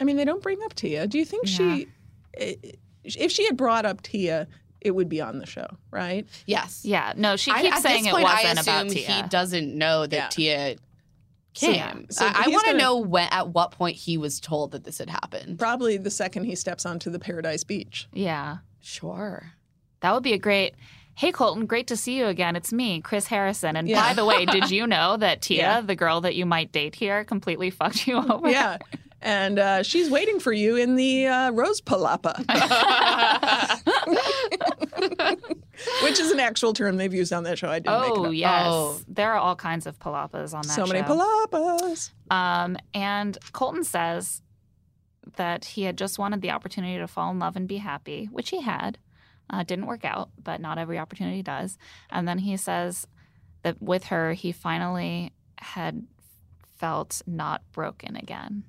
I 0.00 0.04
mean, 0.04 0.16
they 0.16 0.24
don't 0.24 0.42
bring 0.42 0.62
up 0.62 0.74
Tia. 0.74 1.06
Do 1.08 1.18
you 1.18 1.24
think 1.24 1.46
she, 1.48 1.88
if 2.34 3.32
she 3.32 3.44
had 3.46 3.56
brought 3.56 3.84
up 3.84 4.02
Tia, 4.02 4.46
it 4.84 4.92
would 4.92 5.08
be 5.08 5.20
on 5.20 5.38
the 5.38 5.46
show, 5.46 5.66
right? 5.90 6.26
Yes. 6.46 6.82
yeah, 6.84 7.12
no, 7.16 7.36
she 7.36 7.52
keeps 7.52 7.76
at 7.76 7.82
saying 7.82 8.04
this 8.04 8.14
it 8.14 8.22
wasn't 8.22 8.58
assume 8.60 8.74
about 8.74 8.88
Tia. 8.90 9.06
He 9.10 9.22
doesn't 9.28 9.76
know 9.76 10.06
that 10.06 10.38
Yeah. 10.38 10.74
Tia 10.74 10.76
So- 11.54 11.72
came. 11.72 12.06
so 12.10 12.26
I, 12.26 12.44
I 12.46 12.48
want 12.48 12.64
to 12.66 12.72
gonna- 12.72 12.78
know 12.78 12.98
when, 12.98 13.28
at 13.30 13.48
what 13.48 13.70
point 13.72 13.96
he 13.96 14.16
was 14.18 14.40
told 14.40 14.72
that 14.72 14.84
this 14.84 14.98
had 14.98 15.08
happened. 15.10 15.58
Probably 15.58 15.96
the 15.96 16.10
second 16.10 16.44
he 16.44 16.54
steps 16.54 16.84
onto 16.84 17.10
the 17.10 17.18
Paradise 17.18 17.64
Beach. 17.64 18.08
yeah, 18.12 18.58
Sure. 18.80 19.52
that 20.00 20.12
would 20.12 20.22
be 20.22 20.32
a 20.34 20.38
great. 20.38 20.74
Hey 21.16 21.30
Colton, 21.30 21.64
great 21.66 21.86
to 21.86 21.96
see 21.96 22.18
you 22.18 22.26
again. 22.26 22.56
It's 22.56 22.72
me, 22.72 23.00
Chris 23.00 23.28
Harrison. 23.28 23.76
And 23.76 23.88
Yeah. 23.88 24.02
by 24.08 24.14
the 24.14 24.24
way, 24.24 24.44
did 24.46 24.70
you 24.70 24.84
know 24.94 25.16
that 25.16 25.42
Tia, 25.42 25.58
Yeah. 25.58 25.80
the 25.80 25.94
girl 25.94 26.20
that 26.22 26.34
you 26.34 26.44
might 26.44 26.72
date 26.72 26.96
here, 26.96 27.22
completely 27.24 27.70
fucked 27.70 28.06
you 28.08 28.16
over? 28.16 28.50
Yeah. 28.50 28.78
And 29.26 29.58
uh, 29.58 29.82
she's 29.82 30.10
waiting 30.10 30.38
for 30.38 30.52
you 30.52 30.76
in 30.76 30.96
the 30.96 31.28
uh, 31.28 31.50
Rose 31.52 31.80
Palapa, 31.80 32.36
which 36.02 36.20
is 36.20 36.30
an 36.30 36.40
actual 36.40 36.74
term 36.74 36.98
they've 36.98 37.12
used 37.12 37.32
on 37.32 37.44
that 37.44 37.58
show. 37.58 37.70
I 37.70 37.78
didn't 37.78 38.00
make 38.02 38.10
it 38.10 38.18
Oh 38.18 38.26
up. 38.26 38.34
yes, 38.34 38.62
Oh. 38.66 39.00
there 39.08 39.32
are 39.32 39.38
all 39.38 39.56
kinds 39.56 39.86
of 39.86 39.98
palapas 39.98 40.52
on 40.54 40.62
that 40.66 40.74
So 40.74 40.86
many 40.86 41.00
show. 41.00 41.06
palapas. 41.16 42.10
Um, 42.30 42.76
and 42.92 43.38
Colton 43.52 43.82
says 43.82 44.42
that 45.36 45.64
he 45.64 45.84
had 45.84 45.96
just 45.96 46.18
wanted 46.18 46.42
the 46.42 46.50
opportunity 46.50 46.98
to 46.98 47.08
fall 47.08 47.30
in 47.30 47.38
love 47.38 47.56
and 47.56 47.66
be 47.66 47.78
happy, 47.78 48.28
which 48.30 48.50
he 48.50 48.60
had. 48.60 48.98
Uh, 49.50 49.62
didn't 49.62 49.86
work 49.86 50.04
out, 50.04 50.30
but 50.42 50.60
not 50.60 50.78
every 50.78 50.98
opportunity 50.98 51.42
does. 51.42 51.76
And 52.10 52.26
then 52.26 52.38
he 52.38 52.56
says 52.56 53.06
that 53.62 53.80
with 53.80 54.04
her, 54.04 54.32
he 54.32 54.52
finally 54.52 55.32
had 55.58 56.06
felt 56.78 57.20
not 57.26 57.60
broken 57.72 58.16
again. 58.16 58.64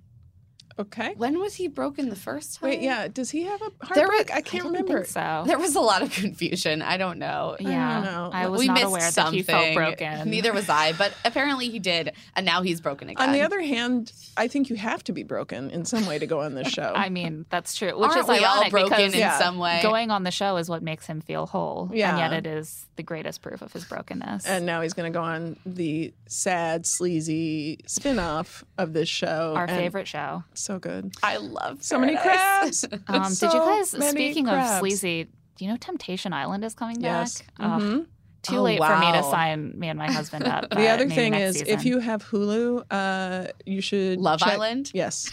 Okay. 0.78 1.14
When 1.16 1.40
was 1.40 1.56
he 1.56 1.70
broken 1.70 2.10
the 2.10 2.18
first 2.18 2.60
time? 2.60 2.70
Wait, 2.70 2.82
yeah. 2.82 3.08
Does 3.08 3.30
he 3.32 3.44
have 3.44 3.62
a 3.62 3.70
There 3.94 4.04
heartbreak? 4.08 4.28
was- 4.30 4.38
I 4.38 4.42
can't 4.42 4.66
I 4.66 4.68
remember. 4.68 4.94
think 5.04 5.06
so. 5.08 5.44
There 5.48 5.58
was 5.58 5.76
a 5.76 5.80
lot 5.80 6.02
of 6.02 6.12
confusion. 6.14 6.82
I 6.82 6.98
don't 6.98 7.18
know. 7.18 7.56
yeah, 7.62 8.00
I, 8.00 8.04
know. 8.04 8.30
I 8.34 8.48
was 8.48 8.60
we 8.60 8.68
not 8.68 8.74
missed 8.74 8.86
aware 8.88 9.12
something. 9.12 9.32
that 9.46 9.56
he 9.58 9.74
felt 9.74 9.74
broken. 9.76 10.30
Neither 10.30 10.52
was 10.52 10.68
I, 10.68 10.92
but 10.94 11.14
apparently 11.24 11.70
he 11.70 11.80
did, 11.80 12.12
and 12.36 12.46
now 12.46 12.62
he's 12.62 12.82
broken 12.82 13.08
again. 13.10 13.26
On 13.26 13.34
the 13.34 13.42
other 13.42 13.62
hand, 13.62 14.12
I 14.36 14.50
think 14.50 14.70
you 14.70 14.76
have 14.76 15.02
to 15.06 15.14
be 15.14 15.24
broken 15.24 15.70
in 15.72 15.86
some 15.86 16.06
way 16.06 16.20
to 16.20 16.28
go 16.28 16.42
on 16.42 16.56
this 16.56 16.68
show. 16.74 16.92
I 16.94 17.08
mean, 17.08 17.46
that's 17.50 17.76
true. 17.76 17.98
Which 17.98 18.10
Aren't 18.10 18.24
is 18.24 18.28
we 18.28 18.44
all 18.44 18.70
broken 18.70 18.90
because 18.98 19.14
in 19.14 19.20
Yeah. 19.20 19.38
some 19.40 19.58
way? 19.58 19.80
going 19.82 20.12
on 20.12 20.24
the 20.24 20.32
show 20.32 20.58
is 20.58 20.68
what 20.70 20.84
makes 20.84 21.06
him 21.06 21.22
feel 21.22 21.46
whole. 21.46 21.90
Yeah. 21.94 22.10
And 22.10 22.20
yet 22.20 22.34
it 22.34 22.46
is 22.46 22.86
the 22.98 23.04
greatest 23.04 23.42
proof 23.42 23.62
of 23.62 23.72
his 23.72 23.86
brokenness. 23.86 24.46
and 24.46 24.66
now 24.66 24.82
he's 24.82 24.94
going 24.94 25.12
to 25.12 25.18
go 25.18 25.24
on 25.24 25.58
the 25.66 26.14
sad, 26.28 26.86
sleazy 26.86 27.80
spin-off 27.88 28.64
of 28.78 28.92
this 28.94 29.08
show. 29.10 29.54
Our 29.56 29.66
and 29.66 29.78
favorite 29.78 30.08
show. 30.08 30.44
So 30.66 30.80
good. 30.80 31.14
I 31.22 31.38
love 31.38 31.84
So 31.84 32.00
many 32.00 32.16
Paradise. 32.16 32.86
crabs. 32.88 33.04
Um, 33.08 33.32
So 33.34 33.48
did 33.48 33.54
you 33.54 33.60
guys, 33.60 34.10
speaking 34.10 34.46
crabs. 34.46 34.72
of 34.72 34.80
sleazy, 34.80 35.26
do 35.58 35.66
you 35.66 35.70
know 35.70 35.78
Temptation 35.78 36.34
Island 36.34 36.64
is 36.66 36.74
coming 36.74 37.00
Yes. 37.02 37.42
back? 37.42 37.48
Ugh, 37.60 37.82
Mhm. 37.82 38.06
too 38.42 38.58
Oh, 38.58 38.62
late 38.64 38.80
for 38.84 38.98
me 38.98 39.12
to 39.12 39.22
sign 39.24 39.78
me 39.80 39.90
and 39.90 40.00
my 40.00 40.12
husband 40.12 40.46
up. 40.46 40.66
The 40.76 40.88
other 40.90 41.08
thing 41.08 41.36
is, 41.36 41.60
season. 41.60 41.68
if 41.76 41.86
you 41.86 42.00
have 42.00 42.24
Hulu, 42.30 42.84
uh, 42.90 43.48
you 43.66 43.80
should 43.82 44.20
Love 44.20 44.40
check- 44.40 44.54
Island? 44.54 44.90
Yes, 44.94 45.30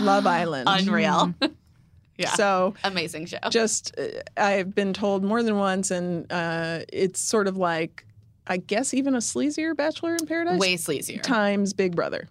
Love 0.00 0.26
Island. 0.40 0.66
Unreal. 0.70 1.34
yeah. 2.16 2.30
So 2.34 2.72
Amazing 2.82 3.26
show. 3.26 3.38
just 3.50 3.94
uh, 3.98 4.22
I've 4.38 4.74
been 4.74 4.92
told 4.94 5.22
more 5.24 5.42
than 5.42 5.56
once, 5.58 5.90
and 5.90 6.24
uh, 6.32 6.80
it's 6.90 7.20
sort 7.20 7.48
of 7.48 7.56
like 7.58 8.06
I 8.46 8.56
guess 8.56 8.94
even 8.94 9.14
a 9.14 9.18
sleazier 9.18 9.76
Bachelor 9.76 10.14
in 10.16 10.26
Paradise 10.26 10.58
Way 10.58 10.76
sleazier. 10.76 11.22
times 11.22 11.74
Big 11.74 11.94
Brother. 11.94 12.28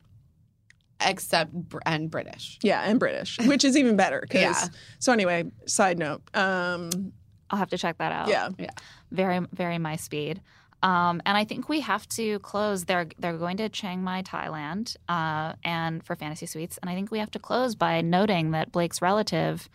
Except 1.06 1.52
br- 1.54 1.80
and 1.86 2.12
British. 2.12 2.60
Yeah, 2.62 2.82
and 2.82 3.00
British, 3.00 3.38
which 3.40 3.64
is 3.64 3.78
even 3.78 3.96
better. 3.96 4.26
Yeah. 4.32 4.54
So 5.00 5.14
anyway, 5.14 5.46
side 5.66 5.98
note. 5.98 6.22
Um, 6.36 7.14
I'll 7.50 7.58
have 7.60 7.70
to 7.70 7.78
check 7.78 7.98
that 8.00 8.12
out. 8.12 8.28
Yeah, 8.28 8.50
yeah. 8.60 8.70
very 9.12 9.40
very 9.54 9.78
my 9.78 9.96
speed. 9.96 10.42
Um, 10.82 11.22
and 11.26 11.36
I 11.38 11.44
think 11.44 11.68
we 11.68 11.82
have 11.82 12.08
to 12.10 12.40
close. 12.40 12.86
They're 12.86 13.08
they're 13.18 13.38
going 13.38 13.58
to 13.58 13.70
Chiang 13.70 14.02
Mai, 14.04 14.24
Thailand, 14.24 14.96
uh, 15.10 15.54
and 15.64 16.04
for 16.06 16.16
fantasy 16.16 16.46
suites. 16.46 16.78
And 16.82 16.90
I 16.90 16.96
think 16.96 17.12
we 17.12 17.20
have 17.20 17.32
to 17.32 17.40
close 17.40 17.76
by 17.76 18.02
noting 18.02 18.52
that 18.52 18.72
Blake's 18.72 19.02
relative 19.02 19.68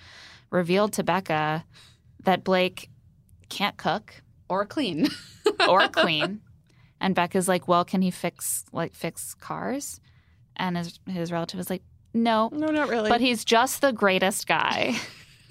revealed 0.50 0.92
to 0.94 1.02
Becca 1.02 1.64
that 2.22 2.44
Blake 2.44 2.88
can't 3.50 3.76
cook 3.76 4.22
Or 4.48 4.64
clean. 4.64 5.08
or 5.68 5.88
clean. 5.92 6.40
and 7.00 7.14
Becca's 7.14 7.48
like, 7.48 7.66
"Well, 7.68 7.84
can 7.84 8.00
he 8.02 8.10
fix 8.10 8.64
like 8.72 8.94
fix 8.94 9.34
cars?" 9.34 10.00
And 10.56 10.76
his 10.76 10.98
his 11.08 11.32
relative 11.32 11.58
is 11.60 11.68
like, 11.70 11.82
"No, 12.12 12.48
No, 12.52 12.68
not 12.68 12.88
really. 12.88 13.08
but 13.08 13.20
he's 13.20 13.44
just 13.44 13.80
the 13.80 13.92
greatest 13.92 14.46
guy." 14.46 14.94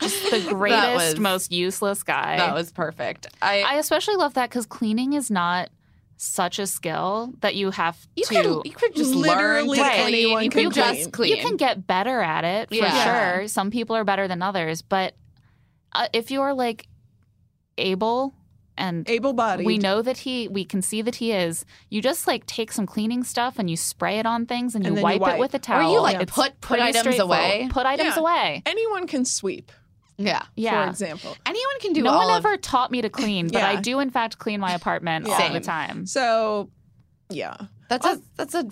just 0.00 0.30
the 0.30 0.44
greatest, 0.48 0.94
was- 1.14 1.18
most 1.18 1.52
useless 1.52 2.02
guy. 2.02 2.36
that 2.36 2.54
was 2.54 2.70
perfect. 2.72 3.26
I, 3.42 3.62
I 3.62 3.74
especially 3.74 4.16
love 4.16 4.34
that 4.34 4.50
because 4.50 4.66
cleaning 4.66 5.12
is 5.14 5.30
not 5.30 5.70
such 6.16 6.58
a 6.58 6.66
skill 6.66 7.32
that 7.40 7.54
you 7.54 7.70
have 7.70 7.96
you 8.16 8.24
to. 8.24 8.34
could 8.34 8.66
you 8.66 8.72
could 8.72 8.94
just 8.94 9.14
Literally 9.14 9.78
learn 9.78 9.88
to 9.88 9.94
clean. 9.94 10.14
anyone 10.14 10.44
You 10.44 10.50
can 10.50 10.64
could 10.64 10.72
clean. 10.74 10.94
just 10.96 11.12
clean. 11.12 11.36
You 11.36 11.42
can 11.42 11.56
get 11.56 11.86
better 11.86 12.20
at 12.20 12.44
it 12.44 12.68
for 12.70 12.74
Yeah. 12.74 13.36
sure. 13.38 13.48
Some 13.48 13.70
people 13.70 13.94
are 13.96 14.04
better 14.04 14.26
than 14.28 14.42
others, 14.42 14.82
but 14.82 15.14
uh, 15.92 16.08
if 16.12 16.30
you're 16.30 16.54
like 16.54 16.88
able 17.78 18.34
and 18.78 19.08
able-bodied. 19.08 19.66
we 19.66 19.76
know 19.78 20.00
that 20.02 20.18
he, 20.18 20.48
we 20.48 20.64
can 20.64 20.80
see 20.82 21.02
that 21.02 21.16
he 21.16 21.32
is. 21.32 21.64
You 21.90 22.00
just 22.00 22.26
like 22.26 22.46
take 22.46 22.72
some 22.72 22.86
cleaning 22.86 23.24
stuff 23.24 23.58
and 23.58 23.68
you 23.68 23.76
spray 23.76 24.18
it 24.18 24.26
on 24.26 24.46
things 24.46 24.74
and, 24.74 24.86
And 24.86 24.96
you, 24.96 25.02
then 25.02 25.12
you 25.12 25.18
wipe 25.18 25.20
wipe. 25.20 25.34
it 25.36 25.40
with 25.40 25.54
a 25.54 25.58
Or 25.58 25.60
towel. 25.60 25.92
you 25.92 26.00
like 26.00 26.20
It's 26.20 26.32
put 26.32 26.60
put 26.60 26.80
items 26.80 27.18
away. 27.18 27.68
Put 27.70 27.84
items 27.86 28.14
Yeah. 28.16 28.20
away. 28.20 28.62
Anyone 28.64 29.06
can 29.06 29.24
sweep, 29.24 29.70
Yeah. 30.16 30.42
Yeah. 30.56 30.84
for 30.84 30.90
example. 30.90 31.36
Anyone 31.44 31.80
can 31.80 31.92
do 31.92 32.02
no 32.02 32.10
all 32.10 32.28
one 32.28 32.38
of 32.38 32.44
ever 32.46 32.56
taught 32.56 32.90
me 32.90 33.02
to 33.02 33.10
clean, 33.10 33.48
but 33.48 33.62
I 33.62 33.76
do 33.80 33.98
in 34.00 34.10
fact 34.10 34.38
clean 34.38 34.60
my 34.60 34.72
apartment 34.74 35.28
all 35.28 35.36
Same. 35.36 35.52
the 35.52 35.60
time. 35.60 36.06
So, 36.06 36.70
yeah. 37.30 37.56
That's 37.88 38.06
a 38.06 38.20
that's 38.36 38.54
a 38.54 38.64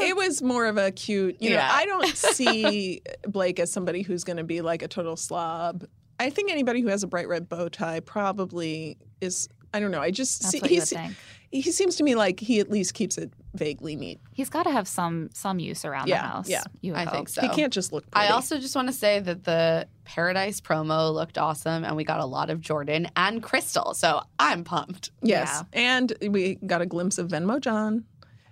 It 0.00 0.14
was 0.16 0.40
more 0.42 0.66
of 0.66 0.76
a 0.78 0.90
cute, 0.92 1.36
you 1.40 1.50
know, 1.50 1.56
Yeah. 1.56 1.68
I 1.72 1.84
don't 1.86 2.06
see 2.16 3.02
Blake 3.26 3.58
as 3.58 3.72
somebody 3.72 4.02
who's 4.02 4.22
going 4.24 4.36
to 4.36 4.44
be 4.44 4.60
like 4.60 4.82
a 4.82 4.88
total 4.88 5.16
slob. 5.16 5.84
I 6.20 6.30
think 6.30 6.50
anybody 6.50 6.80
who 6.80 6.88
has 6.88 7.02
a 7.02 7.06
bright 7.06 7.28
red 7.28 7.48
bow 7.48 7.68
tie 7.68 8.00
probably 8.00 8.96
is 9.20 9.48
I 9.74 9.80
don't 9.80 9.90
know. 9.90 10.00
I 10.00 10.10
just 10.10 10.40
That's 10.42 10.52
see, 10.52 10.60
what 10.60 10.70
you 10.70 10.78
would 10.80 10.88
think. 10.88 11.14
he 11.50 11.62
seems 11.62 11.96
to 11.96 12.02
me 12.02 12.14
like 12.14 12.40
he 12.40 12.58
at 12.58 12.70
least 12.70 12.94
keeps 12.94 13.18
it 13.18 13.30
vaguely 13.54 13.96
neat. 13.96 14.18
He's 14.32 14.48
got 14.48 14.62
to 14.62 14.70
have 14.70 14.88
some 14.88 15.28
some 15.34 15.58
use 15.58 15.84
around 15.84 16.08
Yeah, 16.08 16.22
the 16.22 16.28
house. 16.28 16.48
yeah. 16.48 16.62
you 16.80 16.92
would 16.92 17.00
I 17.00 17.04
hope. 17.04 17.12
think 17.14 17.28
so. 17.28 17.42
He 17.42 17.48
can't 17.50 17.72
just 17.72 17.92
look. 17.92 18.10
Pretty. 18.10 18.26
I 18.28 18.30
also 18.32 18.58
just 18.58 18.74
want 18.74 18.88
to 18.88 18.94
say 18.94 19.20
that 19.20 19.44
the 19.44 19.86
Paradise 20.04 20.60
promo 20.60 21.12
looked 21.12 21.36
awesome 21.36 21.84
and 21.84 21.96
we 21.96 22.04
got 22.04 22.20
a 22.20 22.24
lot 22.24 22.48
of 22.48 22.60
Jordan 22.60 23.08
and 23.14 23.42
Krystal. 23.42 23.94
So 23.94 24.22
I'm 24.38 24.64
pumped. 24.64 25.10
yes, 25.22 25.62
and 25.74 26.12
we 26.22 26.54
got 26.66 26.80
a 26.80 26.86
glimpse 26.86 27.18
of 27.18 27.28
Venmo 27.28 27.60
John 27.60 28.04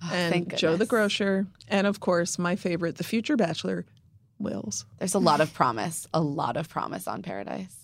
Oh, 0.02 0.10
and 0.12 0.30
thank 0.30 0.54
Joe 0.56 0.72
the 0.72 0.84
goodness. 0.84 0.88
grocer, 0.90 1.46
and 1.68 1.86
of 1.86 2.00
course 2.00 2.38
my 2.38 2.54
favorite, 2.56 2.96
the 2.96 3.04
future 3.04 3.34
bachelor, 3.36 3.86
Wills. 4.38 4.84
There's 4.98 5.14
a 5.14 5.18
lot 5.18 5.40
of 5.40 5.52
promise, 5.54 6.06
a 6.12 6.20
lot 6.20 6.56
of 6.56 6.68
promise 6.68 7.06
on 7.08 7.22
Paradise. 7.22 7.74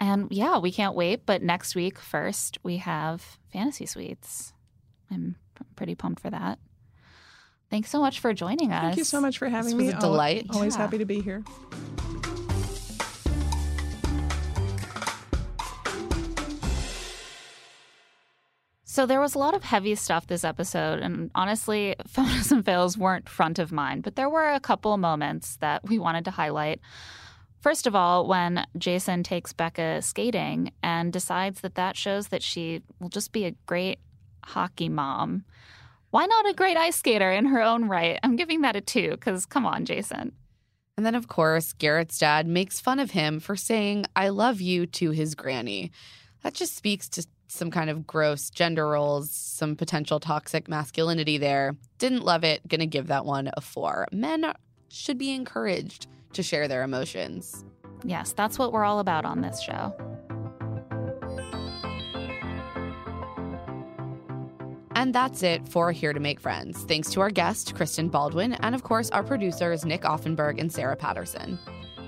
And 0.00 0.28
yeah, 0.30 0.58
we 0.58 0.70
can't 0.72 0.94
wait. 0.94 1.26
But 1.26 1.42
next 1.42 1.74
week, 1.74 1.98
first, 1.98 2.58
we 2.62 2.76
have 2.78 3.38
Fantasy 3.52 3.84
Suites. 3.86 4.52
I'm 5.10 5.36
p- 5.56 5.64
pretty 5.76 5.94
pumped 5.94 6.20
for 6.22 6.30
that. 6.30 6.58
Thanks 7.70 7.90
so 7.90 8.00
much 8.00 8.20
for 8.20 8.32
joining 8.32 8.72
us. 8.72 8.82
Thank 8.82 8.96
you 8.96 9.04
so 9.04 9.20
much 9.20 9.38
for 9.38 9.48
having 9.48 9.76
was 9.76 9.84
me. 9.86 9.90
a 9.92 9.98
delight. 10.00 10.46
Always 10.50 10.74
Yeah. 10.76 10.82
happy 10.82 10.98
to 10.98 11.04
be 11.04 11.20
here. 11.20 11.42
So 18.98 19.06
there 19.06 19.20
was 19.20 19.36
a 19.36 19.38
lot 19.38 19.54
of 19.54 19.62
heavy 19.62 19.94
stuff 19.94 20.26
this 20.26 20.42
episode, 20.42 20.98
and 20.98 21.30
honestly, 21.32 21.94
and 22.16 22.64
fails 22.64 22.98
weren't 22.98 23.28
front 23.28 23.60
of 23.60 23.70
mind, 23.70 24.02
but 24.02 24.16
there 24.16 24.28
were 24.28 24.48
a 24.48 24.58
couple 24.58 24.96
moments 24.96 25.54
that 25.58 25.88
we 25.88 26.00
wanted 26.00 26.24
to 26.24 26.32
highlight. 26.32 26.80
First 27.60 27.86
of 27.86 27.94
all, 27.94 28.26
when 28.26 28.66
Jason 28.76 29.22
takes 29.22 29.52
Becca 29.52 30.02
skating 30.02 30.72
and 30.82 31.12
decides 31.12 31.60
that 31.60 31.76
that 31.76 31.96
shows 31.96 32.26
that 32.30 32.42
she 32.42 32.82
will 32.98 33.08
just 33.08 33.30
be 33.30 33.44
a 33.44 33.54
great 33.66 34.00
hockey 34.44 34.88
mom. 34.88 35.44
Why 36.10 36.26
not 36.26 36.48
a 36.48 36.54
great 36.54 36.76
ice 36.76 36.96
skater 36.96 37.30
in 37.30 37.44
her 37.44 37.62
own 37.62 37.84
right? 37.84 38.18
I'm 38.24 38.34
giving 38.34 38.62
that 38.62 38.74
a 38.74 38.80
two 38.80 39.12
because 39.12 39.46
come 39.46 39.64
on, 39.64 39.84
Jason. 39.84 40.32
And 40.96 41.06
then, 41.06 41.14
of 41.14 41.28
course, 41.28 41.72
Garrett's 41.72 42.18
dad 42.18 42.48
makes 42.48 42.80
fun 42.80 42.98
of 42.98 43.12
him 43.12 43.38
for 43.38 43.54
saying, 43.54 44.06
I 44.16 44.30
love 44.30 44.60
you 44.60 44.86
to 44.86 45.12
his 45.12 45.36
granny. 45.36 45.92
That 46.42 46.54
just 46.54 46.76
speaks 46.76 47.08
to 47.10 47.26
some 47.48 47.70
kind 47.70 47.90
of 47.90 48.06
gross 48.06 48.50
gender 48.50 48.88
roles, 48.88 49.30
some 49.30 49.74
potential 49.74 50.20
toxic 50.20 50.68
masculinity 50.68 51.38
there. 51.38 51.76
Didn't 51.98 52.24
love 52.24 52.44
it. 52.44 52.66
Gonna 52.68 52.86
give 52.86 53.08
that 53.08 53.24
one 53.24 53.50
a 53.54 53.60
four. 53.60 54.06
Men 54.12 54.52
should 54.88 55.18
be 55.18 55.32
encouraged 55.32 56.06
to 56.34 56.42
share 56.42 56.68
their 56.68 56.82
emotions. 56.82 57.64
Yes, 58.04 58.32
that's 58.32 58.58
what 58.58 58.72
we're 58.72 58.84
all 58.84 59.00
about 59.00 59.24
on 59.24 59.40
this 59.40 59.60
show. 59.60 59.94
And 64.94 65.14
that's 65.14 65.44
it 65.44 65.66
for 65.68 65.92
Here 65.92 66.12
to 66.12 66.18
Make 66.18 66.40
Friends. 66.40 66.82
Thanks 66.84 67.10
to 67.12 67.20
our 67.20 67.30
guest, 67.30 67.76
Kristen 67.76 68.08
Baldwin, 68.08 68.54
and 68.54 68.74
of 68.74 68.82
course, 68.82 69.10
our 69.10 69.22
producers, 69.22 69.84
Nick 69.84 70.02
Offenberg 70.02 70.60
and 70.60 70.72
Sarah 70.72 70.96
Patterson. 70.96 71.56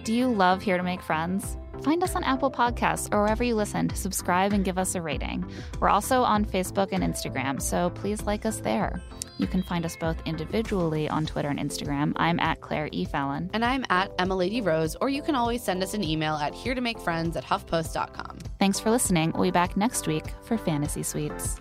Do 0.02 0.12
you 0.12 0.26
love 0.26 0.60
Here 0.60 0.76
to 0.76 0.82
Make 0.82 1.00
Friends? 1.00 1.56
Find 1.82 2.02
us 2.02 2.14
on 2.14 2.24
Apple 2.24 2.50
Podcasts 2.50 3.12
or 3.12 3.22
wherever 3.22 3.42
you 3.42 3.54
listen 3.54 3.88
to 3.88 3.96
subscribe 3.96 4.52
and 4.52 4.64
give 4.64 4.78
us 4.78 4.94
a 4.94 5.02
rating. 5.02 5.50
We're 5.80 5.88
also 5.88 6.22
on 6.22 6.44
Facebook 6.44 6.88
and 6.92 7.02
Instagram, 7.02 7.60
so 7.60 7.90
please 7.90 8.22
like 8.22 8.44
us 8.44 8.60
there. 8.60 9.02
You 9.38 9.46
can 9.46 9.62
find 9.62 9.86
us 9.86 9.96
both 9.96 10.20
individually 10.26 11.08
on 11.08 11.24
Twitter 11.24 11.48
and 11.48 11.58
Instagram. 11.58 12.12
I'm 12.16 12.38
at 12.40 12.60
Claire 12.60 12.90
E. 12.92 13.06
Fallon. 13.06 13.48
And 13.54 13.64
I'm 13.64 13.86
at 13.88 14.12
Emma 14.18 14.36
Lady 14.36 14.60
Rose, 14.60 14.96
or 15.00 15.08
you 15.08 15.22
can 15.22 15.34
always 15.34 15.64
send 15.64 15.82
us 15.82 15.94
an 15.94 16.04
email 16.04 16.34
at 16.34 16.54
here 16.54 16.74
to 16.74 16.80
make 16.82 17.00
friends 17.00 17.36
at 17.36 17.44
huffpost.com. 17.44 18.38
Thanks 18.58 18.78
for 18.78 18.90
listening. 18.90 19.32
We'll 19.32 19.44
be 19.44 19.50
back 19.50 19.78
next 19.78 20.06
week 20.06 20.26
for 20.42 20.58
Fantasy 20.58 21.02
Suites. 21.02 21.60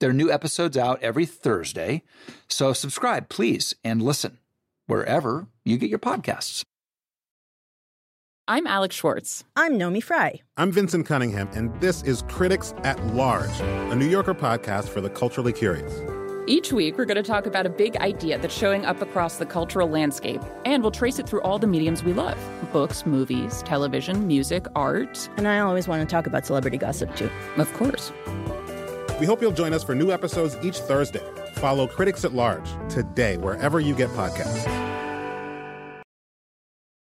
There 0.00 0.10
are 0.10 0.14
new 0.14 0.30
episodes 0.30 0.76
out 0.76 1.00
every 1.02 1.24
Thursday. 1.26 2.02
So 2.48 2.72
subscribe, 2.72 3.28
please, 3.28 3.74
and 3.84 4.02
listen 4.02 4.38
wherever 4.86 5.46
you 5.64 5.78
get 5.78 5.90
your 5.90 5.98
podcasts. 5.98 6.62
I'm 8.46 8.66
Alex 8.66 8.94
Schwartz. 8.96 9.44
I'm 9.56 9.78
Naomi 9.78 10.02
Fry. 10.02 10.40
I'm 10.58 10.70
Vinson 10.70 11.02
Cunningham, 11.02 11.48
and 11.54 11.80
this 11.80 12.02
is 12.02 12.22
Critics 12.28 12.74
at 12.82 13.02
Large, 13.14 13.58
a 13.60 13.94
New 13.94 14.06
Yorker 14.06 14.34
podcast 14.34 14.88
for 14.88 15.00
the 15.00 15.08
culturally 15.08 15.52
curious. 15.52 16.02
Each 16.46 16.70
week, 16.70 16.98
we're 16.98 17.06
going 17.06 17.16
to 17.16 17.22
talk 17.22 17.46
about 17.46 17.64
a 17.64 17.70
big 17.70 17.96
idea 17.96 18.36
that's 18.38 18.54
showing 18.54 18.84
up 18.84 19.00
across 19.00 19.38
the 19.38 19.46
cultural 19.46 19.88
landscape, 19.88 20.42
and 20.66 20.82
we'll 20.82 20.92
trace 20.92 21.18
it 21.18 21.26
through 21.26 21.40
all 21.40 21.58
the 21.58 21.66
mediums 21.66 22.04
we 22.04 22.12
love 22.12 22.36
books, 22.70 23.06
movies, 23.06 23.62
television, 23.62 24.26
music, 24.26 24.66
art. 24.76 25.30
And 25.38 25.48
I 25.48 25.60
always 25.60 25.88
want 25.88 26.06
to 26.06 26.12
talk 26.12 26.26
about 26.26 26.44
celebrity 26.44 26.76
gossip 26.76 27.16
too. 27.16 27.30
Of 27.56 27.72
course. 27.72 28.12
We 29.20 29.26
hope 29.26 29.40
you'll 29.40 29.52
join 29.52 29.72
us 29.72 29.84
for 29.84 29.94
new 29.94 30.10
episodes 30.10 30.56
each 30.62 30.78
Thursday. 30.78 31.22
Follow 31.54 31.86
Critics 31.86 32.24
at 32.24 32.32
Large 32.32 32.68
today, 32.88 33.36
wherever 33.36 33.80
you 33.80 33.94
get 33.94 34.10
podcasts. 34.10 34.93